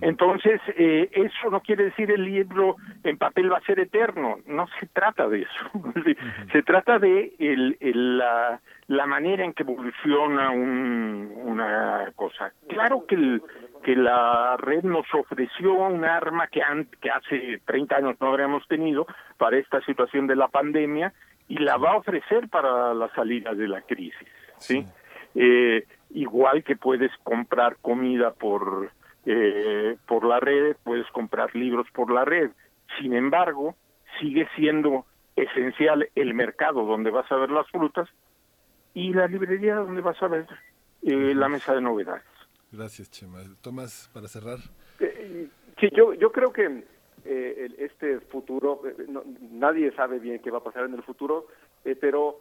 Entonces, 0.00 0.60
eh, 0.76 1.08
eso 1.12 1.50
no 1.50 1.60
quiere 1.60 1.84
decir 1.84 2.10
el 2.10 2.24
libro 2.24 2.76
en 3.04 3.16
papel 3.18 3.52
va 3.52 3.58
a 3.58 3.62
ser 3.62 3.78
eterno, 3.78 4.38
no 4.46 4.66
se 4.80 4.86
trata 4.86 5.28
de 5.28 5.42
eso, 5.42 5.70
se 6.52 6.62
trata 6.62 6.98
de 6.98 7.34
el, 7.38 7.76
el, 7.80 8.18
la, 8.18 8.60
la 8.88 9.06
manera 9.06 9.44
en 9.44 9.52
que 9.52 9.62
evoluciona 9.62 10.50
un, 10.50 11.32
una 11.36 12.10
cosa. 12.14 12.52
Claro 12.68 13.06
que, 13.06 13.14
el, 13.14 13.42
que 13.86 13.94
la 13.94 14.56
red 14.56 14.82
nos 14.82 15.06
ofreció 15.14 15.74
un 15.74 16.04
arma 16.04 16.48
que, 16.48 16.60
hace 16.60 17.60
30 17.66 17.94
años 17.94 18.16
no 18.20 18.30
habríamos 18.30 18.66
tenido 18.66 19.06
para 19.38 19.58
esta 19.58 19.80
situación 19.82 20.26
de 20.26 20.34
la 20.34 20.48
pandemia 20.48 21.12
y 21.46 21.58
la 21.58 21.76
va 21.76 21.92
a 21.92 21.98
ofrecer 21.98 22.48
para 22.48 22.92
la 22.94 23.08
salida 23.14 23.54
de 23.54 23.68
la 23.68 23.82
crisis, 23.82 24.28
¿sí? 24.58 24.84
Eh, 25.36 25.86
igual 26.10 26.64
que 26.64 26.74
puedes 26.74 27.12
comprar 27.22 27.76
comida 27.76 28.32
por 28.32 28.90
eh, 29.24 29.96
por 30.08 30.24
la 30.24 30.40
red, 30.40 30.74
puedes 30.82 31.06
comprar 31.12 31.54
libros 31.54 31.86
por 31.92 32.12
la 32.12 32.24
red. 32.24 32.50
Sin 32.98 33.14
embargo, 33.14 33.76
sigue 34.18 34.48
siendo 34.56 35.06
esencial 35.36 36.08
el 36.16 36.34
mercado 36.34 36.84
donde 36.84 37.10
vas 37.10 37.30
a 37.30 37.36
ver 37.36 37.52
las 37.52 37.70
frutas 37.70 38.08
y 38.94 39.12
la 39.12 39.28
librería 39.28 39.76
donde 39.76 40.00
vas 40.00 40.20
a 40.20 40.26
ver 40.26 40.46
eh, 41.02 41.34
la 41.36 41.48
mesa 41.48 41.72
de 41.72 41.82
novedades. 41.82 42.35
Gracias, 42.76 43.10
Chema. 43.10 43.38
Tomás, 43.62 44.10
para 44.12 44.28
cerrar. 44.28 44.58
Eh, 45.00 45.48
sí, 45.80 45.88
yo, 45.94 46.12
yo 46.14 46.30
creo 46.30 46.52
que 46.52 46.84
eh, 47.24 47.74
este 47.78 48.20
futuro, 48.20 48.82
eh, 48.86 49.06
no, 49.08 49.22
nadie 49.52 49.92
sabe 49.92 50.18
bien 50.18 50.40
qué 50.40 50.50
va 50.50 50.58
a 50.58 50.64
pasar 50.64 50.84
en 50.84 50.94
el 50.94 51.02
futuro, 51.02 51.46
eh, 51.84 51.96
pero 51.98 52.40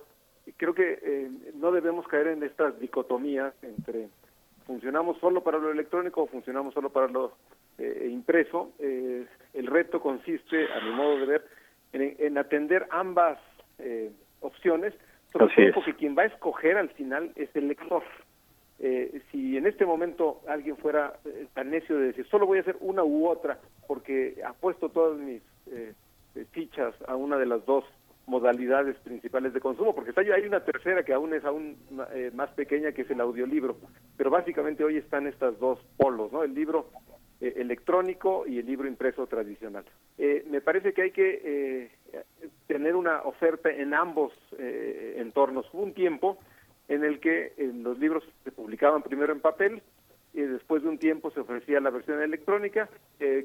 creo 0.58 0.74
que 0.74 1.00
eh, 1.02 1.32
no 1.56 1.72
debemos 1.72 2.08
caer 2.08 2.28
en 2.28 2.44
estas 2.44 2.80
dicotomías 2.80 3.54
entre 3.64 4.10
funcionamos 4.66 5.18
solo 5.20 5.42
para 5.44 5.60
lo 5.60 5.72
electrónico 5.72 6.24
o 6.24 6.28
funcionamos 6.28 6.74
solo 6.74 6.90
para 6.90 7.08
lo 7.08 7.34
eh, 7.78 8.10
impreso. 8.12 8.74
Eh, 8.80 9.26
el 9.54 9.68
reto 9.68 10.02
consiste, 10.02 10.72
a 10.74 10.84
mi 10.84 10.92
modo 10.92 11.20
de 11.20 11.26
ver, 11.26 11.46
en, 11.94 12.16
en 12.20 12.38
atender 12.38 12.88
ambas 12.90 13.40
eh, 13.80 14.12
opciones, 14.42 14.94
sobre 15.32 15.54
todo 15.54 15.74
porque 15.76 15.96
quien 15.96 16.18
va 16.18 16.24
a 16.24 16.28
escoger 16.28 16.78
al 16.78 16.90
final 16.90 17.32
es 17.36 17.50
el 17.56 17.68
lector. 17.68 18.04
Eh, 18.80 19.22
si 19.32 19.56
en 19.56 19.68
este 19.68 19.86
momento 19.86 20.42
alguien 20.50 20.76
fuera 20.76 21.18
eh, 21.24 21.48
tan 21.54 21.72
necio 21.72 21.98
de 21.98 22.08
decir 22.08 22.28
solo 22.28 22.46
voy 22.46 22.58
a 22.58 22.62
hacer 22.62 22.76
una 22.82 23.06
u 23.06 23.26
otra 23.26 23.58
porque 23.88 24.42
apuesto 24.46 24.90
todas 24.90 25.18
mis 25.18 25.42
eh, 25.72 25.94
eh, 26.36 26.46
fichas 26.52 26.94
a 27.08 27.16
una 27.16 27.38
de 27.38 27.46
las 27.46 27.66
dos 27.66 27.86
modalidades 28.28 28.98
principales 28.98 29.54
de 29.54 29.60
consumo, 29.60 29.94
porque 29.94 30.10
está, 30.10 30.22
hay 30.22 30.46
una 30.46 30.66
tercera 30.66 31.04
que 31.04 31.14
aún 31.14 31.34
es 31.34 31.46
aún 31.46 31.78
eh, 32.14 32.32
más 32.34 32.50
pequeña 32.52 32.92
que 32.92 33.04
es 33.04 33.12
el 33.12 33.22
audiolibro, 33.22 33.78
pero 34.18 34.32
básicamente 34.32 34.84
hoy 34.84 34.98
están 34.98 35.28
estas 35.28 35.58
dos 35.60 35.80
polos, 35.96 36.32
¿no? 36.32 36.44
El 36.44 36.56
libro 36.56 36.90
electrónico 37.40 38.46
y 38.48 38.60
el 38.60 38.66
libro 38.66 38.88
impreso 38.88 39.28
tradicional. 39.28 39.84
Me 40.18 40.62
parece 40.62 40.94
que 40.94 41.02
hay 41.04 41.12
que 41.12 41.92
tener 42.66 42.96
una 42.96 43.22
oferta 43.24 43.70
en 43.70 43.94
ambos 43.94 44.32
entornos. 44.58 45.68
Un 45.74 45.94
tiempo 45.94 46.40
en 46.88 47.04
el 47.04 47.20
que 47.20 47.54
eh, 47.58 47.72
los 47.74 47.98
libros 48.00 48.24
se 48.44 48.52
publicaban 48.52 49.04
primero 49.04 49.34
en 49.34 49.40
papel 49.40 49.82
y 50.36 50.42
después 50.42 50.84
de 50.84 50.90
un 50.90 50.98
tiempo 50.98 51.32
se 51.32 51.40
ofrecía 51.40 51.80
la 51.80 51.90
versión 51.90 52.22
electrónica, 52.22 52.90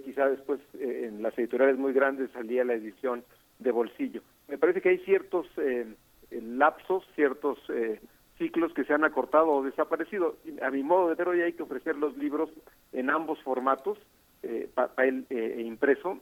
quizá 0.04 0.28
después 0.28 0.60
eh, 0.74 1.06
en 1.08 1.22
las 1.22 1.38
editoriales 1.38 1.78
muy 1.78 1.92
grandes 1.92 2.30
salía 2.32 2.64
la 2.64 2.74
edición 2.74 3.22
de 3.60 3.70
bolsillo. 3.70 4.22
Me 4.48 4.58
parece 4.58 4.80
que 4.80 4.88
hay 4.88 4.98
ciertos 4.98 5.46
eh, 5.58 5.86
eh, 6.30 6.40
lapsos, 6.42 7.06
ciertos 7.14 7.58
ciclos 8.38 8.72
que 8.74 8.84
se 8.84 8.92
han 8.92 9.04
acortado 9.04 9.50
o 9.50 9.62
desaparecido. 9.62 10.36
A 10.62 10.70
mi 10.70 10.82
modo 10.82 11.10
de 11.10 11.14
ver, 11.14 11.28
hoy 11.28 11.42
hay 11.42 11.52
que 11.52 11.62
ofrecer 11.62 11.94
los 11.96 12.16
libros 12.16 12.50
en 12.92 13.10
ambos 13.10 13.40
formatos, 13.42 13.98
papel 14.74 15.26
e 15.28 15.60
impreso, 15.60 16.18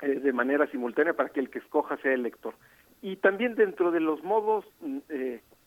de 0.00 0.32
manera 0.32 0.70
simultánea 0.70 1.14
para 1.14 1.30
que 1.30 1.40
el 1.40 1.50
que 1.50 1.58
escoja 1.58 1.96
sea 1.96 2.12
el 2.12 2.22
lector. 2.22 2.54
Y 3.00 3.16
también 3.16 3.54
dentro 3.54 3.90
de 3.90 4.00
los 4.00 4.22
modos 4.22 4.66
mm, 4.80 4.98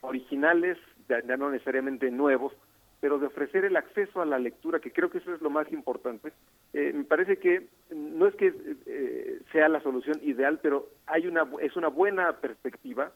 originales, 0.01 0.77
ya, 1.07 1.21
no 1.37 1.49
necesariamente 1.49 2.11
nuevos, 2.11 2.53
pero 2.99 3.17
de 3.17 3.27
ofrecer 3.27 3.65
el 3.65 3.77
acceso 3.77 4.21
a 4.21 4.25
la 4.25 4.37
lectura, 4.37 4.79
que 4.79 4.91
creo 4.91 5.09
que 5.09 5.17
eso 5.17 5.33
es 5.33 5.41
lo 5.41 5.49
más 5.49 5.71
importante. 5.71 6.33
Eh, 6.73 6.91
me 6.93 7.03
parece 7.03 7.37
que 7.37 7.67
no 7.89 8.27
es 8.27 8.35
que 8.35 8.53
eh, 8.85 9.39
sea 9.51 9.69
la 9.69 9.81
solución 9.81 10.19
ideal, 10.21 10.59
pero 10.61 10.89
hay 11.07 11.25
una 11.27 11.47
es 11.61 11.75
una 11.75 11.87
buena 11.87 12.31
perspectiva 12.33 13.11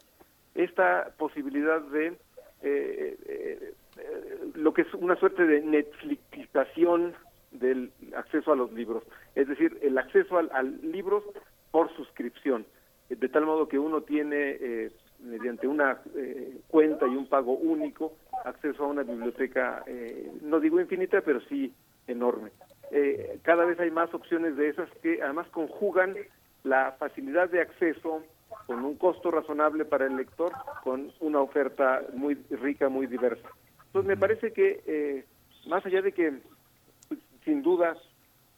esta 0.55 1.13
posibilidad 1.17 1.81
de 1.81 2.17
eh, 2.63 3.17
eh, 3.27 3.73
lo 4.55 4.73
que 4.73 4.81
es 4.83 4.93
una 4.95 5.15
suerte 5.17 5.45
de 5.45 5.61
Netflixización 5.61 7.13
del 7.51 7.91
acceso 8.15 8.51
a 8.51 8.55
los 8.55 8.71
libros, 8.73 9.03
es 9.35 9.47
decir, 9.47 9.77
el 9.81 9.97
acceso 9.97 10.37
al, 10.37 10.49
al 10.53 10.79
libros 10.91 11.23
por 11.71 11.93
suscripción, 11.95 12.65
de 13.09 13.29
tal 13.29 13.45
modo 13.45 13.67
que 13.67 13.79
uno 13.79 14.01
tiene 14.01 14.57
eh, 14.59 14.91
mediante 15.19 15.67
una 15.67 15.99
eh, 16.15 16.57
cuenta 16.67 17.07
y 17.07 17.15
un 17.15 17.27
pago 17.27 17.53
único 17.53 18.13
acceso 18.43 18.83
a 18.83 18.87
una 18.87 19.03
biblioteca, 19.03 19.83
eh, 19.87 20.31
no 20.41 20.59
digo 20.59 20.79
infinita, 20.79 21.21
pero 21.21 21.41
sí 21.41 21.73
enorme. 22.07 22.51
Eh, 22.91 23.39
cada 23.43 23.65
vez 23.65 23.79
hay 23.79 23.91
más 23.91 24.13
opciones 24.13 24.55
de 24.57 24.69
esas 24.69 24.89
que 25.01 25.21
además 25.21 25.47
conjugan 25.49 26.15
la 26.63 26.93
facilidad 26.93 27.49
de 27.49 27.61
acceso 27.61 28.23
con 28.67 28.83
un 28.83 28.95
costo 28.95 29.31
razonable 29.31 29.85
para 29.85 30.05
el 30.05 30.15
lector, 30.15 30.51
con 30.83 31.11
una 31.19 31.39
oferta 31.39 32.03
muy 32.13 32.35
rica, 32.49 32.89
muy 32.89 33.07
diversa. 33.07 33.47
Entonces 33.87 34.07
me 34.07 34.17
parece 34.17 34.51
que 34.53 34.81
eh, 34.85 35.25
más 35.67 35.85
allá 35.85 36.01
de 36.01 36.11
que 36.11 36.33
pues, 37.07 37.19
sin 37.43 37.61
duda 37.61 37.95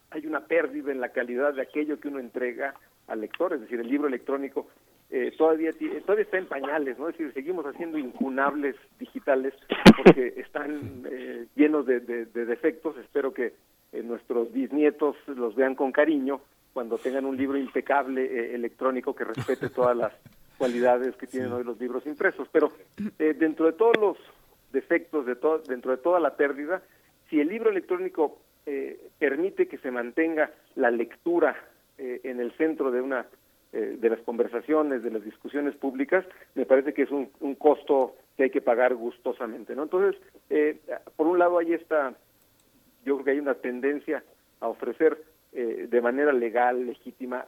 hay 0.10 0.26
una 0.26 0.42
pérdida 0.42 0.92
en 0.92 1.02
la 1.02 1.10
calidad 1.10 1.54
de 1.54 1.62
aquello 1.62 2.00
que 2.00 2.08
uno 2.08 2.20
entrega 2.20 2.74
al 3.08 3.22
lector, 3.22 3.54
es 3.54 3.62
decir, 3.62 3.80
el 3.80 3.88
libro 3.88 4.08
electrónico 4.08 4.68
eh, 5.10 5.34
todavía 5.38 5.72
todavía 6.06 6.26
está 6.26 6.38
en 6.38 6.48
pañales, 6.48 7.00
¿no? 7.00 7.08
Es 7.08 7.18
decir, 7.18 7.34
seguimos 7.34 7.66
haciendo 7.66 7.98
incunables 7.98 8.76
digitales 9.00 9.54
porque 9.96 10.34
están 10.38 11.06
eh, 11.10 11.46
llenos 11.56 11.86
de, 11.86 12.02
defectos. 12.26 12.98
Espero 12.98 13.34
que 13.34 13.54
eh, 13.94 14.04
nuestros 14.04 14.52
bisnietos 14.52 15.16
los 15.28 15.56
vean 15.56 15.76
con 15.76 15.94
cariño 15.94 16.42
cuando 16.74 16.98
tengan 16.98 17.26
un 17.26 17.38
libro 17.38 17.58
impecable 17.58 18.54
electrónico 18.54 19.16
que 19.16 19.24
respete 19.24 19.70
todas 19.70 19.96
las 19.96 20.14
cualidades 20.58 21.16
que 21.16 21.26
tienen 21.26 21.54
hoy 21.54 21.64
los 21.64 21.80
libros 21.80 22.06
impresos. 22.06 22.50
Pero 22.52 22.74
dentro 23.18 23.66
de 23.66 23.74
todos 23.74 23.96
los 23.98 24.18
defectos, 24.74 25.26
de 25.26 25.38
todo, 25.38 25.60
dentro 25.60 25.92
de 25.92 25.98
toda 25.98 26.20
la 26.20 26.36
pérdida, 26.36 26.84
si 27.30 27.40
el 27.40 27.48
libro 27.48 27.70
electrónico 27.70 28.40
permite 29.18 29.68
que 29.68 29.78
se 29.78 29.90
mantenga 29.90 30.52
la 30.76 30.92
lectura 30.92 31.56
en 31.98 32.40
el 32.40 32.52
centro 32.58 32.92
de 32.92 33.02
una 33.02 33.26
eh, 33.74 33.98
de 34.00 34.10
las 34.10 34.20
conversaciones, 34.22 35.04
de 35.04 35.12
las 35.12 35.26
discusiones 35.26 35.76
públicas, 35.76 36.26
me 36.56 36.66
parece 36.66 36.94
que 36.94 37.02
es 37.02 37.12
un, 37.12 37.28
costo 37.56 38.16
que 38.38 38.44
hay 38.44 38.50
que 38.50 38.62
pagar 38.62 38.96
gustosamente, 38.96 39.76
¿no? 39.76 39.84
Entonces, 39.84 40.22
eh, 40.50 40.80
por 41.18 41.28
un 41.28 41.38
lado 41.38 41.58
hay 41.58 41.74
esta, 41.74 42.14
yo 43.04 43.16
creo 43.16 43.26
que 43.26 43.32
hay 43.32 43.40
una 43.40 43.56
tendencia 43.56 44.24
a 44.62 44.70
ofrecer 44.70 45.22
eh, 45.52 45.88
de 45.90 46.02
manera 46.02 46.32
legal, 46.32 46.86
legítima, 46.86 47.46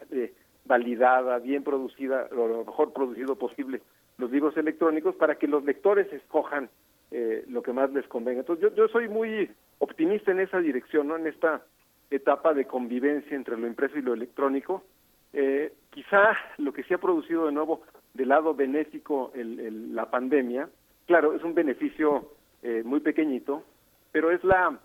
validada, 0.65 1.39
bien 1.39 1.64
producida, 1.64 2.27
lo 2.31 2.65
mejor 2.65 2.91
producido 2.91 3.38
posible, 3.38 3.81
los 4.17 4.30
libros 4.30 4.57
electrónicos 4.57 5.15
para 5.15 5.35
que 5.35 5.48
los 5.48 5.64
lectores 5.64 6.11
escojan 6.11 6.69
lo 7.48 7.64
que 7.64 7.73
más 7.73 7.91
les 7.91 8.07
convenga. 8.07 8.41
Entonces, 8.41 8.61
yo, 8.69 8.75
yo 8.75 8.88
soy 8.89 9.07
muy 9.07 9.49
optimista 9.80 10.31
en 10.31 10.41
esa 10.41 10.59
dirección, 10.59 11.07
¿no? 11.07 11.15
En 11.15 11.27
esta 11.27 11.64
etapa 12.11 12.53
de 12.53 12.65
convivencia 12.65 13.35
entre 13.35 13.57
lo 13.57 13.67
impreso 13.67 13.98
y 13.98 14.01
lo 14.01 14.14
electrónico, 14.14 14.83
eh, 15.33 15.74
quizá 15.90 16.38
lo 16.58 16.74
que 16.74 16.83
se 16.83 16.93
ha 16.93 16.98
producido 16.98 17.45
de 17.45 17.51
nuevo 17.51 17.82
del 18.14 18.30
lado 18.30 18.53
benéfico 18.53 19.32
el, 19.35 19.95
la 19.95 20.09
pandemia, 20.09 20.69
claro, 21.06 21.33
es 21.33 21.43
un 21.43 21.53
beneficio 21.53 22.33
eh, 22.61 22.83
muy 22.83 22.99
pequeñito, 22.99 23.64
pero 24.11 24.32
es 24.32 24.43
la 24.43 24.80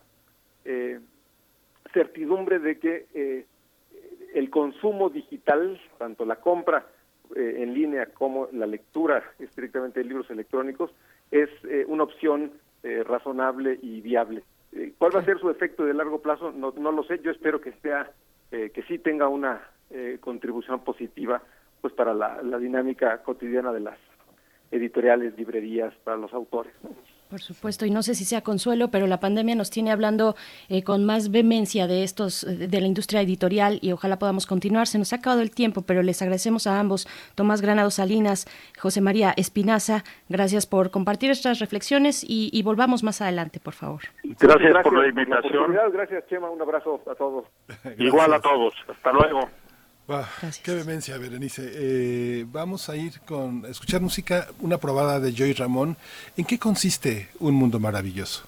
eh, 0.64 1.00
certidumbre 1.92 2.58
de 2.58 2.78
que 2.78 3.06
eh, 3.14 3.47
el 4.34 4.50
consumo 4.50 5.10
digital, 5.10 5.81
tanto 5.98 6.24
la 6.24 6.36
compra 6.36 6.86
en 7.34 7.73
línea 7.73 8.06
como 8.06 8.48
la 8.52 8.66
lectura 8.66 9.24
estrictamente 9.39 10.00
de 10.00 10.06
libros 10.06 10.31
electrónicos, 10.31 10.90
es 11.31 11.48
una 11.86 12.05
opción 12.05 12.52
razonable 12.82 13.78
y 13.81 14.02
viable. 14.02 14.44
¿Cuál 14.98 15.16
va 15.16 15.20
a 15.20 15.24
ser 15.24 15.39
su 15.40 15.48
efecto 15.48 15.84
de 15.84 15.94
largo 15.94 16.20
plazo? 16.20 16.52
No, 16.52 16.74
no 16.76 16.92
lo 16.92 17.02
sé. 17.02 17.18
Yo 17.20 17.31
espero 17.31 17.60
que 17.60 17.73
sea 17.81 18.12
que 18.50 18.84
sí 18.86 18.98
tenga 18.98 19.28
una 19.28 19.62
eh, 19.97 20.18
contribución 20.20 20.81
positiva 20.81 21.40
pues 21.81 21.94
para 21.94 22.14
la, 22.14 22.58
dinámica 22.58 23.23
cotidiana 23.23 23.73
de 23.73 23.78
las 23.78 23.97
editoriales, 24.73 25.36
librerías, 25.39 25.94
para 26.02 26.16
los 26.16 26.34
autores. 26.34 26.73
Por 27.31 27.40
supuesto, 27.40 27.86
y 27.86 27.90
no 27.90 28.02
sé 28.02 28.16
si 28.16 28.24
sea 28.24 28.40
consuelo, 28.40 28.89
pero 28.89 29.06
la 29.06 29.20
pandemia 29.20 29.55
nos 29.55 29.70
tiene 29.70 29.92
hablando 29.92 30.34
eh, 30.68 30.82
con 30.82 31.05
más 31.05 31.31
vehemencia 31.31 31.86
de 31.86 32.02
estos, 32.02 32.44
de 32.44 32.81
la 32.81 32.89
industria 32.89 33.20
editorial 33.20 33.78
y 33.82 33.92
ojalá 33.92 34.18
podamos 34.18 34.47
continuar. 34.47 34.89
Se 34.89 34.98
nos 34.98 35.12
ha 35.12 35.16
acabado 35.16 35.42
el 35.42 35.52
tiempo, 35.52 35.82
pero 35.82 36.02
les 36.02 36.20
agradecemos 36.23 36.66
a 36.66 36.81
ambos, 36.81 37.06
Tomás 37.36 37.60
Granado 37.62 37.90
Salinas, 37.90 38.47
José 38.76 39.00
María 39.00 39.32
Espinaza, 39.36 40.02
gracias 40.28 40.66
por 40.66 40.90
compartir 40.90 41.31
estas 41.31 41.60
reflexiones 41.60 42.24
y, 42.26 42.60
volvamos 42.64 43.05
más 43.05 43.20
adelante, 43.20 43.60
por 43.60 43.74
favor. 43.74 44.00
Gracias, 44.24 44.82
por 44.82 44.98
la 44.98 45.06
invitación. 45.06 45.73
gracias, 45.92 46.26
Chema, 46.26 46.50
un 46.50 46.60
abrazo 46.60 47.00
a 47.08 47.14
todos. 47.14 47.44
Igual 47.98 48.32
a 48.32 48.40
todos, 48.40 48.74
hasta 48.89 49.12
luego. 49.12 49.48
Qué 50.62 50.74
vehemencia, 50.74 51.16
Berenice. 51.16 51.62
Eh, 51.65 52.47
vamos 52.50 52.89
a 52.89 52.97
ir 52.97 53.20
con 53.20 53.65
escuchar 53.66 54.00
música, 54.02 54.49
una 54.60 54.78
probada 54.78 55.18
de 55.18 55.33
Joy 55.33 55.55
Ramón. 55.55 55.97
¿En 56.36 56.44
qué 56.44 56.58
consiste 56.58 57.28
Un 57.41 57.55
Mundo 57.55 57.81
Maravilloso? 57.81 58.44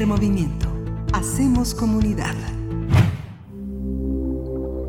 Primer 0.00 0.18
movimiento. 0.18 0.66
Hacemos 1.12 1.74
comunidad. 1.74 2.34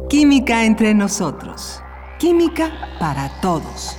Química 0.10 0.64
entre 0.64 0.94
nosotros. 0.94 1.84
Química 2.18 2.72
para 2.98 3.30
todos. 3.42 3.98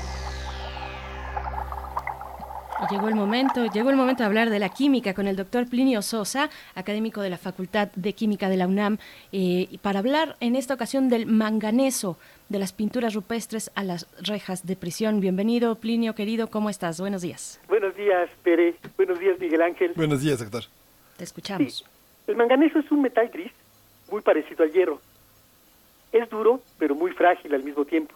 Llegó 2.91 3.08
el 3.08 3.15
momento, 3.15 3.66
llegó 3.66 3.91
el 3.91 3.97
momento 3.97 4.23
de 4.23 4.26
hablar 4.26 4.49
de 4.49 4.58
la 4.58 4.70
química 4.70 5.12
con 5.12 5.26
el 5.26 5.36
doctor 5.36 5.68
Plinio 5.68 6.00
Sosa, 6.00 6.49
académico 6.74 7.20
de 7.20 7.28
la 7.28 7.36
Facultad 7.36 7.89
de 7.94 8.15
Química 8.15 8.49
de 8.49 8.57
la 8.57 8.66
UNAM, 8.66 8.97
eh, 9.32 9.68
para 9.82 9.99
hablar 9.99 10.36
en 10.41 10.57
esta 10.57 10.73
ocasión 10.73 11.10
del 11.10 11.26
manganeso, 11.26 12.16
de 12.49 12.58
las 12.58 12.73
pinturas 12.73 13.12
rupestres 13.12 13.70
a 13.74 13.84
las 13.84 14.07
rejas 14.23 14.65
de 14.65 14.76
prisión. 14.76 15.20
Bienvenido, 15.20 15.74
Plinio, 15.74 16.15
querido, 16.15 16.47
¿cómo 16.47 16.70
estás? 16.70 16.99
Buenos 16.99 17.20
días. 17.20 17.60
Buenos 17.68 17.94
días, 17.97 18.31
Pere. 18.42 18.76
Buenos 18.97 19.18
días, 19.18 19.39
Miguel 19.39 19.60
Ángel. 19.60 19.92
Buenos 19.94 20.23
días, 20.23 20.39
doctor. 20.39 20.65
Escuchamos. 21.23 21.84
El 22.26 22.36
manganeso 22.36 22.78
es 22.78 22.91
un 22.91 23.02
metal 23.02 23.28
gris 23.28 23.52
muy 24.10 24.20
parecido 24.20 24.65
al 24.65 24.73
hierro. 24.73 25.01
Es 26.12 26.28
duro, 26.28 26.60
pero 26.78 26.94
muy 26.94 27.12
frágil 27.12 27.55
al 27.55 27.62
mismo 27.62 27.84
tiempo. 27.84 28.15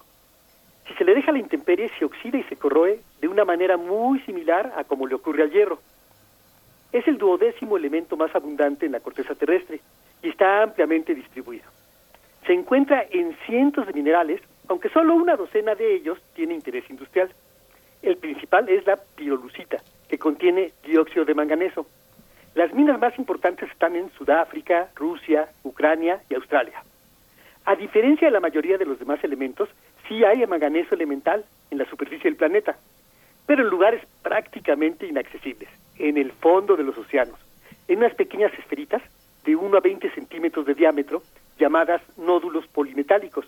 Si 0.86 0.94
se 0.94 1.04
le 1.04 1.14
deja 1.14 1.32
la 1.32 1.38
intemperie, 1.38 1.90
se 1.98 2.04
oxida 2.04 2.38
y 2.38 2.44
se 2.44 2.56
corroe 2.56 3.00
de 3.20 3.28
una 3.28 3.44
manera 3.44 3.76
muy 3.76 4.20
similar 4.20 4.72
a 4.76 4.84
como 4.84 5.06
le 5.06 5.14
ocurre 5.14 5.42
al 5.42 5.50
hierro. 5.50 5.80
Es 6.92 7.06
el 7.08 7.18
duodécimo 7.18 7.76
elemento 7.76 8.16
más 8.16 8.34
abundante 8.34 8.86
en 8.86 8.92
la 8.92 9.00
corteza 9.00 9.34
terrestre 9.34 9.80
y 10.22 10.28
está 10.28 10.62
ampliamente 10.62 11.14
distribuido. 11.14 11.64
Se 12.46 12.52
encuentra 12.52 13.04
en 13.10 13.36
cientos 13.46 13.86
de 13.86 13.92
minerales, 13.92 14.40
aunque 14.68 14.88
solo 14.88 15.14
una 15.14 15.36
docena 15.36 15.74
de 15.74 15.96
ellos 15.96 16.18
tiene 16.34 16.54
interés 16.54 16.88
industrial. 16.88 17.30
El 18.02 18.16
principal 18.18 18.68
es 18.68 18.86
la 18.86 18.96
pirolucita, 18.96 19.78
que 20.08 20.18
contiene 20.18 20.72
dióxido 20.84 21.24
de 21.24 21.34
manganeso. 21.34 21.86
Las 22.56 22.72
minas 22.72 22.98
más 22.98 23.18
importantes 23.18 23.70
están 23.70 23.96
en 23.96 24.10
Sudáfrica, 24.12 24.88
Rusia, 24.94 25.50
Ucrania 25.62 26.22
y 26.30 26.34
Australia. 26.36 26.82
A 27.66 27.76
diferencia 27.76 28.28
de 28.28 28.32
la 28.32 28.40
mayoría 28.40 28.78
de 28.78 28.86
los 28.86 28.98
demás 28.98 29.22
elementos, 29.22 29.68
sí 30.08 30.24
hay 30.24 30.46
manganeso 30.46 30.94
elemental 30.94 31.44
en 31.70 31.76
la 31.76 31.84
superficie 31.84 32.30
del 32.30 32.36
planeta, 32.36 32.78
pero 33.44 33.62
en 33.62 33.68
lugares 33.68 34.00
prácticamente 34.22 35.06
inaccesibles, 35.06 35.68
en 35.98 36.16
el 36.16 36.32
fondo 36.32 36.76
de 36.76 36.84
los 36.84 36.96
océanos, 36.96 37.38
en 37.88 37.98
unas 37.98 38.14
pequeñas 38.14 38.54
esferitas 38.58 39.02
de 39.44 39.54
1 39.54 39.76
a 39.76 39.80
20 39.80 40.10
centímetros 40.12 40.64
de 40.64 40.72
diámetro, 40.72 41.20
llamadas 41.58 42.00
nódulos 42.16 42.66
polimetálicos. 42.68 43.44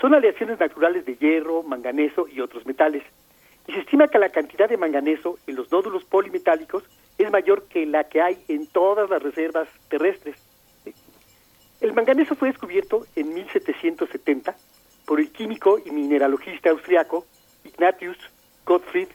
Son 0.00 0.14
aleaciones 0.14 0.58
naturales 0.58 1.04
de 1.04 1.14
hierro, 1.14 1.62
manganeso 1.62 2.26
y 2.26 2.40
otros 2.40 2.66
metales. 2.66 3.04
Y 3.68 3.72
se 3.72 3.78
estima 3.78 4.08
que 4.08 4.18
la 4.18 4.30
cantidad 4.30 4.68
de 4.68 4.78
manganeso 4.78 5.38
en 5.46 5.54
los 5.54 5.70
nódulos 5.70 6.02
polimetálicos 6.02 6.82
es 7.18 7.30
mayor 7.30 7.64
que 7.64 7.86
la 7.86 8.04
que 8.04 8.20
hay 8.20 8.38
en 8.48 8.66
todas 8.66 9.08
las 9.08 9.22
reservas 9.22 9.68
terrestres. 9.88 10.36
El 11.80 11.92
manganeso 11.92 12.34
fue 12.34 12.48
descubierto 12.48 13.06
en 13.16 13.34
1770 13.34 14.56
por 15.04 15.20
el 15.20 15.30
químico 15.30 15.78
y 15.84 15.90
mineralogista 15.90 16.70
austriaco 16.70 17.26
Ignatius 17.64 18.18
Gottfried 18.64 19.08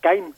Keim. 0.00 0.32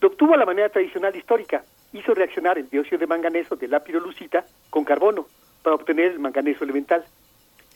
Lo 0.00 0.08
obtuvo 0.08 0.34
a 0.34 0.36
la 0.36 0.46
manera 0.46 0.68
tradicional 0.68 1.14
histórica. 1.16 1.64
Hizo 1.92 2.12
reaccionar 2.12 2.58
el 2.58 2.68
dióxido 2.68 2.98
de 2.98 3.06
manganeso 3.06 3.56
de 3.56 3.68
la 3.68 3.80
pirolucita 3.80 4.44
con 4.70 4.84
carbono 4.84 5.26
para 5.62 5.76
obtener 5.76 6.12
el 6.12 6.18
manganeso 6.18 6.64
elemental. 6.64 7.04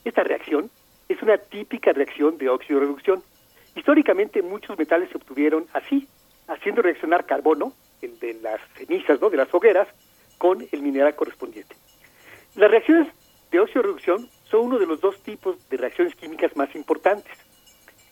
Esta 0.05 0.25
reacción 0.25 0.71
es 1.09 1.23
una 1.23 1.39
típica 1.39 1.93
reacción 1.93 2.37
de 2.37 2.49
óxido-reducción. 2.49 3.23
Históricamente 3.75 4.43
muchos 4.43 4.77
metales 4.79 5.11
se 5.11 5.19
obtuvieron 5.19 5.67
así, 5.73 6.09
haciendo 6.49 6.83
reaccionar 6.83 7.27
carbono, 7.27 7.73
el 8.03 8.19
de 8.19 8.35
las 8.35 8.61
cenizas, 8.75 9.21
¿no? 9.21 9.31
de 9.31 9.37
las 9.37 9.53
hogueras, 9.53 9.89
con 10.39 10.67
el 10.71 10.83
mineral 10.83 11.15
correspondiente. 11.17 11.75
Las 12.55 12.71
reacciones 12.71 13.09
de 13.51 13.61
óxido-reducción 13.61 14.29
son 14.45 14.67
uno 14.67 14.79
de 14.79 14.87
los 14.87 15.01
dos 15.01 15.23
tipos 15.23 15.69
de 15.69 15.77
reacciones 15.77 16.15
químicas 16.15 16.57
más 16.57 16.75
importantes. 16.75 17.33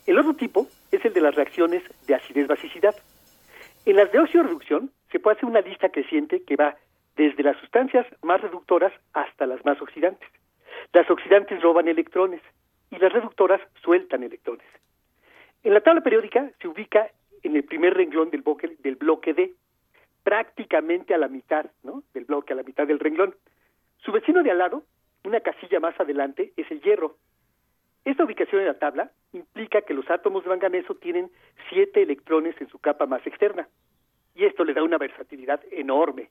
El 0.06 0.18
otro 0.18 0.34
tipo 0.34 0.66
es 0.92 1.04
el 1.04 1.12
de 1.12 1.20
las 1.20 1.34
reacciones 1.34 1.82
de 2.06 2.14
acidez-basicidad. 2.14 2.94
En 3.84 3.96
las 3.96 4.10
de 4.12 4.18
óxido-reducción 4.18 4.90
se 5.10 5.20
puede 5.20 5.36
hacer 5.36 5.48
una 5.48 5.60
lista 5.60 5.88
creciente 5.88 6.42
que 6.42 6.56
va 6.56 6.76
desde 7.16 7.42
las 7.42 7.56
sustancias 7.58 8.06
más 8.22 8.40
reductoras 8.40 8.92
hasta 9.12 9.46
las 9.46 9.64
más 9.64 9.80
oxidantes. 9.80 10.28
Las 10.92 11.10
oxidantes 11.10 11.62
roban 11.62 11.88
electrones 11.88 12.40
y 12.90 12.98
las 12.98 13.12
reductoras 13.12 13.60
sueltan 13.82 14.22
electrones. 14.22 14.66
En 15.64 15.74
la 15.74 15.80
tabla 15.80 16.02
periódica 16.02 16.50
se 16.60 16.68
ubica 16.68 17.10
en 17.42 17.56
el 17.56 17.64
primer 17.64 17.94
renglón 17.94 18.30
del 18.30 18.42
bloque, 18.42 18.76
del 18.80 18.96
bloque 18.96 19.34
D, 19.34 19.52
prácticamente 20.26 21.14
a 21.14 21.18
la 21.18 21.28
mitad 21.28 21.66
¿no? 21.84 22.02
del 22.12 22.24
bloque, 22.24 22.52
a 22.52 22.56
la 22.56 22.64
mitad 22.64 22.84
del 22.84 22.98
renglón. 22.98 23.36
Su 23.98 24.10
vecino 24.10 24.42
de 24.42 24.50
al 24.50 24.58
lado, 24.58 24.82
una 25.22 25.38
casilla 25.38 25.78
más 25.78 25.94
adelante, 26.00 26.52
es 26.56 26.68
el 26.72 26.80
hierro. 26.82 27.14
Esta 28.04 28.24
ubicación 28.24 28.60
en 28.60 28.66
la 28.66 28.76
tabla 28.80 29.12
implica 29.32 29.82
que 29.82 29.94
los 29.94 30.10
átomos 30.10 30.42
de 30.42 30.50
manganeso 30.50 30.96
tienen 30.96 31.30
siete 31.70 32.02
electrones 32.02 32.60
en 32.60 32.66
su 32.66 32.80
capa 32.80 33.06
más 33.06 33.24
externa. 33.24 33.68
Y 34.34 34.46
esto 34.46 34.64
le 34.64 34.74
da 34.74 34.82
una 34.82 34.98
versatilidad 34.98 35.60
enorme, 35.70 36.30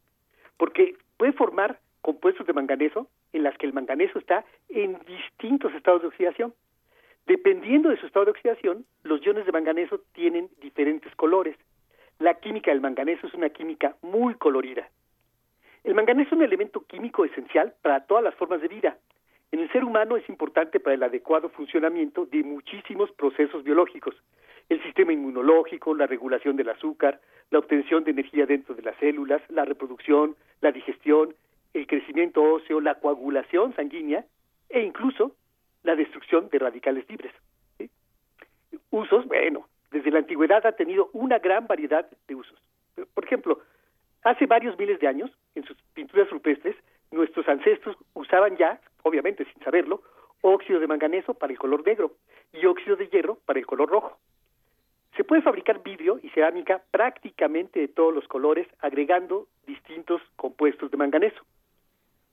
porque 0.57 0.97
puede 1.15 1.31
formar 1.31 1.79
compuestos 2.01 2.45
de 2.45 2.51
manganeso 2.51 3.07
en 3.31 3.43
las 3.43 3.57
que 3.57 3.65
el 3.65 3.71
manganeso 3.71 4.19
está 4.19 4.43
en 4.67 4.99
distintos 5.05 5.73
estados 5.73 6.01
de 6.01 6.09
oxidación. 6.09 6.53
Dependiendo 7.27 7.87
de 7.87 7.97
su 7.97 8.07
estado 8.07 8.25
de 8.25 8.31
oxidación, 8.31 8.85
los 9.03 9.25
iones 9.25 9.45
de 9.45 9.53
manganeso 9.53 10.01
tienen 10.11 10.49
diferentes 10.59 11.15
colores. 11.15 11.55
La 12.19 12.35
química 12.35 12.71
del 12.71 12.79
manganeso 12.79 13.27
es 13.27 13.33
una 13.33 13.49
química 13.49 13.95
muy 14.01 14.35
colorida. 14.35 14.89
El 15.83 15.95
manganeso 15.95 16.29
es 16.29 16.37
un 16.37 16.43
elemento 16.43 16.85
químico 16.85 17.25
esencial 17.25 17.73
para 17.81 18.05
todas 18.05 18.23
las 18.23 18.33
formas 18.35 18.61
de 18.61 18.69
vida. 18.69 18.97
En 19.51 19.59
el 19.59 19.71
ser 19.71 19.83
humano 19.83 20.15
es 20.17 20.27
importante 20.29 20.79
para 20.79 20.95
el 20.95 21.03
adecuado 21.03 21.49
funcionamiento 21.49 22.25
de 22.25 22.43
muchísimos 22.43 23.11
procesos 23.11 23.63
biológicos. 23.63 24.15
El 24.69 24.81
sistema 24.83 25.13
inmunológico, 25.13 25.93
la 25.93 26.07
regulación 26.07 26.55
del 26.55 26.69
azúcar, 26.69 27.19
la 27.51 27.59
obtención 27.59 28.03
de 28.03 28.11
energía 28.11 28.45
dentro 28.45 28.73
de 28.75 28.81
las 28.81 28.95
células, 28.97 29.41
la 29.49 29.65
reproducción, 29.65 30.35
la 30.61 30.71
digestión, 30.71 31.35
el 31.73 31.85
crecimiento 31.85 32.41
óseo, 32.41 32.79
la 32.79 32.95
coagulación 32.95 33.75
sanguínea 33.75 34.25
e 34.69 34.81
incluso 34.81 35.35
la 35.83 35.95
destrucción 35.95 36.49
de 36.49 36.59
radicales 36.59 37.07
libres. 37.09 37.33
Usos, 38.89 39.27
bueno, 39.27 39.67
desde 39.95 40.11
la 40.11 40.19
antigüedad 40.19 40.65
ha 40.65 40.73
tenido 40.73 41.09
una 41.13 41.39
gran 41.39 41.67
variedad 41.67 42.05
de 42.27 42.35
usos. 42.35 42.59
Por 43.13 43.23
ejemplo, 43.23 43.61
hace 44.23 44.45
varios 44.45 44.77
miles 44.77 44.99
de 44.99 45.07
años, 45.07 45.31
en 45.55 45.63
sus 45.63 45.77
pinturas 45.93 46.29
rupestres, 46.29 46.75
nuestros 47.11 47.47
ancestros 47.47 47.95
usaban 48.13 48.57
ya, 48.57 48.81
obviamente 49.03 49.45
sin 49.45 49.63
saberlo, 49.63 50.01
óxido 50.41 50.81
de 50.81 50.87
manganeso 50.87 51.33
para 51.33 51.53
el 51.53 51.59
color 51.59 51.87
negro 51.87 52.11
y 52.51 52.65
óxido 52.65 52.97
de 52.97 53.07
hierro 53.07 53.37
para 53.45 53.57
el 53.57 53.65
color 53.65 53.89
rojo. 53.89 54.17
Se 55.15 55.23
puede 55.23 55.41
fabricar 55.41 55.81
vidrio 55.81 56.19
y 56.21 56.29
cerámica 56.31 56.81
prácticamente 56.91 57.79
de 57.79 57.87
todos 57.87 58.13
los 58.13 58.27
colores 58.27 58.67
agregando 58.81 59.47
distintos 59.65 60.21
compuestos 60.35 60.91
de 60.91 60.97
manganeso. 60.97 61.41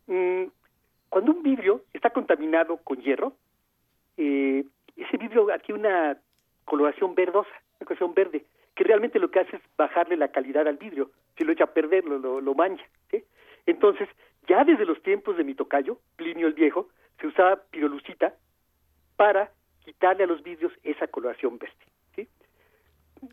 Mm, 0.09 0.47
cuando 1.09 1.31
un 1.31 1.45
vidrio 1.45 1.83
está 1.93 2.11
contaminado 2.11 2.79
con 2.79 3.01
hierro, 3.01 3.35
eh, 4.17 4.65
ese 4.97 5.17
vidrio 5.17 5.49
adquiere 5.53 5.79
una 5.79 6.19
coloración 6.65 7.15
verdosa, 7.15 7.51
una 7.81 7.87
coloración 7.87 8.15
verde, 8.15 8.45
que 8.75 8.85
realmente 8.85 9.19
lo 9.19 9.31
que 9.31 9.41
hace 9.41 9.57
es 9.57 9.63
bajarle 9.77 10.17
la 10.17 10.29
calidad 10.29 10.67
al 10.67 10.77
vidrio. 10.77 11.11
Si 11.37 11.45
lo 11.45 11.53
echa 11.53 11.65
a 11.65 11.75
perder, 11.75 12.05
lo, 12.05 12.41
lo, 12.41 12.55
mancha. 12.55 12.85
¿sí? 13.11 13.25
Entonces, 13.67 14.09
ya 14.49 14.65
desde 14.65 14.85
los 14.85 15.03
tiempos 15.03 15.37
de 15.37 15.45
mi 15.45 15.55
tocayo, 15.55 15.99
Plinio 16.17 16.47
el 16.47 16.55
Viejo, 16.55 16.89
se 17.21 17.27
usaba 17.27 17.57
pirolucita 17.71 18.35
para 19.17 19.51
quitarle 19.85 20.25
a 20.25 20.27
los 20.27 20.43
vidrios 20.43 20.73
esa 20.83 21.07
coloración 21.07 21.59
verde. 21.59 21.75
¿sí? 22.17 22.29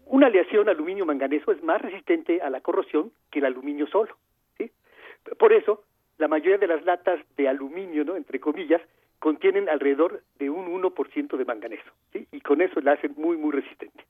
Una 0.05 0.27
aleación 0.27 0.69
aluminio-manganeso 0.69 1.51
es 1.51 1.63
más 1.63 1.81
resistente 1.81 2.41
a 2.41 2.49
la 2.49 2.61
corrosión 2.61 3.11
que 3.31 3.39
el 3.39 3.45
aluminio 3.45 3.87
solo. 3.87 4.15
¿sí? 4.57 4.71
Por 5.37 5.53
eso, 5.53 5.83
la 6.17 6.27
mayoría 6.27 6.57
de 6.57 6.67
las 6.67 6.83
latas 6.83 7.19
de 7.37 7.47
aluminio, 7.47 8.03
¿no? 8.03 8.15
entre 8.15 8.39
comillas, 8.39 8.81
contienen 9.19 9.69
alrededor 9.69 10.23
de 10.39 10.49
un 10.49 10.81
1% 10.81 11.37
de 11.37 11.45
manganeso, 11.45 11.91
y 12.13 12.41
con 12.41 12.61
eso 12.61 12.79
la 12.81 12.93
hacen 12.93 13.13
muy, 13.17 13.37
muy 13.37 13.51
resistente. 13.51 14.05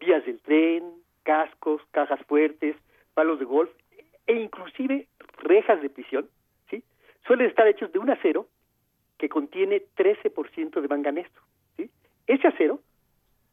Vías 0.00 0.24
del 0.24 0.40
tren, 0.40 0.84
cascos, 1.22 1.82
cajas 1.90 2.20
fuertes, 2.26 2.76
palos 3.14 3.38
de 3.38 3.44
golf 3.44 3.70
e 4.26 4.34
inclusive 4.34 5.08
rejas 5.38 5.82
de 5.82 5.90
prisión, 5.90 6.28
¿sí? 6.70 6.82
suelen 7.26 7.48
estar 7.48 7.66
hechos 7.66 7.92
de 7.92 7.98
un 7.98 8.10
acero 8.10 8.46
que 9.18 9.28
contiene 9.28 9.82
13% 9.96 10.80
de 10.80 10.88
manganeso. 10.88 11.40
¿sí? 11.76 11.90
Ese 12.26 12.46
acero 12.46 12.80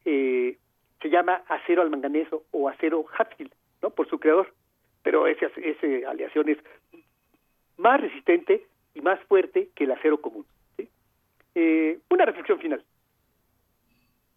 eh, 0.06 0.58
se 1.02 1.10
llama 1.10 1.42
acero 1.48 1.82
al 1.82 1.90
manganeso 1.90 2.44
o 2.52 2.70
acero 2.70 3.06
Hatfield, 3.18 3.54
¿no? 3.82 3.90
por 3.90 4.08
su 4.08 4.20
creador, 4.20 4.54
pero 5.02 5.28
esa 5.28 5.48
ese 5.58 6.06
aleación 6.06 6.50
es 6.50 6.58
más 7.78 8.00
resistente 8.00 8.66
y 8.96 9.02
más 9.02 9.20
fuerte 9.28 9.70
que 9.76 9.84
el 9.84 9.92
acero 9.92 10.20
común. 10.20 10.46
Eh, 11.54 12.00
una 12.10 12.26
reflexión 12.26 12.60
final. 12.60 12.84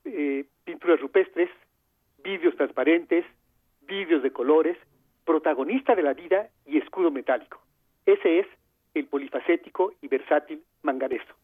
Eh, 0.04 0.44
pinturas 0.64 1.00
rupestres, 1.00 1.50
vidrios 2.22 2.54
transparentes, 2.56 3.24
vidrios 3.82 4.22
de 4.22 4.30
colores, 4.30 4.76
protagonista 5.24 5.94
de 5.94 6.02
la 6.02 6.12
vida 6.12 6.50
y 6.66 6.78
escudo 6.78 7.10
metálico. 7.10 7.60
Ese 8.06 8.40
es 8.40 8.46
el 8.94 9.06
polifacético 9.06 9.94
y 10.00 10.08
versátil 10.08 10.62
mangareso. 10.82 11.34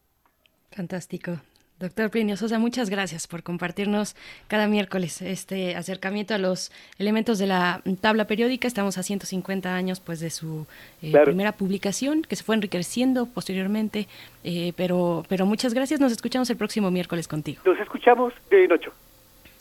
Fantástico. 0.71 1.33
Doctor 1.79 2.09
Plinio 2.09 2.37
Sosa, 2.37 2.57
muchas 2.57 2.89
gracias 2.89 3.27
por 3.27 3.43
compartirnos 3.43 4.15
cada 4.47 4.65
miércoles 4.67 5.21
este 5.21 5.75
acercamiento 5.75 6.33
a 6.33 6.37
los 6.37 6.71
elementos 6.99 7.37
de 7.37 7.47
la 7.47 7.81
tabla 7.99 8.27
periódica. 8.27 8.65
Estamos 8.65 8.97
a 8.97 9.03
150 9.03 9.75
años 9.75 9.99
pues 9.99 10.21
de 10.21 10.29
su 10.29 10.67
eh, 11.01 11.11
primera 11.25 11.51
publicación, 11.51 12.21
que 12.21 12.37
se 12.37 12.45
fue 12.45 12.55
enriqueciendo 12.55 13.25
posteriormente, 13.25 14.07
eh, 14.45 14.71
pero, 14.77 15.25
pero 15.27 15.45
muchas 15.45 15.73
gracias. 15.73 15.99
Nos 15.99 16.13
escuchamos 16.13 16.49
el 16.49 16.55
próximo 16.55 16.91
miércoles 16.91 17.27
contigo. 17.27 17.61
Nos 17.65 17.77
escuchamos 17.77 18.33
de 18.49 18.67
noche. 18.69 18.89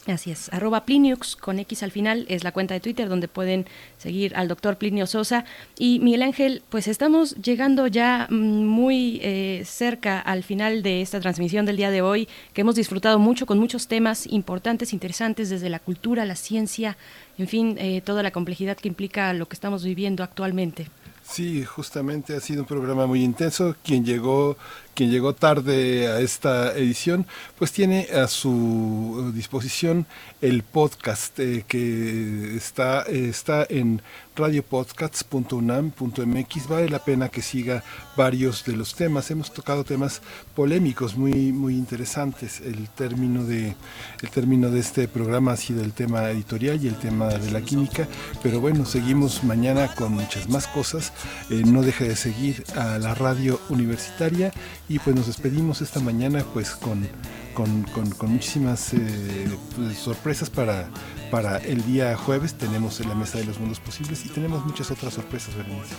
Así 0.06 0.30
es, 0.30 0.52
arroba 0.52 0.84
Pliniux 0.84 1.34
con 1.34 1.58
X 1.58 1.82
al 1.82 1.90
final 1.90 2.26
es 2.28 2.44
la 2.44 2.52
cuenta 2.52 2.74
de 2.74 2.80
Twitter 2.80 3.08
donde 3.08 3.26
pueden 3.26 3.64
seguir 3.96 4.36
al 4.36 4.48
doctor 4.48 4.76
Plinio 4.76 5.06
Sosa. 5.06 5.46
Y 5.78 5.98
Miguel 6.00 6.22
Ángel, 6.22 6.62
pues 6.68 6.88
estamos 6.88 7.36
llegando 7.36 7.86
ya 7.86 8.26
mm, 8.28 8.64
muy 8.64 9.18
eh, 9.22 9.62
cerca 9.64 10.20
al 10.20 10.42
final 10.42 10.82
de 10.82 11.00
esta 11.00 11.20
transmisión 11.20 11.64
del 11.64 11.78
día 11.78 11.90
de 11.90 12.02
hoy, 12.02 12.28
que 12.52 12.60
hemos 12.60 12.74
disfrutado 12.74 13.18
mucho 13.18 13.46
con 13.46 13.58
muchos 13.58 13.88
temas 13.88 14.26
importantes, 14.26 14.92
interesantes, 14.92 15.48
desde 15.48 15.70
la 15.70 15.78
cultura, 15.78 16.26
la 16.26 16.36
ciencia, 16.36 16.98
en 17.38 17.48
fin, 17.48 17.76
eh, 17.78 18.02
toda 18.02 18.22
la 18.22 18.30
complejidad 18.30 18.76
que 18.76 18.88
implica 18.88 19.32
lo 19.32 19.46
que 19.46 19.54
estamos 19.54 19.84
viviendo 19.84 20.22
actualmente. 20.22 20.88
Sí, 21.26 21.64
justamente 21.64 22.36
ha 22.36 22.40
sido 22.40 22.60
un 22.62 22.68
programa 22.68 23.06
muy 23.06 23.24
intenso. 23.24 23.74
Quien 23.82 24.04
llegó, 24.04 24.58
quien 24.94 25.10
llegó 25.10 25.34
tarde 25.34 26.08
a 26.08 26.20
esta 26.20 26.74
edición, 26.76 27.26
pues 27.58 27.72
tiene 27.72 28.08
a 28.14 28.28
su 28.28 29.32
disposición 29.34 30.06
el 30.40 30.62
podcast 30.62 31.38
eh, 31.40 31.64
que 31.66 32.56
está, 32.56 33.02
está 33.02 33.66
en 33.68 34.00
radiopodcasts.unam.mx. 34.36 36.68
Vale 36.68 36.88
la 36.88 36.98
pena 36.98 37.28
que 37.28 37.42
siga 37.42 37.82
varios 38.16 38.64
de 38.64 38.76
los 38.76 38.94
temas. 38.94 39.30
Hemos 39.30 39.52
tocado 39.52 39.84
temas 39.84 40.22
polémicos 40.54 41.16
muy, 41.16 41.52
muy 41.52 41.74
interesantes. 41.74 42.60
El 42.60 42.88
término, 42.88 43.44
de, 43.44 43.74
el 44.22 44.30
término 44.30 44.70
de 44.70 44.80
este 44.80 45.08
programa 45.08 45.52
ha 45.52 45.56
sido 45.56 45.82
el 45.82 45.92
tema 45.92 46.30
editorial 46.30 46.82
y 46.82 46.88
el 46.88 46.96
tema 46.96 47.28
de 47.28 47.50
la 47.50 47.60
química. 47.60 48.08
Pero 48.42 48.60
bueno, 48.60 48.84
seguimos 48.84 49.44
mañana 49.44 49.94
con 49.94 50.12
muchas 50.12 50.48
más 50.48 50.66
cosas. 50.66 51.12
Eh, 51.50 51.62
no 51.66 51.82
deje 51.82 52.08
de 52.08 52.16
seguir 52.16 52.64
a 52.76 52.98
la 52.98 53.14
radio 53.14 53.60
universitaria 53.68 54.52
y 54.88 54.98
pues 54.98 55.16
nos 55.16 55.26
despedimos 55.26 55.80
esta 55.80 56.00
mañana 56.00 56.44
pues 56.52 56.70
con 56.70 57.06
con, 57.54 57.86
muchísimas 58.30 58.92
eh, 58.92 59.48
pues, 59.76 59.96
sorpresas 59.96 60.50
para, 60.50 60.88
para 61.30 61.58
el 61.58 61.84
día 61.86 62.16
jueves. 62.16 62.54
Tenemos 62.54 63.00
la 63.00 63.14
Mesa 63.14 63.38
de 63.38 63.44
los 63.44 63.58
Mundos 63.58 63.80
Posibles 63.80 64.26
y 64.26 64.28
tenemos 64.28 64.64
muchas 64.66 64.90
otras 64.90 65.14
sorpresas, 65.14 65.54
Berenice. 65.56 65.94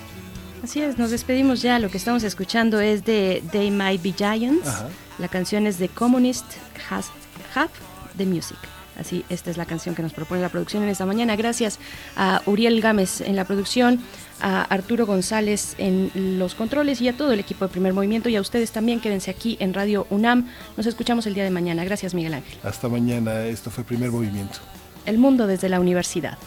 Así 0.63 0.81
es, 0.81 0.97
nos 0.97 1.11
despedimos 1.11 1.61
ya. 1.61 1.79
Lo 1.79 1.89
que 1.89 1.97
estamos 1.97 2.23
escuchando 2.23 2.79
es 2.79 3.05
de 3.05 3.43
They 3.51 3.71
Might 3.71 4.01
Be 4.01 4.13
Giants. 4.13 4.67
La 5.17 5.27
canción 5.27 5.67
es 5.67 5.79
de 5.79 5.89
Communist 5.89 6.45
Has, 6.89 7.07
Have 7.53 7.71
the 8.17 8.25
Music. 8.25 8.57
Así, 8.99 9.25
esta 9.29 9.51
es 9.51 9.57
la 9.57 9.65
canción 9.65 9.93
que 9.93 10.01
nos 10.01 10.13
propone 10.13 10.41
la 10.41 10.49
producción 10.49 10.83
en 10.83 10.89
esta 10.89 11.05
mañana. 11.05 11.35
Gracias 11.35 11.79
a 12.15 12.41
Uriel 12.45 12.79
Gámez 12.79 13.19
en 13.21 13.35
la 13.35 13.43
producción, 13.43 13.99
a 14.41 14.63
Arturo 14.63 15.05
González 15.05 15.75
en 15.77 16.11
los 16.39 16.55
controles 16.55 17.01
y 17.01 17.07
a 17.07 17.13
todo 17.13 17.31
el 17.31 17.39
equipo 17.39 17.65
de 17.65 17.71
Primer 17.71 17.93
Movimiento 17.93 18.29
y 18.29 18.35
a 18.35 18.41
ustedes 18.41 18.71
también. 18.71 18.99
Quédense 18.99 19.31
aquí 19.31 19.57
en 19.59 19.73
Radio 19.73 20.07
UNAM. 20.09 20.47
Nos 20.77 20.85
escuchamos 20.85 21.25
el 21.25 21.33
día 21.33 21.43
de 21.43 21.51
mañana. 21.51 21.83
Gracias, 21.83 22.13
Miguel 22.13 22.33
Ángel. 22.33 22.57
Hasta 22.63 22.89
mañana. 22.89 23.45
Esto 23.45 23.71
fue 23.71 23.83
Primer 23.83 24.11
Movimiento. 24.11 24.59
El 25.05 25.17
mundo 25.17 25.47
desde 25.47 25.69
la 25.69 25.79
universidad. 25.79 26.37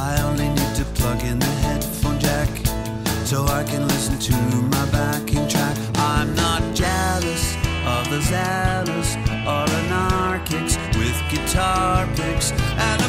I 0.00 0.22
only 0.22 0.48
need 0.48 0.74
to 0.76 0.84
plug 0.94 1.22
in 1.24 1.38
the 1.38 1.46
headphone 1.46 2.18
jack 2.18 2.48
so 3.26 3.44
I 3.46 3.62
can 3.64 3.86
listen 3.86 4.18
to 4.18 4.32
my 4.74 4.86
backing 4.90 5.46
track. 5.46 5.76
The 8.10 8.20
zealous 8.22 9.14
or 9.46 9.64
anarchics 9.84 10.76
with 10.98 11.16
guitar 11.30 12.06
picks 12.16 12.50
and 12.50 13.00
the 13.00 13.08